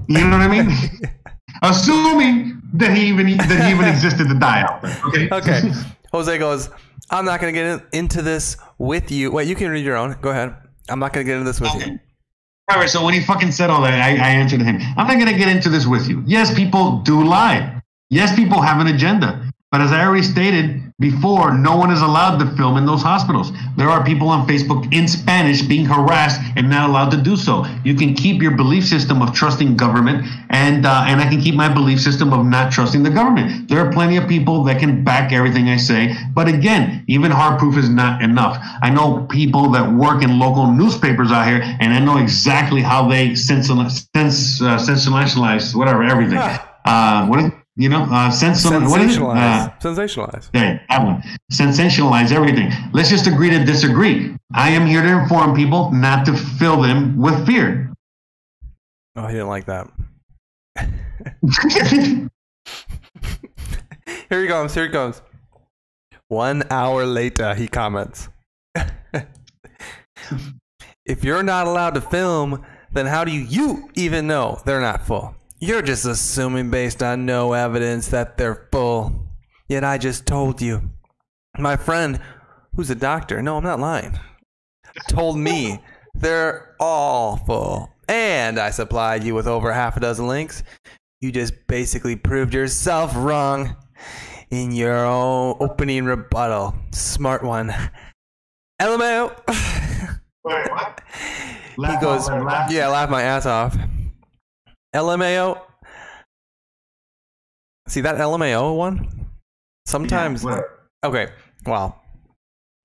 You 0.09 0.27
know 0.27 0.39
what 0.39 0.43
I 0.43 0.49
mean? 0.49 0.71
Assuming 1.63 2.52
that 2.75 2.97
he 2.97 3.07
even 3.07 3.37
that 3.37 3.65
he 3.67 3.71
even 3.73 3.87
existed 3.87 4.29
to 4.29 4.35
die 4.39 4.63
out 4.63 4.83
there. 4.83 4.99
Okay. 5.07 5.29
Okay. 5.33 5.73
Jose 6.13 6.37
goes, 6.39 6.69
I'm 7.11 7.25
not 7.25 7.41
going 7.41 7.55
to 7.55 7.59
get 7.61 7.67
in- 7.93 8.01
into 8.01 8.21
this 8.23 8.57
with 8.79 9.11
you. 9.11 9.31
Wait, 9.33 9.49
you 9.49 9.55
can 9.55 9.71
read 9.71 9.85
your 9.85 9.97
own. 9.97 10.17
Go 10.21 10.31
ahead. 10.31 10.55
I'm 10.91 10.99
not 10.99 11.13
going 11.13 11.25
to 11.27 11.31
get 11.31 11.39
into 11.39 11.51
this 11.51 11.61
with 11.61 11.75
you. 11.87 11.99
All 12.71 12.79
right, 12.79 12.89
so 12.89 13.05
when 13.05 13.15
he 13.15 13.21
fucking 13.21 13.51
said 13.51 13.71
all 13.71 13.83
that, 13.83 13.95
I, 13.95 14.11
I 14.11 14.29
answered 14.31 14.61
him. 14.63 14.79
I'm 14.97 15.07
not 15.07 15.15
going 15.15 15.27
to 15.27 15.37
get 15.39 15.49
into 15.49 15.69
this 15.69 15.87
with 15.87 16.09
you. 16.09 16.23
Yes, 16.27 16.55
people 16.55 16.99
do 17.01 17.23
lie. 17.25 17.81
Yes, 18.11 18.35
people 18.37 18.61
have 18.61 18.81
an 18.81 18.89
agenda. 18.95 19.51
But 19.73 19.81
as 19.81 19.91
I 19.91 20.05
already 20.05 20.23
stated 20.23 20.93
before, 21.01 21.57
no 21.57 21.77
one 21.77 21.91
is 21.91 22.03
allowed 22.03 22.37
to 22.39 22.57
film 22.57 22.77
in 22.77 22.85
those 22.85 23.03
hospitals. 23.03 23.51
There 23.79 23.89
are 23.89 24.05
people 24.05 24.29
on 24.29 24.47
Facebook 24.47 24.93
in 24.93 25.09
Spanish 25.09 25.63
being 25.63 25.87
harassed 25.87 26.39
and 26.57 26.69
not 26.69 26.91
allowed 26.91 27.11
to 27.13 27.17
do 27.17 27.37
so. 27.37 27.65
You 27.83 27.95
can 27.95 28.13
keep 28.13 28.43
your 28.43 28.55
belief 28.55 28.87
system 28.87 29.23
of 29.23 29.33
trusting 29.33 29.79
government, 29.79 30.27
and 30.51 30.85
uh, 30.85 31.05
and 31.07 31.23
I 31.23 31.29
can 31.29 31.41
keep 31.41 31.55
my 31.55 31.73
belief 31.73 32.01
system 32.03 32.35
of 32.35 32.45
not 32.45 32.71
trusting 32.71 33.03
the 33.03 33.09
government. 33.11 33.69
There 33.71 33.81
are 33.85 33.91
plenty 33.91 34.19
of 34.19 34.29
people 34.29 34.63
that 34.65 34.79
can 34.79 35.03
back 35.03 35.33
everything 35.33 35.69
I 35.71 35.79
say. 35.79 36.15
But 36.35 36.49
again, 36.49 37.03
even 37.09 37.31
hard 37.31 37.59
proof 37.59 37.79
is 37.79 37.89
not 37.89 38.23
enough. 38.23 38.59
I 38.83 38.91
know 38.91 39.27
people 39.31 39.71
that 39.71 39.91
work 39.91 40.23
in 40.23 40.39
local 40.39 40.71
newspapers 40.71 41.33
out 41.33 41.47
here, 41.49 41.63
and 41.81 41.95
I 41.95 41.99
know 41.99 42.19
exactly 42.19 42.83
how 42.83 43.09
they 43.09 43.31
sensal- 43.31 43.91
sens- 44.15 44.61
uh, 44.61 44.77
sensationalize 44.77 45.75
whatever 45.75 46.03
everything. 46.03 46.37
Uh, 46.85 47.27
what 47.27 47.41
is 47.41 47.51
you 47.77 47.89
know 47.89 48.03
uh, 48.03 48.31
sensal- 48.31 48.89
what 48.89 49.01
is 49.01 49.17
it? 49.17 49.23
Uh, 49.23 49.71
Sensationalize. 49.81 49.81
Sensationalize. 49.81 50.51
there, 50.53 50.85
that 50.89 51.05
one. 51.05 51.23
Sensationalize 51.51 52.33
everything. 52.33 52.71
Let's 52.93 53.09
just 53.09 53.27
agree 53.27 53.51
to 53.51 53.65
disagree. 53.65 54.37
I 54.55 54.71
am 54.71 54.87
here 54.87 55.03
to 55.03 55.21
inform 55.21 55.55
people, 55.55 55.91
not 55.93 56.27
to 56.27 56.37
fill 56.37 56.83
them 56.83 57.17
with 57.17 57.47
fear. 57.47 57.93
Oh, 59.17 59.27
he 59.27 59.35
didn't 59.35 59.49
like 59.49 59.67
that. 59.67 59.91
Here 64.29 64.41
he 64.41 64.49
comes. 64.49 64.73
Here 64.73 64.87
he 64.87 64.91
comes. 64.91 65.21
One 66.29 66.63
hour 66.71 67.05
later, 67.05 67.55
he 67.55 67.69
comments. 67.69 68.31
if 71.05 71.23
you're 71.23 71.43
not 71.43 71.67
allowed 71.67 71.95
to 71.95 72.01
film, 72.01 72.65
then 72.93 73.05
how 73.05 73.25
do 73.25 73.31
you, 73.31 73.41
you 73.43 73.91
even 73.95 74.27
know 74.27 74.63
they're 74.65 74.81
not 74.81 75.07
full? 75.07 75.35
You're 75.63 75.81
just 75.81 76.05
assuming 76.05 76.71
based 76.71 77.05
on 77.05 77.25
no 77.25 77.53
evidence 77.53 78.09
that 78.09 78.37
they're 78.37 78.67
full. 78.73 79.29
Yet 79.69 79.85
I 79.85 79.97
just 79.97 80.27
told 80.27 80.61
you. 80.61 80.91
My 81.57 81.77
friend, 81.77 82.19
who's 82.75 82.91
a 82.91 82.97
doctor, 82.97 83.41
no, 83.41 83.59
I'm 83.59 83.63
not 83.63 83.79
lying, 83.79 84.19
told 85.09 85.39
me 85.39 85.81
they're 86.15 86.75
all 86.81 87.37
full. 87.37 87.93
And 88.09 88.59
I 88.59 88.71
supplied 88.71 89.23
you 89.23 89.37
with 89.37 89.47
over 89.47 89.73
half 89.73 89.97
a 89.97 90.01
dozen 90.01 90.27
links. 90.27 90.65
You 91.21 91.31
just 91.31 91.55
basically 91.69 92.17
proved 92.17 92.55
yourself 92.55 93.13
wrong 93.15 93.77
in 94.51 94.73
your 94.73 95.07
own 95.07 95.59
opening 95.61 96.07
rebuttal. 96.07 96.75
Smart 96.91 97.45
one. 97.45 97.73
LMAO. 98.81 99.31
Wait, 100.45 100.71
what? 100.73 101.01
he 101.77 102.01
goes, 102.01 102.29
laugh. 102.29 102.69
yeah, 102.69 102.89
laugh 102.89 103.09
my 103.09 103.23
ass 103.23 103.47
off. 103.47 103.77
LMAO. 104.95 105.61
See 107.89 108.01
that 108.03 108.17
LMAO 108.17 108.77
one? 108.77 109.27
Sometimes. 109.87 110.45
whatever. 110.45 110.79
Okay, 111.05 111.29
well, 111.67 112.01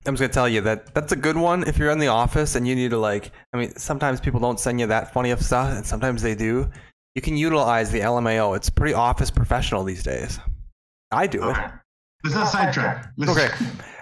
I'm 0.06 0.14
just 0.14 0.20
gonna 0.20 0.32
tell 0.32 0.48
you 0.48 0.60
that 0.62 0.94
that's 0.94 1.12
a 1.12 1.16
good 1.16 1.36
one 1.36 1.64
if 1.68 1.78
you're 1.78 1.90
in 1.90 1.98
the 1.98 2.08
office 2.08 2.54
and 2.56 2.66
you 2.66 2.74
need 2.74 2.90
to 2.90 2.98
like. 2.98 3.30
I 3.52 3.58
mean, 3.58 3.74
sometimes 3.76 4.20
people 4.20 4.40
don't 4.40 4.58
send 4.58 4.80
you 4.80 4.86
that 4.88 5.12
funny 5.12 5.30
of 5.30 5.40
stuff, 5.42 5.72
and 5.76 5.86
sometimes 5.86 6.22
they 6.22 6.34
do. 6.34 6.68
You 7.14 7.22
can 7.22 7.36
utilize 7.36 7.90
the 7.90 8.00
LMAO. 8.00 8.56
It's 8.56 8.70
pretty 8.70 8.94
office 8.94 9.30
professional 9.30 9.84
these 9.84 10.02
days. 10.02 10.38
I 11.10 11.26
do 11.26 11.42
it. 11.44 11.52
Okay. 11.52 11.66
Let's 12.24 12.34
not 12.34 12.48
sidetrack. 12.48 13.12
Let's- 13.16 13.30
Okay, 13.32 13.48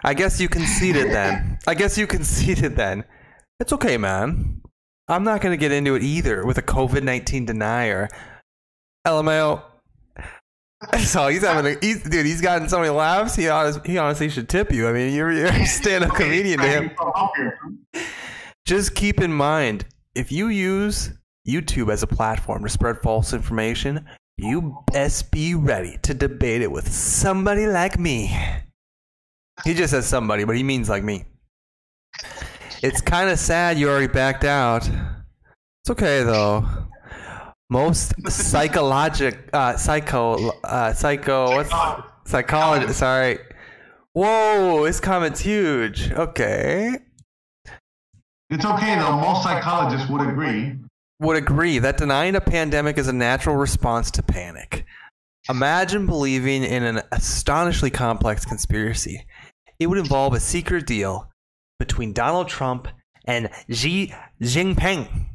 I 0.05 0.15
guess 0.15 0.41
you 0.41 0.49
conceded 0.49 1.11
then. 1.13 1.59
I 1.67 1.75
guess 1.75 1.99
you 1.99 2.07
conceded 2.07 2.75
then. 2.77 3.05
It's 3.61 3.73
okay, 3.75 3.99
man. 3.99 4.63
I'm 5.09 5.25
not 5.25 5.41
gonna 5.41 5.57
get 5.57 5.73
into 5.73 5.95
it 5.95 6.03
either 6.03 6.45
with 6.45 6.59
a 6.59 6.63
COVID 6.63 7.03
nineteen 7.03 7.45
denier. 7.45 8.09
LMAO. 9.07 9.63
So 11.01 11.29
he's 11.29 11.41
having 11.41 11.75
a 11.75 11.79
he's, 11.81 12.03
dude. 12.03 12.27
He's 12.27 12.43
gotten 12.43 12.69
so 12.69 12.79
many 12.79 12.91
laughs. 12.91 13.35
He 13.35 13.49
honest, 13.49 13.85
he 13.87 13.97
honestly 13.97 14.29
should 14.29 14.47
tip 14.47 14.71
you. 14.71 14.87
I 14.87 14.93
mean, 14.93 15.15
you're, 15.15 15.33
you're 15.33 15.47
a 15.47 15.65
stand-up 15.65 16.15
comedian 16.15 16.61
to 16.61 16.69
him. 16.69 16.91
Just 18.67 18.95
keep 18.95 19.23
in 19.23 19.33
mind 19.33 19.87
if 20.15 20.31
you 20.31 20.49
use 20.49 21.13
YouTube 21.49 21.91
as 21.91 22.03
a 22.03 22.07
platform 22.07 22.63
to 22.63 22.69
spread 22.69 22.99
false 22.99 23.33
information, 23.33 24.05
you 24.37 24.77
best 24.93 25.31
be 25.31 25.55
ready 25.55 25.99
to 26.03 26.13
debate 26.13 26.61
it 26.61 26.71
with 26.71 26.93
somebody 26.93 27.67
like 27.67 27.99
me. 27.99 28.37
He 29.65 29.73
just 29.73 29.93
says 29.93 30.07
somebody, 30.07 30.45
but 30.45 30.57
he 30.57 30.63
means 30.63 30.89
like 30.89 31.03
me. 31.03 31.25
It's 32.83 33.01
kind 33.01 33.31
of 33.31 33.39
sad 33.39 33.79
you 33.79 33.89
already 33.89 34.07
backed 34.07 34.45
out. 34.45 34.87
It's 34.87 35.91
okay 35.91 36.22
though. 36.22 36.66
Most 37.68 38.14
psychologic, 38.31 39.51
uh, 39.53 39.77
psycho, 39.77 40.51
uh, 40.62 40.93
psycho, 40.93 41.57
what's 41.57 41.70
psychology? 42.24 42.93
Sorry. 42.93 43.39
Whoa, 44.12 44.85
this 44.85 45.01
comment's 45.01 45.41
huge. 45.41 46.12
Okay. 46.12 46.97
It's 48.51 48.64
okay 48.64 48.97
though. 48.97 49.16
Most 49.16 49.43
psychologists 49.43 50.09
would 50.09 50.29
agree. 50.29 50.77
would 51.18 51.37
agree 51.37 51.79
that 51.79 51.97
denying 51.97 52.37
a 52.37 52.41
pandemic 52.41 52.99
is 52.99 53.09
a 53.09 53.12
natural 53.12 53.57
response 53.57 54.11
to 54.12 54.22
panic. 54.22 54.85
Imagine 55.49 56.07
believing 56.07 56.62
in 56.62 56.83
an 56.83 57.03
astonishingly 57.12 57.91
complex 57.91 58.45
conspiracy. 58.45 59.27
It 59.79 59.87
would 59.87 59.99
involve 59.99 60.35
a 60.35 60.41
secret 60.41 60.87
deal 60.87 61.31
between 61.79 62.12
Donald 62.12 62.49
Trump 62.49 62.89
and 63.27 63.51
Xi 63.70 64.12
Jinping 64.41 65.27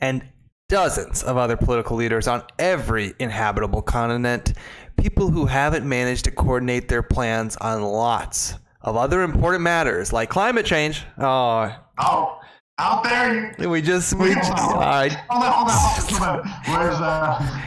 and 0.00 0.22
dozens 0.68 1.22
of 1.22 1.36
other 1.36 1.56
political 1.56 1.96
leaders 1.96 2.28
on 2.28 2.42
every 2.58 3.14
inhabitable 3.18 3.82
continent, 3.82 4.52
people 4.96 5.30
who 5.30 5.46
haven't 5.46 5.86
managed 5.88 6.24
to 6.24 6.30
coordinate 6.30 6.88
their 6.88 7.02
plans 7.02 7.56
on 7.56 7.82
lots 7.82 8.54
of 8.80 8.96
other 8.96 9.22
important 9.22 9.62
matters 9.62 10.12
like 10.12 10.28
climate 10.30 10.66
change. 10.66 11.04
Oh, 11.18 11.74
Oh, 11.98 12.40
out 12.78 13.04
there. 13.04 13.54
We 13.68 13.82
just 13.82 14.14
we 14.18 14.34
just, 14.34 14.50
all 14.50 14.74
right. 14.76 15.12
hold 15.28 15.44
on, 15.44 15.52
hold 15.52 16.22
on, 16.22 16.48
hold 16.48 16.76
on. 16.76 16.80
Where's 16.80 17.00
uh? 17.00 17.60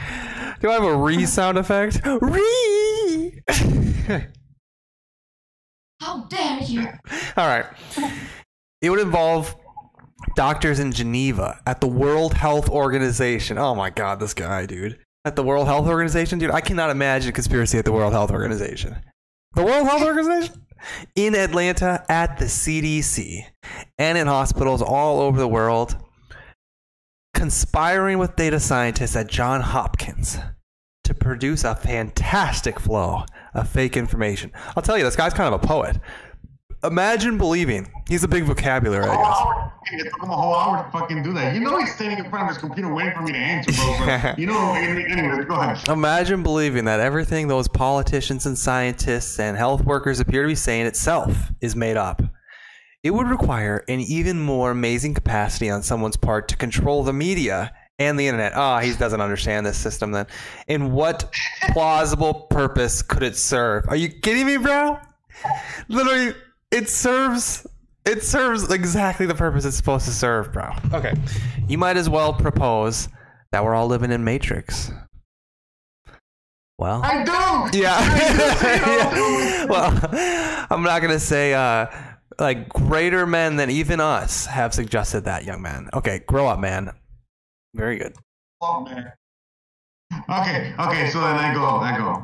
Do 0.60 0.70
I 0.70 0.72
have 0.74 0.82
a 0.84 0.96
re 0.96 1.24
sound 1.26 1.58
effect? 1.58 2.00
Re. 2.04 3.40
How 6.00 6.24
dare 6.24 6.60
you? 6.60 6.80
All 7.36 7.46
right. 7.46 7.66
It 8.82 8.90
would 8.90 9.00
involve 9.00 9.56
doctors 10.34 10.78
in 10.78 10.92
Geneva 10.92 11.60
at 11.66 11.80
the 11.80 11.86
World 11.86 12.34
Health 12.34 12.68
Organization. 12.68 13.58
Oh 13.58 13.74
my 13.74 13.90
God, 13.90 14.20
this 14.20 14.34
guy, 14.34 14.66
dude. 14.66 14.98
At 15.24 15.36
the 15.36 15.42
World 15.42 15.66
Health 15.66 15.86
Organization, 15.86 16.38
dude. 16.38 16.50
I 16.50 16.60
cannot 16.60 16.90
imagine 16.90 17.30
a 17.30 17.32
conspiracy 17.32 17.78
at 17.78 17.84
the 17.84 17.92
World 17.92 18.12
Health 18.12 18.30
Organization. 18.30 18.96
The 19.54 19.64
World 19.64 19.86
Health 19.86 20.02
Organization? 20.02 20.66
In 21.16 21.34
Atlanta 21.34 22.04
at 22.08 22.38
the 22.38 22.44
CDC 22.44 23.44
and 23.98 24.18
in 24.18 24.26
hospitals 24.26 24.82
all 24.82 25.20
over 25.20 25.38
the 25.38 25.48
world, 25.48 25.96
conspiring 27.34 28.18
with 28.18 28.36
data 28.36 28.60
scientists 28.60 29.16
at 29.16 29.26
John 29.26 29.62
Hopkins 29.62 30.38
to 31.04 31.14
produce 31.14 31.64
a 31.64 31.74
fantastic 31.74 32.78
flow 32.78 33.24
of 33.56 33.68
fake 33.68 33.96
information. 33.96 34.52
I'll 34.76 34.82
tell 34.82 34.96
you, 34.96 35.04
this 35.04 35.16
guy's 35.16 35.34
kind 35.34 35.52
of 35.52 35.62
a 35.62 35.66
poet. 35.66 35.98
Imagine 36.84 37.38
believing 37.38 37.90
he's 38.08 38.22
a 38.22 38.28
big 38.28 38.44
vocabulary, 38.44 39.06
I 39.06 39.16
guess. 39.16 39.72
It 39.92 40.10
took 40.10 40.22
him 40.22 40.30
a 40.30 40.36
whole 40.36 40.54
hour 40.54 40.84
to 40.84 40.90
fucking 40.90 41.22
do 41.22 41.32
that. 41.34 41.54
You 41.54 41.60
know 41.60 41.78
he's 41.78 41.94
standing 41.94 42.18
in 42.24 42.30
front 42.30 42.44
of 42.44 42.48
his 42.50 42.58
computer 42.58 42.92
waiting 42.92 43.14
for 43.14 43.22
me 43.22 43.32
to 43.32 43.38
answer, 43.38 43.72
bro. 43.72 44.34
You 44.36 44.46
know, 44.46 44.74
anyways, 44.74 45.46
go 45.46 45.54
ahead. 45.54 45.88
Imagine 45.88 46.42
believing 46.42 46.84
that 46.84 47.00
everything 47.00 47.48
those 47.48 47.66
politicians 47.68 48.46
and 48.46 48.58
scientists 48.58 49.38
and 49.40 49.56
health 49.56 49.84
workers 49.84 50.20
appear 50.20 50.42
to 50.42 50.48
be 50.48 50.54
saying 50.54 50.86
itself 50.86 51.50
is 51.60 51.74
made 51.74 51.96
up. 51.96 52.22
It 53.02 53.10
would 53.10 53.28
require 53.28 53.84
an 53.88 54.00
even 54.00 54.40
more 54.40 54.72
amazing 54.72 55.14
capacity 55.14 55.70
on 55.70 55.82
someone's 55.82 56.16
part 56.16 56.48
to 56.48 56.56
control 56.56 57.04
the 57.04 57.12
media 57.12 57.72
and 57.98 58.18
the 58.18 58.26
internet. 58.26 58.52
Ah, 58.54 58.80
he 58.80 58.92
doesn't 58.94 59.20
understand 59.20 59.64
this 59.66 59.76
system 59.78 60.12
then. 60.12 60.26
In 60.68 60.92
what 60.92 61.32
plausible 61.70 62.34
purpose 62.50 63.02
could 63.02 63.22
it 63.22 63.36
serve? 63.36 63.84
Are 63.88 63.96
you 63.96 64.08
kidding 64.08 64.46
me, 64.46 64.56
bro? 64.56 64.98
Literally, 65.88 66.34
it 66.70 66.88
serves 66.88 67.66
it 68.04 68.22
serves 68.22 68.70
exactly 68.70 69.26
the 69.26 69.34
purpose 69.34 69.64
it's 69.64 69.76
supposed 69.76 70.04
to 70.06 70.12
serve, 70.12 70.52
bro. 70.52 70.70
Okay. 70.92 71.12
You 71.68 71.78
might 71.78 71.96
as 71.96 72.08
well 72.08 72.32
propose 72.32 73.08
that 73.52 73.64
we're 73.64 73.74
all 73.74 73.86
living 73.88 74.12
in 74.12 74.22
Matrix. 74.24 74.90
Well, 76.78 77.00
I 77.02 77.24
do. 77.24 77.78
yeah. 77.78 77.96
Yeah. 78.86 79.64
Well, 79.64 80.66
I'm 80.70 80.82
not 80.82 81.00
gonna 81.02 81.18
say 81.18 81.54
uh, 81.54 81.86
like 82.38 82.68
greater 82.68 83.26
men 83.26 83.56
than 83.56 83.70
even 83.70 83.98
us 84.00 84.46
have 84.46 84.74
suggested 84.74 85.24
that, 85.24 85.44
young 85.44 85.62
man. 85.62 85.88
Okay, 85.94 86.20
grow 86.26 86.46
up, 86.46 86.58
man. 86.60 86.92
Very 87.76 87.98
good. 87.98 88.14
Man. 88.62 89.12
Okay, 90.30 90.74
okay, 90.80 91.10
so 91.10 91.20
then 91.20 91.36
I 91.36 91.52
go, 91.52 91.66
I 91.76 91.94
go. 91.94 92.22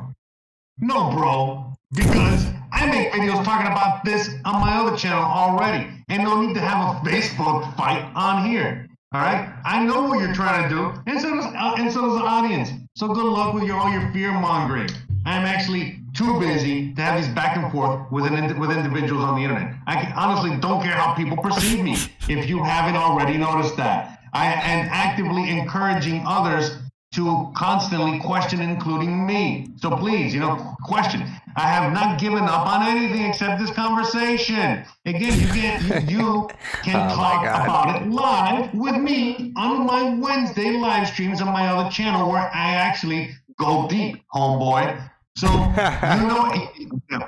No, 0.79 1.11
bro, 1.11 1.71
because 1.93 2.47
I 2.71 2.87
make 2.87 3.11
videos 3.11 3.45
talking 3.45 3.67
about 3.67 4.03
this 4.03 4.31
on 4.45 4.59
my 4.59 4.75
other 4.75 4.97
channel 4.97 5.23
already, 5.23 5.87
and 6.09 6.23
no 6.23 6.41
need 6.41 6.55
to 6.55 6.59
have 6.59 6.79
a 6.95 7.07
Facebook 7.07 7.75
fight 7.77 8.11
on 8.15 8.49
here. 8.49 8.87
All 9.13 9.21
right, 9.21 9.53
I 9.63 9.85
know 9.85 10.05
what 10.05 10.19
you're 10.21 10.33
trying 10.33 10.67
to 10.67 10.75
do, 10.75 10.91
and 11.05 11.21
so 11.21 11.35
does 11.35 11.45
uh, 11.45 11.75
and 11.77 11.91
so 11.91 12.01
does 12.01 12.17
the 12.17 12.25
audience. 12.25 12.71
So 12.95 13.09
good 13.09 13.23
luck 13.23 13.53
with 13.53 13.63
your 13.63 13.77
all 13.77 13.91
your 13.91 14.11
fear 14.11 14.31
mongering. 14.31 14.89
I'm 15.27 15.45
actually 15.45 15.99
too 16.15 16.39
busy 16.39 16.95
to 16.95 17.01
have 17.03 17.21
these 17.21 17.33
back 17.35 17.55
and 17.57 17.71
forth 17.71 18.11
with 18.11 18.25
an 18.25 18.59
with 18.59 18.71
individuals 18.71 19.23
on 19.23 19.35
the 19.35 19.43
internet. 19.43 19.75
I 19.85 20.11
honestly 20.15 20.57
don't 20.57 20.81
care 20.81 20.93
how 20.93 21.13
people 21.13 21.37
perceive 21.37 21.83
me. 21.83 21.95
If 22.27 22.49
you 22.49 22.63
haven't 22.63 22.95
already 22.95 23.37
noticed 23.37 23.77
that, 23.77 24.12
I 24.33 24.53
am 24.53 24.87
actively 24.91 25.49
encouraging 25.49 26.23
others 26.25 26.77
to 27.13 27.51
constantly 27.55 28.19
question, 28.19 28.59
including 28.59 29.25
me. 29.25 29.67
So 29.77 29.95
please, 29.95 30.33
you 30.33 30.39
know, 30.39 30.75
question. 30.83 31.21
I 31.55 31.67
have 31.67 31.93
not 31.93 32.19
given 32.19 32.43
up 32.45 32.65
on 32.65 32.81
anything 32.81 33.25
except 33.25 33.61
this 33.61 33.69
conversation. 33.69 34.83
Again, 35.05 35.39
you 35.39 35.47
can 35.47 36.09
you, 36.09 36.17
you 36.19 36.49
can 36.83 37.11
Oh 37.11 37.15
talk 37.15 37.41
about 37.43 38.01
it 38.01 38.09
live 38.09 38.73
with 38.73 38.95
me 38.95 39.53
on 39.55 39.85
my 39.85 40.15
Wednesday 40.15 40.71
live 40.71 41.07
streams 41.07 41.41
on 41.41 41.53
my 41.53 41.67
other 41.67 41.89
channel 41.91 42.27
where 42.29 42.49
I 42.53 42.73
actually 42.73 43.29
go 43.59 43.87
deep, 43.87 44.23
homeboy. 44.33 45.09
So 45.37 45.47
you 45.47 47.19
know. 47.19 47.27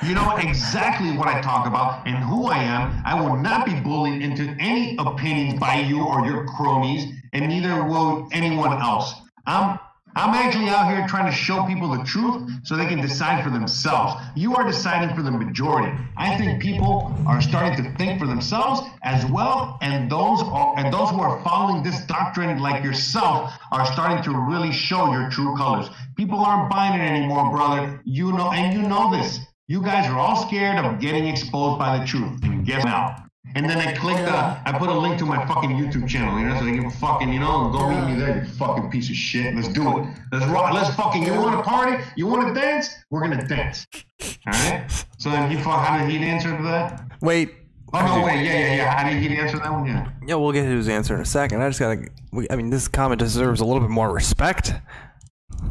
You 0.00 0.14
know 0.14 0.36
exactly 0.36 1.16
what 1.16 1.26
I 1.26 1.40
talk 1.40 1.66
about 1.66 2.06
and 2.06 2.16
who 2.16 2.46
I 2.46 2.58
am. 2.58 3.02
I 3.04 3.20
will 3.20 3.36
not 3.36 3.66
be 3.66 3.74
bullied 3.80 4.22
into 4.22 4.54
any 4.60 4.96
opinions 4.96 5.58
by 5.58 5.80
you 5.80 6.04
or 6.04 6.24
your 6.24 6.46
cronies, 6.46 7.12
and 7.32 7.48
neither 7.48 7.82
will 7.82 8.28
anyone 8.30 8.80
else. 8.80 9.12
I'm 9.44 9.76
I'm 10.14 10.34
actually 10.34 10.68
out 10.68 10.88
here 10.88 11.06
trying 11.08 11.26
to 11.26 11.36
show 11.36 11.64
people 11.66 11.96
the 11.96 12.02
truth 12.04 12.48
so 12.62 12.76
they 12.76 12.86
can 12.86 13.00
decide 13.00 13.42
for 13.42 13.50
themselves. 13.50 14.22
You 14.36 14.54
are 14.54 14.64
deciding 14.64 15.14
for 15.16 15.22
the 15.22 15.30
majority. 15.32 15.92
I 16.16 16.36
think 16.36 16.62
people 16.62 17.12
are 17.26 17.40
starting 17.40 17.84
to 17.84 17.92
think 17.96 18.20
for 18.20 18.26
themselves 18.26 18.80
as 19.02 19.26
well, 19.26 19.78
and 19.80 20.10
those 20.10 20.42
are, 20.42 20.78
and 20.78 20.92
those 20.92 21.10
who 21.10 21.20
are 21.20 21.42
following 21.42 21.82
this 21.82 22.04
doctrine 22.06 22.58
like 22.60 22.84
yourself 22.84 23.52
are 23.72 23.84
starting 23.86 24.22
to 24.24 24.36
really 24.36 24.72
show 24.72 25.12
your 25.12 25.28
true 25.28 25.56
colors. 25.56 25.90
People 26.16 26.38
aren't 26.38 26.70
buying 26.70 27.00
it 27.00 27.04
anymore, 27.04 27.50
brother. 27.50 28.00
You 28.04 28.32
know, 28.32 28.52
and 28.52 28.72
you 28.72 28.88
know 28.88 29.10
this. 29.10 29.40
You 29.70 29.82
guys 29.82 30.10
are 30.10 30.18
all 30.18 30.48
scared 30.48 30.82
of 30.82 30.98
getting 30.98 31.26
exposed 31.26 31.78
by 31.78 31.98
the 31.98 32.06
truth. 32.06 32.42
And 32.42 32.64
guess 32.64 32.84
now. 32.86 33.24
And 33.54 33.68
then 33.68 33.76
I 33.76 33.92
clicked, 33.94 34.20
uh, 34.20 34.58
I 34.64 34.78
put 34.78 34.88
a 34.88 34.98
link 34.98 35.18
to 35.18 35.26
my 35.26 35.46
fucking 35.46 35.70
YouTube 35.70 36.08
channel, 36.08 36.38
you 36.38 36.46
know, 36.46 36.58
so 36.58 36.64
they 36.64 36.72
can 36.72 36.90
fucking, 36.90 37.30
you 37.30 37.38
know, 37.38 37.70
go 37.70 37.88
meet 37.88 38.14
me 38.14 38.18
there, 38.18 38.44
you 38.44 38.50
fucking 38.52 38.90
piece 38.90 39.10
of 39.10 39.16
shit. 39.16 39.54
Let's 39.54 39.68
do 39.68 39.98
it. 39.98 40.06
Let's 40.32 40.46
rock. 40.46 40.72
Let's 40.72 40.94
fucking, 40.96 41.22
you 41.22 41.32
want 41.34 41.56
to 41.56 41.62
party? 41.62 42.02
You 42.16 42.26
want 42.26 42.48
to 42.48 42.58
dance? 42.58 42.88
We're 43.10 43.26
going 43.26 43.38
to 43.38 43.46
dance. 43.46 43.86
All 44.22 44.52
right? 44.52 44.86
So 45.18 45.30
then 45.30 45.50
he, 45.50 45.56
fu- 45.56 45.68
how 45.68 45.98
did 45.98 46.08
he 46.10 46.18
answer 46.24 46.56
to 46.56 46.62
that? 46.62 47.06
Wait. 47.20 47.54
Oh, 47.92 48.04
no, 48.04 48.24
wait. 48.24 48.44
Yeah, 48.44 48.58
yeah, 48.58 48.74
yeah. 48.74 48.90
How 48.94 49.08
did 49.08 49.22
he 49.22 49.36
answer 49.36 49.58
that 49.58 49.70
one? 49.72 49.86
Yeah. 49.86 50.10
Yeah, 50.26 50.34
we'll 50.36 50.52
get 50.52 50.62
to 50.62 50.68
his 50.68 50.88
answer 50.88 51.14
in 51.14 51.20
a 51.20 51.26
second. 51.26 51.62
I 51.62 51.68
just 51.68 51.80
gotta. 51.80 52.06
I 52.50 52.56
mean, 52.56 52.68
this 52.68 52.86
comment 52.86 53.18
deserves 53.18 53.60
a 53.60 53.64
little 53.64 53.80
bit 53.80 53.88
more 53.88 54.12
respect. 54.12 54.74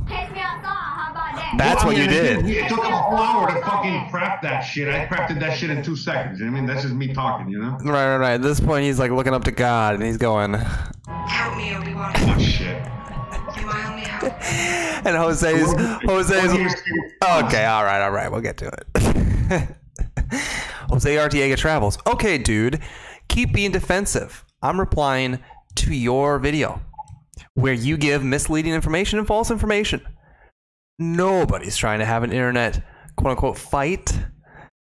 Catch 0.07 0.32
me 0.34 0.40
outside. 0.40 0.64
How 0.64 1.11
about 1.11 1.36
that? 1.36 1.47
That's 1.58 1.84
Well, 1.84 1.84
I 1.84 1.86
what 1.86 1.98
you 1.98 2.08
mean, 2.08 2.10
it- 2.16 2.44
did. 2.44 2.50
It 2.50 2.68
took 2.70 2.84
him 2.86 2.94
a 2.94 2.98
whole 2.98 3.18
hour 3.18 3.48
to 3.54 3.62
fucking 3.62 4.10
craft 4.10 4.44
that 4.44 4.62
shit. 4.62 4.88
I 4.88 5.06
crafted 5.08 5.40
that 5.40 5.58
shit 5.58 5.70
in 5.70 5.82
two 5.84 5.96
seconds. 5.96 6.42
I 6.42 6.46
mean, 6.46 6.66
that's 6.66 6.84
just 6.84 6.94
me 6.94 7.14
talking, 7.14 7.50
you 7.50 7.60
know? 7.60 7.78
Right, 7.84 8.06
right, 8.08 8.18
right. 8.18 8.34
At 8.34 8.42
this 8.42 8.60
point, 8.60 8.86
he's 8.86 9.00
like 9.00 9.12
looking 9.12 9.34
up 9.34 9.44
to 9.46 9.52
God, 9.52 9.96
and 9.96 10.04
he's 10.04 10.18
going. 10.18 10.54
Help 10.54 11.58
me, 11.58 11.76
Obi-Wan. 11.76 12.14
Oh, 12.16 12.38
shit. 12.40 12.84
You're 13.58 13.66
my 13.66 13.92
only. 13.92 14.04
And 15.06 15.16
Jose's 15.16 15.72
Jose's 16.04 16.32
Well, 16.32 16.58
here's- 16.58 16.76
okay. 17.46 17.66
All 17.66 17.84
right, 17.84 18.02
all 18.04 18.12
right. 18.12 18.30
We'll 18.32 18.42
get 18.42 18.58
to 18.58 18.68
it. 18.68 18.88
Jose 20.90 21.16
Arteaga 21.16 21.56
travels. 21.58 21.98
Okay, 22.08 22.38
dude, 22.38 22.80
keep 23.28 23.54
being 23.54 23.72
defensive. 23.72 24.44
I'm 24.62 24.80
replying 24.80 25.40
to 25.76 25.94
your 25.94 26.40
video 26.40 26.82
where 27.54 27.74
you 27.74 27.96
give 27.98 28.24
misleading 28.24 28.74
information 28.74 29.20
and 29.20 29.28
false 29.28 29.52
information. 29.52 30.02
Nobody's 30.99 31.78
trying 31.78 31.99
to 31.99 32.06
have 32.06 32.24
an 32.24 32.32
internet 32.32 32.84
quote 33.15 33.32
unquote 33.32 33.57
fight. 33.57 34.18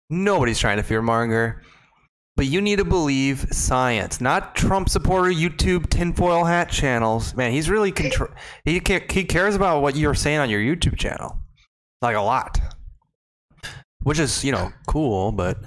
Nobody's 0.09 0.59
trying 0.59 0.77
to 0.77 0.83
fearmonger. 0.83 1.61
But 2.37 2.47
you 2.47 2.59
need 2.59 2.79
to 2.79 2.85
believe 2.85 3.47
science, 3.51 4.19
not 4.19 4.55
Trump 4.55 4.89
supporter 4.89 5.29
YouTube 5.31 5.89
tinfoil 5.89 6.43
hat 6.43 6.69
channels. 6.69 7.33
Man, 7.33 7.53
he's 7.53 7.69
really 7.69 7.93
contr- 7.93 8.33
he 8.65 8.81
he 9.09 9.23
cares 9.23 9.55
about 9.55 9.81
what 9.81 9.95
you're 9.95 10.13
saying 10.13 10.39
on 10.39 10.49
your 10.49 10.59
YouTube 10.59 10.97
channel, 10.97 11.39
like 12.01 12.17
a 12.17 12.21
lot, 12.21 12.59
which 14.03 14.19
is 14.19 14.43
you 14.43 14.51
know 14.51 14.73
cool. 14.85 15.31
But 15.31 15.59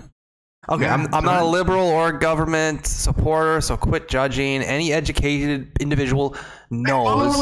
okay, 0.68 0.84
Yeah, 0.84 0.92
I'm 0.92 1.14
I'm 1.14 1.24
not 1.24 1.40
a 1.42 1.46
liberal 1.46 1.86
or 1.88 2.08
a 2.08 2.18
government 2.18 2.86
supporter, 2.86 3.62
so 3.62 3.78
quit 3.78 4.06
judging. 4.06 4.60
Any 4.62 4.92
educated 4.92 5.72
individual 5.80 6.36
knows. 6.70 7.34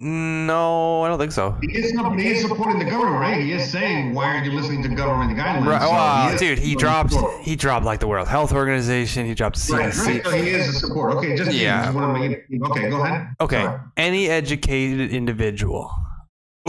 Follow 0.00 0.10
the 0.10 0.16
liberal? 0.18 0.46
No, 0.46 1.02
I 1.02 1.08
don't 1.08 1.18
think 1.18 1.32
so. 1.32 1.56
He 1.62 1.78
is, 1.78 1.90
he 1.90 2.28
is 2.28 2.40
supporting 2.42 2.78
the 2.78 2.84
government, 2.90 3.20
right? 3.20 3.40
He 3.40 3.52
is 3.52 3.70
saying, 3.70 4.14
why 4.14 4.26
aren't 4.26 4.46
you 4.46 4.52
listening 4.52 4.82
to 4.82 4.88
government 4.90 5.36
guidelines? 5.38 5.66
Right, 5.66 5.80
So 5.80 5.88
oh, 5.88 5.92
well, 5.92 6.28
uh, 6.28 6.32
is 6.32 6.40
dude, 6.40 6.58
he 6.58 6.74
dropped 6.74 7.12
support. 7.12 7.42
he 7.42 7.56
dropped 7.56 7.84
like 7.84 8.00
the 8.00 8.06
World 8.08 8.28
Health 8.28 8.52
Organization. 8.52 9.26
He 9.26 9.34
dropped 9.34 9.56
CDC. 9.56 9.72
Right, 9.78 10.06
right. 10.06 10.24
So 10.24 10.30
he 10.32 10.50
is 10.50 10.68
a 10.68 10.72
support. 10.72 11.14
Okay, 11.16 11.36
just 11.36 11.52
Yeah. 11.52 11.84
just 11.84 11.94
want 11.96 12.14
to 12.14 12.20
make 12.20 12.38
it. 12.50 12.62
Okay, 12.62 12.90
go 12.90 13.02
ahead. 13.02 13.28
Okay, 13.40 13.62
Sorry. 13.62 13.80
any 13.96 14.28
educated 14.28 15.10
individual 15.12 15.90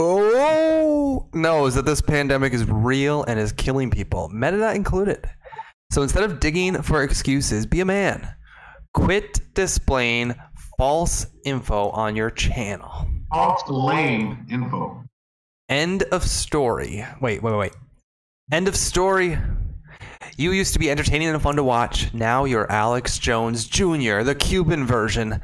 oh 0.00 1.28
knows 1.34 1.74
that 1.74 1.84
this 1.84 2.00
pandemic 2.00 2.52
is 2.52 2.64
real 2.64 3.24
and 3.24 3.38
is 3.40 3.52
killing 3.52 3.90
people, 3.90 4.28
Merida 4.32 4.72
included. 4.74 5.28
So 5.90 6.02
instead 6.02 6.22
of 6.24 6.38
digging 6.38 6.82
for 6.82 7.02
excuses, 7.02 7.66
be 7.66 7.80
a 7.80 7.84
man. 7.84 8.28
Quit 8.94 9.40
displaying 9.54 10.34
false 10.78 11.26
info 11.44 11.90
on 11.90 12.14
your 12.14 12.30
channel. 12.30 13.06
False 13.30 13.62
lame 13.68 14.46
info. 14.50 15.04
End 15.68 16.02
of 16.04 16.24
story. 16.24 17.04
Wait, 17.20 17.42
wait, 17.42 17.56
wait. 17.56 17.72
End 18.50 18.68
of 18.68 18.76
story. 18.76 19.38
You 20.38 20.52
used 20.52 20.72
to 20.72 20.78
be 20.78 20.90
entertaining 20.90 21.28
and 21.28 21.42
fun 21.42 21.56
to 21.56 21.64
watch. 21.64 22.12
Now 22.14 22.44
you're 22.44 22.70
Alex 22.70 23.18
Jones 23.18 23.66
Jr., 23.66 24.22
the 24.22 24.36
Cuban 24.38 24.86
version. 24.86 25.42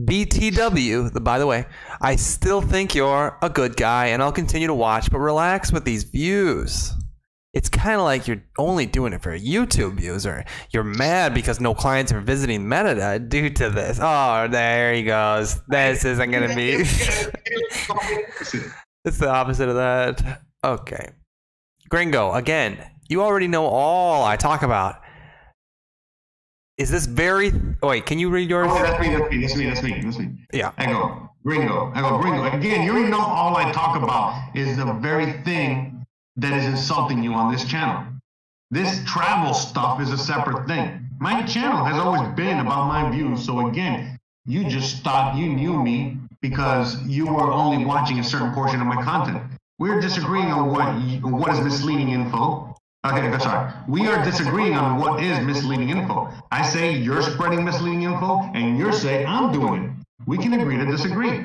BTW, 0.00 1.22
by 1.22 1.38
the 1.38 1.46
way, 1.46 1.66
I 2.00 2.16
still 2.16 2.60
think 2.62 2.94
you're 2.94 3.36
a 3.42 3.50
good 3.50 3.76
guy 3.76 4.06
and 4.06 4.22
I'll 4.22 4.32
continue 4.32 4.66
to 4.66 4.74
watch, 4.74 5.10
but 5.10 5.18
relax 5.18 5.72
with 5.72 5.84
these 5.84 6.04
views. 6.04 6.94
It's 7.52 7.68
kind 7.68 7.96
of 7.96 8.02
like 8.02 8.28
you're 8.28 8.44
only 8.58 8.86
doing 8.86 9.12
it 9.12 9.22
for 9.22 9.32
a 9.32 9.40
YouTube 9.40 10.00
user. 10.00 10.44
you're 10.72 10.84
mad 10.84 11.34
because 11.34 11.60
no 11.60 11.74
clients 11.74 12.12
are 12.12 12.20
visiting 12.20 12.68
Merida 12.68 13.18
due 13.18 13.50
to 13.50 13.70
this. 13.70 13.98
Oh, 14.00 14.46
there 14.48 14.94
he 14.94 15.02
goes. 15.02 15.60
This 15.66 16.04
isn't 16.04 16.30
going 16.30 16.48
to 16.48 16.54
be. 16.54 16.84
It's 19.04 19.16
the 19.16 19.30
opposite 19.30 19.68
of 19.68 19.76
that. 19.76 20.42
Okay. 20.62 21.12
Gringo, 21.88 22.32
again, 22.34 22.78
you 23.08 23.22
already 23.22 23.48
know 23.48 23.64
all 23.64 24.24
I 24.24 24.36
talk 24.36 24.62
about. 24.62 25.00
Is 26.76 26.90
this 26.90 27.06
very. 27.06 27.52
Wait, 27.82 28.06
can 28.06 28.18
you 28.18 28.30
read 28.30 28.50
yours? 28.50 28.68
Oh, 28.70 28.82
that's 28.82 29.00
me, 29.00 29.14
that's 29.14 29.30
me, 29.30 29.40
that's 29.40 29.56
me, 29.56 29.66
that's 29.66 29.82
me, 29.82 30.00
that's 30.02 30.18
me. 30.18 30.46
Yeah. 30.52 30.72
I 30.78 30.86
go. 30.86 31.30
Gringo. 31.44 31.92
I 31.94 32.00
go, 32.02 32.18
Gringo. 32.18 32.44
Again, 32.44 32.84
you 32.84 32.92
already 32.92 33.10
know 33.10 33.20
all 33.20 33.56
I 33.56 33.72
talk 33.72 33.96
about 33.96 34.54
is 34.54 34.76
the 34.76 34.92
very 34.94 35.32
thing 35.44 35.99
that 36.36 36.52
is 36.52 36.64
insulting 36.64 37.22
you 37.22 37.34
on 37.34 37.52
this 37.52 37.64
channel. 37.64 38.04
This 38.70 39.02
travel 39.04 39.52
stuff 39.52 40.00
is 40.00 40.12
a 40.12 40.18
separate 40.18 40.66
thing. 40.68 41.08
My 41.18 41.42
channel 41.42 41.84
has 41.84 41.96
always 41.96 42.28
been 42.34 42.60
about 42.60 42.86
my 42.86 43.10
views. 43.10 43.44
So 43.44 43.66
again, 43.66 44.18
you 44.46 44.68
just 44.68 45.02
thought 45.02 45.36
you 45.36 45.48
knew 45.48 45.82
me 45.82 46.16
because 46.40 47.02
you 47.06 47.26
were 47.26 47.52
only 47.52 47.84
watching 47.84 48.18
a 48.18 48.24
certain 48.24 48.52
portion 48.52 48.80
of 48.80 48.86
my 48.86 49.02
content. 49.02 49.42
We're 49.78 50.00
disagreeing 50.00 50.52
on 50.52 50.70
what 50.70 50.88
what 51.30 51.52
is 51.52 51.60
misleading 51.60 52.10
info. 52.10 52.74
Okay, 53.06 53.38
sorry. 53.38 53.72
We 53.88 54.06
are 54.08 54.22
disagreeing 54.24 54.74
on 54.74 55.00
what 55.00 55.22
is 55.22 55.38
misleading 55.44 55.88
info. 55.88 56.30
I 56.50 56.62
say 56.66 56.92
you're 56.92 57.22
spreading 57.22 57.64
misleading 57.64 58.02
info, 58.02 58.40
and 58.54 58.78
you're 58.78 58.92
saying 58.92 59.26
I'm 59.26 59.52
doing 59.52 59.84
it. 59.84 59.90
We 60.26 60.36
can 60.36 60.52
agree 60.52 60.76
to 60.76 60.84
disagree, 60.84 61.44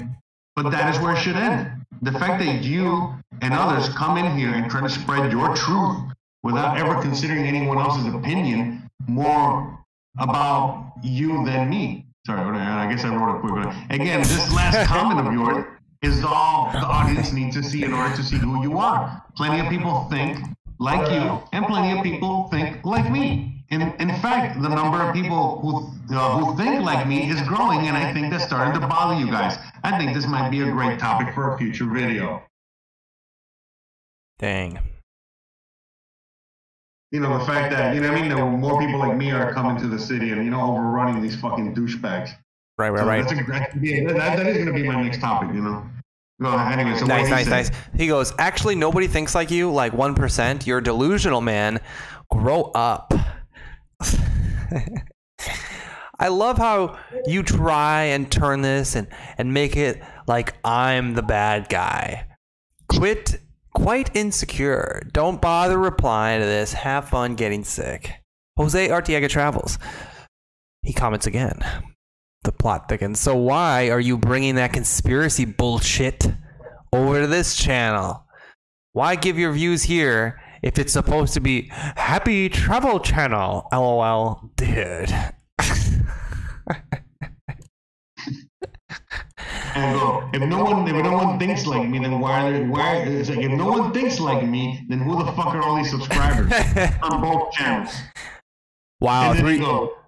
but 0.56 0.70
that 0.72 0.94
is 0.94 1.02
where 1.02 1.14
it 1.14 1.20
should 1.20 1.38
end. 1.38 1.75
The 2.02 2.12
fact 2.12 2.44
that 2.44 2.64
you 2.64 3.14
and 3.42 3.54
others 3.54 3.90
come 3.96 4.18
in 4.18 4.38
here 4.38 4.50
and 4.50 4.70
try 4.70 4.82
to 4.82 4.90
spread 4.90 5.32
your 5.32 5.56
truth 5.56 5.98
without 6.44 6.78
ever 6.78 7.02
considering 7.02 7.46
anyone 7.46 7.78
else's 7.78 8.14
opinion 8.14 8.88
more 9.08 9.80
about 10.20 10.94
you 11.04 11.46
than 11.46 11.70
me. 11.70 12.06
Sorry, 12.26 12.40
I 12.40 12.92
guess 12.92 13.04
I 13.04 13.16
wrote 13.16 13.38
it 13.38 13.42
quick. 13.42 13.64
But 13.64 13.96
again, 13.96 14.20
this 14.22 14.52
last 14.54 14.88
comment 14.94 15.26
of 15.26 15.32
yours 15.34 15.66
is 16.02 16.24
all 16.24 16.72
the 16.72 16.80
audience 16.80 17.32
needs 17.32 17.56
to 17.56 17.64
see 17.64 17.84
in 17.84 17.94
order 17.94 18.16
to 18.16 18.24
see 18.24 18.38
who 18.38 18.62
you 18.62 18.78
are. 18.78 19.24
Plenty 19.36 19.60
of 19.60 19.70
people 19.70 20.08
think 20.10 20.40
like 20.80 21.10
you, 21.12 21.42
and 21.52 21.66
plenty 21.66 21.98
of 21.98 22.04
people 22.04 22.48
think 22.50 22.84
like 22.84 23.10
me. 23.12 23.64
In, 23.70 23.82
in 24.00 24.10
fact, 24.22 24.62
the 24.62 24.70
number 24.70 25.02
of 25.02 25.14
people 25.14 25.60
who, 25.62 26.16
uh, 26.16 26.38
who 26.38 26.56
think 26.56 26.86
like 26.86 27.08
me 27.08 27.30
is 27.30 27.42
growing, 27.44 27.88
and 27.88 27.98
I 27.98 28.14
think 28.14 28.32
that's 28.32 28.46
starting 28.46 28.80
to 28.80 28.88
bother 28.88 29.20
you 29.20 29.28
guys. 29.28 29.58
I 29.86 29.98
think 30.00 30.16
this 30.16 30.26
might 30.26 30.50
be 30.50 30.62
a 30.62 30.72
great 30.72 30.98
topic 30.98 31.34
for 31.34 31.54
a 31.54 31.58
future 31.58 31.86
video. 31.86 32.44
Dang. 34.40 34.80
You 37.12 37.20
know, 37.20 37.38
the 37.38 37.46
fact 37.46 37.72
that, 37.72 37.94
you 37.94 38.02
know 38.02 38.10
what 38.12 38.18
I 38.18 38.22
mean, 38.22 38.30
that 38.30 38.44
more 38.44 38.80
people 38.80 39.00
like 39.00 39.16
me 39.16 39.32
are 39.32 39.54
coming 39.54 39.78
to 39.82 39.88
the 39.88 40.00
city 40.00 40.32
and, 40.32 40.44
you 40.44 40.50
know, 40.50 40.62
overrunning 40.62 41.22
these 41.22 41.40
fucking 41.40 41.76
douchebags. 41.76 42.32
Right, 42.78 42.90
right, 42.90 43.00
So 43.00 43.06
right. 43.06 43.22
That's 43.22 43.40
a, 43.40 43.52
that, 43.52 43.84
yeah, 43.84 44.08
that, 44.08 44.38
that 44.38 44.48
is 44.48 44.56
going 44.58 44.68
to 44.68 44.74
be 44.74 44.84
my 44.84 45.02
next 45.02 45.22
topic, 45.22 45.54
you 45.54 45.62
know. 45.62 45.88
Anyway, 46.42 46.98
so 46.98 47.06
Nice, 47.06 47.30
nice, 47.30 47.48
nice. 47.48 47.72
He 47.96 48.08
goes, 48.08 48.34
actually, 48.38 48.76
nobody 48.76 49.08
thinks 49.08 49.34
like 49.36 49.52
you, 49.52 49.72
like 49.72 49.94
1%. 49.94 50.66
You're 50.66 50.82
delusional, 50.82 51.42
man. 51.42 51.80
Grow 52.30 52.64
up. 52.76 53.14
I 56.20 56.30
love 56.30 56.58
how 56.58 56.98
you 57.26 57.44
try 57.44 58.04
and 58.04 58.32
turn 58.32 58.62
this 58.62 58.96
and, 58.96 59.08
and 59.38 59.54
make 59.54 59.76
it 59.76 60.02
like 60.28 60.56
I'm 60.64 61.14
the 61.14 61.22
bad 61.22 61.70
guy. 61.70 62.28
Quit 62.88 63.40
quite 63.74 64.16
insecure. 64.16 65.04
Don't 65.12 65.42
bother 65.42 65.78
replying 65.78 66.40
to 66.40 66.46
this. 66.46 66.74
Have 66.74 67.10
fun 67.10 67.36
getting 67.36 67.64
sick. 67.64 68.12
Jose 68.58 68.88
Arteaga 68.88 69.30
travels. 69.30 69.78
He 70.82 70.94
comments 70.94 71.28
again. 71.28 71.60
The 72.44 72.52
plot 72.52 72.88
thickens. 72.88 73.20
So 73.20 73.36
why 73.36 73.90
are 73.90 74.00
you 74.00 74.18
bringing 74.18 74.56
that 74.56 74.72
conspiracy 74.72 75.46
bullshit 75.46 76.26
over 76.94 77.22
to 77.22 77.28
this 77.28 77.58
channel? 77.58 78.24
Why 78.94 79.16
give 79.16 79.38
your 79.38 79.52
views 79.52 79.84
here 79.84 80.40
if 80.62 80.80
it's 80.80 80.94
supposed 80.94 81.34
to 81.34 81.42
be 81.42 81.70
happy 81.72 82.48
travel 82.48 83.00
channel? 83.02 83.68
LOL, 83.74 84.52
dude. 84.56 85.14
And 89.76 90.00
go, 90.00 90.30
if 90.34 90.42
no 90.42 90.64
one, 90.64 90.88
if 90.88 91.04
no 91.04 91.14
one 91.14 91.38
thinks 91.38 91.66
like 91.66 91.88
me, 91.88 92.00
then 92.00 92.20
why? 92.20 92.50
Are 92.50 92.66
why? 92.66 92.98
It's 92.98 93.30
like 93.30 93.40
if 93.40 93.52
no 93.52 93.68
one 93.68 93.94
thinks 93.94 94.20
like 94.20 94.48
me, 94.48 94.86
then 94.88 95.00
who 95.00 95.24
the 95.24 95.32
fuck 95.34 95.48
are 95.48 95.62
all 95.62 95.76
these 95.76 95.90
subscribers 95.90 96.52
on 97.02 97.22
both 97.22 97.52
channels? 97.52 97.94
Wow, 99.02 99.34
three 99.34 99.60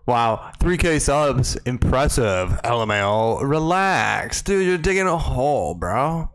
wow, 0.05 0.51
3k 0.59 1.01
subs, 1.01 1.57
impressive. 1.65 2.49
LMAO, 2.63 3.41
relax, 3.43 4.41
dude. 4.41 4.65
You're 4.65 4.77
digging 4.77 5.07
a 5.07 5.17
hole, 5.17 5.73
bro. 5.73 6.31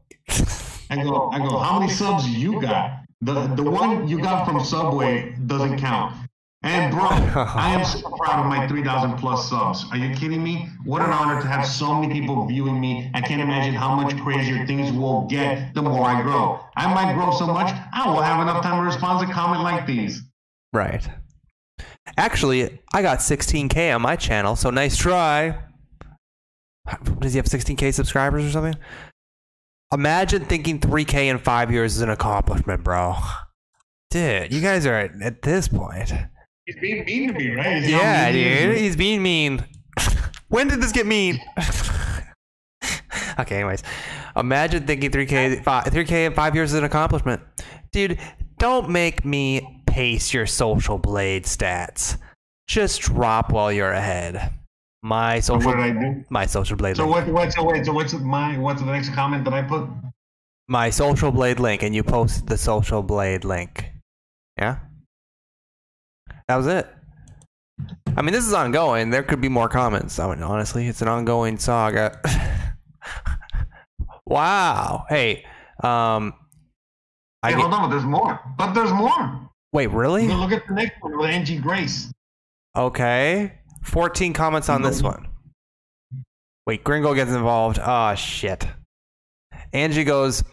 I 0.91 1.03
go, 1.03 1.31
I 1.31 1.39
go. 1.39 1.57
How 1.57 1.81
many 1.81 1.91
subs 1.91 2.29
you 2.29 2.61
got? 2.61 2.99
The 3.23 3.47
the 3.55 3.62
one 3.62 4.07
you 4.07 4.20
got 4.20 4.45
from 4.45 4.62
Subway 4.62 5.35
doesn't 5.47 5.79
count. 5.79 6.15
And 6.62 6.93
bro, 6.93 7.02
I 7.09 7.74
am 7.74 7.84
so 7.84 8.09
proud 8.10 8.40
of 8.40 8.47
my 8.47 8.68
3,000 8.68 9.16
plus 9.16 9.51
subs. 9.51 9.84
Are 9.90 9.97
you 9.97 10.14
kidding 10.14 10.43
me? 10.43 10.68
What 10.84 11.02
an 11.02 11.10
honor 11.10 11.40
to 11.40 11.47
have 11.48 11.66
so 11.66 11.94
many 11.94 12.12
people 12.12 12.47
viewing 12.47 12.80
me. 12.80 13.10
I 13.14 13.20
can't 13.20 13.40
imagine 13.40 13.74
how 13.74 13.94
much 13.94 14.16
crazier 14.22 14.64
things 14.66 14.93
will 14.93 15.26
get 15.26 15.74
the 15.74 15.82
more 15.82 16.05
I 16.05 16.22
grow. 16.22 16.60
I 16.76 16.93
might 16.93 17.14
grow 17.14 17.32
so 17.32 17.47
much, 17.47 17.74
I 17.93 18.09
will 18.09 18.22
have 18.22 18.40
enough 18.40 18.62
time 18.62 18.80
to 18.80 18.86
respond 18.86 19.26
to 19.26 19.34
comment 19.34 19.62
like 19.62 19.86
these. 19.86 20.22
Right. 20.72 21.06
Actually, 22.16 22.80
I 22.93 23.02
got 23.02 23.18
16k 23.18 23.94
on 23.94 24.02
my 24.02 24.16
channel, 24.16 24.55
so 24.55 24.70
nice 24.70 24.97
try. 24.97 25.59
Does 27.20 27.32
he 27.32 27.39
have 27.39 27.47
16k 27.47 27.93
subscribers 27.94 28.44
or 28.44 28.51
something? 28.51 28.74
Imagine 29.93 30.44
thinking 30.44 30.80
3k 30.80 31.26
in 31.26 31.39
five 31.39 31.70
years 31.70 31.97
is 31.97 32.02
an 32.02 32.10
accomplishment, 32.10 32.82
bro. 32.82 33.14
Dude, 34.10 34.52
you 34.52 34.60
guys 34.60 34.86
are 34.86 34.94
at, 34.94 35.22
at 35.22 35.43
this 35.43 35.68
point. 35.68 36.12
He's 36.66 36.76
being 36.76 37.05
mean 37.05 37.28
to 37.28 37.34
me, 37.34 37.51
right? 37.55 37.78
Is 37.78 37.86
he 37.86 37.93
how 37.93 38.01
Yeah, 38.01 38.32
dude, 38.32 38.76
he's 38.76 38.97
being 38.97 39.22
mean. 39.22 39.64
when 40.48 40.68
did 40.68 40.80
this 40.80 40.93
get 40.93 41.06
mean? 41.06 41.40
okay, 43.39 43.56
anyways, 43.56 43.82
imagine 44.36 44.86
thinking 44.86 45.10
3k, 45.10 45.62
fi- 45.64 45.82
3k 45.84 46.26
in 46.26 46.34
five 46.34 46.55
years 46.55 46.72
is 46.72 46.78
an 46.78 46.84
accomplishment, 46.84 47.40
dude. 47.93 48.18
Don't 48.59 48.90
make 48.90 49.24
me 49.24 49.82
pace 49.86 50.32
your 50.32 50.47
social 50.47 50.98
blade 50.98 51.44
stats. 51.44 52.16
Just 52.68 53.01
drop 53.01 53.51
while 53.51 53.72
you're 53.72 53.90
ahead. 53.90 54.52
My 55.02 55.40
So 55.40 55.55
social, 55.55 55.72
what 55.72 55.76
did 55.84 55.97
I 55.97 56.01
do? 56.01 56.24
my 56.30 56.47
social 56.47 56.76
blade 56.76 56.97
So 56.97 57.05
link, 57.05 57.26
what? 57.26 57.34
What? 57.34 57.52
So 57.52 57.64
wait. 57.64 57.84
So 57.84 57.93
what's 57.93 58.12
my? 58.14 58.56
What's 58.56 58.80
the 58.82 58.86
next 58.93 59.12
comment 59.14 59.44
that 59.44 59.52
I 59.52 59.62
put? 59.62 59.89
my 60.68 60.89
social 60.90 61.32
blade 61.32 61.59
link, 61.59 61.82
and 61.82 61.93
you 61.93 62.05
post 62.05 62.47
the 62.47 62.56
social 62.56 63.02
blade 63.02 63.44
link. 63.44 63.90
Yeah, 64.56 64.78
that 66.53 66.59
was 66.59 66.66
it. 66.66 66.87
I 68.15 68.20
mean, 68.20 68.35
this 68.35 68.47
is 68.47 68.53
ongoing. 68.53 69.09
There 69.09 69.23
could 69.23 69.41
be 69.41 69.49
more 69.49 69.70
comments. 69.70 70.19
I 70.19 70.29
mean, 70.29 70.43
honestly, 70.43 70.87
it's 70.87 71.01
an 71.01 71.09
ongoing 71.09 71.57
saga. 71.57 72.20
wow. 74.27 75.07
Hey, 75.09 75.47
um, 75.83 76.35
I 77.43 77.49
Hey, 77.49 77.53
get, 77.53 77.61
hold 77.62 77.73
on, 77.73 77.89
but 77.89 77.89
there's 77.89 78.05
more. 78.05 78.39
But 78.59 78.74
there's 78.74 78.93
more. 78.93 79.49
wait, 79.73 79.87
really? 79.87 80.29
Look 80.29 80.53
at 80.53 80.69
the 80.69 80.74
next 80.74 81.01
one 81.01 81.16
with 81.16 81.31
Angie 81.31 81.57
Grace. 81.57 82.12
Okay. 82.77 83.55
14 83.85 84.35
comments 84.35 84.69
on 84.69 84.83
this 84.83 85.03
one. 85.03 85.29
Wait, 86.66 86.85
Gringo 86.85 87.15
gets 87.15 87.31
involved. 87.31 87.79
Oh, 87.83 88.15
shit. 88.15 88.66
Angie 89.73 90.05
goes, 90.05 90.45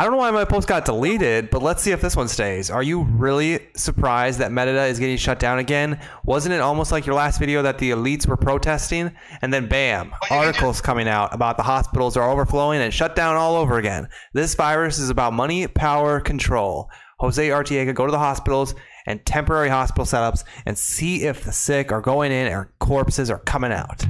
I 0.00 0.04
don't 0.04 0.12
know 0.12 0.18
why 0.18 0.30
my 0.30 0.44
post 0.44 0.68
got 0.68 0.84
deleted, 0.84 1.50
but 1.50 1.60
let's 1.60 1.82
see 1.82 1.90
if 1.90 2.00
this 2.00 2.14
one 2.14 2.28
stays. 2.28 2.70
Are 2.70 2.84
you 2.84 3.02
really 3.02 3.66
surprised 3.74 4.38
that 4.38 4.52
Merida 4.52 4.84
is 4.84 5.00
getting 5.00 5.16
shut 5.16 5.40
down 5.40 5.58
again? 5.58 5.98
Wasn't 6.24 6.54
it 6.54 6.60
almost 6.60 6.92
like 6.92 7.04
your 7.04 7.16
last 7.16 7.40
video 7.40 7.62
that 7.62 7.78
the 7.78 7.90
elites 7.90 8.24
were 8.24 8.36
protesting? 8.36 9.10
And 9.42 9.52
then 9.52 9.66
bam, 9.66 10.14
articles 10.30 10.80
coming 10.80 11.08
out 11.08 11.34
about 11.34 11.56
the 11.56 11.64
hospitals 11.64 12.16
are 12.16 12.30
overflowing 12.30 12.80
and 12.80 12.94
shut 12.94 13.16
down 13.16 13.34
all 13.34 13.56
over 13.56 13.76
again. 13.76 14.08
This 14.32 14.54
virus 14.54 15.00
is 15.00 15.10
about 15.10 15.32
money, 15.32 15.66
power, 15.66 16.20
control. 16.20 16.88
Jose 17.18 17.48
Arteaga, 17.48 17.92
go 17.92 18.06
to 18.06 18.12
the 18.12 18.20
hospitals 18.20 18.76
and 19.04 19.26
temporary 19.26 19.68
hospital 19.68 20.04
setups 20.04 20.44
and 20.64 20.78
see 20.78 21.24
if 21.24 21.42
the 21.42 21.50
sick 21.50 21.90
are 21.90 22.00
going 22.00 22.30
in 22.30 22.52
or 22.52 22.72
corpses 22.78 23.32
are 23.32 23.40
coming 23.40 23.72
out. 23.72 24.04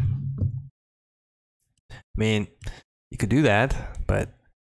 I 1.90 1.94
mean, 2.14 2.46
you 3.10 3.16
could 3.16 3.30
do 3.30 3.40
that, 3.42 3.74
but 4.06 4.34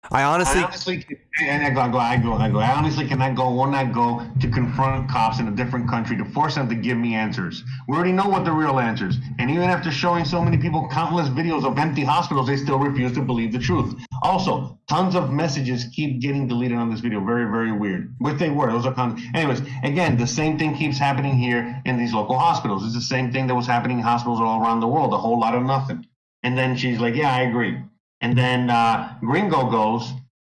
I 0.09 0.23
honestly, 0.23 0.59
I 0.59 0.63
honestly, 0.63 1.05
and 1.39 1.63
I 1.63 1.69
go, 1.69 1.97
I 1.97 2.17
go, 2.17 2.33
I 2.33 2.49
go, 2.49 2.59
I 2.59 2.71
honestly 2.71 3.07
cannot 3.07 3.35
go 3.35 3.49
one 3.51 3.71
night 3.71 3.93
go 3.93 4.27
to 4.41 4.49
confront 4.49 5.09
cops 5.09 5.39
in 5.39 5.47
a 5.47 5.51
different 5.51 5.89
country 5.89 6.17
to 6.17 6.25
force 6.25 6.55
them 6.55 6.67
to 6.67 6.75
give 6.75 6.97
me 6.97 7.13
answers. 7.13 7.63
We 7.87 7.95
already 7.95 8.11
know 8.11 8.27
what 8.27 8.43
the 8.43 8.51
real 8.51 8.79
answers, 8.79 9.17
and 9.39 9.49
even 9.49 9.69
after 9.69 9.89
showing 9.89 10.25
so 10.25 10.41
many 10.43 10.57
people 10.57 10.89
countless 10.91 11.29
videos 11.29 11.63
of 11.63 11.77
empty 11.77 12.03
hospitals, 12.03 12.47
they 12.47 12.57
still 12.57 12.77
refuse 12.77 13.13
to 13.13 13.21
believe 13.21 13.53
the 13.53 13.59
truth. 13.59 13.95
Also, 14.21 14.79
tons 14.89 15.15
of 15.15 15.31
messages 15.31 15.85
keep 15.95 16.19
getting 16.19 16.45
deleted 16.45 16.77
on 16.77 16.89
this 16.89 16.99
video. 16.99 17.23
Very, 17.23 17.45
very 17.45 17.71
weird. 17.71 18.13
Which 18.17 18.37
they 18.37 18.49
were. 18.49 18.69
Those 18.71 18.85
are 18.85 19.17
anyways. 19.33 19.61
Again, 19.83 20.17
the 20.17 20.27
same 20.27 20.57
thing 20.59 20.75
keeps 20.75 20.97
happening 20.97 21.37
here 21.37 21.81
in 21.85 21.97
these 21.97 22.13
local 22.13 22.37
hospitals. 22.37 22.83
It's 22.83 22.95
the 22.95 23.01
same 23.01 23.31
thing 23.31 23.47
that 23.47 23.55
was 23.55 23.67
happening 23.67 23.99
in 23.99 24.03
hospitals 24.03 24.41
all 24.41 24.61
around 24.61 24.81
the 24.81 24.87
world. 24.87 25.13
A 25.13 25.17
whole 25.17 25.39
lot 25.39 25.55
of 25.55 25.63
nothing. 25.63 26.05
And 26.43 26.57
then 26.57 26.75
she's 26.75 26.99
like, 26.99 27.15
"Yeah, 27.15 27.33
I 27.33 27.43
agree." 27.43 27.77
And 28.21 28.37
then 28.37 28.69
uh, 28.69 29.15
Gringo 29.21 29.69
goes, 29.69 30.11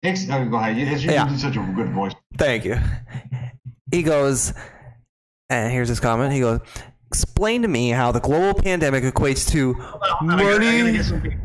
Ex- 0.02 0.28
uh, 0.28 0.44
"Go 0.44 0.56
ahead. 0.56 0.76
You 0.76 0.84
Yeah. 0.84 1.34
such 1.36 1.56
a 1.56 1.60
good 1.76 1.90
voice." 1.92 2.12
thank 2.36 2.64
you. 2.64 2.76
He 3.92 4.02
goes, 4.02 4.52
and 5.50 5.70
here's 5.72 5.88
his 5.88 6.00
comment. 6.00 6.32
He 6.32 6.40
goes, 6.40 6.60
explain 7.06 7.62
to 7.62 7.68
me 7.68 7.90
how 7.90 8.10
the 8.10 8.20
global 8.20 8.60
pandemic 8.60 9.04
equates 9.04 9.48
to 9.50 9.74
I 9.78 9.82
gotta- 9.82 10.16
I 10.22 10.58
gotta 10.58 11.20
money. 11.20 11.36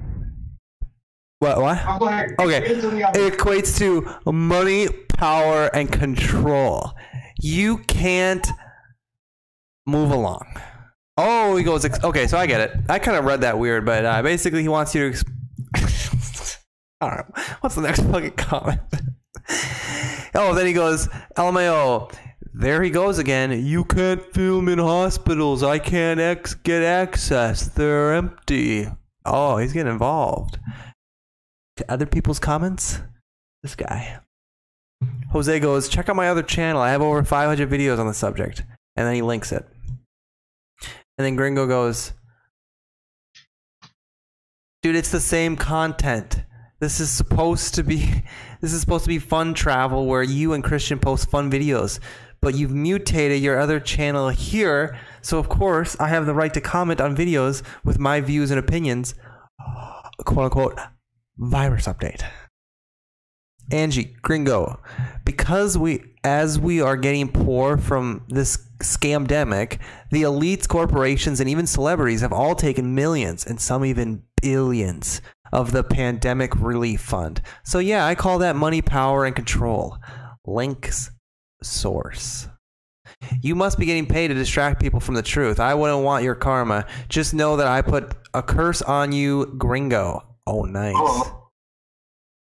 What? 1.40 1.62
What? 1.62 1.78
Oh. 1.86 2.46
Okay. 2.46 2.62
Get 2.62 2.72
into 2.72 2.90
the 2.90 3.04
other- 3.04 3.20
It 3.20 3.34
equates 3.38 3.78
to 3.78 4.32
money, 4.32 4.88
power, 5.18 5.66
and 5.76 5.92
control. 5.92 6.94
You 7.40 7.78
can't 7.80 8.48
move 9.86 10.10
along. 10.12 10.46
Oh, 11.18 11.56
he 11.58 11.64
goes. 11.64 11.86
Okay, 12.04 12.26
so 12.28 12.38
I 12.38 12.48
get 12.48 12.62
it. 12.62 12.72
I 12.90 12.98
kind 12.98 13.18
of 13.18 13.26
read 13.26 13.42
that 13.42 13.60
weird, 13.60 13.86
but 13.86 14.06
uh, 14.06 14.22
basically, 14.24 14.62
he 14.64 14.68
wants 14.68 14.96
you 14.96 15.12
to. 15.12 15.26
Don't 17.02 17.12
know. 17.12 17.44
What's 17.62 17.76
the 17.76 17.82
next 17.82 18.02
fucking 18.12 18.32
comment? 18.32 18.80
oh, 20.36 20.54
then 20.56 20.66
he 20.66 20.74
goes, 20.74 21.08
LMAO. 21.38 22.14
There 22.54 22.82
he 22.82 22.90
goes 22.90 23.20
again. 23.20 23.66
You 23.66 23.84
can't 23.84 24.34
film 24.34 24.68
in 24.68 24.80
hospitals. 24.80 25.62
I 25.62 25.78
can't 25.78 26.20
ex- 26.20 26.56
get 26.56 26.82
access. 26.82 27.68
They're 27.68 28.16
empty. 28.16 28.88
Oh, 29.26 29.58
he's 29.58 29.74
getting 29.74 29.92
involved. 29.92 30.58
Other 31.88 32.08
people's 32.08 32.40
comments? 32.40 33.00
This 33.62 33.76
guy. 33.76 34.20
Jose 35.32 35.60
goes, 35.60 35.88
check 35.88 36.10
out 36.10 36.16
my 36.16 36.30
other 36.30 36.42
channel. 36.42 36.82
I 36.82 36.90
have 36.90 37.02
over 37.02 37.24
500 37.24 37.70
videos 37.70 38.00
on 38.00 38.08
the 38.08 38.14
subject. 38.14 38.64
And 38.96 39.06
then 39.06 39.14
he 39.14 39.22
links 39.22 39.52
it. 39.52 39.68
And 41.18 41.26
then 41.26 41.36
Gringo 41.36 41.68
goes, 41.68 42.14
dude, 44.82 44.96
it's 44.96 45.12
the 45.12 45.20
same 45.20 45.56
content. 45.56 46.44
This 46.80 47.00
is 47.00 47.10
supposed 47.10 47.74
to 47.76 47.84
be 47.84 48.24
this 48.62 48.74
is 48.74 48.82
supposed 48.82 49.06
to 49.06 49.10
be 49.10 49.20
fun 49.20 49.54
travel 49.54 50.06
where 50.06 50.24
you 50.24 50.54
and 50.54 50.64
Christian 50.64 51.00
post 51.00 51.30
fun 51.30 51.52
videos. 51.52 52.00
But 52.40 52.54
you've 52.54 52.72
mutated 52.72 53.42
your 53.42 53.60
other 53.60 53.80
channel 53.80 54.30
here, 54.30 54.96
so 55.22 55.40
of 55.40 55.50
course 55.50 55.98
I 56.00 56.10
have 56.10 56.28
the 56.28 56.36
right 56.36 56.54
to 56.54 56.62
comment 56.62 57.02
on 57.02 57.18
videos 57.18 57.64
with 57.84 57.98
my 57.98 58.22
views 58.22 58.52
and 58.52 58.60
opinions. 58.60 59.16
Quote 60.26 60.46
unquote 60.46 60.80
virus 61.38 61.88
update. 61.88 62.24
Angie, 63.70 64.16
Gringo, 64.22 64.82
because 65.26 65.78
we, 65.78 66.02
as 66.24 66.58
we 66.58 66.80
are 66.80 66.96
getting 66.96 67.28
poor 67.28 67.76
from 67.76 68.24
this 68.30 68.58
scamdemic, 68.80 69.80
the 70.10 70.22
elites, 70.22 70.68
corporations, 70.68 71.42
and 71.42 71.50
even 71.50 71.68
celebrities 71.68 72.22
have 72.22 72.32
all 72.32 72.56
taken 72.56 72.96
millions 72.96 73.46
and 73.46 73.60
some 73.60 73.84
even 73.84 74.24
billions 74.42 75.22
of 75.52 75.72
the 75.72 75.84
pandemic 75.84 76.56
relief 76.56 77.02
fund. 77.02 77.42
So 77.64 77.80
yeah, 77.80 78.06
I 78.06 78.16
call 78.16 78.40
that 78.40 78.56
money, 78.56 78.82
power, 78.82 79.26
and 79.26 79.36
control. 79.36 79.98
Links 80.46 81.12
source. 81.62 82.48
You 83.42 83.56
must 83.56 83.80
be 83.80 83.86
getting 83.86 84.06
paid 84.06 84.28
to 84.28 84.34
distract 84.34 84.80
people 84.82 85.00
from 85.00 85.16
the 85.16 85.22
truth. 85.22 85.60
I 85.60 85.74
wouldn't 85.74 86.04
want 86.04 86.24
your 86.24 86.36
karma. 86.36 86.86
Just 87.10 87.34
know 87.34 87.58
that 87.58 87.68
I 87.68 87.82
put 87.82 88.14
a 88.34 88.44
curse 88.44 88.82
on 88.82 89.12
you, 89.12 89.48
Gringo. 89.58 90.24
Oh, 90.46 90.64
nice. 90.64 90.94
Oh, 90.96 91.50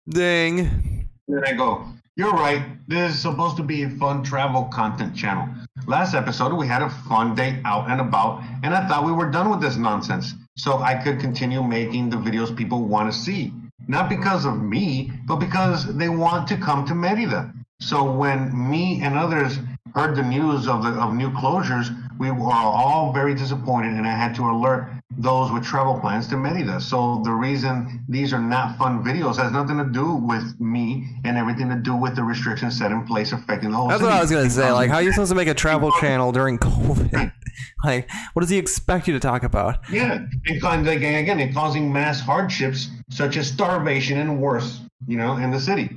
Ding. 0.09 1.09
there 1.29 1.47
I 1.47 1.53
go. 1.53 1.87
You're 2.17 2.33
right. 2.33 2.65
This 2.89 3.15
is 3.15 3.21
supposed 3.21 3.57
to 3.59 3.63
be 3.63 3.85
a 3.85 3.91
fun 3.91 4.25
travel 4.25 4.65
content 4.65 5.15
channel. 5.15 5.49
Last 5.87 6.15
episode, 6.15 6.53
we 6.53 6.67
had 6.67 6.83
a 6.83 6.91
fun 6.91 7.37
day 7.37 7.61
out 7.65 7.89
and 7.89 8.01
about, 8.01 8.43
and 8.65 8.75
I 8.75 8.89
thought 8.89 9.07
we 9.07 9.13
were 9.13 9.31
done 9.31 9.51
with 9.51 9.61
this 9.61 9.77
nonsense. 9.77 10.35
So 10.59 10.79
I 10.79 10.97
could 10.97 11.21
continue 11.21 11.63
making 11.63 12.11
the 12.11 12.17
videos 12.17 12.55
people 12.55 12.85
want 12.85 13.13
to 13.13 13.17
see. 13.17 13.53
Not 13.87 14.09
because 14.09 14.45
of 14.45 14.61
me, 14.61 15.13
but 15.27 15.37
because 15.37 15.87
they 15.97 16.09
want 16.09 16.49
to 16.49 16.57
come 16.57 16.85
to 16.87 16.95
Merida. 16.95 17.55
So 17.81 18.13
when 18.13 18.69
me 18.69 19.01
and 19.03 19.17
others 19.17 19.61
heard 19.95 20.17
the 20.17 20.23
news 20.23 20.67
of 20.67 20.83
the 20.83 20.91
of 20.91 21.15
new 21.15 21.31
closures, 21.31 21.89
we 22.19 22.33
were 22.33 22.53
all 22.53 23.13
very 23.13 23.35
disappointed, 23.35 23.93
and 23.95 24.07
I 24.07 24.17
had 24.17 24.35
to 24.35 24.51
alert 24.51 24.91
those 25.17 25.51
with 25.51 25.65
travel 25.65 25.99
plans 25.99 26.27
to 26.29 26.37
Merida. 26.37 26.81
So 26.81 27.23
the 27.25 27.33
reason 27.33 28.05
these 28.09 28.33
are 28.33 28.41
not 28.41 28.77
fun 28.77 29.03
videos 29.03 29.37
has 29.37 29.53
nothing 29.53 29.79
to 29.79 29.85
do 29.85 30.15
with 30.15 30.61
me 30.61 31.09
and 31.25 31.39
everything 31.39 31.69
to 31.71 31.77
do 31.77 31.97
with 31.97 32.15
the 32.15 32.23
restrictions 32.23 32.77
set 32.79 32.93
in 32.93 33.05
place 33.07 33.33
affecting 33.33 33.71
the 33.71 33.77
whole. 33.77 33.89
That's 33.89 34.03
what 34.03 34.13
I 34.13 34.21
was 34.21 34.31
gonna 34.31 34.51
say. 34.51 34.71
Like, 34.71 34.91
how 34.91 34.97
are 34.97 35.03
you 35.03 35.13
supposed 35.13 35.31
to 35.31 35.35
make 35.35 35.49
a 35.49 35.55
travel 35.55 35.91
channel 35.93 36.33
during 36.33 36.59
COVID? 36.59 37.33
Like, 37.85 38.09
what 38.33 38.41
does 38.41 38.51
he 38.51 38.59
expect 38.59 39.07
you 39.07 39.15
to 39.15 39.21
talk 39.21 39.45
about? 39.45 39.79
Yeah, 39.91 40.25
and 40.47 40.87
like, 40.87 40.97
again, 40.97 41.39
and 41.39 41.55
causing 41.55 41.93
mass 41.93 42.21
hardships 42.21 42.89
such 43.09 43.37
as 43.37 43.49
starvation 43.49 44.19
and 44.19 44.41
worse. 44.41 44.81
You 45.07 45.17
know, 45.17 45.37
in 45.37 45.53
the 45.53 45.61
city. 45.61 45.91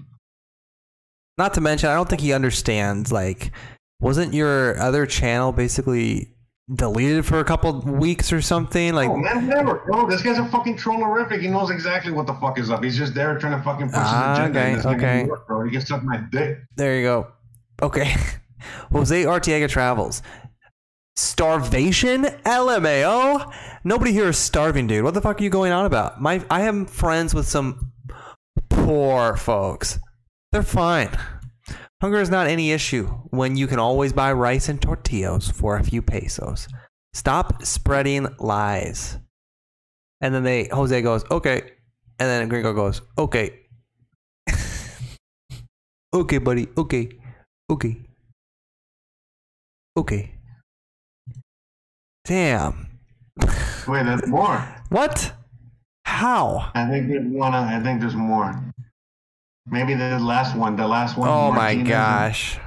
Not 1.40 1.56
to 1.56 1.62
mention, 1.62 1.90
I 1.90 1.96
don't 1.96 2.08
think 2.08 2.22
he 2.22 2.34
understands. 2.34 3.12
Like, 3.12 3.52
wasn't 4.00 4.34
your 4.34 4.80
other 4.80 5.08
channel 5.08 5.52
basically 5.52 6.36
deleted 6.74 7.26
for 7.26 7.40
a 7.40 7.44
couple 7.44 7.80
weeks 7.82 8.32
or 8.32 8.42
something? 8.42 8.94
Like, 8.94 9.10
oh 9.10 9.18
man, 9.18 9.48
never, 9.48 9.76
bro. 9.86 10.08
This 10.10 10.22
guy's 10.22 10.38
a 10.38 10.48
fucking 10.50 10.78
trollerific. 10.78 11.42
He 11.42 11.48
knows 11.48 11.70
exactly 11.70 12.12
what 12.12 12.28
the 12.28 12.34
fuck 12.36 12.58
is 12.60 12.70
up. 12.70 12.84
He's 12.84 12.98
just 12.98 13.14
there 13.14 13.38
trying 13.38 13.58
to 13.58 13.64
fucking 13.64 13.88
push 13.88 13.96
Ah, 13.98 14.36
his 14.40 14.50
agenda. 14.50 14.80
okay, 14.90 14.96
okay. 14.96 15.24
work, 15.26 15.48
bro. 15.48 15.64
He 15.66 15.72
can 15.72 15.82
suck 15.86 16.04
my 16.04 16.18
dick. 16.32 16.60
there 16.78 16.96
you 16.98 17.04
go. 17.04 17.28
Okay. 17.82 18.14
Jose 18.92 19.24
Arteaga 19.24 19.68
travels. 19.68 20.22
Starvation? 21.16 22.24
LMAO? 22.46 23.54
Nobody 23.84 24.12
here 24.12 24.30
is 24.30 24.38
starving, 24.38 24.88
dude. 24.88 25.04
What 25.04 25.14
the 25.14 25.22
fuck 25.22 25.40
are 25.40 25.44
you 25.44 25.50
going 25.50 25.72
on 25.72 25.86
about? 25.86 26.22
My, 26.22 26.44
I 26.50 26.62
am 26.62 26.86
friends 26.86 27.34
with 27.34 27.48
some 27.48 27.92
poor 28.70 29.36
folks. 29.36 30.00
They're 30.52 30.64
fine. 30.64 31.10
Hunger 32.02 32.20
is 32.20 32.32
not 32.32 32.48
any 32.48 32.72
issue 32.72 33.06
when 33.30 33.56
you 33.56 33.68
can 33.68 33.78
always 33.78 34.12
buy 34.12 34.34
rice 34.34 34.70
and 34.70 34.82
tortillas 34.82 35.52
for 35.52 35.78
a 35.78 35.84
few 35.84 36.02
pesos. 36.02 36.68
Stop 37.14 37.64
spreading 37.64 38.28
lies. 38.40 39.20
And 40.20 40.34
then 40.34 40.44
they 40.44 40.68
Jose 40.72 41.00
goes, 41.04 41.24
okay. 41.30 41.62
And 42.18 42.28
then 42.28 42.50
Gringo 42.50 42.74
goes, 42.74 43.04
okay. 43.20 43.60
okay, 46.14 46.40
buddy. 46.40 46.70
Okay. 46.76 47.10
Okay. 47.70 47.98
Okay. 49.96 50.32
Damn. 52.26 53.00
Wait, 53.88 54.06
there's 54.06 54.26
more. 54.28 54.68
What? 54.90 55.34
How? 56.04 56.72
I 56.76 56.90
think 56.90 57.08
there's 57.08 57.26
one. 57.26 57.54
I 57.54 57.82
think 57.82 58.02
there's 58.02 58.16
more. 58.16 58.54
Maybe 59.68 59.94
the 59.94 60.20
last 60.20 60.56
one. 60.56 60.76
The 60.76 60.88
last 60.88 61.18
one. 61.18 61.30
Oh 61.30 61.52
my 61.52 61.76
gosh. 61.76 62.60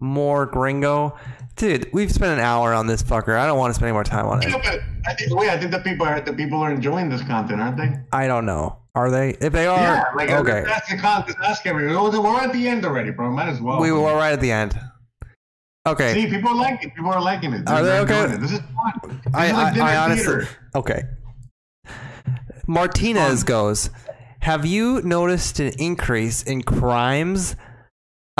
More 0.00 0.46
gringo. 0.46 1.16
Dude, 1.56 1.88
we've 1.92 2.10
spent 2.10 2.32
an 2.38 2.44
hour 2.44 2.72
on 2.72 2.86
this 2.86 3.02
fucker. 3.02 3.36
I 3.38 3.46
don't 3.46 3.58
want 3.58 3.70
to 3.70 3.74
spend 3.74 3.88
any 3.88 3.92
more 3.92 4.04
time 4.04 4.26
on 4.26 4.42
Yeah, 4.42 4.56
it. 4.56 4.62
but 4.64 4.80
I 5.06 5.14
think, 5.14 5.34
wait, 5.34 5.50
I 5.50 5.58
think 5.58 5.70
the 5.70 5.78
people 5.80 6.06
are 6.06 6.20
the 6.20 6.32
people 6.32 6.60
are 6.60 6.72
enjoying 6.72 7.08
this 7.08 7.22
content, 7.22 7.60
aren't 7.60 7.76
they? 7.76 7.98
I 8.12 8.26
don't 8.26 8.46
know. 8.46 8.78
Are 8.94 9.10
they? 9.10 9.30
If 9.40 9.52
they 9.52 9.66
are, 9.66 9.78
yeah, 9.78 10.04
like 10.14 10.30
okay. 10.30 10.64
That's 10.66 10.90
the 10.90 10.98
content. 10.98 11.36
Ask 11.42 11.64
everyone. 11.66 11.94
We're 12.22 12.40
at 12.40 12.52
the 12.52 12.68
end 12.68 12.84
already, 12.84 13.10
bro. 13.10 13.30
Might 13.30 13.48
as 13.48 13.60
well. 13.60 13.80
We 13.80 13.92
were 13.92 14.14
right 14.14 14.32
at 14.32 14.40
the 14.40 14.52
end. 14.52 14.78
Okay. 15.86 16.12
See, 16.14 16.26
people 16.28 16.50
are 16.50 16.56
liking 16.56 16.90
it. 16.90 16.94
People 16.94 17.10
are 17.10 17.20
liking 17.20 17.52
it. 17.54 17.68
Are 17.68 17.82
they 17.82 17.98
okay? 18.00 18.36
This 18.36 18.52
is 18.52 18.60
fun. 18.60 19.20
This 19.24 19.34
I, 19.34 19.46
is 19.46 19.52
like 19.52 19.76
I, 19.78 19.94
I 19.94 19.96
honestly. 19.96 20.24
theater. 20.24 20.48
Okay. 20.74 21.02
Martinez 22.66 23.42
goes, 23.42 23.90
Have 24.42 24.66
you 24.66 25.00
noticed 25.02 25.60
an 25.60 25.72
increase 25.78 26.42
in 26.42 26.62
crimes? 26.62 27.54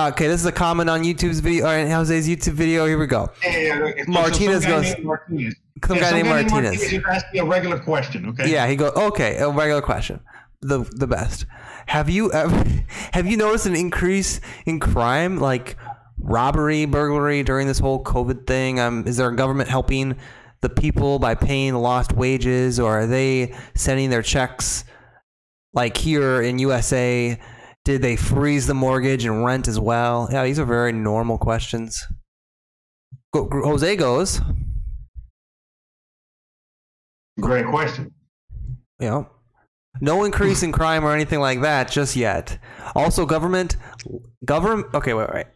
Okay, 0.00 0.26
this 0.26 0.40
is 0.40 0.46
a 0.46 0.52
comment 0.52 0.90
on 0.90 1.04
YouTube's 1.04 1.38
video, 1.38 1.66
or 1.68 1.74
in 1.76 1.88
Jose's 1.88 2.28
YouTube 2.28 2.54
video. 2.54 2.86
Here 2.86 2.98
we 2.98 3.06
go. 3.06 3.30
Yeah, 3.44 3.56
yeah, 3.56 3.92
yeah. 3.96 4.04
So- 4.04 4.10
Martinez 4.10 4.62
some 4.64 4.70
guy 4.72 4.76
goes- 4.80 4.94
named 4.94 5.04
Martinez. 5.04 5.54
Some 5.84 5.96
Yeah, 5.96 6.02
guy 6.02 6.10
named 6.22 6.28
Martinez. 6.28 6.94
Asked 7.08 7.26
me 7.32 7.38
a 7.38 7.44
regular 7.44 7.78
question, 7.78 8.26
okay? 8.30 8.50
Yeah, 8.50 8.66
he 8.66 8.74
goes, 8.74 8.92
okay, 8.96 9.36
a 9.36 9.48
regular 9.50 9.80
question. 9.82 10.18
The 10.60 10.80
the 10.92 11.06
best. 11.06 11.46
Have 11.86 12.08
you 12.10 12.32
ever 12.32 12.64
have 13.12 13.26
you 13.26 13.36
noticed 13.36 13.66
an 13.66 13.76
increase 13.76 14.40
in 14.66 14.80
crime 14.80 15.38
like 15.38 15.76
robbery, 16.18 16.84
burglary 16.84 17.42
during 17.44 17.66
this 17.68 17.78
whole 17.78 18.02
COVID 18.02 18.46
thing? 18.46 18.80
Um, 18.80 19.06
is 19.06 19.16
there 19.18 19.28
a 19.28 19.36
government 19.36 19.68
helping 19.68 20.16
the 20.62 20.68
people 20.68 21.18
by 21.20 21.34
paying 21.36 21.74
lost 21.74 22.12
wages 22.12 22.78
or 22.80 23.00
are 23.00 23.06
they 23.06 23.54
sending 23.76 24.10
their 24.10 24.22
checks 24.22 24.84
like 25.74 25.96
here 25.96 26.42
in 26.42 26.58
USA? 26.58 27.38
Did 27.84 28.00
they 28.02 28.14
freeze 28.16 28.66
the 28.66 28.74
mortgage 28.74 29.24
and 29.24 29.44
rent 29.44 29.66
as 29.66 29.80
well? 29.80 30.28
Yeah, 30.30 30.44
these 30.44 30.58
are 30.58 30.64
very 30.64 30.92
normal 30.92 31.36
questions. 31.38 32.06
Go, 33.34 33.48
Jose 33.50 33.96
goes, 33.96 34.40
Great 37.40 37.66
question. 37.66 38.12
know, 39.00 39.28
no 40.00 40.24
increase 40.24 40.62
in 40.62 40.70
crime 40.70 41.04
or 41.04 41.12
anything 41.14 41.40
like 41.40 41.62
that 41.62 41.90
just 41.90 42.14
yet. 42.14 42.58
Also, 42.94 43.26
government, 43.26 43.76
government. 44.44 44.94
Okay, 44.94 45.14
wait, 45.14 45.28
wait. 45.32 45.46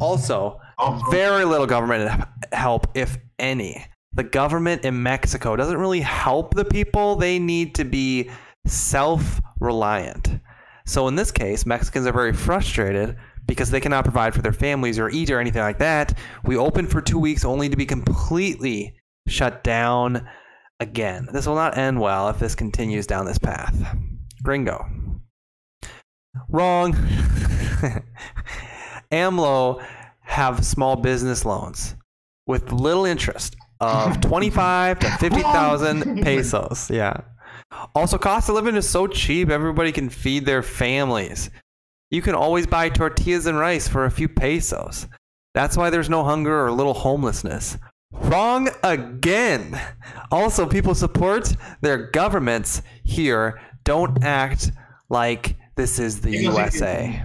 Also, 0.00 0.58
Also- 0.78 1.04
very 1.10 1.44
little 1.44 1.66
government 1.66 2.24
help, 2.52 2.86
if 2.94 3.18
any. 3.38 3.84
The 4.12 4.22
government 4.24 4.84
in 4.84 5.02
Mexico 5.02 5.56
doesn't 5.56 5.76
really 5.76 6.00
help 6.00 6.54
the 6.54 6.64
people. 6.64 7.16
They 7.16 7.38
need 7.40 7.74
to 7.74 7.84
be 7.84 8.30
self-reliant. 8.66 10.40
So 10.86 11.08
in 11.08 11.16
this 11.16 11.30
case, 11.30 11.64
Mexicans 11.66 12.06
are 12.06 12.12
very 12.12 12.32
frustrated 12.32 13.16
because 13.46 13.70
they 13.70 13.80
cannot 13.80 14.04
provide 14.04 14.34
for 14.34 14.42
their 14.42 14.52
families 14.52 14.98
or 14.98 15.10
eat 15.10 15.30
or 15.30 15.40
anything 15.40 15.62
like 15.62 15.78
that. 15.78 16.16
We 16.44 16.56
opened 16.56 16.90
for 16.90 17.00
two 17.00 17.18
weeks 17.18 17.44
only 17.44 17.68
to 17.68 17.76
be 17.76 17.86
completely 17.86 18.94
shut 19.28 19.64
down 19.64 20.28
again. 20.80 21.28
This 21.32 21.46
will 21.46 21.54
not 21.54 21.78
end 21.78 22.00
well 22.00 22.28
if 22.28 22.38
this 22.38 22.54
continues 22.54 23.06
down 23.06 23.26
this 23.26 23.38
path. 23.38 23.96
Gringo. 24.42 24.84
Wrong. 26.48 26.94
AMLO 29.12 29.84
have 30.20 30.64
small 30.64 30.96
business 30.96 31.44
loans 31.44 31.94
with 32.46 32.72
little 32.72 33.04
interest 33.04 33.56
of 33.80 34.20
25 34.22 34.98
to 35.00 35.10
50,000 35.10 36.22
pesos. 36.22 36.90
Yeah. 36.90 37.20
Also, 37.94 38.18
cost 38.18 38.48
of 38.48 38.54
living 38.54 38.76
is 38.76 38.88
so 38.88 39.06
cheap, 39.06 39.50
everybody 39.50 39.92
can 39.92 40.08
feed 40.08 40.44
their 40.46 40.62
families. 40.62 41.50
You 42.10 42.22
can 42.22 42.34
always 42.34 42.66
buy 42.66 42.88
tortillas 42.88 43.46
and 43.46 43.58
rice 43.58 43.88
for 43.88 44.04
a 44.04 44.10
few 44.10 44.28
pesos. 44.28 45.06
That's 45.54 45.76
why 45.76 45.90
there's 45.90 46.10
no 46.10 46.24
hunger 46.24 46.64
or 46.64 46.72
little 46.72 46.94
homelessness. 46.94 47.78
Wrong 48.12 48.68
again. 48.82 49.80
Also, 50.30 50.66
people 50.66 50.94
support 50.94 51.54
their 51.80 52.10
governments 52.10 52.82
here. 53.02 53.60
Don't 53.84 54.22
act 54.24 54.70
like 55.08 55.56
this 55.76 55.98
is 55.98 56.20
the 56.20 56.30
USA. 56.30 57.22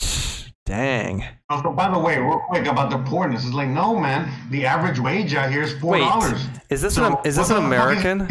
Dang. 0.66 1.24
Also, 1.48 1.72
by 1.72 1.90
the 1.90 1.98
way, 1.98 2.18
real 2.18 2.42
quick 2.48 2.66
about 2.66 2.90
the 2.90 2.98
poorness, 2.98 3.44
it's 3.44 3.54
like 3.54 3.68
no, 3.68 3.98
man. 3.98 4.30
The 4.50 4.66
average 4.66 4.98
wage 4.98 5.34
out 5.34 5.50
here 5.50 5.62
is 5.62 5.78
four 5.78 5.92
Wait, 5.92 6.00
dollars. 6.00 6.44
is 6.68 6.82
this 6.82 6.98
an 6.98 7.16
is 7.24 7.36
this 7.36 7.48
an 7.48 7.56
American? 7.56 8.28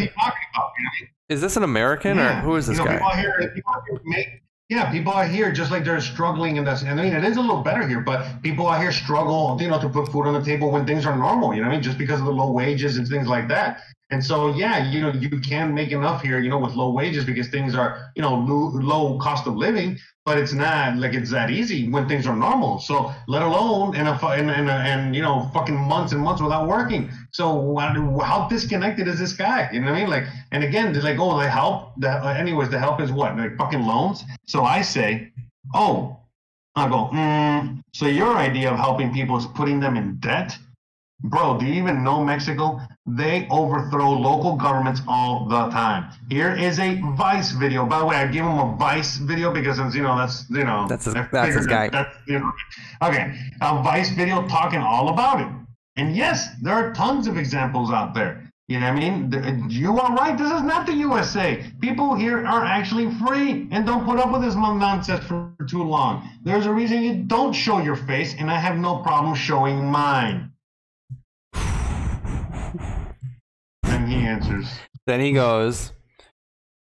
Is 1.28 1.40
this 1.40 1.56
an 1.56 1.62
American 1.62 2.18
or 2.18 2.32
who 2.40 2.56
is 2.56 2.66
this 2.66 2.78
you 2.78 2.84
know, 2.84 2.90
guy? 2.90 2.96
People 2.96 3.08
out 3.08 3.18
here, 3.18 3.52
people 3.54 3.72
here 3.86 4.00
make, 4.04 4.28
yeah, 4.70 4.90
people 4.90 5.12
out 5.12 5.30
here 5.30 5.52
just 5.52 5.70
like 5.70 5.84
they're 5.84 6.00
struggling 6.00 6.56
in 6.56 6.64
this. 6.64 6.82
And 6.82 6.98
I 6.98 7.02
mean, 7.02 7.12
it 7.12 7.24
is 7.24 7.36
a 7.36 7.40
little 7.40 7.62
better 7.62 7.86
here, 7.86 8.00
but 8.00 8.42
people 8.42 8.66
out 8.66 8.80
here 8.80 8.92
struggle, 8.92 9.58
you 9.60 9.68
know, 9.68 9.80
to 9.80 9.88
put 9.88 10.10
food 10.10 10.26
on 10.26 10.34
the 10.34 10.42
table 10.42 10.70
when 10.70 10.86
things 10.86 11.04
are 11.04 11.16
normal. 11.16 11.54
You 11.54 11.60
know 11.60 11.68
what 11.68 11.74
I 11.74 11.76
mean? 11.76 11.82
Just 11.82 11.98
because 11.98 12.20
of 12.20 12.26
the 12.26 12.32
low 12.32 12.50
wages 12.50 12.96
and 12.96 13.06
things 13.06 13.28
like 13.28 13.48
that. 13.48 13.82
And 14.10 14.24
so, 14.24 14.54
yeah, 14.54 14.90
you 14.90 15.02
know, 15.02 15.12
you 15.12 15.38
can 15.38 15.74
make 15.74 15.92
enough 15.92 16.22
here, 16.22 16.40
you 16.40 16.48
know, 16.48 16.58
with 16.58 16.74
low 16.74 16.90
wages 16.92 17.24
because 17.24 17.48
things 17.48 17.74
are, 17.74 18.10
you 18.16 18.22
know, 18.22 18.34
low, 18.34 18.70
low 18.80 19.18
cost 19.18 19.46
of 19.46 19.56
living. 19.56 19.98
But 20.24 20.38
it's 20.38 20.52
not 20.52 20.96
like 20.96 21.14
it's 21.14 21.30
that 21.30 21.50
easy 21.50 21.90
when 21.90 22.08
things 22.08 22.26
are 22.26 22.36
normal. 22.36 22.78
So, 22.80 23.12
let 23.28 23.42
alone 23.42 23.96
in 23.96 24.06
a 24.06 24.32
in, 24.32 24.50
in 24.50 24.68
and 24.68 25.16
you 25.16 25.22
know, 25.22 25.50
fucking 25.54 25.76
months 25.76 26.12
and 26.12 26.22
months 26.22 26.42
without 26.42 26.68
working. 26.68 27.10
So, 27.32 27.76
how 27.76 28.46
disconnected 28.48 29.08
is 29.08 29.18
this 29.18 29.32
guy? 29.32 29.70
You 29.72 29.80
know 29.80 29.86
what 29.92 29.96
I 29.96 30.00
mean? 30.00 30.10
Like, 30.10 30.24
and 30.52 30.64
again, 30.64 30.92
they're 30.92 31.02
like, 31.02 31.18
oh, 31.18 31.38
the 31.38 31.48
help. 31.48 31.92
The, 31.98 32.10
anyways, 32.10 32.68
the 32.70 32.78
help 32.78 33.00
is 33.00 33.10
what? 33.10 33.36
Like 33.36 33.56
fucking 33.56 33.82
loans. 33.82 34.24
So 34.46 34.64
I 34.64 34.82
say, 34.82 35.32
oh, 35.74 36.18
I 36.76 36.88
go, 36.88 37.10
mm, 37.12 37.80
so 37.92 38.06
your 38.06 38.36
idea 38.36 38.70
of 38.70 38.78
helping 38.78 39.12
people 39.12 39.36
is 39.36 39.46
putting 39.46 39.80
them 39.80 39.96
in 39.96 40.16
debt? 40.20 40.56
Bro, 41.20 41.58
do 41.58 41.66
you 41.66 41.74
even 41.74 42.04
know 42.04 42.24
Mexico? 42.24 42.80
They 43.16 43.46
overthrow 43.50 44.10
local 44.12 44.56
governments 44.56 45.00
all 45.08 45.46
the 45.48 45.68
time. 45.70 46.10
Here 46.28 46.52
is 46.54 46.78
a 46.78 47.00
Vice 47.16 47.52
video. 47.52 47.86
By 47.86 48.00
the 48.00 48.04
way, 48.06 48.16
I 48.16 48.26
give 48.26 48.44
him 48.44 48.58
a 48.58 48.76
Vice 48.78 49.16
video 49.16 49.52
because 49.52 49.78
you 49.94 50.02
know 50.02 50.16
that's 50.18 50.44
you 50.50 50.64
know 50.64 50.86
That's 50.88 51.06
his- 51.06 51.14
that's 51.14 51.54
his 51.54 51.66
guy. 51.66 51.88
that- 51.88 51.92
That's, 52.12 52.16
you 52.28 52.38
know, 52.40 52.52
okay, 53.02 53.34
a 53.62 53.82
Vice 53.82 54.10
video 54.10 54.46
talking 54.48 54.80
all 54.80 55.08
about 55.08 55.40
it. 55.40 55.48
And 55.96 56.14
yes, 56.16 56.48
there 56.62 56.74
are 56.74 56.92
tons 56.92 57.26
of 57.26 57.38
examples 57.38 57.90
out 57.90 58.14
there. 58.14 58.44
You 58.68 58.78
know 58.80 58.92
what 58.92 59.02
I 59.02 59.10
mean? 59.10 59.70
You 59.70 59.98
are 59.98 60.14
right. 60.14 60.36
This 60.36 60.52
is 60.52 60.62
not 60.62 60.84
the 60.84 60.92
USA. 60.92 61.64
People 61.80 62.14
here 62.14 62.46
are 62.46 62.62
actually 62.64 63.10
free 63.14 63.66
and 63.72 63.86
don't 63.86 64.04
put 64.04 64.18
up 64.18 64.30
with 64.30 64.42
this 64.42 64.54
nonsense 64.54 65.24
for 65.24 65.50
too 65.66 65.82
long. 65.82 66.28
There's 66.44 66.66
a 66.66 66.72
reason 66.72 67.02
you 67.02 67.14
don't 67.14 67.54
show 67.54 67.78
your 67.80 67.96
face, 67.96 68.34
and 68.38 68.50
I 68.50 68.58
have 68.58 68.76
no 68.76 68.96
problem 68.98 69.34
showing 69.34 69.90
mine. 69.90 70.52
And 73.84 73.97
he 74.08 74.16
answers, 74.26 74.66
Then 75.06 75.20
he 75.20 75.32
goes, 75.32 75.92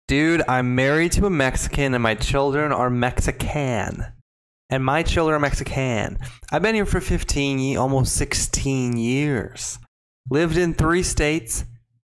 Dude, 0.09 0.43
I'm 0.49 0.75
married 0.75 1.13
to 1.13 1.27
a 1.27 1.31
Mexican 1.31 1.95
and 1.95 2.03
my 2.03 2.15
children 2.15 2.73
are 2.73 2.91
Mexican. 2.91 4.05
And 4.69 4.85
my 4.85 5.03
children 5.03 5.37
are 5.37 5.41
Mexican. 5.41 6.19
I've 6.53 6.63
been 6.63 6.75
here 6.77 6.87
for 6.87 7.01
15, 7.01 7.59
ye- 7.59 7.77
almost 7.77 8.15
16 8.15 8.97
years. 8.97 9.79
Lived 10.31 10.57
in 10.57 10.75
three 10.75 11.03
states, 11.03 11.65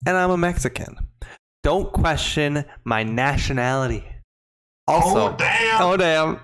and 0.07 0.17
I'm 0.17 0.31
a 0.31 0.39
Mexican. 0.39 0.97
Don't 1.63 1.93
question 1.93 2.65
my 2.85 3.03
nationality. 3.03 4.07
Also, 4.87 5.33
"Oh 5.33 5.37
damn!" 5.37 5.83
oh 5.83 5.97
damn. 5.99 6.41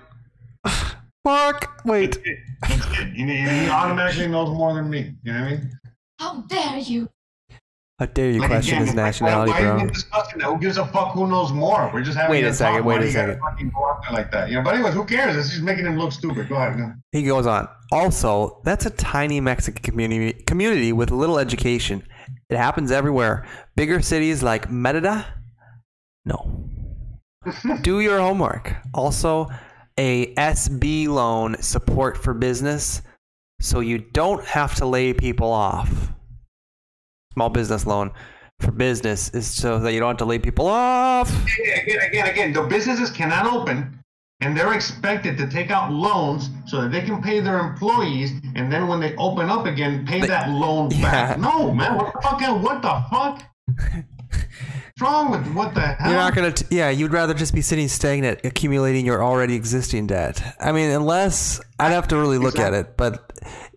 Fuck. 1.25 1.81
Wait. 1.85 2.17
That's 2.61 2.85
it. 2.99 3.13
He, 3.13 3.25
he 3.25 3.69
automatically 3.69 4.27
knows 4.27 4.49
more 4.55 4.73
than 4.75 4.89
me. 4.89 5.15
You 5.23 5.33
know 5.33 5.39
what 5.39 5.47
I 5.47 5.51
mean? 5.51 5.79
How 6.19 6.41
dare 6.41 6.77
you? 6.79 7.09
How 7.99 8.07
dare 8.07 8.31
you 8.31 8.39
Like, 8.39 8.49
question 8.49 8.75
again, 8.77 8.87
his 8.87 8.95
nationality, 8.95 9.51
why, 9.51 9.59
why 9.65 9.75
bro? 9.77 9.85
Are 9.85 9.87
discussing 9.87 10.39
that? 10.39 10.47
Who 10.47 10.57
gives 10.57 10.77
a 10.77 10.85
fuck? 10.87 11.13
Who 11.13 11.27
knows 11.27 11.51
more? 11.53 11.91
We're 11.93 12.01
just 12.01 12.17
having 12.17 12.31
Wait 12.31 12.43
a 12.43 12.47
talk. 12.47 12.55
second, 12.57 12.85
Why 12.85 12.97
wait 12.97 13.07
a 13.07 13.11
second. 13.11 13.39
fucking 13.39 13.69
go 13.69 13.85
out 13.87 14.01
there 14.01 14.13
like 14.13 14.31
that? 14.31 14.49
You 14.49 14.55
know. 14.55 14.63
But 14.63 14.73
anyways, 14.75 14.95
who 14.95 15.05
cares? 15.05 15.35
This 15.35 15.53
is 15.53 15.61
making 15.61 15.85
him 15.85 15.97
look 15.97 16.11
stupid. 16.11 16.49
Go 16.49 16.55
ahead. 16.55 16.75
Go. 16.77 16.91
He 17.11 17.21
goes 17.23 17.45
on. 17.45 17.67
Also, 17.91 18.61
that's 18.63 18.87
a 18.87 18.89
tiny 18.89 19.39
Mexican 19.39 19.83
community 19.83 20.33
community 20.43 20.91
with 20.91 21.11
little 21.11 21.37
education. 21.37 22.01
It 22.49 22.57
happens 22.57 22.91
everywhere. 22.91 23.45
Bigger 23.75 24.01
cities 24.01 24.41
like 24.41 24.71
Merida, 24.71 25.25
no. 26.25 26.67
Do 27.81 27.99
your 27.99 28.19
homework. 28.19 28.73
Also, 28.95 29.49
a 29.99 30.33
SB 30.33 31.07
loan 31.09 31.61
support 31.61 32.17
for 32.17 32.33
business, 32.33 33.01
so 33.61 33.81
you 33.81 33.99
don't 33.99 34.43
have 34.45 34.73
to 34.75 34.85
lay 34.87 35.13
people 35.13 35.51
off. 35.51 36.11
Small 37.33 37.49
business 37.49 37.85
loan 37.85 38.11
for 38.59 38.71
business 38.71 39.29
is 39.33 39.47
so 39.49 39.79
that 39.79 39.93
you 39.93 39.99
don't 39.99 40.09
have 40.09 40.17
to 40.17 40.25
lay 40.25 40.39
people 40.39 40.67
off. 40.67 41.29
Again, 41.59 41.99
again, 42.07 42.27
again. 42.27 42.53
The 42.53 42.61
businesses 42.63 43.09
cannot 43.09 43.51
open, 43.51 43.99
and 44.41 44.55
they're 44.55 44.73
expected 44.73 45.37
to 45.39 45.47
take 45.47 45.71
out 45.71 45.91
loans 45.91 46.49
so 46.67 46.81
that 46.81 46.91
they 46.91 47.01
can 47.01 47.21
pay 47.21 47.39
their 47.39 47.57
employees, 47.59 48.31
and 48.55 48.71
then 48.71 48.87
when 48.87 48.99
they 48.99 49.15
open 49.17 49.49
up 49.49 49.65
again, 49.65 50.05
pay 50.05 50.21
They- 50.21 50.27
that 50.27 50.49
loan 50.49 50.91
Yeah. 50.93 51.01
back. 51.01 51.39
No, 51.39 51.73
man. 51.73 51.95
What 51.95 52.13
the 52.13 52.21
fuck? 52.21 52.63
What 52.63 52.81
the 52.81 53.03
fuck? 53.09 53.43
What's 53.65 55.01
wrong 55.01 55.31
with 55.31 55.47
what 55.53 55.73
the 55.73 55.81
hell? 55.81 56.11
You're 56.11 56.19
not 56.19 56.35
gonna. 56.35 56.53
Yeah, 56.69 56.89
you'd 56.91 57.11
rather 57.13 57.33
just 57.33 57.53
be 57.55 57.61
sitting 57.61 57.87
stagnant, 57.87 58.41
accumulating 58.43 59.05
your 59.05 59.23
already 59.23 59.55
existing 59.55 60.07
debt. 60.07 60.41
I 60.59 60.71
mean, 60.71 60.91
unless 60.91 61.59
I'd 61.79 61.91
have 61.91 62.07
to 62.09 62.17
really 62.17 62.37
look 62.37 62.59
at 62.59 62.73
it. 62.73 62.95
But 62.95 63.33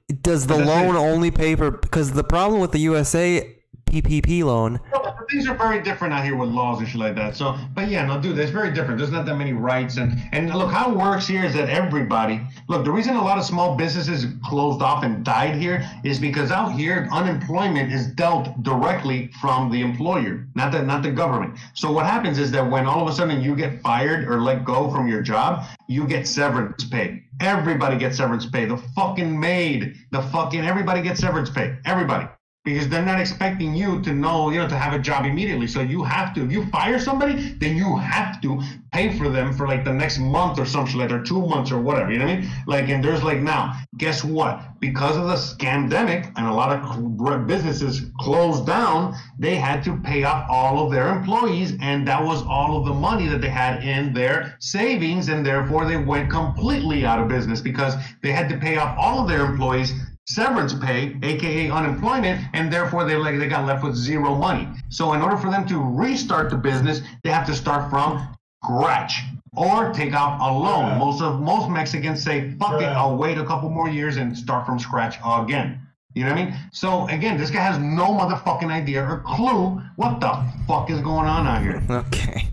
does 0.08 0.46
the 0.46 0.56
loan 0.56 0.96
only 0.96 1.30
pay 1.30 1.54
for? 1.56 1.70
Because 1.70 2.12
the 2.12 2.24
problem 2.24 2.60
with 2.60 2.72
the 2.72 2.78
USA 2.80 3.56
PPP 3.86 4.42
loan, 4.42 4.80
No, 4.92 5.14
things 5.30 5.48
are 5.48 5.54
very 5.56 5.80
different 5.80 6.12
out 6.12 6.24
here 6.24 6.36
with 6.36 6.48
laws 6.48 6.80
and 6.80 6.88
shit 6.88 7.00
like 7.00 7.14
that. 7.14 7.36
So, 7.36 7.56
but 7.74 7.88
yeah, 7.88 8.04
no, 8.04 8.20
dude, 8.20 8.38
it's 8.38 8.50
very 8.50 8.72
different. 8.72 8.98
There's 8.98 9.12
not 9.12 9.26
that 9.26 9.36
many 9.36 9.52
rights, 9.52 9.96
and 9.96 10.18
and 10.32 10.52
look 10.54 10.70
how 10.72 10.90
it 10.90 10.96
works 10.96 11.26
here 11.26 11.44
is 11.44 11.54
that 11.54 11.68
everybody 11.68 12.40
look. 12.68 12.84
The 12.84 12.90
reason 12.90 13.16
a 13.16 13.22
lot 13.22 13.38
of 13.38 13.44
small 13.44 13.76
businesses 13.76 14.26
closed 14.44 14.82
off 14.82 15.04
and 15.04 15.24
died 15.24 15.56
here 15.56 15.88
is 16.04 16.18
because 16.18 16.50
out 16.50 16.72
here 16.72 17.08
unemployment 17.12 17.92
is 17.92 18.08
dealt 18.08 18.62
directly 18.62 19.28
from 19.40 19.70
the 19.70 19.80
employer, 19.80 20.46
not 20.54 20.72
the 20.72 20.82
not 20.82 21.02
the 21.02 21.10
government. 21.10 21.58
So 21.74 21.90
what 21.90 22.06
happens 22.06 22.38
is 22.38 22.50
that 22.52 22.68
when 22.68 22.86
all 22.86 23.02
of 23.02 23.08
a 23.08 23.14
sudden 23.14 23.40
you 23.40 23.54
get 23.54 23.80
fired 23.82 24.28
or 24.28 24.40
let 24.40 24.64
go 24.64 24.90
from 24.90 25.08
your 25.08 25.22
job, 25.22 25.64
you 25.88 26.06
get 26.06 26.26
severance 26.26 26.84
pay. 26.84 27.22
Everybody 27.40 27.98
gets 27.98 28.16
severance 28.16 28.46
pay. 28.46 28.64
The 28.64 28.76
fucking 28.76 29.38
maid, 29.38 29.96
the 30.10 30.22
fucking 30.22 30.64
everybody 30.64 31.02
gets 31.02 31.20
severance 31.20 31.50
pay. 31.50 31.76
Everybody 31.84 32.28
because 32.66 32.88
they're 32.88 33.04
not 33.04 33.20
expecting 33.20 33.76
you 33.76 34.02
to 34.02 34.12
know, 34.12 34.50
you 34.50 34.58
know, 34.58 34.68
to 34.68 34.76
have 34.76 34.92
a 34.92 34.98
job 34.98 35.24
immediately. 35.24 35.68
So 35.68 35.82
you 35.82 36.02
have 36.02 36.34
to, 36.34 36.44
if 36.44 36.50
you 36.50 36.66
fire 36.66 36.98
somebody, 36.98 37.52
then 37.60 37.76
you 37.76 37.96
have 37.96 38.40
to 38.42 38.60
pay 38.92 39.16
for 39.16 39.28
them 39.28 39.52
for 39.52 39.68
like 39.68 39.84
the 39.84 39.92
next 39.92 40.18
month 40.18 40.58
or 40.58 40.66
something 40.66 40.98
like 40.98 41.12
or 41.12 41.22
two 41.22 41.46
months 41.46 41.70
or 41.70 41.78
whatever. 41.78 42.10
You 42.10 42.18
know 42.18 42.24
what 42.24 42.32
I 42.32 42.40
mean? 42.40 42.50
Like, 42.66 42.88
and 42.88 43.04
there's 43.04 43.22
like 43.22 43.38
now, 43.38 43.80
guess 43.98 44.24
what? 44.24 44.60
Because 44.80 45.16
of 45.16 45.28
the 45.28 45.34
scandemic 45.34 46.32
and 46.36 46.44
a 46.48 46.52
lot 46.52 46.72
of 46.72 47.46
businesses 47.46 48.10
closed 48.18 48.66
down, 48.66 49.14
they 49.38 49.54
had 49.54 49.84
to 49.84 49.96
pay 49.98 50.24
off 50.24 50.50
all 50.50 50.84
of 50.84 50.90
their 50.90 51.08
employees, 51.16 51.74
and 51.80 52.06
that 52.08 52.20
was 52.20 52.42
all 52.42 52.76
of 52.76 52.84
the 52.84 52.92
money 52.92 53.28
that 53.28 53.40
they 53.40 53.48
had 53.48 53.84
in 53.84 54.12
their 54.12 54.56
savings, 54.58 55.28
and 55.28 55.46
therefore 55.46 55.86
they 55.86 55.96
went 55.96 56.30
completely 56.30 57.06
out 57.06 57.20
of 57.20 57.28
business 57.28 57.60
because 57.60 57.94
they 58.24 58.32
had 58.32 58.48
to 58.48 58.56
pay 58.58 58.76
off 58.76 58.98
all 58.98 59.20
of 59.22 59.28
their 59.28 59.46
employees 59.46 59.92
severance 60.26 60.74
pay, 60.74 61.16
aka 61.22 61.70
unemployment, 61.70 62.40
and 62.52 62.72
therefore 62.72 63.04
they 63.04 63.16
like 63.16 63.38
they 63.38 63.48
got 63.48 63.66
left 63.66 63.84
with 63.84 63.94
zero 63.94 64.34
money. 64.34 64.68
So 64.88 65.12
in 65.12 65.22
order 65.22 65.36
for 65.36 65.50
them 65.50 65.66
to 65.68 65.78
restart 65.78 66.50
the 66.50 66.56
business, 66.56 67.00
they 67.22 67.30
have 67.30 67.46
to 67.46 67.54
start 67.54 67.90
from 67.90 68.36
scratch 68.64 69.22
or 69.56 69.92
take 69.92 70.12
out 70.12 70.38
a 70.40 70.52
loan. 70.52 70.86
Yeah. 70.86 70.98
Most 70.98 71.22
of 71.22 71.40
most 71.40 71.70
Mexicans 71.70 72.22
say, 72.22 72.54
"Fuck 72.58 72.82
it, 72.82 72.86
I'll 72.86 73.16
wait 73.16 73.38
a 73.38 73.44
couple 73.44 73.70
more 73.70 73.88
years 73.88 74.16
and 74.16 74.36
start 74.36 74.66
from 74.66 74.78
scratch 74.78 75.18
again." 75.24 75.80
You 76.14 76.24
know 76.24 76.30
what 76.30 76.38
I 76.38 76.44
mean? 76.46 76.54
So 76.72 77.06
again, 77.08 77.36
this 77.36 77.50
guy 77.50 77.60
has 77.60 77.78
no 77.78 78.06
motherfucking 78.06 78.70
idea 78.70 79.04
or 79.04 79.22
clue 79.26 79.82
what 79.96 80.18
the 80.18 80.44
fuck 80.66 80.90
is 80.90 81.00
going 81.00 81.26
on 81.26 81.46
out 81.46 81.62
here. 81.62 81.82
okay. 81.90 82.48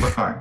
But, 0.00 0.18
all 0.18 0.24
right. 0.24 0.36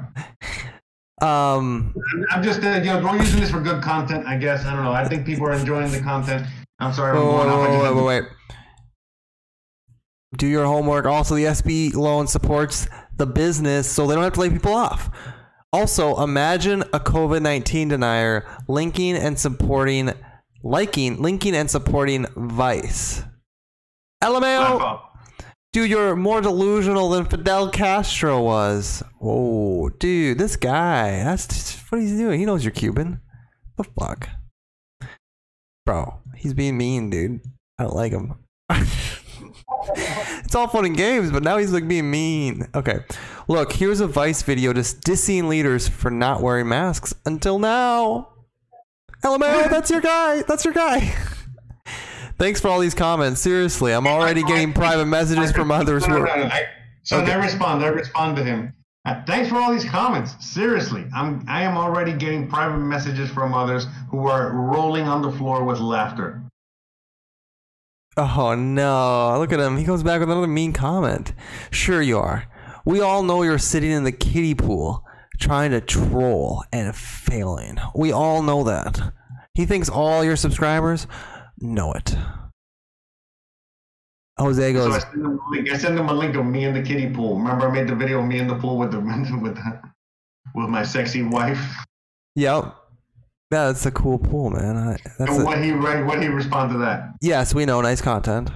Um, 1.22 1.94
I'm 2.32 2.41
just, 2.41 2.64
uh, 2.64 2.76
you 2.78 2.86
know, 2.86 3.02
we're 3.04 3.18
using 3.18 3.41
this 3.41 3.52
for 3.52 3.60
good 3.60 3.84
content, 3.84 4.26
I 4.26 4.38
guess. 4.38 4.66
I 4.66 4.74
don't 4.74 4.84
know. 4.84 4.91
I 4.91 5.08
think 5.08 5.26
people 5.26 5.48
are 5.48 5.54
enjoying 5.54 5.91
the 5.91 6.00
content. 6.00 6.46
I'm 6.80 6.94
sorry, 6.94 7.18
wait, 7.18 7.26
going 7.26 7.50
off. 7.50 7.68
I 7.68 7.72
wait, 7.72 7.82
wait, 7.82 7.96
wait, 7.96 8.06
wait. 8.06 8.24
Do 10.38 10.48
your 10.48 10.66
homework. 10.66 11.06
Also, 11.06 11.36
the 11.36 11.46
SB 11.46 11.94
loan 11.94 12.28
supports 12.28 12.88
the 13.18 13.26
business 13.26 13.90
so 13.90 14.08
they 14.08 14.16
don't 14.16 14.24
have 14.24 14.34
to 14.34 14.40
lay 14.40 14.50
people 14.50 14.74
off. 14.74 15.10
Also, 15.74 16.22
imagine 16.24 16.82
a 16.94 17.00
COVID 17.00 17.41
19 17.41 17.90
denier 17.90 18.48
linking 18.68 19.16
and 19.16 19.38
supporting, 19.38 20.12
liking, 20.64 21.22
linking 21.22 21.56
and 21.56 21.70
supporting 21.70 22.26
Vice. 22.36 23.24
LMAO! 24.24 25.09
Dude, 25.72 25.91
you're 25.91 26.16
more 26.16 26.41
delusional 26.41 27.10
than 27.10 27.26
Fidel 27.26 27.70
Castro 27.70 28.41
was. 28.41 29.04
Whoa, 29.20 29.90
dude, 29.90 30.40
this 30.40 30.56
guy. 30.56 31.24
That's 31.24 31.46
just 31.46 31.91
what 31.91 32.02
he's 32.02 32.18
doing. 32.18 32.40
He 32.40 32.46
knows 32.48 32.64
you're 32.64 32.72
Cuban. 32.72 33.22
The 33.78 33.84
fuck? 33.84 34.30
Bro, 35.86 36.22
he's 36.36 36.56
being 36.56 36.76
mean, 36.76 37.12
dude. 37.12 37.41
I 37.78 37.84
don't 37.84 37.96
like 37.96 38.12
him. 38.12 38.34
it's 38.70 40.56
all 40.56 40.68
fun 40.68 40.86
and 40.86 40.98
games, 40.98 41.32
but 41.32 41.44
now 41.44 41.58
he's 41.58 41.72
like 41.72 41.88
being 41.88 42.10
mean. 42.10 42.68
Okay. 42.74 43.02
Look, 43.48 43.74
here's 43.74 44.00
a 44.00 44.08
Vice 44.08 44.41
video 44.41 44.74
just 44.74 45.02
dissing 45.02 45.48
leaders 45.48 45.88
for 45.88 46.10
not 46.10 46.41
wearing 46.41 46.68
masks 46.68 47.14
until 47.28 47.60
now. 47.60 48.30
LMAO, 49.24 49.70
that's 49.70 49.91
your 49.91 50.02
guy. 50.02 50.41
That's 50.41 50.66
your 50.66 50.74
guy. 50.74 51.14
Thanks 52.40 52.61
for 52.61 52.70
all 52.70 52.80
these 52.80 52.95
comments. 52.95 53.41
Seriously, 53.41 53.94
I'm 53.94 54.07
already 54.07 54.41
getting 54.44 54.72
private 54.74 55.06
messages 55.06 55.52
from 55.52 55.72
others 55.72 56.06
who 56.06 56.14
No, 56.14 56.20
no, 56.20 56.36
no. 56.36 56.45
I, 56.45 56.68
so 57.03 57.20
Okay. 57.20 57.34
I 57.34 57.36
respond. 57.36 57.84
I 57.84 57.88
respond 57.90 58.38
to 58.38 58.44
him. 58.44 58.74
Uh, 59.06 59.22
thanks 59.26 59.49
for 59.49 59.56
all 59.57 59.72
these 59.72 59.86
comments. 59.86 60.36
Seriously, 60.40 61.06
I'm 61.14 61.44
I 61.48 61.64
am 61.64 61.78
already 61.78 62.14
getting 62.14 62.48
private 62.48 62.80
messages 62.80 63.30
from 63.30 63.53
others 63.53 63.88
who 64.10 64.28
are 64.28 64.52
rolling 64.52 65.03
on 65.07 65.22
the 65.22 65.32
floor 65.32 65.64
with 65.64 65.80
laughter. 65.80 66.41
Oh 68.18 68.56
no, 68.56 69.36
look 69.40 69.52
at 69.53 69.60
him. 69.60 69.78
He 69.78 69.86
comes 69.86 70.03
back 70.03 70.20
with 70.20 70.30
another 70.30 70.48
mean 70.48 70.74
comment. 70.74 71.34
Sure, 71.72 72.02
you 72.02 72.18
are. 72.20 72.45
We 72.86 73.02
all 73.02 73.24
know 73.24 73.44
you're 73.44 73.57
sitting 73.57 73.91
in 73.91 74.03
the 74.03 74.11
kiddie 74.11 74.56
pool 74.56 75.06
trying 75.40 75.72
to 75.72 75.80
troll 75.82 76.64
and 76.74 76.95
failing. 76.95 77.80
We 77.95 78.11
all 78.11 78.41
know 78.41 78.64
that. 78.66 79.14
He 79.53 79.66
thinks 79.66 79.90
all 79.90 80.24
your 80.24 80.36
subscribers 80.36 81.07
know 81.61 81.94
it. 81.94 82.15
Jose 84.38 84.73
goes. 84.73 84.86
So 84.86 84.91
I 84.95 84.99
send 84.99 85.26
him 85.26 85.40
a 85.40 85.49
link. 85.52 85.69
I 85.72 85.77
send 85.77 85.99
him 85.99 86.10
a 86.10 86.14
link 86.14 86.36
of 86.36 86.45
me 86.45 86.64
in 86.65 86.73
the 86.73 86.81
kiddie 86.81 87.10
pool. 87.14 87.38
Remember, 87.38 87.68
I 87.68 87.72
made 87.72 87.88
the 87.88 87.95
video 87.95 88.19
of 88.19 88.26
me 88.26 88.40
in 88.40 88.48
the 88.48 88.56
pool 88.56 88.77
with 88.77 88.91
the 88.91 88.99
with 89.41 89.56
the, 89.56 89.81
with 90.56 90.69
my 90.69 90.84
sexy 90.84 91.23
wife. 91.23 91.61
Yep. 92.36 92.76
Yeah, 93.52 93.65
that's 93.65 93.86
a 93.88 93.91
cool 93.91 94.19
pool, 94.19 94.52
man. 94.52 94.77
I, 94.77 94.91
that's 95.18 95.31
And 95.31 95.41
a, 95.41 95.45
what 95.45 95.61
he 95.61 95.72
re- 95.72 96.03
what 96.03 96.22
he 96.22 96.27
respond 96.27 96.72
to 96.72 96.77
that? 96.80 97.15
yes, 97.19 97.53
we 97.53 97.65
know. 97.65 97.81
Nice 97.81 97.99
content. 98.02 98.49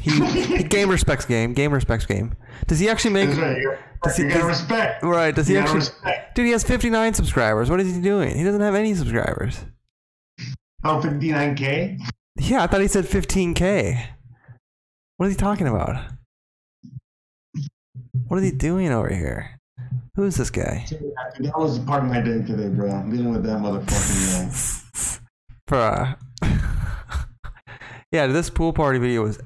He, 0.00 0.10
he 0.10 0.62
game 0.64 0.88
respects 0.88 1.24
game. 1.26 1.52
Game 1.52 1.72
respects 1.72 2.06
game. 2.06 2.34
Does 2.66 2.78
he 2.80 2.88
actually 2.88 3.12
make? 3.12 3.28
Right. 3.36 3.78
Does 4.02 4.16
he- 4.16 4.28
does- 4.28 4.42
respect. 4.42 5.02
Right? 5.04 5.34
Does 5.34 5.46
he 5.46 5.54
You 5.54 5.60
gotta 5.60 5.70
actually? 5.72 5.78
respect. 5.90 6.34
Dude, 6.34 6.46
he 6.46 6.52
has 6.52 6.64
59 6.64 7.14
subscribers. 7.14 7.70
What 7.70 7.78
is 7.80 7.94
he 7.94 8.00
doing? 8.00 8.36
He 8.36 8.42
doesn't 8.42 8.60
have 8.62 8.74
any 8.74 8.94
subscribers. 8.94 9.64
Oh, 10.82 11.00
59k. 11.04 12.00
Yeah, 12.36 12.62
I 12.62 12.66
thought 12.66 12.80
he 12.80 12.88
said 12.88 13.04
15k. 13.04 14.02
What 15.16 15.26
is 15.26 15.32
he 15.34 15.38
talking 15.38 15.68
about? 15.68 15.96
What 18.28 18.38
is 18.38 18.44
he 18.50 18.56
doing 18.56 18.90
over 18.90 19.12
here? 19.12 19.58
Who 20.16 20.24
is 20.24 20.36
this 20.36 20.50
guy? 20.50 20.86
That 21.40 21.52
was 21.58 21.78
part 21.80 22.02
of 22.04 22.08
my 22.10 22.20
day 22.20 22.42
today, 22.42 22.68
bro. 22.68 22.88
Dealing 23.10 23.32
with 23.32 23.44
that 23.44 23.58
motherfucking 23.58 25.20
guy. 25.68 25.70
Bruh. 25.70 26.16
yeah, 28.12 28.26
this 28.26 28.50
pool 28.50 28.72
party 28.72 28.98
video 28.98 29.22
was 29.22 29.38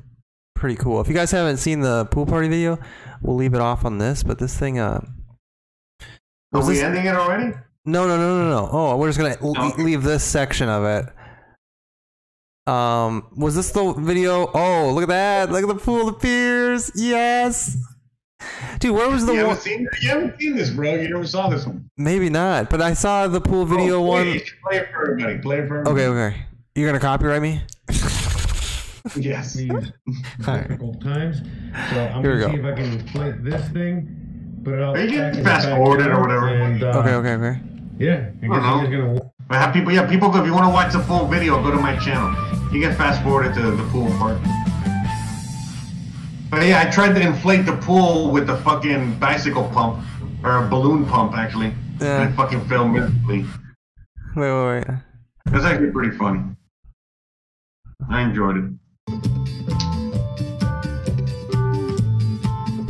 pretty 0.55 0.77
cool. 0.77 1.01
If 1.01 1.09
you 1.09 1.15
guys 1.15 1.31
haven't 1.31 1.59
seen 1.59 1.81
the 1.81 2.07
pool 2.07 2.27
party 2.27 2.49
video, 2.49 2.79
we'll 3.21 3.37
leave 3.37 3.55
it 3.55 3.61
off 3.61 3.85
on 3.85 3.99
this. 3.99 4.23
But 4.23 4.39
this 4.39 4.57
thing, 4.59 4.79
uh, 4.79 5.05
Are 6.53 6.65
we 6.67 6.75
this- 6.75 6.83
ending 6.83 7.07
it 7.07 7.15
already? 7.15 7.53
No, 7.89 8.09
no, 8.09 8.17
no, 8.17 8.43
no, 8.43 8.49
no. 8.51 8.69
Oh, 8.73 8.97
we're 8.97 9.13
just 9.13 9.19
gonna 9.19 9.37
Okay. 9.41 9.83
leave 9.83 10.03
this 10.03 10.25
section 10.25 10.69
of 10.69 10.85
it. 10.85 11.07
Um, 12.67 13.29
was 13.37 13.55
this 13.55 13.71
the 13.71 13.93
video? 13.93 14.51
Oh, 14.53 14.91
look 14.93 15.05
at 15.05 15.09
that! 15.09 15.51
Look 15.53 15.63
at 15.63 15.69
the 15.69 15.81
pool 15.83 16.09
of 16.09 16.21
peers. 16.21 16.91
Yes, 16.97 17.77
dude. 18.81 18.95
Where 18.95 19.09
was 19.09 19.25
the 19.25 19.35
You 19.35 19.47
one? 19.47 19.57
seen, 19.57 19.87
you 20.03 20.09
haven't 20.09 20.41
seen 20.41 20.57
this, 20.57 20.71
bro. 20.71 20.95
You 20.97 21.09
never 21.11 21.27
saw 21.27 21.49
this 21.49 21.65
one. 21.67 21.89
Maybe 21.97 22.29
not, 22.29 22.69
but 22.69 22.83
I 22.83 22.95
saw 22.95 23.29
the 23.29 23.41
pool 23.41 23.65
video 23.67 23.99
Oh, 23.99 24.03
one. 24.03 24.27
wait, 24.27 24.33
you 24.35 24.39
should 24.41 24.59
Play 24.69 24.79
it 24.79 24.89
for 24.91 25.03
everybody. 25.13 25.39
Play 25.39 25.59
it 25.61 25.69
for 25.69 25.79
everybody. 25.79 26.03
Okay, 26.07 26.07
okay. 26.31 26.47
You're 26.75 26.89
gonna 26.89 26.99
copyright 27.01 27.41
me? 27.43 27.63
Yes. 29.15 29.55
these 29.55 29.71
Alright. 30.49 30.67
difficult 30.69 31.01
times. 31.01 31.39
So 31.39 32.01
I'm 32.13 32.23
Here 32.25 32.35
we 32.35 32.41
gonna 32.41 32.53
see 32.57 32.59
go. 32.63 32.69
if 32.69 32.75
I 32.75 32.83
can 32.83 33.07
play 33.09 33.33
this 33.41 33.69
thing, 33.69 34.61
put 34.65 34.75
it 34.75 34.83
out. 34.83 34.97
Or 34.97 35.01
you 35.05 35.11
can 35.19 35.45
back 35.45 35.63
fast 35.63 35.69
forward 35.69 36.01
it 36.01 36.09
or 36.09 36.21
whatever. 36.21 36.49
And, 36.49 36.83
uh, 36.83 36.99
Okay, 36.99 37.15
okay, 37.15 37.33
okay. 37.35 37.61
Yeah, 37.99 38.13
I 38.13 38.17
guess 38.19 38.51
don't 38.51 38.55
I'm 38.65 38.91
gonna. 38.91 39.21
But 39.48 39.59
have 39.59 39.73
people, 39.73 39.93
yeah, 39.93 40.09
people. 40.09 40.35
If 40.35 40.44
you 40.44 40.52
want 40.52 40.64
to 40.64 40.70
watch 40.70 40.93
the 40.93 41.01
full 41.01 41.27
video, 41.27 41.62
go 41.62 41.70
to 41.70 41.77
my 41.77 41.97
channel. 41.98 42.35
You 42.73 42.81
can 42.81 42.97
fast 42.97 43.23
forward 43.23 43.47
it 43.47 43.55
to 43.55 43.70
the 43.70 43.85
pool 43.90 44.09
part. 44.18 44.39
But 46.51 46.66
yeah, 46.66 46.82
I 46.86 46.90
tried 46.90 47.14
to 47.14 47.20
inflate 47.20 47.64
the 47.64 47.77
pool 47.77 48.32
with 48.32 48.47
the 48.47 48.56
fucking 48.59 49.18
bicycle 49.18 49.68
pump 49.73 50.05
or 50.43 50.64
a 50.64 50.68
balloon 50.68 51.06
pump, 51.06 51.36
actually. 51.36 51.73
Yeah. 52.01 52.23
And 52.23 52.32
it 52.32 52.36
fucking 52.36 52.66
failed 52.68 52.90
miserably. 52.90 53.44
Wait, 54.35 54.52
wait, 54.52 54.66
wait. 54.66 54.85
That's 55.47 55.64
actually 55.64 55.93
pretty 55.93 56.16
funny. 56.16 56.43
I 58.10 58.23
enjoyed 58.23 58.56
it. 58.56 58.64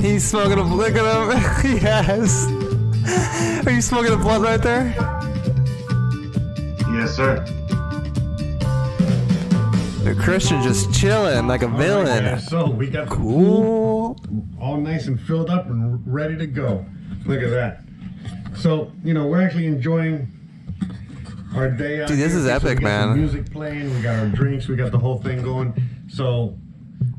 He's 0.00 0.24
smoking 0.24 0.58
a 0.58 0.62
look 0.62 0.94
at 0.94 1.64
him. 1.64 1.80
yes. 1.82 2.46
Are 3.66 3.70
you 3.70 3.82
smoking 3.82 4.12
a 4.12 4.16
blunt 4.16 4.42
right 4.42 4.62
there? 4.62 5.15
Yes, 6.98 7.14
sir. 7.14 7.44
The 10.04 10.14
Christian 10.18 10.62
just 10.62 10.94
chilling 10.94 11.46
like 11.48 11.62
a 11.62 11.68
villain. 11.68 12.38
so 12.40 12.70
we 12.70 12.88
got 12.88 13.08
the 13.08 13.16
pool 13.16 14.14
Cool. 14.24 14.44
all 14.60 14.76
nice 14.76 15.06
and 15.08 15.20
filled 15.20 15.50
up 15.50 15.66
and 15.66 16.00
ready 16.06 16.36
to 16.38 16.46
go. 16.46 16.84
Look 17.26 17.42
at 17.42 17.50
that. 17.50 17.82
So 18.56 18.92
you 19.04 19.14
know 19.14 19.26
we're 19.26 19.42
actually 19.42 19.66
enjoying 19.66 20.30
our 21.56 21.70
day 21.70 22.02
out. 22.02 22.08
Dude, 22.08 22.18
this 22.18 22.32
here. 22.32 22.38
is 22.40 22.44
So 22.46 22.50
we 22.50 22.70
epic, 22.70 22.80
got 22.80 22.88
some 22.90 23.08
man. 23.10 23.18
Music 23.18 23.50
playing. 23.50 23.92
We 23.94 24.00
got 24.00 24.18
our 24.20 24.28
drinks. 24.28 24.68
We 24.68 24.76
got 24.76 24.92
the 24.92 24.98
whole 24.98 25.18
thing 25.20 25.42
going. 25.42 25.74
So 26.08 26.56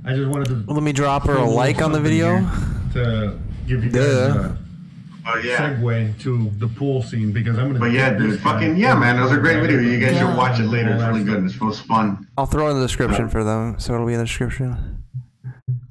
I 0.06 0.16
just 0.16 0.30
wanted 0.30 0.48
to. 0.66 0.74
Let 0.74 0.82
me 0.84 0.94
drop 0.94 1.26
her 1.28 1.36
a 1.36 1.46
like 1.46 1.82
on 1.82 1.92
the 1.92 2.00
video. 2.00 2.40
To 2.94 3.38
give 3.68 3.84
you 3.84 3.92
guys 3.92 4.06
Duh. 4.06 4.50
a 4.54 4.58
Oh 5.30 5.38
yeah. 5.44 5.58
segue 5.76 6.20
to 6.22 6.50
the 6.58 6.68
pool 6.68 7.04
scene 7.04 7.32
because 7.34 7.58
I'm 7.58 7.68
gonna. 7.68 7.80
But 7.80 7.92
yeah, 7.92 8.14
dude, 8.14 8.40
fucking 8.40 8.78
yeah, 8.78 8.96
man. 8.96 9.18
That 9.18 9.24
was 9.24 9.34
a 9.34 9.38
great 9.38 9.60
video. 9.62 9.80
You 9.80 10.00
guys 10.00 10.14
Yeah. 10.14 10.30
should 10.30 10.38
watch 10.38 10.60
it 10.60 10.64
later. 10.68 10.94
It's 10.94 11.04
really 11.04 11.24
good. 11.24 11.44
It 11.44 11.62
was 11.62 11.80
fun. 11.80 12.28
I'll 12.38 12.46
throw 12.46 12.68
it 12.68 12.72
in 12.72 12.78
the 12.80 12.86
description 12.86 13.28
for 13.28 13.44
them, 13.44 13.78
so 13.80 13.94
it'll 13.94 14.08
be 14.08 14.14
in 14.14 14.20
the 14.20 14.26
description. 14.26 15.04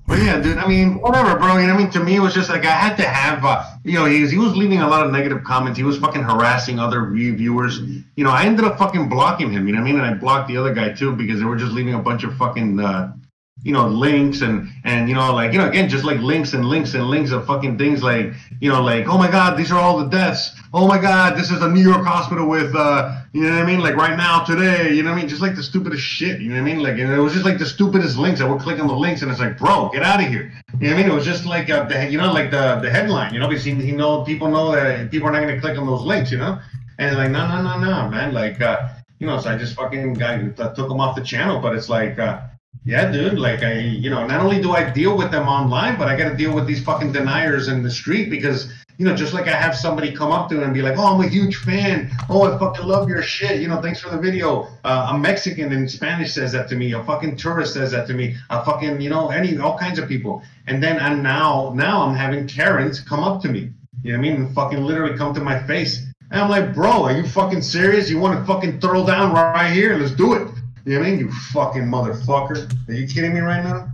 But 0.09 0.21
yeah, 0.21 0.41
dude. 0.41 0.57
I 0.57 0.67
mean, 0.69 1.01
whatever, 1.01 1.37
bro. 1.37 1.59
You 1.59 1.67
know 1.67 1.75
what 1.75 1.81
I 1.81 1.83
mean? 1.85 1.91
To 1.91 2.01
me, 2.01 2.15
it 2.17 2.21
was 2.21 2.33
just 2.33 2.49
like 2.49 2.65
I 2.65 2.71
had 2.71 2.97
to 2.97 3.03
have. 3.03 3.45
Uh, 3.45 3.63
you 3.85 3.95
know, 3.95 4.05
he 4.07 4.23
was, 4.23 4.31
he 4.31 4.39
was 4.39 4.57
leaving 4.57 4.81
a 4.81 4.89
lot 4.89 5.05
of 5.05 5.13
negative 5.13 5.43
comments. 5.45 5.77
He 5.77 5.85
was 5.85 5.99
fucking 5.99 6.23
harassing 6.23 6.79
other 6.79 7.03
reviewers. 7.03 7.81
You 7.81 8.25
know, 8.25 8.31
I 8.31 8.45
ended 8.45 8.65
up 8.65 8.79
fucking 8.79 9.09
blocking 9.09 9.51
him. 9.53 9.67
You 9.67 9.75
know 9.75 9.81
what 9.81 9.89
I 9.89 9.93
mean? 9.93 10.01
And 10.01 10.07
I 10.07 10.15
blocked 10.15 10.49
the 10.49 10.57
other 10.57 10.73
guy 10.73 10.93
too 10.93 11.13
because 11.15 11.41
they 11.41 11.45
were 11.45 11.57
just 11.57 11.73
leaving 11.73 11.95
a 11.95 11.99
bunch 11.99 12.23
of 12.25 12.37
fucking. 12.37 12.79
Uh, 12.81 13.13
you 13.63 13.73
know 13.73 13.89
links 13.89 14.43
and 14.43 14.69
and 14.85 15.09
you 15.09 15.15
know 15.15 15.33
like 15.35 15.53
you 15.53 15.59
know 15.59 15.69
again 15.69 15.89
just 15.89 16.05
like 16.05 16.21
links 16.21 16.53
and 16.53 16.67
links 16.67 16.95
and 16.95 17.05
links 17.07 17.31
of 17.31 17.47
fucking 17.47 17.79
things 17.79 18.03
like 18.03 18.33
you 18.61 18.71
know 18.71 18.83
like 18.83 19.09
oh 19.09 19.17
my 19.17 19.31
god 19.31 19.57
these 19.57 19.73
are 19.73 19.81
all 19.81 19.99
the 19.99 20.09
deaths. 20.09 20.53
Oh 20.75 20.87
my 20.87 20.99
god 20.99 21.37
this 21.37 21.51
is 21.51 21.63
a 21.63 21.69
new 21.69 21.81
york 21.81 22.05
hospital 22.05 22.47
with 22.49 22.75
uh 22.77 23.23
you 23.33 23.43
know 23.43 23.51
what 23.51 23.63
i 23.63 23.67
mean? 23.67 23.81
Like 23.81 23.97
right 23.97 24.17
now 24.17 24.45
today 24.45 24.93
you 24.93 25.03
know 25.03 25.11
what 25.11 25.17
i 25.17 25.21
mean? 25.21 25.29
Just 25.29 25.41
like 25.41 25.57
the 25.57 25.63
stupidest 25.63 26.03
shit 26.03 26.41
you 26.41 26.51
know 26.51 26.63
what 26.63 26.69
i 26.69 26.75
mean? 26.75 26.83
Like 26.83 26.97
it 26.99 27.19
was 27.19 27.33
just 27.33 27.45
like 27.45 27.59
the 27.59 27.67
stupidest 27.67 28.19
links. 28.19 28.41
I 28.41 28.49
would 28.49 28.61
click 28.61 28.79
on 28.79 28.87
the 28.87 28.95
links 28.95 29.23
and 29.23 29.31
it's 29.31 29.41
like 29.41 29.59
bro 29.59 29.89
get 29.93 30.03
out 30.03 30.21
of 30.21 30.29
here. 30.29 30.53
You 30.79 30.89
know 30.89 30.95
what 30.95 31.01
i 31.01 31.03
mean? 31.03 31.11
It 31.11 31.15
was 31.15 31.25
just 31.25 31.47
like 31.47 31.71
uh, 31.71 31.85
the, 31.85 32.11
you 32.11 32.19
know 32.19 32.33
like 32.33 32.51
the 32.51 32.79
the 32.83 32.91
headline 32.91 33.33
you 33.33 33.41
know 33.41 33.49
because 33.49 33.65
he 33.65 33.73
know 33.73 34.23
people 34.23 34.49
know 34.49 34.73
that 34.73 35.11
people 35.11 35.29
are 35.29 35.33
not 35.33 35.41
going 35.41 35.55
to 35.55 35.61
click 35.61 35.79
on 35.79 35.87
those 35.87 36.03
links 36.03 36.31
you 36.31 36.39
know? 36.39 36.61
And 36.99 37.17
like 37.17 37.31
no 37.31 37.49
no 37.49 37.63
no 37.63 37.79
no 37.79 38.09
man. 38.11 38.35
Like 38.35 38.61
uh 38.61 38.89
you 39.19 39.27
know 39.27 39.41
so 39.41 39.51
i 39.51 39.57
just 39.57 39.75
fucking 39.75 40.13
got, 40.15 40.57
took 40.57 40.89
them 40.89 41.01
off 41.01 41.17
the 41.17 41.23
channel 41.23 41.59
but 41.59 41.75
it's 41.75 41.89
like 41.89 42.19
uh 42.19 42.43
yeah, 42.85 43.11
dude. 43.11 43.39
Like 43.39 43.63
I, 43.63 43.79
you 43.79 44.11
know, 44.11 44.27
not 44.27 44.41
only 44.41 44.61
do 44.61 44.73
I 44.73 44.91
deal 44.91 45.17
with 45.17 45.31
them 45.31 45.49
online, 45.49 45.99
but 45.99 46.09
I 46.09 46.17
got 46.17 46.31
to 46.31 46.37
deal 46.37 46.55
with 46.55 46.67
these 46.67 46.83
fucking 46.83 47.13
deniers 47.13 47.69
in 47.69 47.83
the 47.83 47.91
street 47.91 48.31
because, 48.31 48.73
you 48.99 49.05
know, 49.05 49.15
just 49.15 49.35
like 49.35 49.47
I 49.47 49.57
have 49.57 49.77
somebody 49.77 50.13
come 50.13 50.31
up 50.31 50.49
to 50.51 50.55
me 50.55 50.63
and 50.63 50.73
be 50.73 50.83
like, 50.83 50.97
"Oh, 50.97 51.15
I'm 51.15 51.21
a 51.21 51.29
huge 51.29 51.57
fan. 51.57 52.11
Oh, 52.29 52.43
I 52.43 52.59
fucking 52.59 52.87
love 52.87 53.09
your 53.09 53.23
shit. 53.23 53.61
You 53.61 53.69
know, 53.69 53.81
thanks 53.81 54.01
for 54.01 54.11
the 54.11 54.19
video." 54.19 54.69
Uh, 54.85 55.09
a 55.13 55.19
Mexican 55.19 55.73
in 55.73 55.89
Spanish 55.89 56.33
says 56.33 56.53
that 56.53 56.69
to 56.69 56.77
me. 56.77 56.93
A 56.93 57.03
fucking 57.05 57.37
tourist 57.37 57.75
says 57.75 57.91
that 57.93 58.07
to 58.09 58.15
me. 58.15 58.37
A 58.51 58.65
fucking, 58.65 59.01
you 59.01 59.11
know, 59.11 59.31
any 59.31 59.59
all 59.59 59.79
kinds 59.79 59.99
of 59.99 60.09
people. 60.09 60.43
And 60.67 60.83
then 60.83 60.99
and 60.99 61.23
now, 61.23 61.73
now 61.75 62.03
I'm 62.03 62.15
having 62.15 62.47
Karens 62.47 63.01
come 63.01 63.21
up 63.21 63.43
to 63.43 63.49
me. 63.49 63.71
You 64.03 64.13
know 64.13 64.19
what 64.19 64.27
I 64.27 64.31
mean? 64.31 64.43
And 64.43 64.55
fucking 64.55 64.83
literally 64.85 65.17
come 65.17 65.35
to 65.35 65.41
my 65.41 65.59
face. 65.67 66.07
And 66.31 66.41
I'm 66.41 66.51
like, 66.51 66.75
bro, 66.75 67.05
are 67.05 67.13
you 67.13 67.27
fucking 67.27 67.63
serious? 67.63 68.11
You 68.11 68.19
want 68.19 68.39
to 68.39 68.45
fucking 68.45 68.81
throw 68.81 69.07
down 69.07 69.33
right 69.33 69.73
here? 69.73 69.97
Let's 69.97 70.13
do 70.13 70.35
it. 70.35 70.49
You 70.87 70.93
know 70.93 71.01
what 71.01 71.09
I 71.09 71.11
mean? 71.11 71.19
You 71.19 71.33
fucking 71.53 71.83
motherfucker. 71.83 72.89
Are 72.89 72.93
you 72.93 73.09
kidding 73.09 73.35
me 73.35 73.41
right 73.41 73.65
now? 73.65 73.89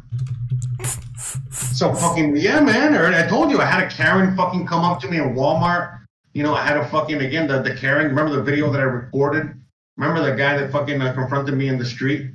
So 1.51 1.95
fucking 1.95 2.37
yeah, 2.37 2.61
man. 2.61 2.95
I 2.95 3.27
told 3.27 3.51
you 3.51 3.63
I 3.63 3.65
had 3.65 3.85
a 3.85 3.89
Karen 3.89 4.37
fucking 4.37 4.67
come 4.67 4.85
up 4.85 5.01
to 5.01 5.09
me 5.09 5.17
in 5.17 5.35
Walmart. 5.35 6.01
You 6.35 6.43
know, 6.43 6.55
I 6.55 6.63
had 6.63 6.77
a 6.77 6.87
fucking 6.91 7.19
again 7.23 7.49
the 7.49 7.63
the 7.63 7.75
Karen. 7.75 8.09
Remember 8.09 8.37
the 8.37 8.43
video 8.43 8.71
that 8.71 8.79
I 8.79 8.85
recorded? 8.85 9.55
Remember 9.97 10.23
the 10.23 10.37
guy 10.37 10.59
that 10.59 10.71
fucking 10.71 11.01
uh, 11.01 11.15
confronted 11.15 11.55
me 11.55 11.69
in 11.69 11.79
the 11.79 11.85
street 11.87 12.31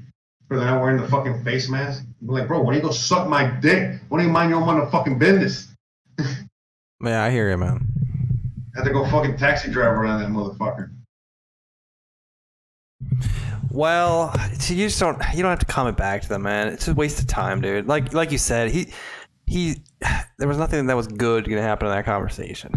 for 0.47 0.57
not 0.57 0.81
wearing 0.81 0.99
the 0.99 1.07
fucking 1.07 1.43
face 1.43 1.69
mask? 1.69 2.03
I'm 2.19 2.27
like, 2.27 2.47
bro, 2.47 2.59
why 2.61 2.73
don't 2.73 2.81
you 2.81 2.89
go 2.89 2.91
suck 2.91 3.29
my 3.29 3.45
dick? 3.59 4.01
Why 4.09 4.17
don't 4.17 4.25
you 4.25 4.33
mind 4.33 4.49
your 4.49 4.59
own 4.59 4.67
motherfucking 4.67 5.19
business? 5.19 5.67
Yeah, 6.99 7.23
I 7.23 7.29
hear 7.29 7.47
you, 7.51 7.57
man. 7.57 7.87
I 8.75 8.79
had 8.79 8.85
to 8.85 8.91
go 8.91 9.05
fucking 9.05 9.37
taxi 9.37 9.69
driver 9.69 10.01
around 10.01 10.19
that 10.19 10.29
motherfucker. 10.29 10.89
Well, 13.71 14.33
you 14.67 14.87
just 14.87 14.99
don't 14.99 15.21
you 15.33 15.41
don't 15.43 15.49
have 15.49 15.59
to 15.59 15.65
comment 15.65 15.97
back 15.97 16.21
to 16.23 16.29
them, 16.29 16.43
man. 16.43 16.67
It's 16.69 16.87
a 16.87 16.93
waste 16.93 17.19
of 17.19 17.27
time, 17.27 17.61
dude. 17.61 17.87
Like 17.87 18.13
like 18.13 18.31
you 18.31 18.37
said, 18.37 18.71
he 18.71 18.87
he 19.45 19.77
there 20.37 20.47
was 20.47 20.57
nothing 20.57 20.85
that 20.87 20.95
was 20.95 21.07
good 21.07 21.45
going 21.45 21.57
to 21.57 21.61
happen 21.61 21.87
in 21.87 21.93
that 21.93 22.05
conversation. 22.05 22.71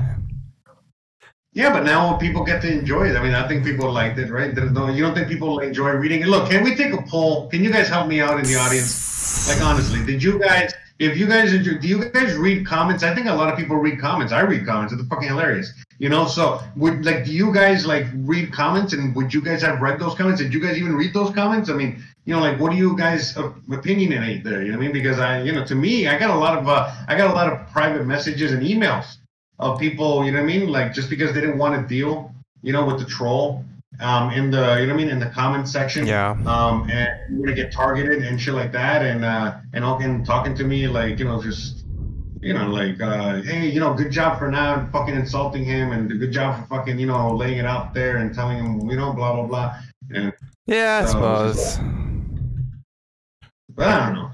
Yeah, 1.52 1.72
but 1.72 1.82
now 1.82 2.16
people 2.16 2.44
get 2.44 2.62
to 2.62 2.72
enjoy 2.72 3.08
it. 3.10 3.16
I 3.16 3.22
mean, 3.22 3.34
I 3.34 3.46
think 3.48 3.64
people 3.64 3.90
liked 3.92 4.18
it, 4.18 4.30
right? 4.30 4.54
No- 4.54 4.88
You 4.88 5.02
don't 5.02 5.14
think 5.14 5.26
people 5.26 5.58
enjoy 5.58 5.90
reading 5.90 6.20
it? 6.22 6.28
Look, 6.28 6.48
can 6.48 6.62
we 6.62 6.76
take 6.76 6.92
a 6.92 7.02
poll? 7.02 7.48
Can 7.50 7.64
you 7.64 7.72
guys 7.72 7.88
help 7.88 8.06
me 8.06 8.20
out 8.20 8.38
in 8.38 8.44
the 8.44 8.54
audience? 8.54 9.48
Like 9.48 9.60
honestly, 9.64 10.04
did 10.04 10.22
you 10.22 10.38
guys? 10.38 10.72
If 11.00 11.16
you 11.16 11.26
guys 11.26 11.52
enjoy, 11.54 11.78
do 11.78 11.88
you 11.88 12.08
guys 12.10 12.36
read 12.36 12.66
comments? 12.66 13.02
I 13.02 13.14
think 13.14 13.26
a 13.26 13.34
lot 13.34 13.50
of 13.52 13.58
people 13.58 13.76
read 13.76 13.98
comments. 13.98 14.32
I 14.32 14.40
read 14.42 14.66
comments. 14.66 14.92
It's 14.92 15.02
fucking 15.08 15.28
hilarious. 15.28 15.72
You 16.00 16.08
know, 16.08 16.26
so 16.26 16.62
would 16.76 17.04
like, 17.04 17.26
do 17.26 17.30
you 17.30 17.52
guys 17.52 17.84
like 17.84 18.06
read 18.14 18.54
comments? 18.54 18.94
And 18.94 19.14
would 19.14 19.34
you 19.34 19.42
guys 19.42 19.60
have 19.60 19.82
read 19.82 20.00
those 20.00 20.14
comments? 20.14 20.40
Did 20.40 20.54
you 20.54 20.58
guys 20.58 20.78
even 20.78 20.96
read 20.96 21.12
those 21.12 21.30
comments? 21.34 21.68
I 21.68 21.74
mean, 21.74 22.02
you 22.24 22.34
know, 22.34 22.40
like, 22.40 22.58
what 22.58 22.72
do 22.72 22.78
you 22.78 22.96
guys 22.96 23.34
opinionate 23.34 24.42
there? 24.42 24.62
You 24.62 24.72
know 24.72 24.78
what 24.78 24.84
I 24.84 24.86
mean? 24.86 24.92
Because 24.94 25.18
I, 25.18 25.42
you 25.42 25.52
know, 25.52 25.62
to 25.62 25.74
me, 25.74 26.08
I 26.08 26.18
got 26.18 26.30
a 26.30 26.34
lot 26.34 26.56
of, 26.56 26.66
uh, 26.66 26.90
I 27.06 27.18
got 27.18 27.30
a 27.30 27.34
lot 27.34 27.52
of 27.52 27.70
private 27.70 28.06
messages 28.06 28.52
and 28.52 28.62
emails 28.62 29.16
of 29.58 29.78
people. 29.78 30.24
You 30.24 30.32
know 30.32 30.38
what 30.38 30.44
I 30.44 30.58
mean? 30.58 30.68
Like, 30.68 30.94
just 30.94 31.10
because 31.10 31.34
they 31.34 31.42
didn't 31.42 31.58
want 31.58 31.78
to 31.78 31.86
deal, 31.86 32.34
you 32.62 32.72
know, 32.72 32.86
with 32.86 32.98
the 32.98 33.04
troll. 33.04 33.62
Um, 33.98 34.30
in 34.30 34.50
the 34.50 34.78
you 34.80 34.86
know 34.86 34.94
what 34.94 35.02
I 35.02 35.04
mean 35.04 35.08
in 35.10 35.18
the 35.18 35.26
comment 35.26 35.68
section, 35.68 36.06
Yeah. 36.06 36.30
Um, 36.46 36.88
and 36.88 37.08
you're 37.28 37.44
gonna 37.44 37.54
get 37.54 37.72
targeted 37.72 38.22
and 38.22 38.40
shit 38.40 38.54
like 38.54 38.72
that, 38.72 39.04
and 39.04 39.24
uh, 39.24 39.56
and 39.74 39.84
all 39.84 39.98
and 39.98 40.24
talking 40.24 40.54
to 40.54 40.64
me 40.64 40.86
like 40.86 41.18
you 41.18 41.26
know 41.26 41.42
just 41.42 41.79
you 42.40 42.54
know 42.54 42.68
like 42.68 43.00
uh, 43.00 43.42
hey 43.42 43.68
you 43.68 43.80
know 43.80 43.92
good 43.94 44.10
job 44.10 44.38
for 44.38 44.50
not 44.50 44.90
fucking 44.92 45.14
insulting 45.14 45.64
him 45.64 45.92
and 45.92 46.08
good 46.18 46.32
job 46.32 46.60
for 46.60 46.66
fucking 46.76 46.98
you 46.98 47.06
know 47.06 47.34
laying 47.36 47.58
it 47.58 47.66
out 47.66 47.92
there 47.94 48.16
and 48.18 48.34
telling 48.34 48.58
him 48.58 48.88
you 48.90 48.96
know 48.96 49.12
blah 49.12 49.32
blah 49.34 49.46
blah. 49.46 49.76
And 50.14 50.32
Yeah, 50.66 51.02
I 51.02 51.06
So, 51.06 51.12
suppose. 51.12 51.78
but 53.74 53.86
I 53.88 54.06
don't 54.06 54.14
know. 54.14 54.30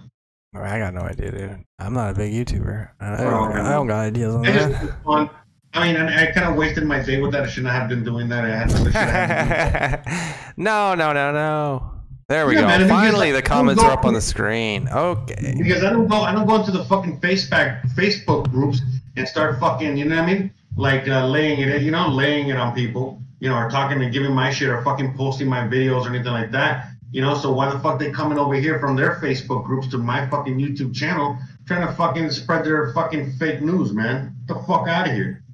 I 0.54 0.78
got 0.78 0.94
no 0.94 1.02
idea, 1.02 1.30
dude. 1.32 1.64
I'm 1.78 1.92
not 1.92 2.12
a 2.12 2.14
big 2.14 2.32
YouTuber. 2.32 2.88
I, 2.98 3.12
I, 3.12 3.16
don't, 3.24 3.52
I 3.52 3.72
don't 3.72 3.86
got 3.86 3.98
ideas 4.06 4.34
on 4.34 4.46
I 4.46 4.50
that. 4.52 5.30
I 5.74 5.86
mean, 5.86 5.96
I, 6.00 6.22
I 6.22 6.32
kind 6.32 6.46
of 6.46 6.56
wasted 6.56 6.84
my 6.84 7.00
day 7.02 7.20
with 7.20 7.32
that. 7.32 7.42
I 7.42 7.46
shouldn't 7.46 7.74
have 7.74 7.90
been 7.90 8.02
doing 8.02 8.30
that. 8.30 8.44
I 8.44 8.56
had 8.56 8.70
other 8.72 8.84
shit 8.86 8.96
I 8.96 9.02
had 9.02 10.02
to 10.04 10.10
do. 10.10 10.16
no, 10.62 10.94
no, 10.94 11.12
no, 11.12 11.32
no. 11.32 11.92
There 12.28 12.44
we 12.48 12.54
Yeah, 12.56 12.62
go. 12.62 12.66
man, 12.66 12.88
Finally, 12.88 13.30
the 13.30 13.40
comments 13.42 13.80
are 13.80 13.92
up 13.92 14.04
on 14.04 14.12
the 14.12 14.20
screen. 14.20 14.88
Okay. 14.88 15.54
because 15.58 15.84
I 15.84 15.90
don't 15.90 16.08
go 16.08 16.22
I 16.22 16.32
don't 16.32 16.46
go 16.46 16.56
into 16.56 16.72
the 16.72 16.84
fucking 16.84 17.20
Facebook 17.20 17.80
Facebook 17.94 18.50
groups 18.50 18.80
and 19.16 19.28
start 19.28 19.60
fucking 19.60 19.96
you 19.96 20.06
know 20.06 20.16
what 20.16 20.24
I 20.24 20.34
mean? 20.34 20.50
Like 20.76 21.06
uh, 21.08 21.26
laying 21.28 21.60
it 21.60 21.82
you 21.82 21.92
know 21.92 22.08
laying 22.08 22.48
it 22.48 22.56
on 22.56 22.74
people 22.74 23.22
you 23.38 23.48
know 23.48 23.54
or 23.54 23.70
talking 23.70 24.02
and 24.02 24.12
giving 24.12 24.32
my 24.32 24.50
shit 24.50 24.68
or 24.68 24.82
fucking 24.82 25.14
posting 25.16 25.46
my 25.46 25.68
videos 25.68 26.04
or 26.04 26.08
anything 26.08 26.32
like 26.32 26.50
that 26.50 26.88
you 27.12 27.22
know? 27.22 27.34
So 27.36 27.52
why 27.52 27.70
the 27.72 27.78
fuck 27.78 28.00
they 28.00 28.10
coming 28.10 28.38
over 28.38 28.54
here 28.54 28.80
from 28.80 28.96
their 28.96 29.20
Facebook 29.22 29.64
groups 29.64 29.86
to 29.88 29.98
my 29.98 30.26
fucking 30.28 30.58
YouTube 30.58 30.94
channel 30.96 31.38
trying 31.68 31.86
to 31.86 31.92
fucking 31.94 32.32
spread 32.32 32.64
their 32.64 32.92
fucking 32.92 33.34
fake 33.34 33.62
news 33.62 33.92
man? 33.92 34.34
Get 34.48 34.54
the 34.54 34.62
fuck 34.64 34.88
out 34.88 35.06
of 35.08 35.14
here. 35.14 35.44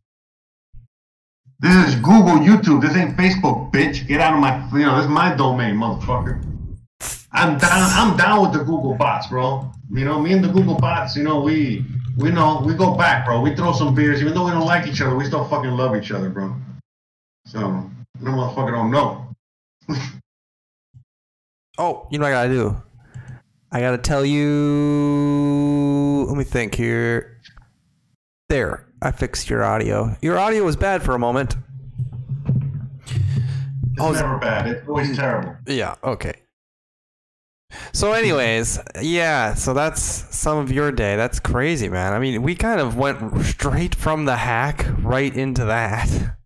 This 1.60 1.88
is 1.88 1.94
Google 1.96 2.38
YouTube. 2.38 2.80
This 2.80 2.96
ain't 2.96 3.14
Facebook 3.18 3.70
bitch. 3.72 4.06
Get 4.08 4.22
out 4.22 4.32
of 4.32 4.40
my 4.40 4.66
you 4.72 4.86
know 4.86 4.96
this 4.96 5.04
is 5.04 5.10
my 5.10 5.34
domain 5.36 5.74
motherfucker 5.74 6.42
I'm 7.34 7.58
down. 7.58 7.70
I'm 7.72 8.16
down 8.16 8.42
with 8.42 8.52
the 8.52 8.64
Google 8.64 8.94
bots, 8.94 9.26
bro. 9.26 9.70
You 9.90 10.04
know, 10.04 10.20
me 10.20 10.32
and 10.32 10.44
the 10.44 10.48
Google 10.48 10.76
bots. 10.76 11.16
You 11.16 11.24
know, 11.24 11.40
we 11.40 11.84
we 12.18 12.30
know 12.30 12.62
we 12.64 12.74
go 12.74 12.94
back, 12.94 13.24
bro. 13.24 13.40
We 13.40 13.56
throw 13.56 13.72
some 13.72 13.94
beers, 13.94 14.20
even 14.20 14.34
though 14.34 14.44
we 14.44 14.50
don't 14.50 14.66
like 14.66 14.86
each 14.86 15.00
other. 15.00 15.16
We 15.16 15.24
still 15.24 15.46
fucking 15.48 15.70
love 15.70 15.96
each 15.96 16.10
other, 16.10 16.28
bro. 16.28 16.54
So 17.46 17.90
no 18.20 18.30
motherfucker 18.30 18.72
don't 18.72 18.90
know. 18.90 19.34
Oh, 21.78 22.06
you 22.10 22.18
know 22.18 22.26
what 22.26 22.34
I 22.34 22.44
gotta 22.44 22.52
do? 22.52 22.82
I 23.72 23.80
gotta 23.80 23.96
tell 23.96 24.26
you. 24.26 26.26
Let 26.28 26.36
me 26.36 26.44
think 26.44 26.74
here. 26.74 27.40
There, 28.50 28.86
I 29.00 29.10
fixed 29.10 29.48
your 29.48 29.64
audio. 29.64 30.14
Your 30.20 30.38
audio 30.38 30.64
was 30.64 30.76
bad 30.76 31.02
for 31.02 31.14
a 31.14 31.18
moment. 31.18 31.56
It's 33.06 33.98
Oh, 33.98 34.12
never 34.12 34.36
bad. 34.36 34.66
It's 34.68 34.86
always 34.86 35.08
mm. 35.10 35.16
terrible. 35.16 35.56
Yeah, 35.66 35.94
okay. 36.04 36.34
So, 37.92 38.12
anyways, 38.12 38.78
yeah, 39.00 39.54
so 39.54 39.74
that's 39.74 40.02
some 40.02 40.58
of 40.58 40.70
your 40.70 40.92
day. 40.92 41.16
That's 41.16 41.40
crazy, 41.40 41.88
man. 41.88 42.12
I 42.12 42.18
mean, 42.18 42.42
we 42.42 42.54
kind 42.54 42.80
of 42.80 42.96
went 42.96 43.44
straight 43.44 43.94
from 43.94 44.24
the 44.24 44.36
hack 44.36 44.86
right 44.98 45.34
into 45.34 45.64
that. 45.66 46.08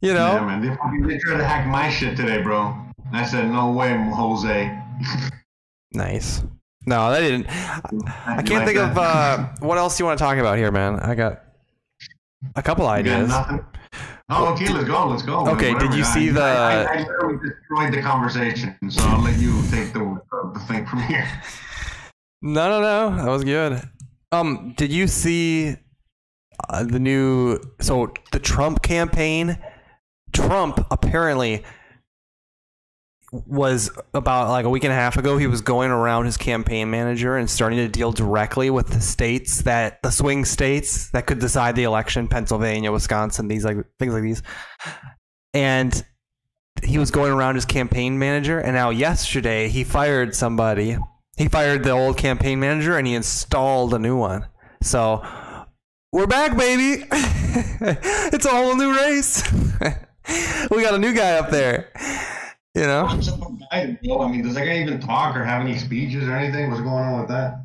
you 0.00 0.14
know? 0.14 0.34
Yeah, 0.34 0.44
man. 0.44 0.60
They, 0.60 1.14
they 1.14 1.18
tried 1.18 1.38
to 1.38 1.44
hack 1.44 1.66
my 1.66 1.90
shit 1.90 2.16
today, 2.16 2.42
bro. 2.42 2.74
And 3.06 3.16
I 3.16 3.24
said, 3.24 3.50
no 3.50 3.72
way, 3.72 3.92
Jose. 4.14 4.78
Nice. 5.92 6.42
No, 6.86 7.10
that 7.10 7.20
didn't. 7.20 7.46
I 8.26 8.42
can't 8.42 8.66
think 8.66 8.78
of 8.78 8.98
uh, 8.98 9.46
what 9.60 9.78
else 9.78 10.00
you 10.00 10.06
want 10.06 10.18
to 10.18 10.24
talk 10.24 10.38
about 10.38 10.58
here, 10.58 10.72
man. 10.72 10.98
I 10.98 11.14
got 11.14 11.42
a 12.56 12.62
couple 12.62 12.86
You 12.86 12.90
ideas. 12.90 13.32
Oh, 14.34 14.52
okay, 14.54 14.72
let's 14.72 14.84
go. 14.86 15.06
Let's 15.08 15.22
go. 15.22 15.46
Okay, 15.48 15.66
did 15.66 15.74
whatever. 15.74 15.96
you 15.96 16.02
I- 16.04 16.14
see 16.14 16.28
the- 16.30 16.42
I, 16.42 16.82
I, 16.82 16.82
I 16.82 16.98
literally 17.00 17.38
destroyed 17.48 17.92
the 17.94 18.02
conversation, 18.02 18.76
so 18.90 19.02
I'll 19.04 19.20
let 19.22 19.38
you 19.38 19.52
take 19.70 19.92
the 19.92 20.18
the 20.54 20.60
thing 20.60 20.86
from 20.86 21.00
here. 21.02 21.26
No, 22.44 22.68
no, 22.68 22.80
no. 22.80 23.16
That 23.24 23.30
was 23.30 23.44
good. 23.44 23.80
Um, 24.32 24.74
did 24.76 24.90
you 24.92 25.06
see 25.06 25.76
uh, 26.68 26.82
the 26.82 26.98
new? 26.98 27.60
So 27.80 28.12
the 28.32 28.40
Trump 28.40 28.82
campaign. 28.82 29.58
Trump 30.32 30.84
apparently 30.90 31.62
was 33.32 33.90
about 34.12 34.50
like 34.50 34.66
a 34.66 34.70
week 34.70 34.84
and 34.84 34.92
a 34.92 34.96
half 34.96 35.16
ago. 35.16 35.38
He 35.38 35.46
was 35.46 35.62
going 35.62 35.90
around 35.90 36.26
his 36.26 36.36
campaign 36.36 36.90
manager 36.90 37.36
and 37.36 37.48
starting 37.48 37.78
to 37.78 37.88
deal 37.88 38.12
directly 38.12 38.68
with 38.68 38.88
the 38.88 39.00
states 39.00 39.62
that 39.62 40.02
the 40.02 40.10
swing 40.10 40.44
states 40.44 41.10
that 41.10 41.26
could 41.26 41.38
decide 41.38 41.74
the 41.74 41.84
election: 41.84 42.28
Pennsylvania, 42.28 42.92
Wisconsin, 42.92 43.48
these 43.48 43.64
like 43.64 43.78
things 43.98 44.12
like 44.12 44.22
these. 44.22 44.42
And 45.54 46.04
he 46.84 46.98
was 46.98 47.10
going 47.10 47.32
around 47.32 47.54
his 47.54 47.64
campaign 47.64 48.18
manager, 48.18 48.58
and 48.58 48.74
now 48.74 48.90
yesterday 48.90 49.68
he 49.68 49.82
fired 49.82 50.34
somebody. 50.34 50.98
He 51.36 51.48
fired 51.48 51.82
the 51.82 51.90
old 51.90 52.18
campaign 52.18 52.60
manager 52.60 52.98
and 52.98 53.06
he 53.06 53.14
installed 53.14 53.94
a 53.94 53.98
new 53.98 54.16
one. 54.16 54.46
So 54.82 55.26
we're 56.12 56.26
back, 56.26 56.56
baby. 56.56 57.04
it's 57.10 58.44
a 58.44 58.50
whole 58.50 58.76
new 58.76 58.94
race. 58.94 59.42
we 60.70 60.82
got 60.82 60.94
a 60.94 60.98
new 60.98 61.14
guy 61.14 61.38
up 61.38 61.50
there. 61.50 61.90
You 62.74 62.82
know? 62.82 63.04
What's 63.04 63.28
up 63.28 63.38
with 63.38 63.60
Biden, 63.70 64.02
bro? 64.02 64.22
I 64.22 64.30
mean, 64.30 64.42
does 64.42 64.54
that 64.54 64.64
guy 64.64 64.78
even 64.80 64.98
talk 64.98 65.36
or 65.36 65.44
have 65.44 65.60
any 65.60 65.78
speeches 65.78 66.26
or 66.26 66.32
anything? 66.32 66.70
What's 66.70 66.82
going 66.82 67.04
on 67.04 67.20
with 67.20 67.28
that? 67.28 67.64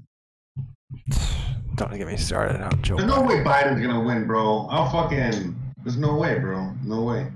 Don't 1.75 1.95
get 1.95 2.07
me 2.07 2.17
started 2.17 2.59
on 2.61 2.81
Joe. 2.81 2.97
There's 2.97 3.07
no 3.07 3.21
way 3.21 3.35
Biden's 3.35 3.79
gonna 3.79 4.03
win, 4.03 4.25
bro. 4.27 4.67
I'll 4.69 4.89
fucking. 4.89 5.55
There's 5.84 5.97
no 5.97 6.17
way, 6.17 6.39
bro. 6.39 6.71
No 6.84 7.03
way. 7.03 7.31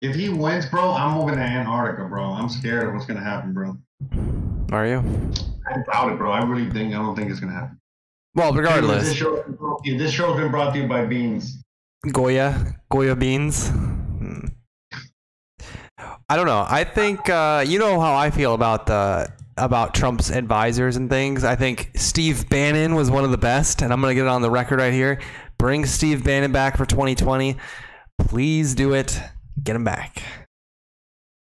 If 0.00 0.14
he 0.14 0.28
wins, 0.28 0.66
bro, 0.66 0.92
I'm 0.92 1.18
moving 1.18 1.34
to 1.34 1.40
Antarctica, 1.42 2.08
bro. 2.08 2.24
I'm 2.24 2.48
scared 2.48 2.88
of 2.88 2.94
what's 2.94 3.06
gonna 3.06 3.20
happen, 3.24 3.52
bro. 3.52 3.76
Are 4.72 4.86
you? 4.86 4.98
I 5.66 5.82
doubt 5.92 6.12
it, 6.12 6.18
bro. 6.18 6.30
I 6.30 6.44
really 6.44 6.70
think 6.70 6.94
I 6.94 6.98
don't 6.98 7.16
think 7.16 7.30
it's 7.30 7.40
gonna 7.40 7.52
happen. 7.52 7.78
Well, 8.34 8.52
This 8.52 8.60
regardless, 8.60 9.12
show, 9.12 9.44
this 9.84 10.12
show's 10.12 10.36
been 10.38 10.50
brought 10.50 10.72
to 10.74 10.80
you 10.80 10.86
by 10.86 11.04
Beans. 11.04 11.62
Goya, 12.12 12.74
Goya 12.90 13.16
beans. 13.16 13.70
I 16.28 16.36
don't 16.36 16.46
know. 16.46 16.66
I 16.68 16.82
think 16.82 17.28
uh, 17.30 17.64
you 17.66 17.78
know 17.78 18.00
how 18.00 18.14
I 18.16 18.30
feel 18.30 18.54
about 18.54 18.86
the 18.86 19.30
about 19.56 19.94
Trump's 19.94 20.30
advisors 20.30 20.96
and 20.96 21.08
things. 21.08 21.44
I 21.44 21.54
think 21.54 21.92
Steve 21.94 22.48
Bannon 22.48 22.94
was 22.94 23.10
one 23.10 23.24
of 23.24 23.30
the 23.30 23.38
best, 23.38 23.80
and 23.80 23.92
I'm 23.92 24.00
gonna 24.00 24.14
get 24.14 24.22
it 24.22 24.28
on 24.28 24.42
the 24.42 24.50
record 24.50 24.80
right 24.80 24.92
here. 24.92 25.20
Bring 25.56 25.86
Steve 25.86 26.24
Bannon 26.24 26.52
back 26.52 26.76
for 26.76 26.84
2020. 26.84 27.56
Please 28.18 28.74
do 28.74 28.92
it. 28.92 29.20
Get 29.62 29.76
him 29.76 29.84
back. 29.84 30.22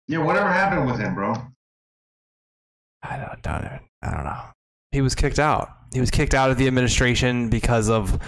Yeah, 0.08 0.20
whatever 0.20 0.50
happened 0.52 0.86
with 0.86 1.00
him, 1.00 1.16
bro? 1.16 1.34
I 3.04 3.18
don't, 3.18 3.42
don't 3.42 3.66
I 4.04 4.12
don't 4.12 4.24
know. 4.24 4.42
He 4.92 5.02
was 5.02 5.16
kicked 5.16 5.40
out. 5.40 5.70
He 5.94 6.00
was 6.00 6.12
kicked 6.12 6.34
out 6.34 6.52
of 6.52 6.58
the 6.58 6.68
administration 6.68 7.50
because 7.50 7.90
of 7.90 8.20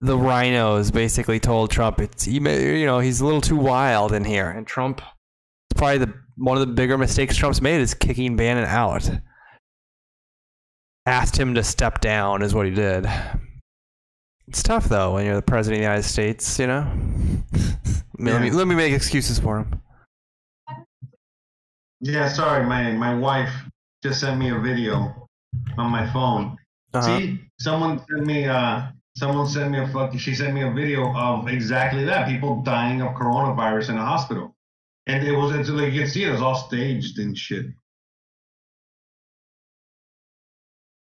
the 0.00 0.16
RINOs 0.16 0.92
basically 0.92 1.40
told 1.40 1.70
Trump 1.70 2.00
it's 2.00 2.26
you 2.26 2.40
know 2.40 2.98
he's 2.98 3.20
a 3.20 3.24
little 3.24 3.40
too 3.40 3.56
wild 3.56 4.12
in 4.12 4.24
here, 4.24 4.50
and 4.50 4.66
Trump 4.66 5.00
probably 5.72 5.98
the 5.98 6.14
one 6.36 6.56
of 6.56 6.66
the 6.66 6.72
bigger 6.72 6.98
mistakes 6.98 7.36
Trump's 7.36 7.60
made 7.60 7.80
is 7.80 7.94
kicking 7.94 8.36
Bannon 8.36 8.64
out. 8.64 9.08
asked 11.06 11.36
him 11.36 11.54
to 11.54 11.62
step 11.62 12.00
down, 12.00 12.42
is 12.42 12.54
what 12.54 12.66
he 12.66 12.72
did. 12.72 13.06
It's 14.48 14.62
tough 14.62 14.88
though 14.88 15.14
when 15.14 15.24
you're 15.26 15.36
the 15.36 15.42
president 15.42 15.78
of 15.78 15.80
the 15.80 15.88
United 15.88 16.08
States, 16.08 16.58
you 16.58 16.66
know. 16.66 16.90
let, 18.18 18.40
me, 18.40 18.50
let 18.50 18.66
me 18.66 18.74
make 18.74 18.92
excuses 18.92 19.38
for 19.38 19.58
him. 19.58 19.80
Yeah, 22.00 22.28
sorry, 22.28 22.66
my 22.66 22.92
my 22.92 23.14
wife 23.14 23.52
just 24.02 24.20
sent 24.20 24.38
me 24.38 24.50
a 24.50 24.58
video 24.58 25.28
on 25.78 25.90
my 25.90 26.10
phone. 26.12 26.56
Uh-huh. 26.92 27.18
See, 27.18 27.40
someone 27.60 28.02
sent 28.10 28.26
me 28.26 28.46
uh 28.46 28.88
someone 29.16 29.46
sent 29.46 29.70
me 29.70 29.78
a 29.78 29.88
fucking 29.88 30.18
she 30.18 30.34
sent 30.34 30.54
me 30.54 30.62
a 30.62 30.72
video 30.72 31.14
of 31.16 31.48
exactly 31.48 32.04
that 32.04 32.28
people 32.28 32.62
dying 32.62 33.02
of 33.02 33.14
coronavirus 33.14 33.90
in 33.90 33.98
a 33.98 34.04
hospital, 34.04 34.51
and 35.06 35.26
it 35.26 35.32
was 35.32 35.54
it's 35.54 35.68
like 35.68 35.92
you 35.92 36.00
can 36.00 36.10
see 36.10 36.24
it 36.24 36.30
was 36.30 36.42
all 36.42 36.54
staged 36.54 37.18
and 37.18 37.36
shit. 37.36 37.66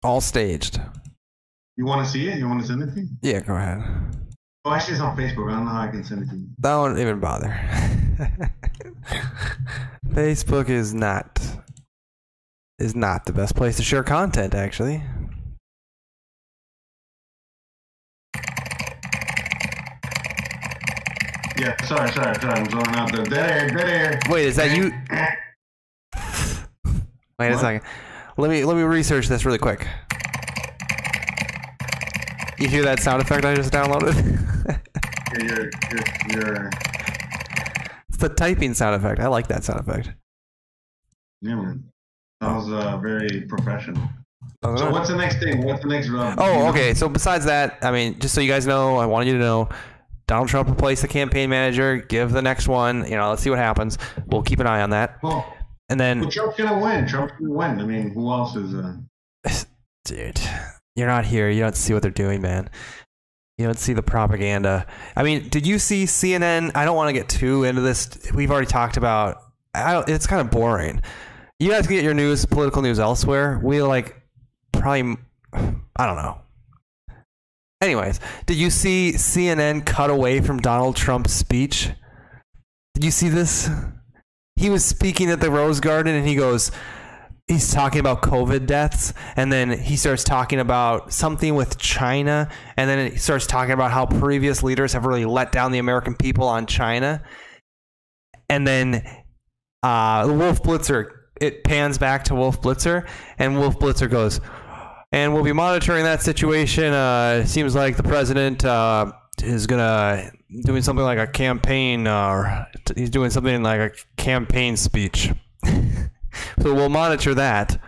All 0.03 0.21
staged. 0.21 0.81
You 1.77 1.87
want 1.87 2.05
to 2.05 2.11
see 2.11 2.29
it? 2.29 2.39
You 2.39 2.49
want 2.49 2.61
to 2.61 2.67
send 2.67 2.83
it 2.83 2.95
to 2.95 3.01
you? 3.01 3.09
Yeah, 3.23 3.41
go 3.41 3.55
ahead. 3.55 3.83
Oh, 4.65 4.73
actually, 4.73 4.95
it's 4.95 5.03
on 5.03 5.17
Facebook. 5.17 5.51
I 5.51 5.57
don't 5.57 5.65
know 5.65 5.73
how 5.73 5.83
I 5.83 5.89
can 5.89 6.05
send 6.05 6.23
it 6.23 6.31
to 6.31 6.37
you. 6.37 6.47
Don't 6.61 6.99
even 6.99 7.19
bother. 7.19 7.49
Facebook 10.09 10.69
is 10.69 10.93
not 10.95 11.41
is 12.79 12.95
not 12.95 13.27
the 13.27 13.33
best 13.33 13.55
place 13.55 13.77
to 13.77 13.83
share 13.83 14.03
content 14.03 14.55
actually. 14.55 15.03
Yeah, 21.63 21.81
sorry, 21.85 22.11
sorry, 22.13 22.35
sorry. 22.41 22.61
I'm 22.61 22.69
zoning 22.71 22.95
out 22.97 23.13
there. 23.13 23.25
Dead 23.25 23.51
air, 23.51 23.69
dead 23.71 23.89
air. 23.89 24.21
Wait, 24.29 24.47
is 24.47 24.57
that 24.57 24.77
you? 24.77 24.91
Wait 27.39 27.53
a 27.53 27.59
second. 27.59 27.83
Let 28.37 28.51
me 28.51 28.65
let 28.65 28.77
me 28.77 28.83
research 28.83 29.29
this 29.29 29.45
really 29.45 29.59
quick. 29.59 29.87
You 32.59 32.67
hear 32.69 32.83
that 32.83 32.99
sound 33.01 33.23
effect 33.23 33.45
I 33.45 33.55
just 33.55 33.73
downloaded? 33.73 34.15
You're, 35.39 35.49
you're, 35.49 35.71
you're, 36.31 36.43
you're, 36.55 36.71
it's 38.09 38.19
the 38.19 38.29
typing 38.29 38.75
sound 38.75 38.95
effect. 38.97 39.21
I 39.21 39.29
like 39.29 39.47
that 39.49 39.65
sound 39.65 39.81
effect. 39.81 40.11
yeah, 41.41 41.55
man. 41.55 41.85
That 42.41 42.55
was 42.57 42.71
uh, 42.73 42.99
very 42.99 43.43
professional. 43.43 44.03
So 44.65 44.91
what's 44.91 45.09
the 45.09 45.17
next 45.17 45.39
thing? 45.39 45.65
What's 45.65 45.83
the 45.83 45.89
next? 45.89 46.09
Uh, 46.11 46.35
Oh, 46.39 46.67
okay. 46.69 46.93
So 46.95 47.09
besides 47.09 47.45
that, 47.47 47.79
I 47.83 47.91
mean, 47.93 48.19
just 48.19 48.35
so 48.35 48.41
you 48.41 48.49
guys 48.51 48.67
know, 48.67 48.97
I 48.97 49.07
wanted 49.07 49.29
you 49.29 49.35
to 49.35 49.39
know, 49.39 49.69
Donald 50.27 50.49
Trump 50.49 50.69
replaced 50.69 51.03
the 51.03 51.09
campaign 51.09 51.51
manager. 51.51 51.99
Give 51.99 52.31
the 52.31 52.43
next 52.43 52.69
one. 52.69 53.05
You 53.05 53.17
know, 53.17 53.31
let's 53.31 53.43
see 53.43 53.51
what 53.51 53.59
happens. 53.59 53.99
We'll 54.27 54.43
keep 54.43 54.61
an 54.61 54.67
eye 54.67 54.83
on 54.83 54.91
that. 54.91 55.23
Well, 55.23 55.53
And 55.89 55.99
then, 56.01 56.21
well, 56.21 56.31
Trump's 56.31 56.57
gonna 56.57 56.83
win. 56.83 57.07
Trump's 57.07 57.35
gonna 57.39 57.53
win. 57.53 57.81
I 57.81 57.85
mean, 57.85 58.11
who 58.11 58.31
else 58.31 58.57
is? 58.57 58.75
Uh, 58.75 58.97
dude, 60.05 60.41
you're 60.97 61.09
not 61.09 61.25
here. 61.25 61.51
You 61.51 61.61
don't 61.61 61.77
see 61.77 61.93
what 61.93 62.03
they're 62.03 62.11
doing, 62.11 62.41
man. 62.41 62.71
You 63.59 63.67
don't 63.67 63.79
see 63.79 63.93
the 63.93 64.03
propaganda. 64.03 64.87
I 65.15 65.23
mean, 65.23 65.49
did 65.49 65.67
you 65.67 65.79
see 65.79 66.05
CNN? 66.05 66.73
I 66.75 66.85
don't 66.85 66.97
want 66.97 67.09
to 67.09 67.13
get 67.13 67.29
too 67.29 67.65
into 67.65 67.83
this. 67.83 68.09
We've 68.35 68.51
already 68.51 68.67
talked 68.67 68.97
about. 68.97 69.43
It's 69.75 70.27
kind 70.27 70.41
of 70.41 70.51
boring. 70.51 71.03
You 71.59 71.71
guys 71.71 71.87
get 71.87 72.03
your 72.03 72.15
news, 72.15 72.45
political 72.45 72.83
news 72.83 72.99
elsewhere. 72.99 73.61
We 73.63 73.83
like 73.83 74.21
probably. 74.73 75.17
I 75.53 76.07
don't 76.07 76.17
know. 76.17 76.42
Anyways, 77.83 78.21
did 78.47 78.57
you 78.57 78.71
see 78.71 79.13
CNN 79.17 79.85
cut 79.85 80.09
away 80.09 80.41
from 80.41 80.61
Donald 80.61 80.95
Trump's 80.95 81.33
speech? 81.33 81.91
Did 82.95 83.03
you 83.03 83.11
see 83.11 83.29
this? 83.29 83.69
He 84.55 84.71
was 84.71 84.85
speaking 84.85 85.31
at 85.31 85.41
the 85.41 85.51
Rose 85.51 85.81
Garden 85.81 86.15
and 86.15 86.27
he 86.27 86.37
goes, 86.37 86.71
he's 87.49 87.73
talking 87.73 87.99
about 87.99 88.23
COVID 88.23 88.67
deaths, 88.67 89.13
and 89.35 89.53
then 89.53 89.77
he 89.77 89.97
starts 89.97 90.23
talking 90.23 90.61
about 90.61 91.13
something 91.13 91.57
with 91.57 91.77
China, 91.77 92.49
and 92.77 92.89
then 92.89 93.11
he 93.11 93.19
starts 93.19 93.47
talking 93.47 93.73
about 93.73 93.91
how 93.91 94.07
previous 94.07 94.63
leaders 94.63 94.93
have 94.93 95.05
really 95.05 95.25
let 95.25 95.51
down 95.51 95.73
the 95.73 95.79
American 95.79 96.15
people 96.15 96.47
on 96.47 96.67
China. 96.67 97.21
And 98.49 98.65
then 98.65 99.05
uh, 99.83 100.25
Wolf 100.29 100.63
Blitzer, 100.63 101.11
it 101.41 101.65
pans 101.65 101.99
back 101.99 102.25
to 102.25 102.35
Wolf 102.37 102.63
Blitzer, 102.63 103.09
and 103.39 103.59
Wolf 103.59 103.79
Blitzer 103.81 104.09
goes, 104.09 104.41
and 105.13 105.33
we'll 105.35 105.45
be 105.45 105.53
monitoring 105.53 106.05
that 106.05 106.23
situation. 106.23 106.93
Uh, 106.93 107.43
it 107.45 107.49
seems 107.49 107.75
like 107.75 107.97
the 107.97 108.03
president 108.03 108.65
uh, 108.65 109.13
is 109.43 109.67
gonna 109.67 110.31
doing 110.65 110.83
something 110.83 111.05
like 111.05 111.19
a 111.19 111.27
campaign. 111.27 112.07
Uh, 112.07 112.67
he's 112.97 113.11
doing 113.11 113.31
something 113.31 113.63
like 113.63 113.81
a 113.81 113.91
campaign 114.21 114.77
speech. 114.77 115.31
so 115.65 116.75
we'll 116.75 116.89
monitor 116.89 117.35
that. 117.35 117.81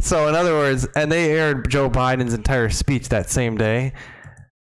So 0.00 0.28
in 0.28 0.34
other 0.34 0.52
words, 0.52 0.86
and 0.94 1.10
they 1.10 1.32
aired 1.32 1.70
Joe 1.70 1.88
Biden's 1.88 2.34
entire 2.34 2.68
speech 2.68 3.08
that 3.08 3.30
same 3.30 3.56
day. 3.56 3.92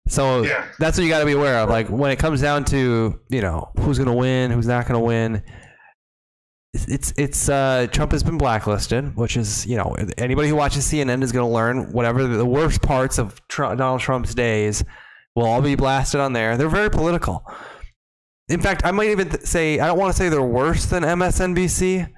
So 0.06 0.42
Yeah. 0.42 0.64
that's 0.78 0.98
what 0.98 1.04
you 1.04 1.10
got 1.10 1.20
to 1.20 1.24
be 1.26 1.32
aware 1.32 1.58
of. 1.58 1.70
Like 1.70 1.88
when 1.88 2.10
it 2.10 2.18
comes 2.18 2.40
down 2.42 2.64
to 2.66 3.18
you 3.30 3.40
know 3.40 3.70
who's 3.80 3.98
gonna 3.98 4.14
win, 4.14 4.50
who's 4.50 4.66
not 4.66 4.86
gonna 4.86 5.00
win. 5.00 5.42
It's 6.72 7.12
it's, 7.16 7.48
uh, 7.48 7.88
Trump 7.90 8.12
has 8.12 8.22
been 8.22 8.38
blacklisted, 8.38 9.16
which 9.16 9.36
is 9.36 9.66
you 9.66 9.76
know 9.76 9.96
anybody 10.16 10.48
who 10.48 10.54
watches 10.54 10.84
CNN 10.84 11.22
is 11.22 11.32
going 11.32 11.48
to 11.48 11.52
learn 11.52 11.92
whatever 11.92 12.26
the 12.28 12.46
worst 12.46 12.80
parts 12.80 13.18
of 13.18 13.46
Trump, 13.48 13.78
Donald 13.78 14.00
Trump's 14.00 14.34
days 14.34 14.84
will 15.34 15.46
all 15.46 15.62
be 15.62 15.74
blasted 15.74 16.20
on 16.20 16.32
there. 16.32 16.56
They're 16.56 16.68
very 16.68 16.90
political. 16.90 17.44
In 18.48 18.60
fact, 18.60 18.82
I 18.84 18.92
might 18.92 19.10
even 19.10 19.44
say 19.44 19.80
I 19.80 19.88
don't 19.88 19.98
want 19.98 20.12
to 20.12 20.16
say 20.16 20.28
they're 20.28 20.42
worse 20.42 20.86
than 20.86 21.02
MSNBC 21.02 22.12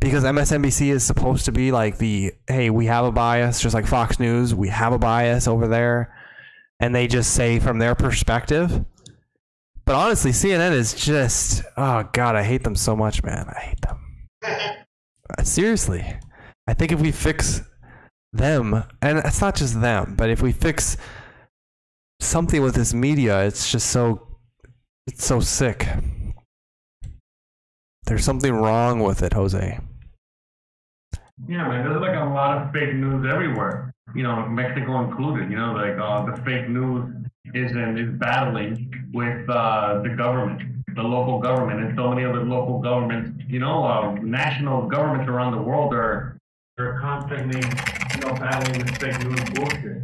because 0.00 0.24
MSNBC 0.24 0.88
is 0.88 1.02
supposed 1.02 1.44
to 1.46 1.52
be 1.52 1.72
like 1.72 1.98
the 1.98 2.32
hey 2.46 2.70
we 2.70 2.86
have 2.86 3.04
a 3.04 3.12
bias, 3.12 3.60
just 3.60 3.74
like 3.74 3.86
Fox 3.86 4.20
News, 4.20 4.54
we 4.54 4.68
have 4.68 4.92
a 4.92 4.98
bias 4.98 5.48
over 5.48 5.66
there, 5.66 6.14
and 6.78 6.94
they 6.94 7.08
just 7.08 7.34
say 7.34 7.58
from 7.58 7.78
their 7.78 7.94
perspective. 7.94 8.84
But 9.86 9.94
honestly, 9.94 10.32
CNN 10.32 10.72
is 10.72 10.94
just 10.94 11.62
oh 11.76 12.08
god, 12.12 12.34
I 12.34 12.42
hate 12.42 12.64
them 12.64 12.74
so 12.74 12.96
much, 12.96 13.22
man. 13.22 13.46
I 13.48 13.60
hate 13.60 13.80
them. 13.80 14.02
Uh, 15.36 15.42
Seriously, 15.42 16.06
I 16.68 16.74
think 16.74 16.92
if 16.92 17.00
we 17.00 17.10
fix 17.10 17.60
them, 18.32 18.84
and 19.02 19.18
it's 19.18 19.40
not 19.40 19.56
just 19.56 19.80
them, 19.80 20.14
but 20.16 20.30
if 20.30 20.40
we 20.40 20.52
fix 20.52 20.96
something 22.20 22.62
with 22.62 22.76
this 22.76 22.94
media, 22.94 23.44
it's 23.44 23.72
just 23.72 23.88
so 23.90 24.38
it's 25.08 25.24
so 25.24 25.40
sick. 25.40 25.88
There's 28.04 28.24
something 28.24 28.52
wrong 28.52 29.00
with 29.00 29.20
it, 29.24 29.32
Jose. 29.32 29.80
Yeah, 31.48 31.68
man, 31.68 31.84
there's 31.84 32.00
like 32.00 32.16
a 32.16 32.32
lot 32.32 32.62
of 32.62 32.72
fake 32.72 32.94
news 32.94 33.26
everywhere. 33.28 33.92
You 34.14 34.22
know, 34.22 34.46
Mexico 34.48 35.04
included. 35.04 35.50
You 35.50 35.56
know, 35.56 35.72
like 35.72 35.98
uh, 35.98 36.24
the 36.24 36.40
fake 36.42 36.68
news 36.68 37.25
is 37.56 37.72
in, 37.72 37.98
is 37.98 38.18
battling 38.18 39.10
with 39.12 39.48
uh, 39.48 40.00
the 40.02 40.10
government, 40.10 40.84
the 40.94 41.02
local 41.02 41.38
government, 41.40 41.80
and 41.80 41.96
so 41.96 42.08
many 42.10 42.24
other 42.24 42.44
local 42.44 42.80
governments. 42.80 43.42
You 43.48 43.60
know, 43.60 43.84
uh, 43.84 44.12
national 44.22 44.88
governments 44.88 45.28
around 45.28 45.52
the 45.52 45.62
world 45.62 45.94
are 45.94 46.38
are 46.78 47.00
constantly, 47.00 47.60
you 47.60 48.20
know, 48.20 48.34
battling 48.34 48.84
this 48.84 48.96
fake 48.98 49.18
news 49.24 49.40
bullshit. 49.50 50.02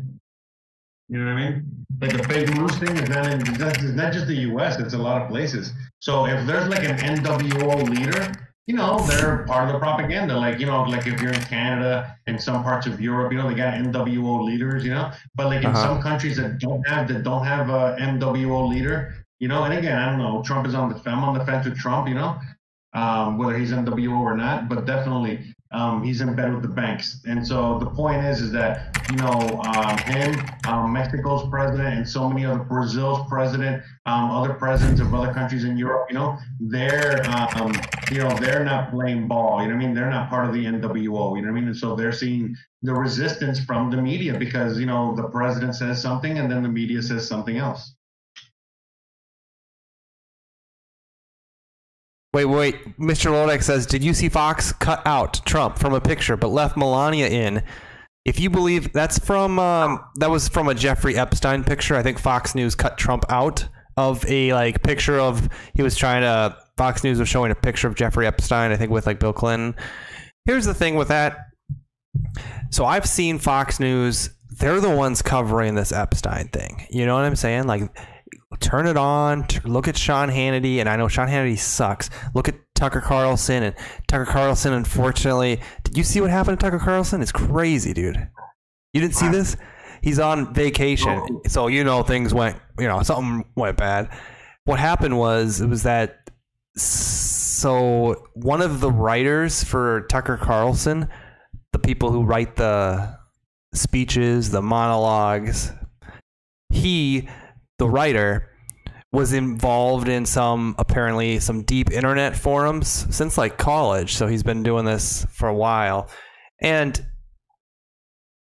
You 1.08 1.18
know 1.18 1.26
what 1.26 1.42
I 1.42 1.50
mean? 1.50 1.86
Like 2.00 2.12
the 2.16 2.24
fake 2.24 2.48
news 2.54 2.78
thing 2.78 2.96
is 2.96 3.08
not, 3.10 3.26
not, 3.58 3.76
it's 3.76 3.94
not 3.94 4.12
just 4.12 4.26
the 4.26 4.36
U.S. 4.50 4.80
It's 4.80 4.94
a 4.94 4.98
lot 4.98 5.20
of 5.20 5.28
places. 5.28 5.72
So 6.00 6.24
if 6.26 6.46
there's 6.46 6.68
like 6.68 6.84
an 6.84 6.96
NWO 6.96 7.88
leader, 7.90 8.32
you 8.66 8.74
know, 8.76 9.04
they're 9.06 9.44
part 9.46 9.66
of 9.68 9.72
the 9.72 9.78
propaganda. 9.78 10.36
Like, 10.36 10.58
you 10.60 10.66
know, 10.66 10.82
like 10.84 11.06
if 11.06 11.20
you're 11.20 11.32
in 11.32 11.40
Canada 11.42 12.16
and 12.26 12.40
some 12.40 12.62
parts 12.62 12.86
of 12.86 13.00
Europe, 13.00 13.32
you 13.32 13.38
know, 13.38 13.48
they 13.48 13.54
got 13.54 13.74
NWO 13.74 14.44
leaders, 14.44 14.84
you 14.84 14.90
know. 14.90 15.10
But 15.34 15.46
like 15.46 15.64
in 15.64 15.72
Uh-huh. 15.72 15.82
some 15.82 16.02
countries 16.02 16.36
that 16.36 16.58
don't 16.58 16.86
have 16.86 17.08
that 17.08 17.22
don't 17.24 17.44
have 17.44 17.68
a 17.70 17.96
NWO 17.98 18.68
leader, 18.68 19.14
you 19.40 19.48
know. 19.48 19.64
And 19.64 19.74
again, 19.74 19.98
I 19.98 20.06
don't 20.06 20.18
know. 20.18 20.42
Trump 20.44 20.66
is 20.66 20.74
on 20.74 20.88
the 20.90 21.10
I'm 21.10 21.24
on 21.24 21.36
the 21.36 21.44
fence 21.44 21.64
with 21.66 21.76
Trump, 21.78 22.08
you 22.08 22.14
know, 22.14 22.38
um, 22.94 23.38
whether 23.38 23.56
he's 23.58 23.72
NWO 23.72 24.20
or 24.20 24.36
not. 24.36 24.68
But 24.68 24.86
definitely, 24.86 25.54
um, 25.72 26.02
he's 26.02 26.20
in 26.20 26.34
bed 26.34 26.52
with 26.52 26.62
the 26.62 26.68
banks. 26.68 27.20
And 27.26 27.46
so 27.46 27.78
the 27.78 27.86
point 27.86 28.24
is, 28.24 28.40
is 28.40 28.52
that 28.52 28.92
you 29.12 29.18
know, 29.18 29.60
um, 29.66 29.98
him, 29.98 30.42
um, 30.66 30.92
Mexico's 30.92 31.48
president, 31.50 31.94
and 31.94 32.08
so 32.08 32.28
many 32.28 32.46
other 32.46 32.60
Brazil's 32.60 33.28
president, 33.28 33.82
um, 34.06 34.30
other 34.30 34.54
presidents 34.54 35.00
of 35.00 35.14
other 35.14 35.32
countries 35.34 35.64
in 35.64 35.76
Europe, 35.76 36.06
you 36.08 36.14
know, 36.14 36.38
they're, 36.60 37.22
um, 37.28 37.74
you 38.10 38.18
know, 38.18 38.30
they're 38.38 38.64
not 38.64 38.90
playing 38.90 39.28
ball. 39.28 39.60
You 39.60 39.68
know 39.68 39.74
what 39.74 39.82
I 39.82 39.86
mean? 39.86 39.94
They're 39.94 40.10
not 40.10 40.30
part 40.30 40.46
of 40.46 40.54
the 40.54 40.64
NWO. 40.64 41.02
You 41.04 41.10
know 41.10 41.24
what 41.24 41.42
I 41.42 41.50
mean? 41.50 41.66
And 41.66 41.76
so 41.76 41.94
they're 41.94 42.12
seeing 42.12 42.56
the 42.82 42.94
resistance 42.94 43.62
from 43.62 43.90
the 43.90 43.96
media 43.96 44.38
because 44.38 44.78
you 44.78 44.86
know 44.86 45.14
the 45.14 45.28
president 45.28 45.74
says 45.74 46.00
something 46.00 46.38
and 46.38 46.50
then 46.50 46.62
the 46.62 46.68
media 46.68 47.02
says 47.02 47.26
something 47.26 47.58
else. 47.58 47.94
Wait, 52.34 52.46
wait. 52.46 52.98
Mr. 52.98 53.30
Lodak 53.30 53.62
says, 53.62 53.84
"Did 53.86 54.02
you 54.02 54.14
see 54.14 54.28
Fox 54.28 54.72
cut 54.72 55.06
out 55.06 55.44
Trump 55.44 55.78
from 55.78 55.92
a 55.92 56.00
picture 56.00 56.36
but 56.36 56.48
left 56.48 56.76
Melania 56.76 57.28
in?" 57.28 57.62
If 58.24 58.38
you 58.38 58.50
believe 58.50 58.92
that's 58.92 59.18
from 59.18 59.58
um, 59.58 60.00
that 60.16 60.30
was 60.30 60.48
from 60.48 60.68
a 60.68 60.74
Jeffrey 60.74 61.16
Epstein 61.16 61.64
picture. 61.64 61.96
I 61.96 62.02
think 62.02 62.18
Fox 62.18 62.54
News 62.54 62.74
cut 62.74 62.96
Trump 62.96 63.24
out 63.28 63.66
of 63.96 64.24
a 64.28 64.52
like 64.54 64.82
picture 64.82 65.18
of 65.18 65.48
he 65.74 65.82
was 65.82 65.96
trying 65.96 66.22
to. 66.22 66.56
Fox 66.78 67.04
News 67.04 67.18
was 67.18 67.28
showing 67.28 67.52
a 67.52 67.54
picture 67.54 67.86
of 67.86 67.94
Jeffrey 67.94 68.26
Epstein. 68.26 68.72
I 68.72 68.76
think 68.76 68.90
with 68.90 69.06
like 69.06 69.20
Bill 69.20 69.34
Clinton. 69.34 69.74
Here's 70.46 70.64
the 70.64 70.74
thing 70.74 70.94
with 70.94 71.08
that. 71.08 71.36
So 72.70 72.84
I've 72.84 73.06
seen 73.06 73.38
Fox 73.38 73.78
News. 73.78 74.30
They're 74.58 74.80
the 74.80 74.94
ones 74.94 75.20
covering 75.20 75.74
this 75.74 75.92
Epstein 75.92 76.48
thing. 76.48 76.86
You 76.90 77.06
know 77.06 77.14
what 77.14 77.24
I'm 77.24 77.36
saying? 77.36 77.66
Like, 77.66 77.94
turn 78.62 78.86
it 78.86 78.96
on. 78.96 79.46
Look 79.64 79.88
at 79.88 79.96
Sean 79.96 80.28
Hannity, 80.28 80.78
and 80.78 80.88
I 80.88 80.96
know 80.96 81.08
Sean 81.08 81.28
Hannity 81.28 81.58
sucks. 81.58 82.10
Look 82.34 82.48
at 82.48 82.54
Tucker 82.74 83.00
Carlson, 83.00 83.62
and 83.62 83.74
Tucker 84.08 84.30
Carlson. 84.30 84.72
Unfortunately, 84.72 85.60
did 85.84 85.96
you 85.96 86.04
see 86.04 86.20
what 86.20 86.30
happened 86.30 86.58
to 86.60 86.64
Tucker 86.64 86.78
Carlson? 86.78 87.22
It's 87.22 87.32
crazy, 87.32 87.92
dude. 87.92 88.16
You 88.92 89.00
didn't 89.00 89.14
see 89.14 89.28
this? 89.28 89.56
He's 90.02 90.18
on 90.18 90.52
vacation, 90.52 91.40
so 91.48 91.68
you 91.68 91.84
know 91.84 92.02
things 92.02 92.34
went. 92.34 92.56
You 92.78 92.88
know 92.88 93.02
something 93.02 93.44
went 93.56 93.76
bad. 93.76 94.10
What 94.64 94.78
happened 94.78 95.18
was 95.18 95.60
it 95.60 95.68
was 95.68 95.82
that. 95.84 96.30
So 96.74 98.28
one 98.34 98.62
of 98.62 98.80
the 98.80 98.90
writers 98.90 99.62
for 99.62 100.06
Tucker 100.08 100.38
Carlson 100.38 101.08
the 101.72 101.78
people 101.78 102.12
who 102.12 102.22
write 102.22 102.56
the 102.56 103.18
speeches, 103.74 104.50
the 104.50 104.62
monologues. 104.62 105.72
He, 106.68 107.28
the 107.78 107.88
writer, 107.88 108.50
was 109.12 109.32
involved 109.34 110.08
in 110.08 110.24
some 110.24 110.74
apparently 110.78 111.38
some 111.38 111.62
deep 111.62 111.90
internet 111.90 112.34
forums 112.34 112.88
since 113.14 113.36
like 113.36 113.58
college. 113.58 114.14
So 114.14 114.26
he's 114.26 114.42
been 114.42 114.62
doing 114.62 114.84
this 114.86 115.26
for 115.30 115.48
a 115.48 115.54
while, 115.54 116.08
and 116.60 117.04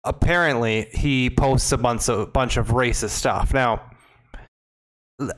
apparently 0.05 0.89
he 0.93 1.31
posts 1.31 1.73
a 1.73 1.79
bunch 1.79 2.09
of 2.09 2.33
bunch 2.33 2.57
of 2.57 2.69
racist 2.69 3.11
stuff. 3.11 3.53
Now, 3.55 3.83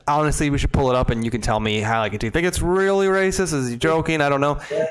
honestly, 0.07 0.49
we 0.49 0.57
should 0.57 0.73
pull 0.73 0.89
it 0.89 0.95
up 0.95 1.09
and 1.09 1.23
you 1.23 1.31
can 1.31 1.41
tell 1.41 1.59
me 1.59 1.79
how. 1.79 2.01
Like, 2.01 2.17
do 2.19 2.27
you 2.27 2.31
think 2.31 2.45
it's 2.45 2.61
really 2.61 3.07
racist? 3.07 3.53
Is 3.53 3.69
he 3.69 3.77
joking? 3.77 4.21
I 4.21 4.29
don't 4.29 4.41
know. 4.41 4.59
Yeah, 4.73 4.85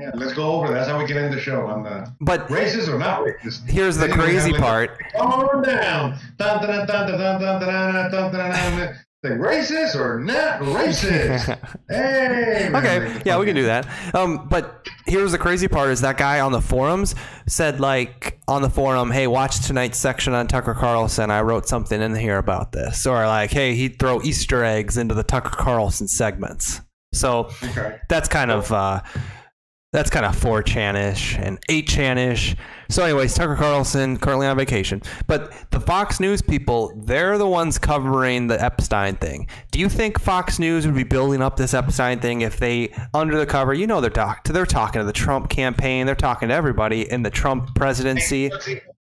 yeah. 0.00 0.10
Let's 0.14 0.32
go 0.32 0.52
over. 0.52 0.68
that. 0.68 0.74
That's 0.74 0.88
how 0.88 0.98
we 0.98 1.06
get 1.06 1.16
end 1.16 1.34
the 1.34 1.40
show. 1.40 1.66
On 1.66 1.82
the 1.82 2.06
But 2.20 2.46
racist 2.48 2.88
or 2.88 2.98
not 2.98 3.22
racist. 3.22 3.68
here's 3.68 3.96
the 3.96 4.08
crazy 4.08 4.52
part. 4.52 4.90
Come 5.16 5.32
on 5.32 5.62
down. 5.62 6.18
Like 9.24 9.34
racist 9.34 9.94
or 9.94 10.18
not 10.18 10.60
racist. 10.62 11.46
hey. 11.88 12.70
Okay. 12.74 13.22
Yeah, 13.24 13.38
we 13.38 13.46
can 13.46 13.54
do 13.54 13.66
that. 13.66 13.86
Um, 14.14 14.48
but 14.48 14.88
here's 15.06 15.30
the 15.30 15.38
crazy 15.38 15.68
part: 15.68 15.90
is 15.90 16.00
that 16.00 16.16
guy 16.16 16.40
on 16.40 16.50
the 16.50 16.60
forums 16.60 17.14
said 17.46 17.78
like 17.78 18.40
on 18.48 18.62
the 18.62 18.70
forum, 18.70 19.12
"Hey, 19.12 19.28
watch 19.28 19.64
tonight's 19.64 19.96
section 19.96 20.32
on 20.32 20.48
Tucker 20.48 20.74
Carlson. 20.74 21.30
I 21.30 21.42
wrote 21.42 21.68
something 21.68 22.02
in 22.02 22.16
here 22.16 22.38
about 22.38 22.72
this," 22.72 23.06
or 23.06 23.24
like, 23.24 23.52
"Hey, 23.52 23.76
he'd 23.76 24.00
throw 24.00 24.20
Easter 24.22 24.64
eggs 24.64 24.96
into 24.96 25.14
the 25.14 25.22
Tucker 25.22 25.54
Carlson 25.56 26.08
segments." 26.08 26.80
So 27.14 27.50
okay. 27.62 28.00
that's 28.08 28.28
kind 28.28 28.50
of. 28.50 28.72
Uh, 28.72 29.02
that's 29.92 30.08
kind 30.08 30.24
of 30.24 30.34
4chan-ish 30.36 31.36
and 31.36 31.60
8chan-ish. 31.68 32.56
So 32.88 33.04
anyways, 33.04 33.34
Tucker 33.34 33.56
Carlson 33.56 34.18
currently 34.18 34.46
on 34.46 34.56
vacation. 34.56 35.02
But 35.26 35.52
the 35.70 35.80
Fox 35.80 36.18
News 36.18 36.40
people, 36.40 36.92
they're 36.96 37.36
the 37.36 37.46
ones 37.46 37.78
covering 37.78 38.46
the 38.46 38.62
Epstein 38.62 39.16
thing. 39.16 39.48
Do 39.70 39.78
you 39.78 39.90
think 39.90 40.18
Fox 40.18 40.58
News 40.58 40.86
would 40.86 40.94
be 40.94 41.04
building 41.04 41.42
up 41.42 41.56
this 41.56 41.74
Epstein 41.74 42.20
thing 42.20 42.40
if 42.40 42.58
they 42.58 42.92
under 43.12 43.38
the 43.38 43.46
cover, 43.46 43.74
you 43.74 43.86
know 43.86 44.00
they're 44.00 44.10
talk 44.10 44.44
they're 44.44 44.66
talking 44.66 45.00
to 45.00 45.04
the 45.04 45.12
Trump 45.12 45.50
campaign, 45.50 46.06
they're 46.06 46.14
talking 46.14 46.48
to 46.48 46.54
everybody 46.54 47.10
in 47.10 47.22
the 47.22 47.30
Trump 47.30 47.74
presidency. 47.74 48.50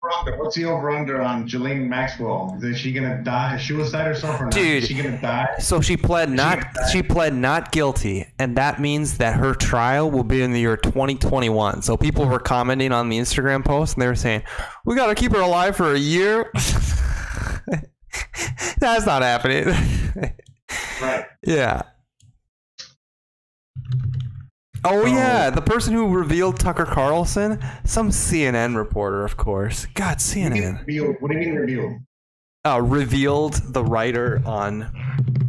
What's 0.01 0.55
the 0.55 0.63
the 0.63 0.67
over-under 0.67 1.21
on 1.21 1.47
Jillian 1.47 1.87
Maxwell? 1.87 2.57
Is 2.63 2.79
she 2.79 2.91
gonna 2.91 3.21
die? 3.23 3.59
Suicide 3.59 4.17
something? 4.17 4.41
Or 4.41 4.45
not? 4.45 4.53
Dude. 4.53 4.81
Is 4.81 4.89
she 4.89 4.95
gonna 4.95 5.21
die? 5.21 5.47
So 5.59 5.79
she 5.79 5.95
pled 5.95 6.31
not 6.31 6.65
she 6.91 7.03
pled 7.03 7.35
not 7.35 7.71
guilty, 7.71 8.25
and 8.39 8.57
that 8.57 8.81
means 8.81 9.19
that 9.19 9.35
her 9.39 9.53
trial 9.53 10.09
will 10.09 10.23
be 10.23 10.41
in 10.41 10.53
the 10.53 10.59
year 10.59 10.75
2021. 10.75 11.83
So 11.83 11.97
people 11.97 12.25
were 12.25 12.39
commenting 12.39 12.91
on 12.91 13.09
the 13.09 13.19
Instagram 13.19 13.63
post, 13.63 13.93
and 13.93 14.01
they 14.01 14.07
were 14.07 14.15
saying, 14.15 14.41
"We 14.85 14.95
got 14.95 15.07
to 15.07 15.15
keep 15.15 15.33
her 15.33 15.41
alive 15.41 15.75
for 15.75 15.93
a 15.93 15.99
year." 15.99 16.51
That's 18.79 19.05
not 19.05 19.21
happening. 19.21 19.73
Right. 21.01 21.25
yeah. 21.43 21.81
Oh 24.83 25.05
yeah, 25.05 25.49
the 25.51 25.61
person 25.61 25.93
who 25.93 26.07
revealed 26.09 26.59
Tucker 26.59 26.85
Carlson, 26.85 27.59
some 27.83 28.09
CNN 28.09 28.75
reporter, 28.75 29.23
of 29.23 29.37
course. 29.37 29.85
God, 29.93 30.17
CNN 30.17 30.79
Reveal. 30.79 31.13
What 31.19 31.31
do 31.31 31.37
you 31.37 31.39
mean 31.47 31.55
reveal? 31.55 31.99
uh, 32.65 32.81
revealed 32.81 33.53
the 33.73 33.83
writer 33.83 34.41
on 34.45 34.91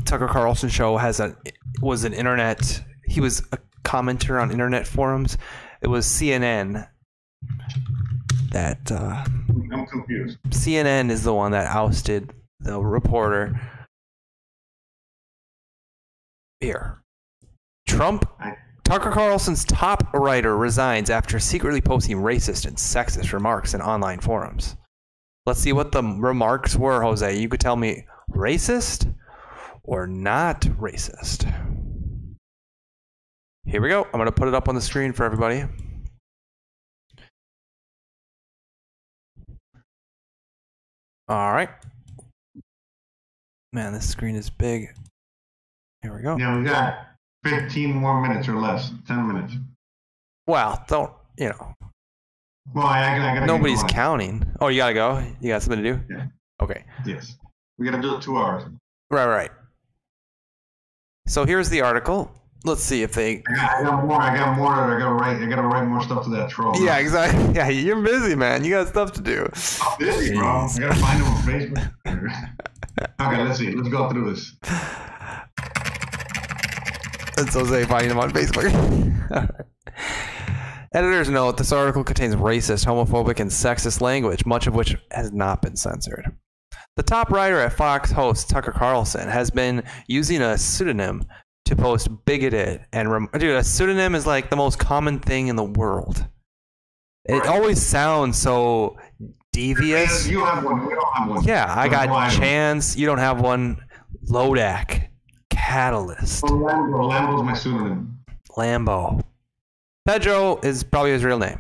Tucker 0.05 0.29
Carlson 0.29 0.69
show 0.69 0.97
has 0.99 1.19
a 1.21 1.37
was 1.81 2.05
an 2.05 2.13
internet. 2.13 2.83
He 3.07 3.21
was 3.21 3.43
a 3.53 3.59
commenter 3.85 4.41
on 4.41 4.51
internet 4.51 4.87
forums. 4.87 5.39
It 5.81 5.89
was 5.89 6.07
CNN 6.07 6.87
that 8.51 8.93
uh, 8.93 9.25
I'm 9.73 9.87
confused. 9.87 10.39
CNN 10.51 11.11
is 11.11 11.23
the 11.25 11.33
one 11.35 11.53
that 11.53 11.69
ousted 11.75 12.33
the 12.61 12.79
reporter. 12.81 13.59
Here, 16.61 17.03
Trump. 17.89 18.25
I- 18.39 18.57
Tucker 18.85 19.11
Carlson's 19.11 19.65
top 19.65 20.13
writer 20.13 20.57
resigns 20.57 21.09
after 21.09 21.39
secretly 21.39 21.81
posting 21.81 22.17
racist 22.17 22.67
and 22.67 22.77
sexist 22.77 23.33
remarks 23.33 23.75
in 23.75 23.81
online 23.81 24.21
forums. 24.21 24.77
Let's 25.47 25.61
see 25.61 25.73
what 25.73 25.93
the 25.93 26.03
remarks 26.03 26.77
were, 26.77 27.03
Jose. 27.03 27.37
You 27.39 27.49
could 27.49 27.61
tell 27.61 27.77
me 27.77 28.05
racist 28.31 29.13
or 29.83 30.07
not 30.07 30.63
racist. 30.63 31.53
Here 33.65 33.81
we 33.81 33.89
go. 33.89 34.05
I'm 34.05 34.13
going 34.13 34.27
to 34.27 34.33
put 34.33 34.49
it 34.49 34.55
up 34.55 34.69
on 34.69 34.75
the 34.75 34.81
screen 34.81 35.13
for 35.13 35.25
everybody. 35.25 35.65
All 41.29 41.53
right. 41.53 41.71
Man, 43.73 43.93
this 43.93 44.09
screen 44.09 44.35
is 44.37 44.51
big. 44.51 44.89
Here 46.03 46.15
we 46.15 46.23
go. 46.23 46.37
Yeah, 46.37 46.59
we 46.59 46.65
got 46.65 47.07
15 47.45 47.95
more 47.95 48.21
minutes 48.27 48.49
or 48.49 48.55
less. 48.57 48.91
10 49.07 49.27
minutes. 49.29 49.55
Well, 50.47 50.85
don't, 50.89 51.13
you 51.39 51.49
know, 51.49 51.75
Well, 52.75 52.87
I, 52.87 53.01
I, 53.01 53.15
I 53.15 53.35
gotta. 53.35 53.47
nobody's 53.47 53.83
counting. 53.85 54.45
Oh, 54.61 54.69
you 54.69 54.79
got 54.79 54.89
to 54.89 54.95
go? 54.95 55.25
You 55.41 55.49
got 55.51 55.63
something 55.63 55.83
to 55.83 55.93
do? 55.95 56.01
Yeah. 56.11 56.27
Okay. 56.63 56.85
Yes. 57.07 57.37
We 57.79 57.87
gotta 57.89 58.03
do 58.03 58.15
it 58.17 58.23
two 58.23 58.37
hours. 58.37 58.65
Right, 59.11 59.27
right. 59.27 59.51
So 61.27 61.45
here's 61.45 61.69
the 61.69 61.81
article. 61.81 62.31
Let's 62.65 62.83
see 62.83 63.03
if 63.03 63.13
they. 63.15 63.43
I 63.49 63.55
got, 63.57 63.71
I 63.71 63.83
got 63.83 64.05
more. 64.07 64.21
I 64.23 64.37
got 64.37 64.57
more. 64.57 64.73
I 64.73 64.99
gotta 64.99 65.15
write. 65.15 65.43
I 65.43 65.47
gotta 65.47 65.63
write 65.63 65.89
more 65.89 66.01
stuff 66.03 66.23
to 66.25 66.31
that 66.31 66.51
troll. 66.51 66.75
Yeah, 66.81 66.99
exactly. 66.99 67.55
Yeah, 67.55 67.69
you're 67.69 68.01
busy, 68.03 68.37
man. 68.37 68.63
You 68.63 68.71
got 68.71 68.89
stuff 68.89 69.13
to 69.15 69.21
do. 69.21 69.49
I'm 69.83 69.99
busy, 69.99 70.35
bro. 70.35 70.47
I 70.47 70.69
gotta 70.79 70.95
find 70.95 71.23
him 71.23 71.33
on 71.33 71.43
Facebook. 71.43 71.93
okay, 73.21 73.43
let's 73.43 73.59
see. 73.59 73.73
Let's 73.75 73.89
go 73.89 74.09
through 74.11 74.33
this. 74.33 74.55
That's 77.37 77.55
Jose 77.55 77.85
finding 77.87 78.09
them 78.11 78.19
on 78.19 78.31
Facebook. 78.31 78.71
Editors 80.95 81.31
note 81.31 81.57
this 81.57 81.73
article 81.73 82.05
contains 82.05 82.35
racist, 82.37 82.85
homophobic, 82.85 83.41
and 83.41 83.51
sexist 83.51 84.01
language, 84.03 84.45
much 84.45 84.67
of 84.67 84.75
which 84.75 84.95
has 85.11 85.33
not 85.33 85.63
been 85.63 85.75
censored. 85.77 86.31
The 86.97 87.03
top 87.03 87.31
writer 87.31 87.59
at 87.61 87.73
Fox 87.73 88.11
host 88.11 88.51
Tucker 88.51 88.73
Carlson 88.73 89.27
has 89.27 89.51
been 89.51 89.83
using 90.07 90.43
a 90.43 90.59
pseudonym 90.59 91.25
to 91.65 91.77
post 91.77 92.09
bigoted 92.27 92.85
and 92.93 93.11
rem- 93.11 93.29
dude. 93.33 93.57
A 93.57 93.65
pseudonym 93.65 94.15
is 94.15 94.27
like 94.27 94.51
the 94.51 94.57
most 94.57 94.79
common 94.79 95.19
thing 95.19 95.47
in 95.49 95.57
the 95.57 95.65
world. 95.65 96.27
It 97.25 97.35
Right. 97.35 97.47
always 97.49 97.81
sounds 97.81 98.37
so 98.37 98.99
devious. 99.53 100.29
You 100.29 100.45
have 100.45 100.63
one. 100.65 100.87
We 100.87 100.93
don't 100.95 101.15
have 101.15 101.29
one. 101.31 101.45
Yeah, 101.45 101.73
I 101.75 101.89
got 101.89 102.31
Chance. 102.33 102.97
You 102.97 103.07
don't 103.07 103.19
have 103.19 103.41
one. 103.41 103.79
Lodak, 104.29 105.09
Catalyst. 105.67 106.43
Lambo. 106.45 107.09
Lambo's 107.09 107.43
my 107.43 107.55
pseudonym. 107.55 108.19
Lambo. 108.57 109.23
Pedro 110.07 110.59
is 110.63 110.83
probably 110.83 111.13
his 111.13 111.25
real 111.25 111.39
name. 111.39 111.59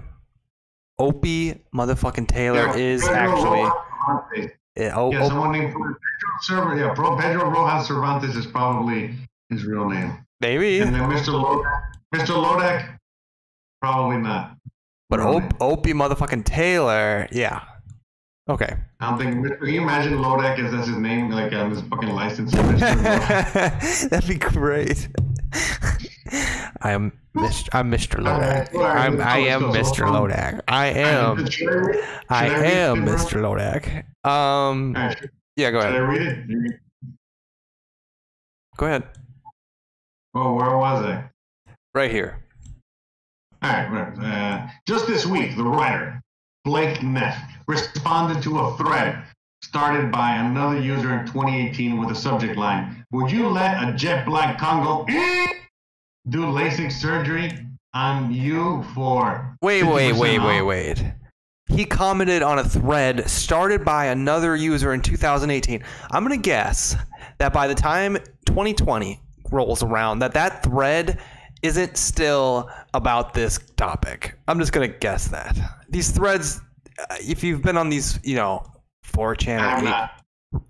Opie 0.98 1.62
motherfucking 1.74 2.28
Taylor 2.28 2.66
Yeah, 2.66 2.74
is 2.76 3.02
Pedro 3.02 3.32
actually. 3.32 3.62
Rojas 3.62 4.50
Yeah, 4.76 4.92
oh, 4.96 5.12
Yeah, 5.12 5.22
oh, 5.24 5.28
someone 5.28 5.52
named 5.52 5.72
Pedro 5.72 5.94
Cervantes. 6.42 6.80
Yeah, 6.80 7.20
Pedro 7.20 7.50
Rojas 7.50 7.86
Cervantes 7.86 8.36
is 8.36 8.46
probably 8.46 9.14
his 9.48 9.64
real 9.64 9.88
name. 9.88 10.26
maybe. 10.40 10.80
And 10.80 10.94
then 10.94 11.02
Mr. 11.08 11.28
Lodak. 11.32 11.82
Mr. 12.14 12.34
Lodak, 12.44 12.98
probably 13.80 14.18
not. 14.18 14.56
But 15.08 15.20
Op- 15.20 15.54
Opie 15.60 15.92
motherfucking 15.94 16.44
Taylor, 16.44 17.28
yeah. 17.32 17.62
Okay. 18.48 18.74
I 19.00 19.10
don't 19.10 19.18
think. 19.18 19.58
Can 19.60 19.68
you 19.68 19.82
imagine 19.82 20.14
Lodak 20.18 20.58
as 20.58 20.72
that's 20.72 20.88
his 20.88 20.96
name, 20.96 21.30
like 21.30 21.52
on 21.52 21.70
his 21.70 21.80
fucking 21.82 22.08
license? 22.10 22.50
That'd 24.10 24.28
be 24.28 24.34
great. 24.36 25.08
I 26.82 26.90
am 26.92 27.12
Mr. 27.36 27.68
I'm 27.72 27.90
Mr. 27.90 28.18
Lodak. 28.20 28.74
I'm 28.82 29.20
I 29.20 29.38
am 29.38 29.62
Mr. 29.64 30.06
Lodak. 30.08 30.60
I 30.66 30.86
am 30.86 31.38
I 31.38 31.42
read- 31.42 32.04
I 32.30 32.48
should 32.48 32.58
read 32.58 32.72
am? 32.72 32.96
Mr. 33.06 33.40
Lodak. 33.40 34.04
Um 34.28 34.96
All 34.96 35.02
right, 35.02 35.18
should 35.18 35.30
yeah, 35.56 35.70
go 35.70 35.80
should 35.80 35.86
I 35.92 35.96
ahead. 35.98 36.08
read 36.08 36.22
it? 36.22 36.80
Go 38.76 38.86
ahead. 38.86 39.04
Oh, 40.34 40.54
where 40.54 40.76
was 40.78 41.04
I? 41.04 41.24
Right 41.94 42.10
here. 42.10 42.42
All 43.62 43.70
right, 43.70 43.88
right. 43.90 44.18
Uh, 44.18 44.66
just 44.88 45.06
this 45.06 45.26
week, 45.26 45.56
the 45.56 45.62
writer 45.64 46.21
Blake 46.64 47.02
Neff 47.02 47.36
responded 47.66 48.42
to 48.42 48.58
a 48.60 48.76
thread 48.76 49.22
started 49.62 50.12
by 50.12 50.36
another 50.36 50.80
user 50.80 51.18
in 51.18 51.26
2018 51.26 51.98
with 51.98 52.10
a 52.10 52.14
subject 52.14 52.56
line 52.56 53.04
Would 53.12 53.30
you 53.30 53.48
let 53.48 53.88
a 53.88 53.92
jet 53.92 54.26
black 54.26 54.58
Congo 54.58 55.06
do 56.28 56.40
LASIK 56.44 56.92
surgery 56.92 57.50
on 57.94 58.32
you 58.32 58.84
for. 58.94 59.56
Wait, 59.60 59.82
wait, 59.82 60.12
wait, 60.14 60.38
off? 60.38 60.46
wait, 60.46 60.62
wait. 60.62 61.04
He 61.68 61.84
commented 61.84 62.42
on 62.42 62.58
a 62.58 62.64
thread 62.64 63.28
started 63.28 63.84
by 63.84 64.06
another 64.06 64.56
user 64.56 64.92
in 64.92 65.00
2018. 65.00 65.82
I'm 66.10 66.22
gonna 66.22 66.36
guess 66.36 66.96
that 67.38 67.52
by 67.52 67.66
the 67.66 67.74
time 67.74 68.16
2020 68.46 69.20
rolls 69.50 69.82
around, 69.82 70.20
that 70.20 70.34
that 70.34 70.62
thread 70.62 71.18
isn't 71.62 71.96
still 71.96 72.68
about 72.94 73.34
this 73.34 73.58
topic. 73.76 74.38
I'm 74.48 74.58
just 74.58 74.72
gonna 74.72 74.88
guess 74.88 75.28
that 75.28 75.56
these 75.88 76.10
threads, 76.10 76.60
uh, 76.98 77.16
if 77.20 77.42
you've 77.44 77.62
been 77.62 77.76
on 77.76 77.88
these, 77.88 78.18
you 78.22 78.36
know, 78.36 78.64
4chan, 79.06 79.60
I'm 79.60 79.80
or 79.80 79.90
not. 79.90 80.10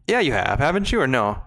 yeah, 0.06 0.20
you 0.20 0.32
have, 0.32 0.58
haven't 0.58 0.92
you, 0.92 1.00
or 1.00 1.06
no? 1.06 1.40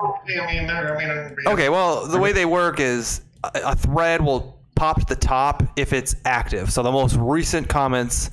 I 0.00 0.04
mean, 0.26 0.70
I 0.70 0.96
mean, 0.96 1.10
I'm- 1.10 1.34
Okay, 1.46 1.68
well, 1.68 2.06
the 2.06 2.18
way 2.18 2.32
they 2.32 2.44
work 2.46 2.78
is 2.80 3.20
a, 3.42 3.50
a 3.66 3.74
thread 3.76 4.22
will 4.22 4.62
pop 4.76 5.00
to 5.00 5.06
the 5.06 5.16
top 5.16 5.62
if 5.76 5.92
it's 5.92 6.14
active. 6.24 6.72
So 6.72 6.82
the 6.82 6.92
most 6.92 7.16
recent 7.16 7.68
comments 7.68 8.30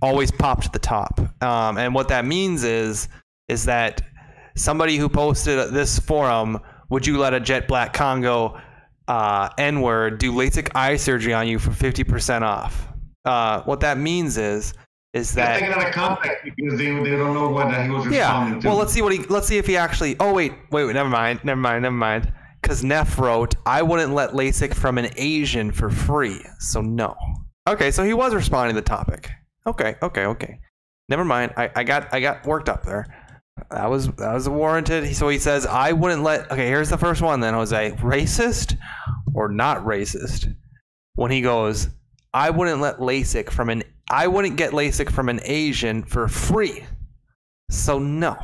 always 0.00 0.30
pop 0.30 0.62
to 0.62 0.70
the 0.70 0.78
top. 0.78 1.20
Um, 1.42 1.76
and 1.78 1.94
what 1.94 2.08
that 2.08 2.24
means 2.24 2.64
is 2.64 3.08
is 3.48 3.66
that 3.66 4.00
somebody 4.56 4.96
who 4.96 5.08
posted 5.10 5.70
this 5.74 5.98
forum, 5.98 6.58
would 6.88 7.06
you 7.06 7.18
let 7.18 7.34
a 7.34 7.40
jet 7.40 7.68
black 7.68 7.92
Congo 7.92 8.58
uh, 9.08 9.48
N 9.58 9.80
word 9.80 10.18
do 10.18 10.32
LASIK 10.32 10.70
eye 10.74 10.96
surgery 10.96 11.32
on 11.32 11.46
you 11.46 11.58
for 11.58 11.70
50% 11.70 12.42
off? 12.42 12.88
Uh, 13.24 13.62
what 13.62 13.80
that 13.80 13.98
means 13.98 14.36
is 14.36 14.74
is 15.14 15.32
that 15.34 15.62
out 15.62 15.86
of 15.86 15.94
context 15.94 16.44
because 16.44 16.76
they, 16.76 16.86
they 16.86 17.10
don't 17.10 17.34
know 17.34 17.48
what 17.48 17.72
he 17.82 17.88
was 17.88 18.06
yeah. 18.08 18.58
to. 18.60 18.68
Well, 18.68 18.76
let's 18.76 18.92
see 18.92 19.00
what 19.00 19.12
he. 19.12 19.20
Let's 19.20 19.46
see 19.46 19.58
if 19.58 19.66
he 19.66 19.76
actually. 19.76 20.16
Oh 20.18 20.34
wait, 20.34 20.52
wait, 20.70 20.86
wait. 20.86 20.92
Never 20.94 21.08
mind. 21.08 21.40
Never 21.44 21.60
mind. 21.60 21.82
Never 21.82 21.94
mind. 21.94 22.32
Because 22.60 22.82
Neff 22.82 23.16
wrote, 23.16 23.54
"I 23.64 23.80
wouldn't 23.80 24.12
let 24.12 24.32
LASIK 24.32 24.74
from 24.74 24.98
an 24.98 25.10
Asian 25.16 25.70
for 25.70 25.88
free." 25.88 26.44
So 26.58 26.80
no. 26.80 27.16
Okay, 27.68 27.92
so 27.92 28.02
he 28.02 28.12
was 28.12 28.34
responding 28.34 28.74
to 28.74 28.80
the 28.80 28.84
topic. 28.84 29.30
Okay, 29.66 29.94
okay, 30.02 30.26
okay. 30.26 30.58
Never 31.08 31.24
mind. 31.24 31.52
I, 31.56 31.70
I 31.76 31.84
got 31.84 32.12
I 32.12 32.18
got 32.18 32.44
worked 32.44 32.68
up 32.68 32.82
there. 32.82 33.06
That 33.70 33.88
was 33.88 34.08
that 34.08 34.34
was 34.34 34.48
warranted. 34.48 35.14
So 35.14 35.28
he 35.28 35.38
says, 35.38 35.66
"I 35.66 35.92
wouldn't 35.92 36.22
let." 36.22 36.50
Okay, 36.50 36.66
here's 36.66 36.90
the 36.90 36.98
first 36.98 37.22
one. 37.22 37.40
Then 37.40 37.54
Jose, 37.54 37.92
racist 37.98 38.76
or 39.34 39.48
not 39.48 39.84
racist? 39.84 40.54
When 41.14 41.30
he 41.30 41.40
goes, 41.40 41.88
"I 42.32 42.50
wouldn't 42.50 42.80
let 42.80 42.98
LASIK 42.98 43.50
from 43.50 43.70
an 43.70 43.84
I 44.10 44.26
wouldn't 44.26 44.56
get 44.56 44.72
LASIK 44.72 45.10
from 45.10 45.28
an 45.28 45.40
Asian 45.44 46.02
for 46.02 46.26
free." 46.28 46.84
So 47.70 47.98
no. 47.98 48.36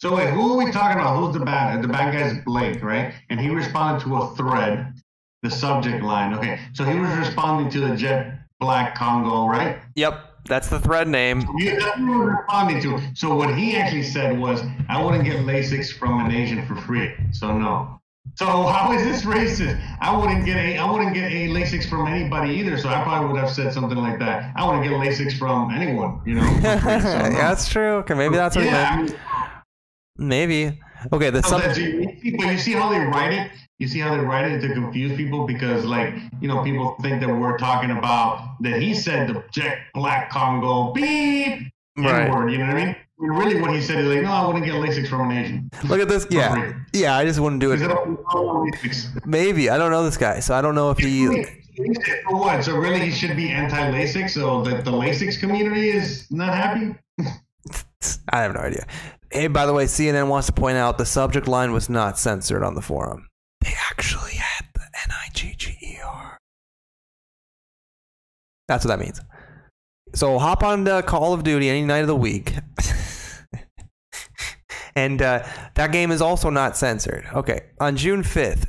So 0.00 0.16
wait, 0.16 0.30
who 0.30 0.54
are 0.54 0.64
we 0.64 0.72
talking 0.72 0.98
about? 0.98 1.18
Who's 1.18 1.34
the 1.34 1.44
bad? 1.44 1.82
The 1.82 1.88
bad 1.88 2.12
guy's 2.12 2.42
Blake, 2.44 2.82
right? 2.82 3.12
And 3.28 3.38
he 3.38 3.50
responded 3.50 4.02
to 4.04 4.16
a 4.16 4.34
thread, 4.34 4.94
the 5.42 5.50
subject 5.50 6.02
line. 6.02 6.34
Okay, 6.34 6.58
so 6.72 6.84
he 6.84 6.98
was 6.98 7.10
responding 7.16 7.70
to 7.72 7.80
the 7.80 7.96
Jet 7.96 8.40
Black 8.60 8.94
Congo, 8.94 9.46
right? 9.46 9.78
Yep, 9.96 10.29
that's 10.46 10.68
the 10.68 10.80
thread 10.80 11.08
name. 11.08 11.44
Yeah, 11.58 11.78
that's 11.78 11.98
what 11.98 11.98
he 11.98 12.04
was 12.04 12.36
responding 12.38 12.82
to. 12.82 13.00
So 13.14 13.34
what 13.34 13.54
he 13.56 13.76
actually 13.76 14.02
said 14.02 14.38
was, 14.38 14.62
"I 14.88 15.02
wouldn't 15.02 15.24
get 15.24 15.36
LASIKs 15.40 15.92
from 15.92 16.24
an 16.24 16.32
Asian 16.32 16.66
for 16.66 16.76
free." 16.76 17.12
So 17.32 17.56
no. 17.56 18.00
So 18.36 18.46
how 18.46 18.92
is 18.92 19.02
this 19.02 19.22
racist? 19.24 19.80
I 20.00 20.16
wouldn't 20.16 20.44
get 20.44 20.56
a 20.56 20.78
I 20.78 20.90
wouldn't 20.90 21.14
get 21.14 21.30
a 21.30 21.48
LASIKs 21.48 21.88
from 21.88 22.06
anybody 22.06 22.54
either. 22.54 22.78
So 22.78 22.88
I 22.88 23.02
probably 23.02 23.32
would 23.32 23.40
have 23.40 23.50
said 23.50 23.72
something 23.72 23.98
like 23.98 24.18
that. 24.18 24.52
I 24.56 24.64
wouldn't 24.66 24.84
get 24.84 24.92
LASIKs 24.92 25.38
from 25.38 25.70
anyone, 25.70 26.20
you 26.24 26.34
know. 26.34 26.42
So, 26.62 26.68
that's 26.70 27.68
true. 27.68 27.96
Okay, 27.98 28.14
maybe 28.14 28.36
that's 28.36 28.56
what 28.56 28.64
yeah, 28.64 28.96
he 28.96 29.02
meant. 29.02 29.16
Maybe. 30.16 30.80
Okay, 31.12 31.30
the 31.30 31.42
So 31.42 31.58
sub- 31.58 31.76
you 31.76 32.58
see 32.58 32.72
how 32.72 32.90
they 32.90 32.98
write 32.98 33.32
it. 33.32 33.50
You 33.80 33.88
see 33.88 33.98
how 33.98 34.14
they 34.14 34.22
write 34.22 34.50
it 34.52 34.60
to 34.60 34.72
confuse 34.72 35.16
people 35.16 35.46
because, 35.46 35.84
like, 35.84 36.14
you 36.40 36.46
know, 36.46 36.62
people 36.62 36.96
think 37.02 37.20
that 37.20 37.28
we're 37.28 37.58
talking 37.58 37.90
about 37.90 38.56
that 38.60 38.80
he 38.80 38.94
said 38.94 39.28
the 39.28 39.42
Jack 39.50 39.78
Black 39.94 40.30
Congo 40.30 40.92
beep 40.92 41.72
Right. 41.96 42.26
N-word, 42.26 42.52
You 42.52 42.58
know 42.58 42.66
what 42.66 42.76
I 42.76 42.84
mean? 42.86 42.96
Really, 43.18 43.60
what 43.60 43.72
he 43.72 43.82
said 43.82 43.98
is 43.98 44.06
like, 44.06 44.22
no, 44.22 44.30
I 44.30 44.46
wouldn't 44.46 44.64
get 44.64 44.74
LASIK 44.74 45.08
from 45.08 45.30
an 45.30 45.36
Asian. 45.36 45.70
Look 45.84 46.00
at 46.00 46.08
this. 46.08 46.26
Yeah, 46.30 46.72
yeah. 46.94 47.16
I 47.16 47.24
just 47.24 47.38
wouldn't 47.38 47.60
do 47.60 47.72
it. 47.72 47.82
I 47.82 47.88
don't 47.88 48.12
know 48.12 48.66
LASIKs. 48.72 49.26
Maybe 49.26 49.68
I 49.68 49.76
don't 49.76 49.90
know 49.90 50.04
this 50.04 50.16
guy, 50.16 50.40
so 50.40 50.54
I 50.54 50.62
don't 50.62 50.74
know 50.74 50.90
if 50.90 50.98
he. 50.98 51.26
For 51.26 52.36
what? 52.36 52.64
So 52.64 52.76
really, 52.76 53.00
he 53.00 53.10
should 53.10 53.36
be 53.36 53.50
anti-LASIK, 53.50 54.30
so 54.30 54.62
that 54.62 54.86
the 54.86 54.90
LASIK 54.90 55.38
community 55.38 55.90
is 55.90 56.30
not 56.30 56.54
happy. 56.54 56.94
I 58.30 58.40
have 58.40 58.54
no 58.54 58.60
idea. 58.60 58.86
Hey, 59.30 59.48
by 59.48 59.66
the 59.66 59.74
way, 59.74 59.84
CNN 59.84 60.28
wants 60.28 60.46
to 60.46 60.52
point 60.54 60.78
out 60.78 60.96
the 60.96 61.06
subject 61.06 61.46
line 61.46 61.72
was 61.72 61.90
not 61.90 62.18
censored 62.18 62.62
on 62.62 62.74
the 62.74 62.82
forum. 62.82 63.28
That's 68.70 68.84
what 68.84 68.96
that 68.96 69.04
means. 69.04 69.20
So 70.14 70.38
hop 70.38 70.62
on 70.62 70.84
to 70.84 71.02
Call 71.02 71.32
of 71.32 71.42
Duty 71.42 71.68
any 71.68 71.82
night 71.82 72.02
of 72.02 72.06
the 72.06 72.14
week. 72.14 72.54
and 74.94 75.20
uh, 75.20 75.44
that 75.74 75.90
game 75.90 76.12
is 76.12 76.22
also 76.22 76.50
not 76.50 76.76
censored. 76.76 77.26
Okay, 77.34 77.62
on 77.80 77.96
June 77.96 78.22
5th, 78.22 78.68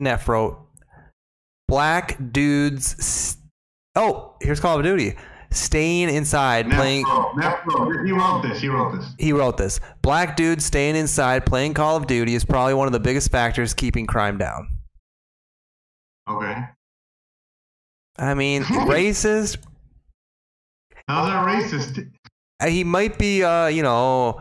Neff 0.00 0.26
wrote, 0.26 0.58
Black 1.68 2.16
dudes. 2.32 2.96
s 2.98 3.36
oh, 3.94 4.36
here's 4.40 4.58
Call 4.58 4.78
of 4.78 4.84
Duty. 4.84 5.16
Staying 5.50 6.08
inside 6.08 6.70
playing. 6.70 7.04
Nefro, 7.04 8.06
he 8.06 8.12
wrote 8.12 8.40
this. 8.42 8.58
He 8.58 8.68
wrote 8.68 8.96
this. 8.96 9.14
He 9.18 9.32
wrote 9.34 9.58
this. 9.58 9.80
Black 10.00 10.34
dudes 10.34 10.64
staying 10.64 10.96
inside 10.96 11.44
playing 11.44 11.74
Call 11.74 11.96
of 11.96 12.06
Duty 12.06 12.34
is 12.34 12.46
probably 12.46 12.72
one 12.72 12.88
of 12.88 12.92
the 12.92 13.00
biggest 13.00 13.30
factors 13.30 13.74
keeping 13.74 14.06
crime 14.06 14.38
down. 14.38 14.66
Okay. 16.26 16.68
I 18.18 18.34
mean, 18.34 18.62
racist. 18.64 19.58
How's 21.08 21.28
that 21.28 21.46
racist? 21.46 22.10
uh, 22.60 22.66
He 22.66 22.84
might 22.84 23.18
be, 23.18 23.42
uh, 23.44 23.66
you 23.66 23.82
know. 23.82 24.40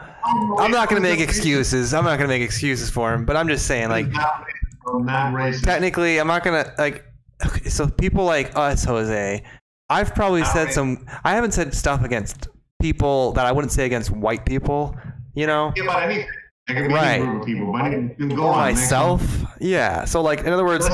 I'm 0.58 0.72
not 0.72 0.90
gonna 0.90 1.02
make 1.02 1.20
excuses. 1.20 1.94
I'm 1.94 2.04
not 2.04 2.18
gonna 2.18 2.30
make 2.30 2.42
excuses 2.42 2.90
for 2.90 3.14
him, 3.14 3.26
but 3.26 3.36
I'm 3.36 3.48
just 3.48 3.68
saying, 3.68 3.90
like, 3.90 4.08
not 4.08 4.44
racist. 4.88 5.04
Not 5.06 5.34
racist. 5.34 5.64
technically, 5.64 6.20
I'm 6.20 6.28
not 6.28 6.44
gonna 6.44 6.74
like. 6.80 7.06
okay, 7.46 7.70
So 7.70 7.88
people 7.88 8.26
like 8.26 8.56
us, 8.56 8.84
Jose, 8.86 9.44
I've 9.90 10.16
probably 10.16 10.44
said 10.46 10.72
some. 10.72 11.06
I 11.24 11.36
haven't 11.36 11.52
said 11.52 11.74
stuff 11.76 12.04
against 12.04 12.48
people 12.82 13.34
that 13.34 13.46
I 13.46 13.52
wouldn't 13.52 13.72
say 13.72 13.86
against 13.86 14.10
white 14.10 14.46
people. 14.46 14.96
You 15.36 15.46
know, 15.48 15.74
Yeah, 15.76 15.84
about 15.84 16.04
anything. 16.04 16.28
I 16.68 16.74
can 16.74 16.92
Right. 16.92 17.06
any 17.20 17.26
group 17.26 17.42
of 17.42 17.46
people, 17.46 17.72
but 17.72 17.82
I 17.82 17.90
can 17.92 18.16
go 18.30 18.52
myself. 18.52 19.22
Yeah. 19.60 20.06
So 20.06 20.22
like, 20.22 20.40
in 20.40 20.52
other 20.52 20.66
words. 20.66 20.88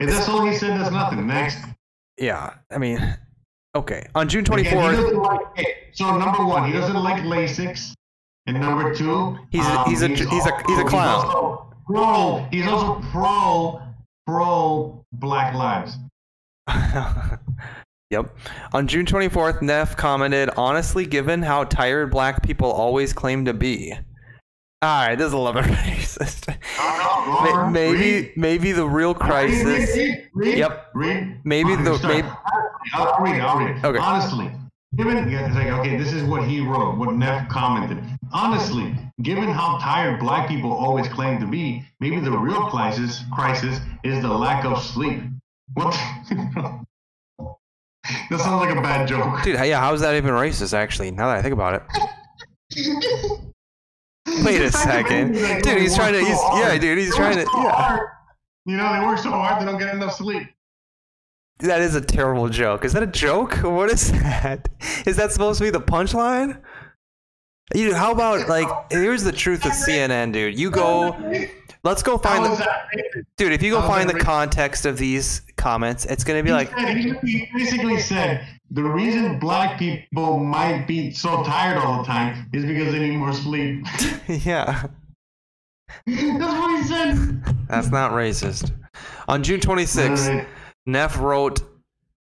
If 0.00 0.08
that's 0.10 0.28
all 0.28 0.44
he 0.46 0.56
said, 0.56 0.80
that's 0.80 0.90
nothing. 0.90 1.26
Next. 1.26 1.58
yeah. 2.18 2.54
I 2.70 2.78
mean, 2.78 2.98
okay. 3.76 4.06
On 4.14 4.28
June 4.28 4.44
24th. 4.44 5.14
like- 5.56 5.66
so 5.92 6.16
number 6.18 6.44
one, 6.44 6.64
he 6.66 6.72
doesn't 6.72 6.96
like 6.96 7.22
LASIKs, 7.24 7.92
and 8.46 8.60
number 8.60 8.94
two, 8.94 9.36
He's 9.50 9.66
a- 9.66 9.70
um, 9.80 9.90
he's 9.90 10.02
a- 10.02 10.08
he's 10.08 10.20
a- 10.46 10.62
he's 10.66 10.78
a 10.78 10.84
clown. 10.84 11.24
also 11.26 11.74
pro. 11.86 12.46
He's 12.50 12.66
also 12.66 13.00
pro 13.10 13.82
pro 14.26 15.04
Black 15.12 15.54
Lives. 15.54 15.96
yep. 18.10 18.36
On 18.72 18.86
June 18.86 19.06
24th, 19.06 19.62
Neff 19.62 19.96
commented, 19.96 20.50
honestly, 20.56 21.04
given 21.06 21.42
how 21.42 21.64
tired 21.64 22.10
black 22.10 22.42
people 22.42 22.70
always 22.70 23.12
claim 23.12 23.44
to 23.44 23.52
be. 23.54 23.94
All 24.82 25.06
right, 25.08 25.14
this 25.14 25.26
is 25.26 25.32
a 25.34 25.38
little 25.38 25.60
bit 25.60 25.70
racist. 25.72 26.48
No, 26.48 26.54
go 27.44 27.52
Ma- 27.54 27.60
on, 27.64 27.72
maybe, 27.72 27.98
read. 27.98 28.32
maybe 28.36 28.72
the 28.72 28.88
real 28.88 29.12
crisis. 29.14 29.62
read, 29.96 30.28
read, 30.32 30.58
Yep. 30.58 30.86
Maybe 31.44 31.72
Okay, 31.74 31.82
the- 31.84 32.00
maybe- 32.08 32.28
I'll, 32.94 33.20
read 33.22 33.36
it. 33.36 33.42
I'll 33.42 33.58
read. 33.58 33.84
Okay. 33.84 33.98
Honestly, 33.98 34.50
given 34.96 35.28
it's 35.28 35.54
like 35.54 35.66
okay, 35.66 35.98
this 35.98 36.14
is 36.14 36.22
what 36.24 36.44
he 36.44 36.60
wrote. 36.66 36.96
What 36.96 37.12
Neff 37.14 37.46
commented. 37.50 38.02
Honestly, 38.32 38.96
given 39.22 39.50
how 39.50 39.76
tired 39.82 40.18
Black 40.18 40.48
people 40.48 40.72
always 40.72 41.06
claim 41.08 41.38
to 41.40 41.46
be, 41.46 41.84
maybe 42.00 42.18
the 42.18 42.30
real 42.30 42.62
crisis 42.70 43.22
crisis 43.34 43.78
is 44.02 44.22
the 44.22 44.28
lack 44.28 44.64
of 44.64 44.82
sleep. 44.82 45.22
What? 45.74 45.92
that 48.30 48.40
sounds 48.40 48.64
like 48.64 48.74
a 48.74 48.80
bad 48.80 49.06
joke. 49.06 49.42
Dude, 49.42 49.56
yeah, 49.56 49.78
how 49.78 49.92
is 49.92 50.00
that 50.00 50.14
even 50.14 50.30
racist, 50.30 50.72
actually, 50.72 51.10
now 51.10 51.26
that 51.28 51.36
I 51.36 51.42
think 51.42 51.52
about 51.52 51.74
it? 51.74 51.82
Wait 54.44 54.60
a 54.60 54.72
second. 54.72 55.32
Dude, 55.32 55.78
he's 55.78 55.94
trying 55.96 56.12
to, 56.14 56.20
he's, 56.20 56.38
yeah, 56.54 56.78
dude, 56.78 56.98
he's 56.98 57.14
trying 57.14 57.36
to, 57.36 57.46
yeah. 57.56 57.98
You 58.66 58.76
know, 58.76 58.92
they 58.92 59.06
work 59.06 59.18
so 59.18 59.30
hard 59.30 59.60
they 59.60 59.66
don't 59.66 59.78
get 59.78 59.94
enough 59.94 60.14
sleep. 60.14 60.48
That 61.60 61.80
is 61.82 61.94
a 61.94 62.00
terrible 62.00 62.48
joke. 62.48 62.84
Is 62.84 62.92
that 62.94 63.02
a 63.02 63.06
joke? 63.06 63.56
What 63.62 63.90
is 63.90 64.12
that? 64.12 64.68
Is 65.06 65.16
that 65.16 65.32
supposed 65.32 65.58
to 65.58 65.64
be 65.64 65.70
the 65.70 65.80
punchline? 65.80 66.60
You, 67.74 67.94
how 67.94 68.12
about 68.12 68.48
like? 68.48 68.66
Here's 68.90 69.22
the 69.22 69.32
truth 69.32 69.64
of 69.64 69.72
CNN, 69.72 70.32
dude. 70.32 70.58
You 70.58 70.70
go. 70.70 71.12
Let's 71.82 72.02
go 72.02 72.18
find 72.18 72.44
How 72.44 72.54
the 72.54 72.64
that 72.64 73.24
dude. 73.36 73.52
If 73.52 73.62
you 73.62 73.70
go 73.70 73.80
How 73.80 73.88
find 73.88 74.08
the 74.08 74.18
context 74.18 74.84
of 74.84 74.98
these 74.98 75.42
comments, 75.56 76.04
it's 76.04 76.24
going 76.24 76.38
to 76.38 76.42
be 76.42 76.52
like, 76.52 76.76
He 76.78 77.14
he 77.22 77.48
basically 77.54 77.98
said 77.98 78.46
the 78.70 78.82
reason 78.82 79.38
black 79.38 79.78
people 79.78 80.38
might 80.38 80.86
be 80.86 81.10
so 81.10 81.42
tired 81.42 81.78
all 81.78 82.02
the 82.02 82.06
time 82.06 82.48
is 82.52 82.64
because 82.64 82.92
they 82.92 82.98
need 83.00 83.16
more 83.16 83.32
sleep. 83.32 83.84
yeah, 84.28 84.84
That's 86.06 86.22
what 86.42 86.80
he 86.82 86.86
said. 86.86 87.44
that's 87.68 87.88
not 87.88 88.12
racist. 88.12 88.72
On 89.28 89.42
June 89.42 89.60
26th, 89.60 90.28
Alright. 90.28 90.48
Neff 90.86 91.18
wrote 91.18 91.60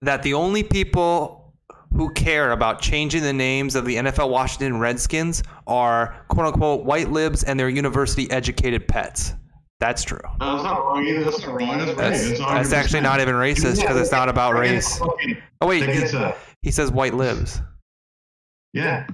that 0.03 0.23
the 0.23 0.35
only 0.35 0.63
people 0.63 1.53
who 1.95 2.13
care 2.13 2.53
about 2.53 2.81
changing 2.81 3.23
the 3.23 3.33
names 3.33 3.75
of 3.75 3.85
the 3.85 3.97
NFL 3.97 4.31
Washington 4.31 4.79
Redskins 4.79 5.43
are 5.67 6.15
quote 6.29 6.47
unquote 6.47 6.85
white 6.85 7.11
libs 7.11 7.43
and 7.43 7.59
their 7.59 7.69
university 7.69 8.31
educated 8.31 8.87
pets. 8.87 9.35
That's 9.81 10.03
true. 10.03 10.21
That's 10.41 10.65
not 10.65 10.85
wrong 10.85 11.07
either. 11.07 11.25
That's 11.25 11.41
not 11.41 11.61
wrong. 11.61 11.79
That's 11.79 12.41
right. 12.41 12.55
That's, 12.57 12.73
actually 12.73 13.01
not 13.01 13.21
even 13.21 13.37
racist 13.37 13.81
because 13.81 13.97
it's 13.97 14.11
not 14.11 14.29
about 14.29 14.55
race. 14.55 15.01
Oh 15.61 15.67
wait, 15.67 15.89
he, 15.89 16.05
he 16.63 16.71
says 16.71 16.91
white 16.91 17.15
libs. 17.15 17.61
yeah. 18.73 19.07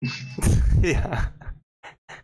yeah. 0.80 1.26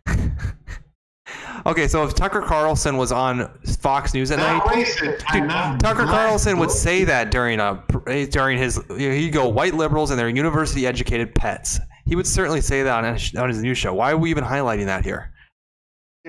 okay, 1.65 1.87
so 1.87 2.03
if 2.03 2.13
Tucker 2.13 2.41
Carlson 2.41 2.97
was 2.97 3.11
on 3.11 3.49
Fox 3.79 4.13
News 4.13 4.31
at 4.31 4.39
Not 4.39 4.65
night, 4.65 4.87
Dude, 4.99 5.19
Tucker. 5.19 6.05
Carlson 6.05 6.57
would 6.59 6.71
say 6.71 7.03
that 7.03 7.31
during 7.31 7.59
a 7.59 7.83
eh, 8.07 8.25
during 8.25 8.57
his 8.57 8.81
he'd 8.97 9.31
go 9.31 9.47
white 9.47 9.73
liberals 9.73 10.11
and 10.11 10.19
their 10.19 10.29
university 10.29 10.85
educated 10.85 11.33
pets. 11.35 11.79
He 12.05 12.15
would 12.15 12.27
certainly 12.27 12.61
say 12.61 12.83
that 12.83 13.03
on 13.03 13.13
his, 13.15 13.33
on 13.35 13.49
his 13.49 13.61
news 13.63 13.77
show. 13.77 13.93
Why 13.93 14.11
are 14.11 14.17
we 14.17 14.29
even 14.29 14.43
highlighting 14.43 14.85
that 14.85 15.03
here? 15.03 15.31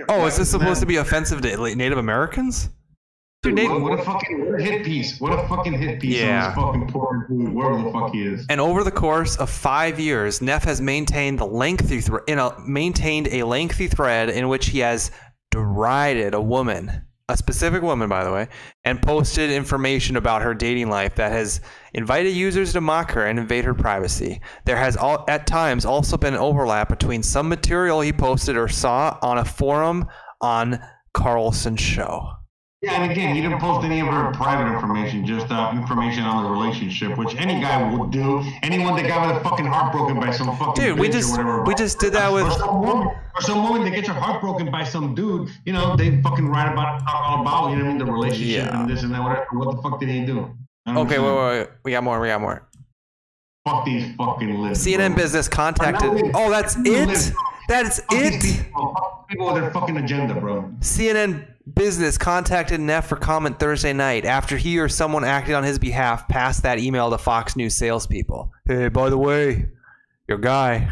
Oh, 0.09 0.27
is 0.27 0.37
this 0.37 0.51
supposed 0.51 0.81
to 0.81 0.87
be 0.87 0.97
offensive 0.97 1.41
to 1.43 1.75
Native 1.75 1.99
Americans? 1.99 2.71
Dude, 3.43 3.55
Dude, 3.57 3.69
Nate- 3.69 3.71
what, 3.71 3.81
what 3.83 4.01
a 4.01 4.03
fucking 4.03 4.51
what 4.51 4.61
a 4.61 4.63
hit 4.63 4.85
piece. 4.85 5.21
What 5.21 5.33
a 5.39 5.47
fucking 5.49 5.75
hit 5.75 6.01
piece 6.01 6.17
Yeah. 6.17 6.47
on 6.47 6.49
this 6.49 6.55
fucking 6.83 6.89
poor 6.89 7.27
dude, 7.29 7.53
wherever 7.55 7.83
the 7.83 7.93
fuck 7.93 8.13
he 8.13 8.23
is. 8.27 8.45
And 8.49 8.61
over 8.61 8.83
the 8.83 8.91
course 8.91 9.37
of 9.37 9.49
five 9.51 10.01
years, 10.01 10.41
Neff 10.43 10.65
has 10.65 10.81
maintained 10.81 11.39
the 11.39 11.47
lengthy 11.47 12.01
thre- 12.01 12.25
in 12.27 12.39
a, 12.39 12.59
maintained 12.67 13.29
a 13.29 13.45
lengthy 13.45 13.87
thread 13.89 14.31
in 14.31 14.49
which 14.49 14.67
he 14.67 14.81
has 14.81 15.11
derided 15.51 16.35
a 16.35 16.41
woman, 16.41 17.03
a 17.29 17.37
specific 17.37 17.83
woman, 17.83 18.09
by 18.09 18.23
the 18.23 18.33
way, 18.33 18.49
and 18.85 19.03
posted 19.03 19.51
information 19.51 20.17
about 20.17 20.43
her 20.43 20.55
dating 20.55 20.89
life 20.89 21.17
that 21.17 21.33
has 21.33 21.61
invited 21.93 22.31
users 22.31 22.73
to 22.73 22.81
mock 22.81 23.11
her 23.11 23.27
and 23.27 23.39
invade 23.39 23.65
her 23.65 23.75
privacy. 23.75 24.41
There 24.65 24.77
has 24.77 24.97
all, 24.97 25.25
at 25.29 25.47
times 25.47 25.85
also 25.85 26.17
been 26.17 26.37
overlap 26.37 26.89
between 26.89 27.25
some 27.25 27.49
material 27.49 28.01
he 28.01 28.13
posted 28.13 28.57
or 28.57 28.69
saw 28.69 29.19
on 29.23 29.39
a 29.39 29.45
forum 29.45 30.07
on 30.41 30.79
Carlson's 31.15 31.81
show. 31.81 32.36
Yeah, 32.83 33.01
and 33.03 33.11
again, 33.11 33.35
he 33.35 33.41
didn't 33.41 33.59
post 33.59 33.85
any 33.87 34.01
of 34.01 34.07
her 34.09 34.31
private 34.33 34.71
information, 34.71 35.25
just 35.25 35.51
uh, 35.51 35.73
information 35.75 36.25
on 36.25 36.45
the 36.45 36.51
relationship, 36.51 37.17
which 37.17 37.35
any 37.37 37.59
guy 37.61 37.91
would 37.97 38.11
do. 38.11 38.43
Anyone 38.63 38.97
that 38.97 39.09
got 39.09 39.33
their 39.33 39.43
fucking 39.43 39.65
heart 39.65 39.93
broken 39.93 40.21
by 40.21 40.31
some 40.31 40.55
fucking 40.59 40.85
Dude, 40.85 40.99
we 40.99 41.09
just- 41.09 41.41
we 41.67 41.75
just 41.75 41.99
did 41.99 42.13
that 42.13 42.31
with- 42.31 42.45
or 42.45 42.51
some 42.51 42.83
woman, 42.83 43.09
or 43.09 43.41
some 43.41 43.63
woman 43.63 43.83
that 43.85 43.93
gets 43.93 44.09
her 44.09 44.15
heart 44.15 44.43
broken 44.43 44.71
by 44.71 44.85
some 44.85 45.15
dude. 45.15 45.49
You 45.65 45.73
know, 45.73 45.97
they 45.97 46.21
fucking 46.21 46.47
write 46.49 46.71
about 46.71 47.01
it, 47.01 47.05
talk 47.07 47.23
all 47.25 47.41
about 47.41 47.71
you 47.71 47.77
know 47.77 47.85
what 47.85 47.89
I 47.89 47.95
mean, 47.95 47.99
the 47.99 48.13
relationship 48.13 48.67
Yeah. 48.67 48.81
and 48.83 48.91
this 48.91 49.03
and 49.03 49.13
that. 49.15 49.23
Whatever. 49.23 49.47
What 49.53 49.75
the 49.75 49.83
fuck 49.83 49.99
did 49.99 50.11
he 50.11 50.27
do? 50.27 50.51
Okay, 50.87 51.19
wait, 51.19 51.35
wait, 51.35 51.59
wait. 51.59 51.69
We 51.83 51.91
got 51.93 52.05
more. 52.05 52.21
We 52.21 52.29
got 52.29 52.41
more. 52.43 52.69
Fuck 53.67 53.87
these 53.87 54.15
fucking 54.17 54.55
lists. 54.61 54.87
CNN 54.87 55.15
bro. 55.15 55.23
Business 55.25 55.49
contacted. 55.49 56.31
Oh, 56.35 56.51
that's 56.51 56.77
it. 56.85 57.33
That's 57.69 58.01
Fuck 58.01 58.11
these 58.11 58.35
it. 58.37 58.65
people. 58.67 59.25
People 59.29 59.47
with 59.53 59.63
their 59.63 59.71
fucking 59.73 59.97
agenda, 59.97 60.35
bro. 60.39 60.71
CNN 60.81 61.49
Business 61.75 62.17
contacted 62.17 62.81
Neff 62.81 63.09
for 63.09 63.17
comment 63.17 63.59
Thursday 63.59 63.93
night 63.93 64.25
after 64.25 64.57
he 64.57 64.79
or 64.79 64.89
someone 64.89 65.25
acted 65.25 65.55
on 65.57 65.65
his 65.65 65.79
behalf 65.81 66.29
passed 66.29 66.63
that 66.63 66.79
email 66.79 67.11
to 67.11 67.19
Fox 67.19 67.57
News 67.57 67.75
salespeople. 67.75 68.53
Hey, 68.67 68.89
by 68.89 69.11
the 69.11 69.19
way, 69.19 69.69
your 70.29 70.39
guy, 70.39 70.89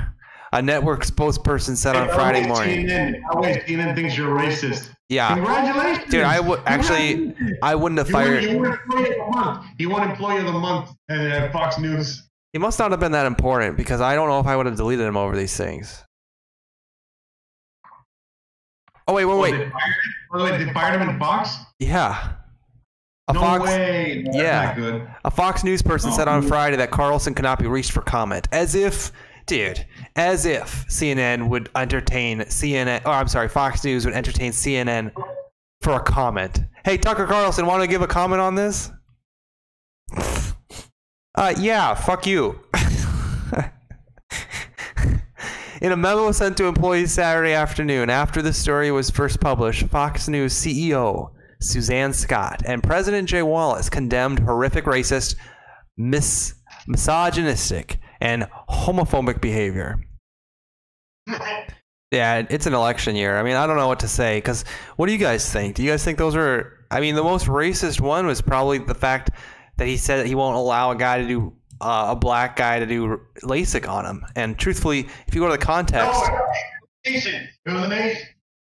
a 0.52 0.60
network 0.60 1.04
spokesperson 1.04 1.76
said 1.76 1.94
on 1.94 2.08
Hey, 2.08 2.14
Friday 2.14 2.42
always 2.42 2.48
morning. 2.58 2.86
CNN, 2.88 3.20
always 3.32 3.56
CNN 3.58 3.94
thinks 3.94 4.16
you're 4.16 4.36
racist. 4.36 4.88
Yeah. 5.08 5.34
Congratulations, 5.36 6.10
Dude, 6.10 6.22
I 6.22 6.40
would 6.40 6.60
actually, 6.66 7.34
I 7.62 7.76
wouldn't 7.76 7.98
have 7.98 8.08
You 8.08 8.14
won, 8.14 8.24
fired. 8.24 8.42
you 8.44 8.58
won 8.58 8.72
Employee 8.72 9.10
of 9.10 9.16
the 9.16 9.30
Month. 9.30 9.66
You 9.78 9.90
won 9.90 10.10
Employee 10.10 10.38
of 10.38 10.46
the 10.46 10.52
Month 10.52 10.90
at 11.08 11.18
uh, 11.20 11.52
Fox 11.52 11.78
News. 11.78 12.28
He 12.52 12.58
must 12.58 12.78
not 12.80 12.90
have 12.90 13.00
been 13.00 13.12
that 13.12 13.26
important 13.26 13.76
because 13.76 14.00
I 14.00 14.14
don't 14.16 14.28
know 14.28 14.40
if 14.40 14.46
I 14.46 14.56
would 14.56 14.66
have 14.66 14.76
deleted 14.76 15.06
him 15.06 15.16
over 15.16 15.36
these 15.36 15.56
things. 15.56 16.03
Oh 19.06 19.14
wait, 19.14 19.24
wait, 19.24 19.34
Oh, 19.34 19.40
wait. 19.40 19.50
they 19.52 19.58
fired 19.58 19.70
him? 19.70 19.72
By 20.32 20.38
the 20.38 20.44
way, 20.44 20.64
they 20.64 20.72
fired 20.72 21.00
him 21.00 21.08
in 21.08 21.18
Fox? 21.18 21.56
Yeah. 21.78 22.32
A 23.28 23.32
No 23.32 23.40
Fox, 23.40 23.64
way. 23.64 24.22
That's 24.24 24.36
Yeah. 24.36 24.74
good. 24.74 25.08
A 25.24 25.30
Fox 25.30 25.64
News 25.64 25.82
person 25.82 26.10
Oh, 26.12 26.16
said 26.16 26.28
on? 26.28 26.42
Friday 26.42 26.76
that 26.76 26.90
Carlson 26.90 27.34
could 27.34 27.42
not 27.44 27.58
be 27.58 27.66
reached 27.66 27.92
for 27.92 28.00
comment, 28.02 28.48
as 28.52 28.74
if, 28.74 29.12
dude, 29.46 29.84
as 30.16 30.44
if 30.46 30.84
CNN 30.88 31.48
would 31.48 31.70
entertain 31.74 32.40
CNN, 32.50 33.02
or 33.06 33.10
I'm 33.12 33.28
sorry, 33.28 33.48
Fox 33.48 33.82
News 33.84 34.04
would 34.04 34.14
entertain 34.14 34.52
CNN 34.52 35.10
for 35.82 35.92
a 35.94 36.00
comment. 36.00 36.60
Hey, 36.84 36.98
Tucker 36.98 37.26
Carlson, 37.26 37.64
want 37.66 37.82
to 37.82 37.86
give 37.86 38.02
a 38.02 38.06
comment 38.06 38.40
on 38.40 38.54
this? 38.54 38.90
Uh, 41.36 41.52
yeah, 41.58 41.94
fuck 41.94 42.28
you. 42.28 42.60
In 45.84 45.92
a 45.92 45.98
memo 45.98 46.32
sent 46.32 46.56
to 46.56 46.64
employees 46.64 47.12
Saturday 47.12 47.52
afternoon 47.52 48.08
after 48.08 48.40
the 48.40 48.54
story 48.54 48.90
was 48.90 49.10
first 49.10 49.38
published, 49.38 49.86
Fox 49.88 50.28
News 50.28 50.54
CEO 50.54 51.32
Suzanne 51.60 52.14
Scott 52.14 52.62
and 52.64 52.82
President 52.82 53.28
Jay 53.28 53.42
Wallace 53.42 53.90
condemned 53.90 54.38
horrific 54.38 54.86
racist, 54.86 55.36
mis- 55.98 56.54
misogynistic, 56.86 57.98
and 58.22 58.48
homophobic 58.70 59.42
behavior. 59.42 60.00
Yeah, 62.10 62.46
it's 62.48 62.64
an 62.64 62.72
election 62.72 63.14
year. 63.14 63.36
I 63.36 63.42
mean, 63.42 63.56
I 63.56 63.66
don't 63.66 63.76
know 63.76 63.88
what 63.88 64.00
to 64.00 64.08
say 64.08 64.38
because 64.38 64.64
what 64.96 65.04
do 65.04 65.12
you 65.12 65.18
guys 65.18 65.52
think? 65.52 65.74
Do 65.74 65.82
you 65.82 65.90
guys 65.90 66.02
think 66.02 66.16
those 66.16 66.34
are? 66.34 66.86
I 66.90 67.00
mean, 67.00 67.14
the 67.14 67.22
most 67.22 67.44
racist 67.44 68.00
one 68.00 68.26
was 68.26 68.40
probably 68.40 68.78
the 68.78 68.94
fact 68.94 69.32
that 69.76 69.86
he 69.86 69.98
said 69.98 70.20
that 70.20 70.28
he 70.28 70.34
won't 70.34 70.56
allow 70.56 70.92
a 70.92 70.96
guy 70.96 71.18
to 71.18 71.28
do 71.28 71.52
uh, 71.84 72.12
a 72.12 72.16
black 72.16 72.56
guy 72.56 72.78
to 72.78 72.86
do 72.86 73.20
LASIK 73.42 73.88
on 73.88 74.06
him. 74.06 74.24
And 74.34 74.58
truthfully, 74.58 75.06
if 75.26 75.34
you 75.34 75.40
go 75.40 75.46
to 75.46 75.52
the 75.52 75.58
context, 75.64 76.20
Asian. 77.04 77.48
It 77.66 77.70
was 77.72 77.84
an 77.84 77.92
Asian. 77.92 78.22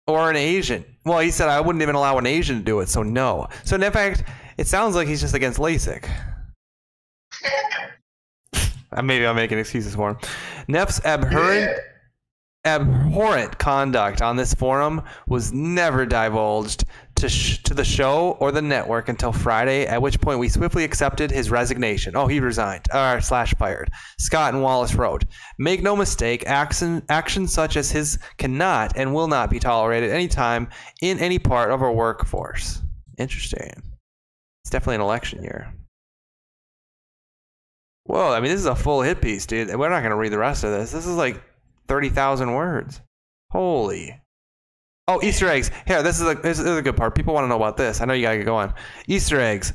or 0.07 0.31
an 0.31 0.37
Asian, 0.37 0.85
well, 1.05 1.19
he 1.19 1.31
said 1.31 1.49
I 1.49 1.61
wouldn't 1.61 1.83
even 1.83 1.95
allow 1.97 2.19
an 2.19 2.27
Asian 2.27 2.59
to 2.59 2.63
do 2.63 2.81
it, 2.81 2.89
so 2.89 3.03
no. 3.03 3.49
So 3.65 3.77
in 3.77 3.93
fact, 3.93 4.23
it 4.57 4.67
sounds 4.67 4.95
like 4.95 5.09
he's 5.09 5.21
just 5.21 5.35
against 5.35 5.59
LASIK. 5.59 6.09
Uh, 8.93 9.03
Maybe 9.03 9.25
I'm 9.25 9.37
making 9.37 9.57
excuses 9.59 9.95
for 9.95 10.11
him. 10.11 10.19
Neff's 10.67 11.01
abhorrent 11.05 11.79
abhorrent 12.65 13.57
conduct 13.57 14.21
on 14.21 14.35
this 14.37 14.53
forum 14.53 15.01
was 15.29 15.53
never 15.53 16.05
divulged 16.05 16.85
to, 17.21 17.29
sh- 17.29 17.63
to 17.63 17.75
the 17.75 17.85
show 17.85 18.37
or 18.41 18.53
the 18.53 18.63
network 18.63 19.09
until 19.09 19.33
Friday, 19.33 19.87
at 19.87 20.03
which 20.03 20.21
point 20.21 20.39
we 20.39 20.49
swiftly 20.49 20.85
accepted 20.85 21.31
his 21.31 21.51
resignation. 21.51 22.17
Oh, 22.17 22.27
he 22.27 22.41
resigned, 22.41 22.87
or 22.93 23.21
slash 23.21 23.55
fired. 23.55 23.91
Scott 24.19 24.55
and 24.55 24.63
Wallace 24.63 24.95
wrote, 24.95 25.25
Make 25.59 25.83
no 25.83 25.97
mistake, 25.97 26.45
action, 26.47 27.03
actions 27.09 27.53
such 27.53 27.77
as 27.77 27.91
his 27.91 28.19
cannot 28.39 28.97
and 28.97 29.15
will 29.15 29.29
not 29.29 29.51
be 29.51 29.59
tolerated 29.59 30.11
anytime 30.11 30.69
in 31.01 31.19
any 31.19 31.39
part 31.39 31.71
of 31.71 31.83
our 31.83 31.93
workforce. 31.93 32.81
Interesting. 33.19 33.83
It's 34.63 34.71
definitely 34.71 34.97
an 34.97 35.01
election 35.03 35.43
year. 35.43 35.73
Whoa, 38.05 38.33
I 38.33 38.41
mean, 38.41 38.51
this 38.51 38.61
is 38.61 38.67
a 38.67 38.75
full 38.75 39.03
hit 39.03 39.21
piece, 39.21 39.47
dude. 39.47 39.69
We're 39.69 39.89
not 39.89 40.01
going 40.01 40.11
to 40.11 40.17
read 40.17 40.33
the 40.33 40.39
rest 40.39 40.65
of 40.65 40.71
this. 40.71 40.91
This 40.91 41.07
is 41.07 41.17
like 41.17 41.41
30,000 41.87 42.53
words. 42.53 43.01
Holy. 43.51 44.21
Oh, 45.13 45.21
Easter 45.25 45.49
eggs. 45.49 45.73
Here, 45.89 46.05
this 46.05 46.21
is 46.21 46.27
a 46.29 46.37
this 46.37 46.61
is 46.61 46.67
a 46.67 46.81
good 46.83 46.97
part. 46.97 47.17
People 47.17 47.35
want 47.35 47.43
to 47.43 47.49
know 47.49 47.57
about 47.57 47.77
this. 47.77 48.01
I 48.01 48.05
know 48.05 48.13
you 48.13 48.23
gotta 48.23 48.37
get 48.37 48.45
going. 48.45 48.73
Easter 49.09 49.41
eggs. 49.41 49.73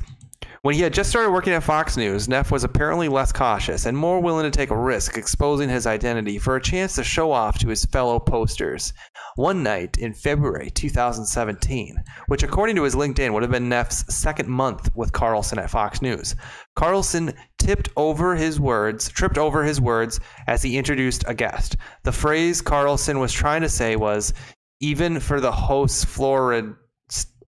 When 0.62 0.74
he 0.74 0.80
had 0.80 0.94
just 0.94 1.10
started 1.10 1.30
working 1.30 1.52
at 1.52 1.62
Fox 1.62 1.98
News, 1.98 2.26
Neff 2.26 2.50
was 2.50 2.64
apparently 2.64 3.08
less 3.08 3.32
cautious 3.32 3.84
and 3.84 3.96
more 3.96 4.18
willing 4.18 4.50
to 4.50 4.50
take 4.50 4.70
a 4.70 4.76
risk 4.76 5.18
exposing 5.18 5.68
his 5.68 5.86
identity 5.86 6.38
for 6.38 6.56
a 6.56 6.62
chance 6.62 6.94
to 6.94 7.04
show 7.04 7.32
off 7.32 7.58
to 7.58 7.68
his 7.68 7.84
fellow 7.84 8.18
posters. 8.18 8.94
One 9.36 9.62
night 9.62 9.98
in 9.98 10.14
February 10.14 10.70
2017, 10.70 12.02
which 12.28 12.42
according 12.42 12.74
to 12.76 12.82
his 12.84 12.94
LinkedIn 12.94 13.32
would 13.34 13.42
have 13.42 13.52
been 13.52 13.68
Neff's 13.68 14.12
second 14.12 14.48
month 14.48 14.90
with 14.96 15.12
Carlson 15.12 15.58
at 15.58 15.70
Fox 15.70 16.00
News, 16.00 16.34
Carlson 16.74 17.32
tipped 17.58 17.90
over 17.96 18.34
his 18.34 18.58
words, 18.58 19.08
tripped 19.08 19.38
over 19.38 19.62
his 19.62 19.80
words 19.80 20.18
as 20.46 20.62
he 20.62 20.78
introduced 20.78 21.24
a 21.28 21.34
guest. 21.34 21.76
The 22.02 22.12
phrase 22.12 22.60
Carlson 22.60 23.18
was 23.18 23.32
trying 23.32 23.62
to 23.62 23.68
say 23.68 23.96
was, 23.96 24.32
even 24.80 25.20
for 25.20 25.40
the 25.40 25.52
host's 25.52 26.04
florid, 26.04 26.74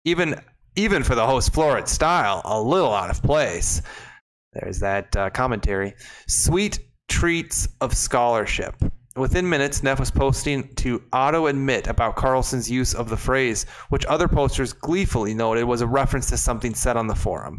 even 0.03 0.39
even 0.75 1.03
for 1.03 1.15
the 1.15 1.25
host's 1.25 1.49
florid 1.49 1.87
style, 1.87 2.41
a 2.45 2.61
little 2.61 2.93
out 2.93 3.09
of 3.09 3.23
place. 3.23 3.81
There's 4.53 4.79
that 4.79 5.15
uh, 5.15 5.29
commentary. 5.29 5.93
Sweet 6.27 6.79
treats 7.07 7.67
of 7.81 7.95
scholarship. 7.95 8.75
Within 9.15 9.49
minutes, 9.49 9.81
Neff 9.81 9.99
was 9.99 10.11
posting 10.11 10.73
to 10.75 10.99
AutoAdmit 11.13 11.87
about 11.87 12.17
Carlson's 12.17 12.69
use 12.69 12.93
of 12.93 13.09
the 13.09 13.15
phrase, 13.15 13.65
which 13.87 14.05
other 14.07 14.27
posters 14.27 14.73
gleefully 14.73 15.33
noted 15.33 15.63
was 15.63 15.79
a 15.79 15.87
reference 15.87 16.27
to 16.29 16.37
something 16.37 16.73
said 16.73 16.97
on 16.97 17.07
the 17.07 17.15
forum. 17.15 17.57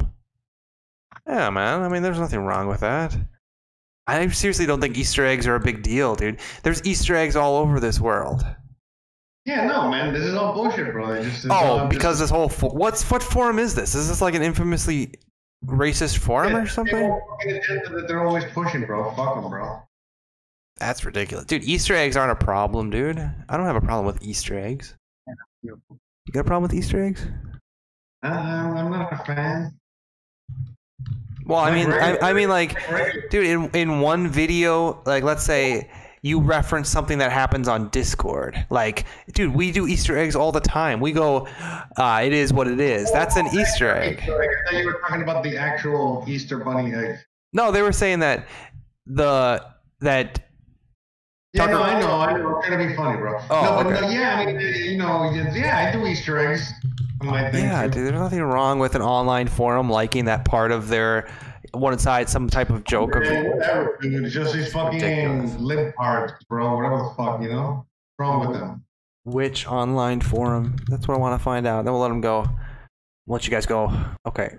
Yeah, 1.26 1.48
man. 1.48 1.82
I 1.82 1.88
mean, 1.88 2.02
there's 2.02 2.20
nothing 2.20 2.40
wrong 2.40 2.68
with 2.68 2.80
that. 2.80 3.16
I 4.06 4.28
seriously 4.28 4.66
don't 4.66 4.80
think 4.80 4.96
Easter 4.98 5.24
eggs 5.24 5.46
are 5.46 5.56
a 5.56 5.60
big 5.60 5.82
deal, 5.82 6.14
dude. 6.14 6.38
There's 6.62 6.84
Easter 6.84 7.16
eggs 7.16 7.36
all 7.36 7.56
over 7.56 7.80
this 7.80 7.98
world. 7.98 8.44
Yeah, 9.46 9.64
no, 9.66 9.88
man. 9.88 10.12
This 10.12 10.24
is 10.24 10.34
all 10.34 10.52
bullshit, 10.52 10.92
bro. 10.92 11.22
Just, 11.22 11.44
it's 11.44 11.46
Oh, 11.50 11.78
just- 11.78 11.90
because 11.90 12.18
this 12.18 12.30
whole 12.30 12.48
fo- 12.48 12.72
what's 12.74 13.08
what 13.10 13.22
forum 13.22 13.58
is 13.58 13.74
this? 13.74 13.94
Is 13.94 14.08
this 14.08 14.20
like 14.20 14.34
an 14.34 14.42
infamously 14.42 15.14
racist 15.64 16.18
forum 16.18 16.52
Yeah, 16.52 16.62
or 16.62 16.66
something? 16.66 16.96
have 16.96 17.10
a 17.12 17.20
fucking 17.30 17.52
agenda 17.56 17.88
that 17.90 18.08
they're 18.08 18.26
always 18.26 18.44
pushing, 18.46 18.84
bro. 18.84 19.10
Fuck 19.14 19.36
them, 19.40 19.48
bro. 19.48 19.80
That's 20.78 21.04
ridiculous, 21.04 21.46
dude. 21.46 21.62
Easter 21.64 21.94
eggs 21.94 22.16
aren't 22.16 22.32
a 22.32 22.44
problem, 22.44 22.90
dude. 22.90 23.18
I 23.48 23.56
don't 23.56 23.64
have 23.66 23.76
a 23.76 23.80
problem 23.80 24.04
with 24.04 24.22
Easter 24.22 24.58
eggs. 24.58 24.94
You 25.62 25.78
got 26.32 26.40
a 26.40 26.44
problem 26.44 26.62
with 26.64 26.74
Easter 26.74 27.02
eggs? 27.02 27.24
Uh, 28.24 28.28
I'm 28.28 28.90
not 28.90 29.12
a 29.12 29.24
fan. 29.24 29.78
Well, 31.44 31.60
I 31.60 31.72
mean, 31.72 31.92
I, 31.92 32.18
I 32.18 32.32
mean, 32.32 32.48
like, 32.48 32.76
dude, 33.30 33.46
in 33.46 33.70
in 33.74 34.00
one 34.00 34.26
video, 34.28 35.00
like, 35.06 35.22
let's 35.22 35.44
say 35.44 35.88
you 36.26 36.40
reference 36.40 36.88
something 36.88 37.18
that 37.18 37.30
happens 37.30 37.68
on 37.68 37.88
Discord, 37.90 38.66
like, 38.68 39.04
dude, 39.32 39.54
we 39.54 39.70
do 39.70 39.86
Easter 39.86 40.18
eggs 40.18 40.34
all 40.34 40.50
the 40.50 40.60
time. 40.60 40.98
We 40.98 41.12
go, 41.12 41.46
uh, 41.96 42.22
it 42.24 42.32
is 42.32 42.52
what 42.52 42.66
it 42.66 42.80
is. 42.80 43.12
That's 43.12 43.36
an 43.36 43.46
Easter 43.46 43.90
egg. 43.94 44.18
Easter 44.18 44.42
egg. 44.42 44.48
I 44.66 44.70
thought 44.72 44.78
you 44.80 44.86
were 44.86 45.00
talking 45.06 45.22
about 45.22 45.44
the 45.44 45.56
actual 45.56 46.24
Easter 46.26 46.58
bunny 46.58 46.92
egg. 46.92 47.18
No, 47.52 47.70
they 47.70 47.80
were 47.80 47.92
saying 47.92 48.18
that 48.20 48.46
the 49.06 49.64
that 50.00 50.40
Yeah, 51.52 51.66
no, 51.66 51.80
I 51.82 52.00
know, 52.00 52.10
I 52.20 52.36
know. 52.36 52.58
It's 52.58 52.68
gonna 52.68 52.86
be 52.88 52.94
funny, 52.96 53.18
bro. 53.18 53.38
Oh, 53.48 53.82
no, 53.84 53.88
okay. 53.90 54.00
no, 54.00 54.10
yeah, 54.10 54.34
I 54.40 54.46
mean, 54.46 54.58
you 54.60 54.98
know, 54.98 55.30
yeah, 55.54 55.88
I 55.88 55.92
do 55.92 56.04
Easter 56.06 56.38
eggs. 56.38 56.72
my 57.22 57.50
thing, 57.52 57.64
Yeah, 57.64 57.82
too. 57.84 57.90
dude, 57.90 58.06
there's 58.08 58.20
nothing 58.20 58.42
wrong 58.42 58.80
with 58.80 58.96
an 58.96 59.02
online 59.02 59.46
forum 59.46 59.88
liking 59.88 60.24
that 60.24 60.44
part 60.44 60.72
of 60.72 60.88
their 60.88 61.28
one 61.72 61.98
side 61.98 62.28
some 62.28 62.48
type 62.48 62.70
of 62.70 62.84
joke 62.84 63.14
of 63.16 63.22
whatever, 63.22 63.98
dude. 64.00 64.30
Just 64.30 64.54
these 64.54 64.72
fucking 64.72 65.62
lip 65.62 65.94
parts, 65.96 66.44
bro. 66.48 66.76
Whatever 66.76 66.96
the 66.98 67.14
fuck, 67.16 67.42
you 67.42 67.48
know? 67.48 67.86
What's 68.16 68.30
wrong 68.30 68.48
with 68.48 68.58
them? 68.58 68.86
which 69.26 69.66
online 69.66 70.20
forum. 70.20 70.76
That's 70.88 71.06
what 71.08 71.16
I 71.16 71.18
want 71.18 71.38
to 71.38 71.42
find 71.42 71.66
out. 71.66 71.84
Then 71.84 71.92
we'll 71.92 72.00
let 72.00 72.08
them 72.08 72.20
go. 72.20 72.46
We'll 73.26 73.34
let 73.34 73.44
you 73.44 73.50
guys 73.50 73.66
go. 73.66 73.92
Okay. 74.26 74.54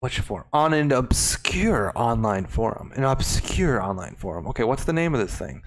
What's 0.00 0.16
your 0.16 0.24
forum? 0.24 0.46
On 0.52 0.74
an 0.74 0.90
obscure 0.90 1.92
online 1.94 2.46
forum. 2.46 2.92
An 2.96 3.04
obscure 3.04 3.80
online 3.80 4.16
forum. 4.16 4.48
Okay, 4.48 4.64
what's 4.64 4.82
the 4.82 4.92
name 4.92 5.14
of 5.14 5.20
this 5.20 5.34
thing? 5.34 5.62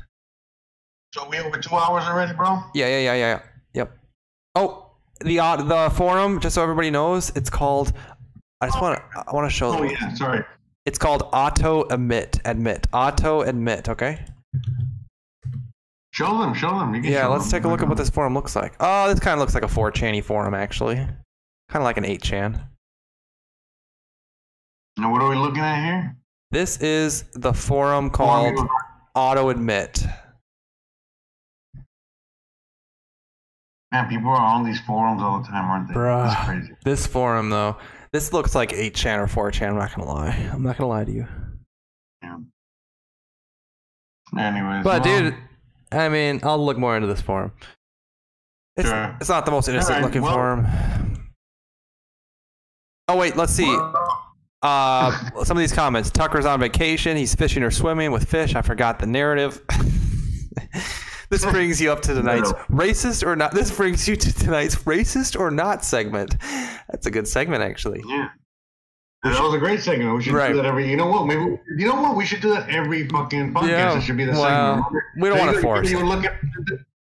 So 1.13 1.27
we 1.29 1.39
over 1.39 1.57
two 1.57 1.73
hours 1.73 2.03
already, 2.03 2.33
bro? 2.33 2.59
Yeah, 2.73 2.87
yeah, 2.87 2.99
yeah, 2.99 3.13
yeah, 3.13 3.15
yeah. 3.15 3.39
Yep. 3.73 3.97
Oh, 4.55 4.91
the 5.21 5.39
uh, 5.39 5.55
the 5.55 5.89
forum. 5.95 6.41
Just 6.41 6.55
so 6.55 6.63
everybody 6.63 6.91
knows, 6.91 7.31
it's 7.37 7.49
called. 7.49 7.93
I 8.61 8.67
just 8.67 8.81
want 8.81 8.97
to. 8.97 9.23
I 9.27 9.33
want 9.33 9.49
to 9.49 9.55
show. 9.55 9.69
Oh 9.69 9.77
them. 9.81 9.89
yeah, 9.89 10.13
sorry. 10.13 10.43
It's 10.85 10.97
called 10.97 11.23
AutoAdmit. 11.31 12.41
Admit. 12.45 12.87
AutoAdmit. 12.93 13.89
Okay. 13.89 14.23
Show 16.11 16.37
them, 16.39 16.53
show 16.53 16.79
them. 16.79 16.95
You 16.95 17.01
can 17.01 17.11
Yeah, 17.11 17.23
show 17.23 17.31
let's 17.31 17.51
them. 17.51 17.59
take 17.59 17.65
a 17.65 17.67
look 17.67 17.81
at 17.81 17.89
what 17.89 17.97
this 17.97 18.09
forum 18.09 18.33
looks 18.33 18.55
like. 18.55 18.73
Oh, 18.79 19.09
this 19.09 19.19
kind 19.19 19.33
of 19.33 19.39
looks 19.39 19.53
like 19.53 19.63
a 19.63 19.67
4chan 19.67 20.23
forum, 20.23 20.53
actually. 20.53 20.95
Kind 20.95 21.17
of 21.73 21.83
like 21.83 21.97
an 21.97 22.05
8chan. 22.05 22.61
Now, 24.97 25.11
what 25.11 25.21
are 25.21 25.29
we 25.29 25.35
looking 25.35 25.59
at 25.59 25.83
here? 25.83 26.15
This 26.51 26.77
is 26.77 27.23
the 27.33 27.51
forum 27.51 28.09
called 28.09 28.55
AutoAdmit. 29.17 30.09
Man, 33.91 34.07
people 34.09 34.29
are 34.29 34.37
on 34.37 34.63
these 34.65 34.79
forums 34.81 35.21
all 35.21 35.41
the 35.41 35.47
time, 35.47 35.69
aren't 35.69 35.87
they? 35.89 35.93
Bruh. 35.95 36.67
This 36.85 37.05
forum, 37.05 37.49
though, 37.49 37.75
this 38.15 38.31
looks 38.31 38.55
like 38.55 38.69
8chan 38.69 39.19
or 39.19 39.27
4chan. 39.51 39.67
I'm 39.71 39.75
not 39.77 39.91
to 39.91 40.03
lie. 40.03 40.49
I'm 40.53 40.63
not 40.63 40.77
to 40.77 40.85
lie 40.85 41.03
to 41.03 41.11
you. 41.11 41.27
Yeah. 42.23 42.37
Anyways. 44.39 44.85
But, 44.85 45.03
well, 45.05 45.21
dude, 45.21 45.35
I 45.91 46.07
mean, 46.07 46.39
I'll 46.43 46.63
look 46.65 46.77
more 46.77 46.95
into 46.95 47.07
this 47.09 47.19
forum. 47.19 47.51
It's, 48.77 48.87
Sure. 48.87 49.17
it's 49.19 49.29
not 49.29 49.45
the 49.45 49.51
most 49.51 49.67
innocent 49.67 49.95
Alright, 49.97 50.05
looking 50.05 50.21
well- 50.21 50.33
forum. 50.33 50.65
Oh, 53.09 53.17
wait, 53.17 53.35
let's 53.35 53.51
see. 53.53 53.77
Uh, 54.61 55.11
some 55.43 55.57
of 55.57 55.61
these 55.61 55.73
comments. 55.73 56.09
Tucker's 56.09 56.45
on 56.45 56.61
vacation. 56.61 57.17
He's 57.17 57.35
fishing 57.35 57.63
or 57.63 57.69
swimming 57.69 58.11
with 58.11 58.29
fish. 58.29 58.55
I 58.55 58.61
forgot 58.61 58.97
the 58.99 59.07
narrative. 59.07 59.61
this 61.29 61.45
brings 61.45 61.79
you 61.81 61.91
up 61.91 62.01
to 62.03 62.13
tonight's 62.13 62.51
racist 62.69 63.25
or 63.25 63.35
not. 63.35 63.53
This 63.53 63.75
brings 63.75 64.07
you 64.07 64.15
to 64.15 64.33
tonight's 64.33 64.75
racist 64.83 65.39
or 65.39 65.51
not 65.51 65.83
segment. 65.85 66.35
That's 66.89 67.05
a 67.05 67.11
good 67.11 67.27
segment, 67.27 67.63
actually. 67.63 68.01
Yeah. 68.07 68.29
That 69.23 69.41
was 69.41 69.55
a 69.55 69.57
great 69.57 69.79
segment. 69.81 70.15
We 70.15 70.21
should 70.21 70.33
Right. 70.33 70.49
do 70.49 70.57
that 70.57 70.65
every. 70.65 70.87
You 70.89 70.97
know 70.97 71.07
what? 71.07 71.25
Maybe 71.25 71.41
you 71.77 71.87
know 71.87 71.95
what? 71.99 72.15
We 72.15 72.25
should 72.25 72.41
do 72.41 72.49
that 72.49 72.69
every 72.69 73.07
fucking 73.07 73.53
podcast. 73.53 73.67
Yeah, 73.69 73.97
It 73.97 74.01
should 74.01 74.17
be 74.17 74.25
the 74.25 74.33
well, 74.33 74.83
segment. 74.83 75.03
we 75.19 75.29
don't 75.29 75.39
wanna 75.39 75.53
You- 75.53 75.61
force 75.61 75.89
You 75.89 75.97
it. 75.99 76.03
were. 76.03 76.21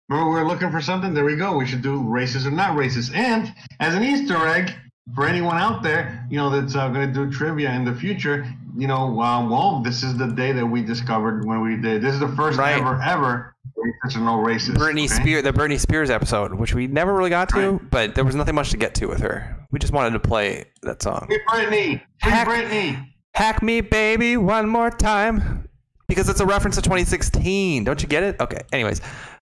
Remember, 0.08 0.30
we 0.30 0.36
were 0.40 0.46
looking 0.46 0.70
for 0.70 0.80
something. 0.80 1.12
There 1.12 1.24
we 1.24 1.36
go. 1.36 1.56
We 1.58 1.66
should 1.66 1.82
do 1.82 2.00
racist 2.00 2.46
or 2.46 2.52
not 2.52 2.76
racist. 2.76 3.14
And 3.14 3.52
as 3.80 3.94
an 3.94 4.02
Easter 4.04 4.36
egg 4.46 4.72
for 5.14 5.26
anyone 5.26 5.58
out 5.58 5.82
there, 5.82 6.24
you 6.30 6.36
know 6.38 6.48
that's 6.48 6.74
uh, 6.76 6.88
going 6.88 7.12
to 7.12 7.12
do 7.12 7.30
trivia 7.30 7.70
in 7.72 7.84
the 7.84 7.92
future. 7.94 8.46
You 8.76 8.86
know, 8.86 9.20
um, 9.20 9.50
well, 9.50 9.80
this 9.82 10.02
is 10.02 10.16
the 10.16 10.28
day 10.28 10.52
that 10.52 10.64
we 10.64 10.82
discovered 10.82 11.44
when 11.44 11.60
we 11.60 11.76
did. 11.76 12.02
This 12.02 12.14
is 12.14 12.20
the 12.20 12.28
first 12.28 12.56
Right. 12.58 12.78
ever 12.80 13.00
ever 13.02 13.55
no 13.76 14.38
racist. 14.38 14.76
Britney 14.76 15.04
okay? 15.04 15.22
Spears, 15.22 15.42
the 15.44 15.52
Britney 15.52 15.78
Spears 15.78 16.10
episode, 16.10 16.54
which 16.54 16.74
we 16.74 16.86
never 16.86 17.14
really 17.14 17.30
got 17.30 17.48
to, 17.50 17.72
Right. 17.72 17.90
but 17.90 18.14
there 18.14 18.24
was 18.24 18.34
nothing 18.34 18.54
much 18.54 18.70
to 18.70 18.76
get 18.76 18.94
to 18.96 19.06
with 19.06 19.20
her. 19.20 19.66
We 19.70 19.78
just 19.78 19.92
wanted 19.92 20.10
to 20.10 20.20
play 20.20 20.64
that 20.82 21.02
song. 21.02 21.26
Free 21.28 21.40
Britney. 21.48 22.02
Free 22.22 22.32
Hack- 22.32 22.48
Britney. 22.48 23.06
Hack 23.34 23.62
me, 23.62 23.80
baby, 23.82 24.36
one 24.36 24.68
more 24.68 24.90
time. 24.90 25.68
Because 26.08 26.28
it's 26.28 26.40
a 26.40 26.46
reference 26.46 26.76
to 26.76 26.82
2016. 26.82 27.84
Don't 27.84 28.00
you 28.00 28.08
get 28.08 28.22
it? 28.22 28.40
Okay. 28.40 28.60
Anyways, 28.72 29.00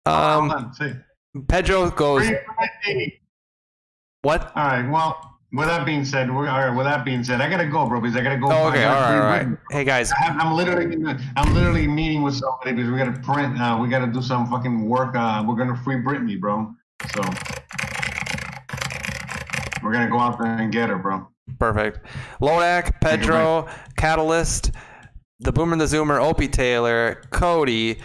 um. 0.06 0.72
Pedro 1.50 1.90
goes. 1.92 2.26
"What? 4.22 4.52
All 4.56 4.66
right. 4.66 4.90
Well, 4.90 5.37
with 5.58 5.68
that 5.68 5.88
being 5.88 6.06
said, 6.06 6.34
we're, 6.34 6.48
all 6.48 6.60
right. 6.60 6.70
With 6.70 6.86
that 6.86 7.04
being 7.04 7.24
said, 7.24 7.42
I 7.42 7.50
gotta 7.50 7.66
go, 7.66 7.88
bro, 7.88 8.00
because 8.00 8.16
I 8.16 8.22
gotta 8.22 8.38
go. 8.38 8.46
Oh, 8.52 8.68
okay. 8.68 8.86
All 8.86 8.94
right. 8.94 9.16
All 9.16 9.22
right. 9.22 9.48
Hey 9.72 9.84
guys, 9.84 10.12
I 10.12 10.28
I'm 10.28 10.54
literally, 10.56 10.96
I'm 11.36 11.54
literally 11.56 11.88
meeting 11.88 12.22
with 12.22 12.36
somebody 12.36 12.74
because 12.74 12.92
we 12.92 12.98
gotta 12.98 13.20
print. 13.20 13.60
Uh, 13.60 13.80
we 13.82 13.90
gotta 13.90 14.06
do 14.06 14.22
some 14.22 14.46
fucking 14.48 14.88
work. 14.88 15.16
Uh, 15.16 15.44
we're 15.48 15.56
gonna 15.56 15.76
free 15.76 15.96
Britney, 15.96 16.40
bro. 16.40 16.76
So 17.12 17.22
we're 19.82 19.94
gonna 19.94 20.12
go 20.12 20.20
out 20.20 20.38
there 20.38 20.48
and 20.48 20.72
get 20.72 20.90
her, 20.90 21.00
bro. 21.00 21.28
perfect. 21.58 22.06
Lodak, 22.40 23.02
Pedro, 23.02 23.68
Catalyst, 23.98 24.72
the 25.40 25.52
Boomer 25.52 25.72
and 25.74 25.82
the 25.82 25.86
Zoomer, 25.86 26.22
Opie 26.22 26.48
Taylor, 26.48 27.24
Cody, 27.32 27.98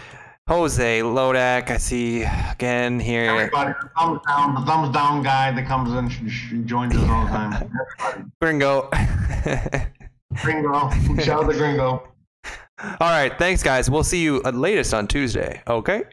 Jose, 0.49 0.99
Lodak. 0.99 1.69
I 1.69 1.77
see 1.77 2.23
again 2.23 2.99
here. 2.99 3.29
Everybody, 3.31 3.73
thumbs 3.97 4.19
down, 4.27 4.55
the 4.55 4.61
thumbs 4.61 4.93
down 4.93 5.23
guy 5.23 5.51
that 5.51 5.65
comes 5.65 5.93
in, 5.93 6.09
sh- 6.09 6.29
sh- 6.31 6.53
joins 6.65 6.93
us 6.95 7.09
all 7.09 7.23
the 7.25 7.31
time. 7.31 7.53
Everybody, 7.53 8.29
Gringo. 8.41 8.89
Gringo, 10.41 10.89
shout 11.23 11.45
out 11.45 11.51
to 11.51 11.57
Gringo. 11.57 12.09
All 12.99 13.09
right. 13.09 13.31
Thanks, 13.39 13.63
guys. 13.63 13.89
We'll 13.89 14.03
see 14.03 14.21
you 14.21 14.43
at 14.43 14.53
latest 14.55 14.93
on 14.93 15.07
Tuesday. 15.07 15.61
Okay. 15.65 16.03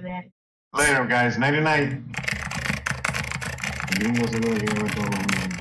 Later, 0.00 1.04
guys. 1.04 1.36
Nighty 1.36 1.60
night. 1.60 2.00
Gringo's 4.00 4.32
a 4.32 4.38
little- 4.38 5.53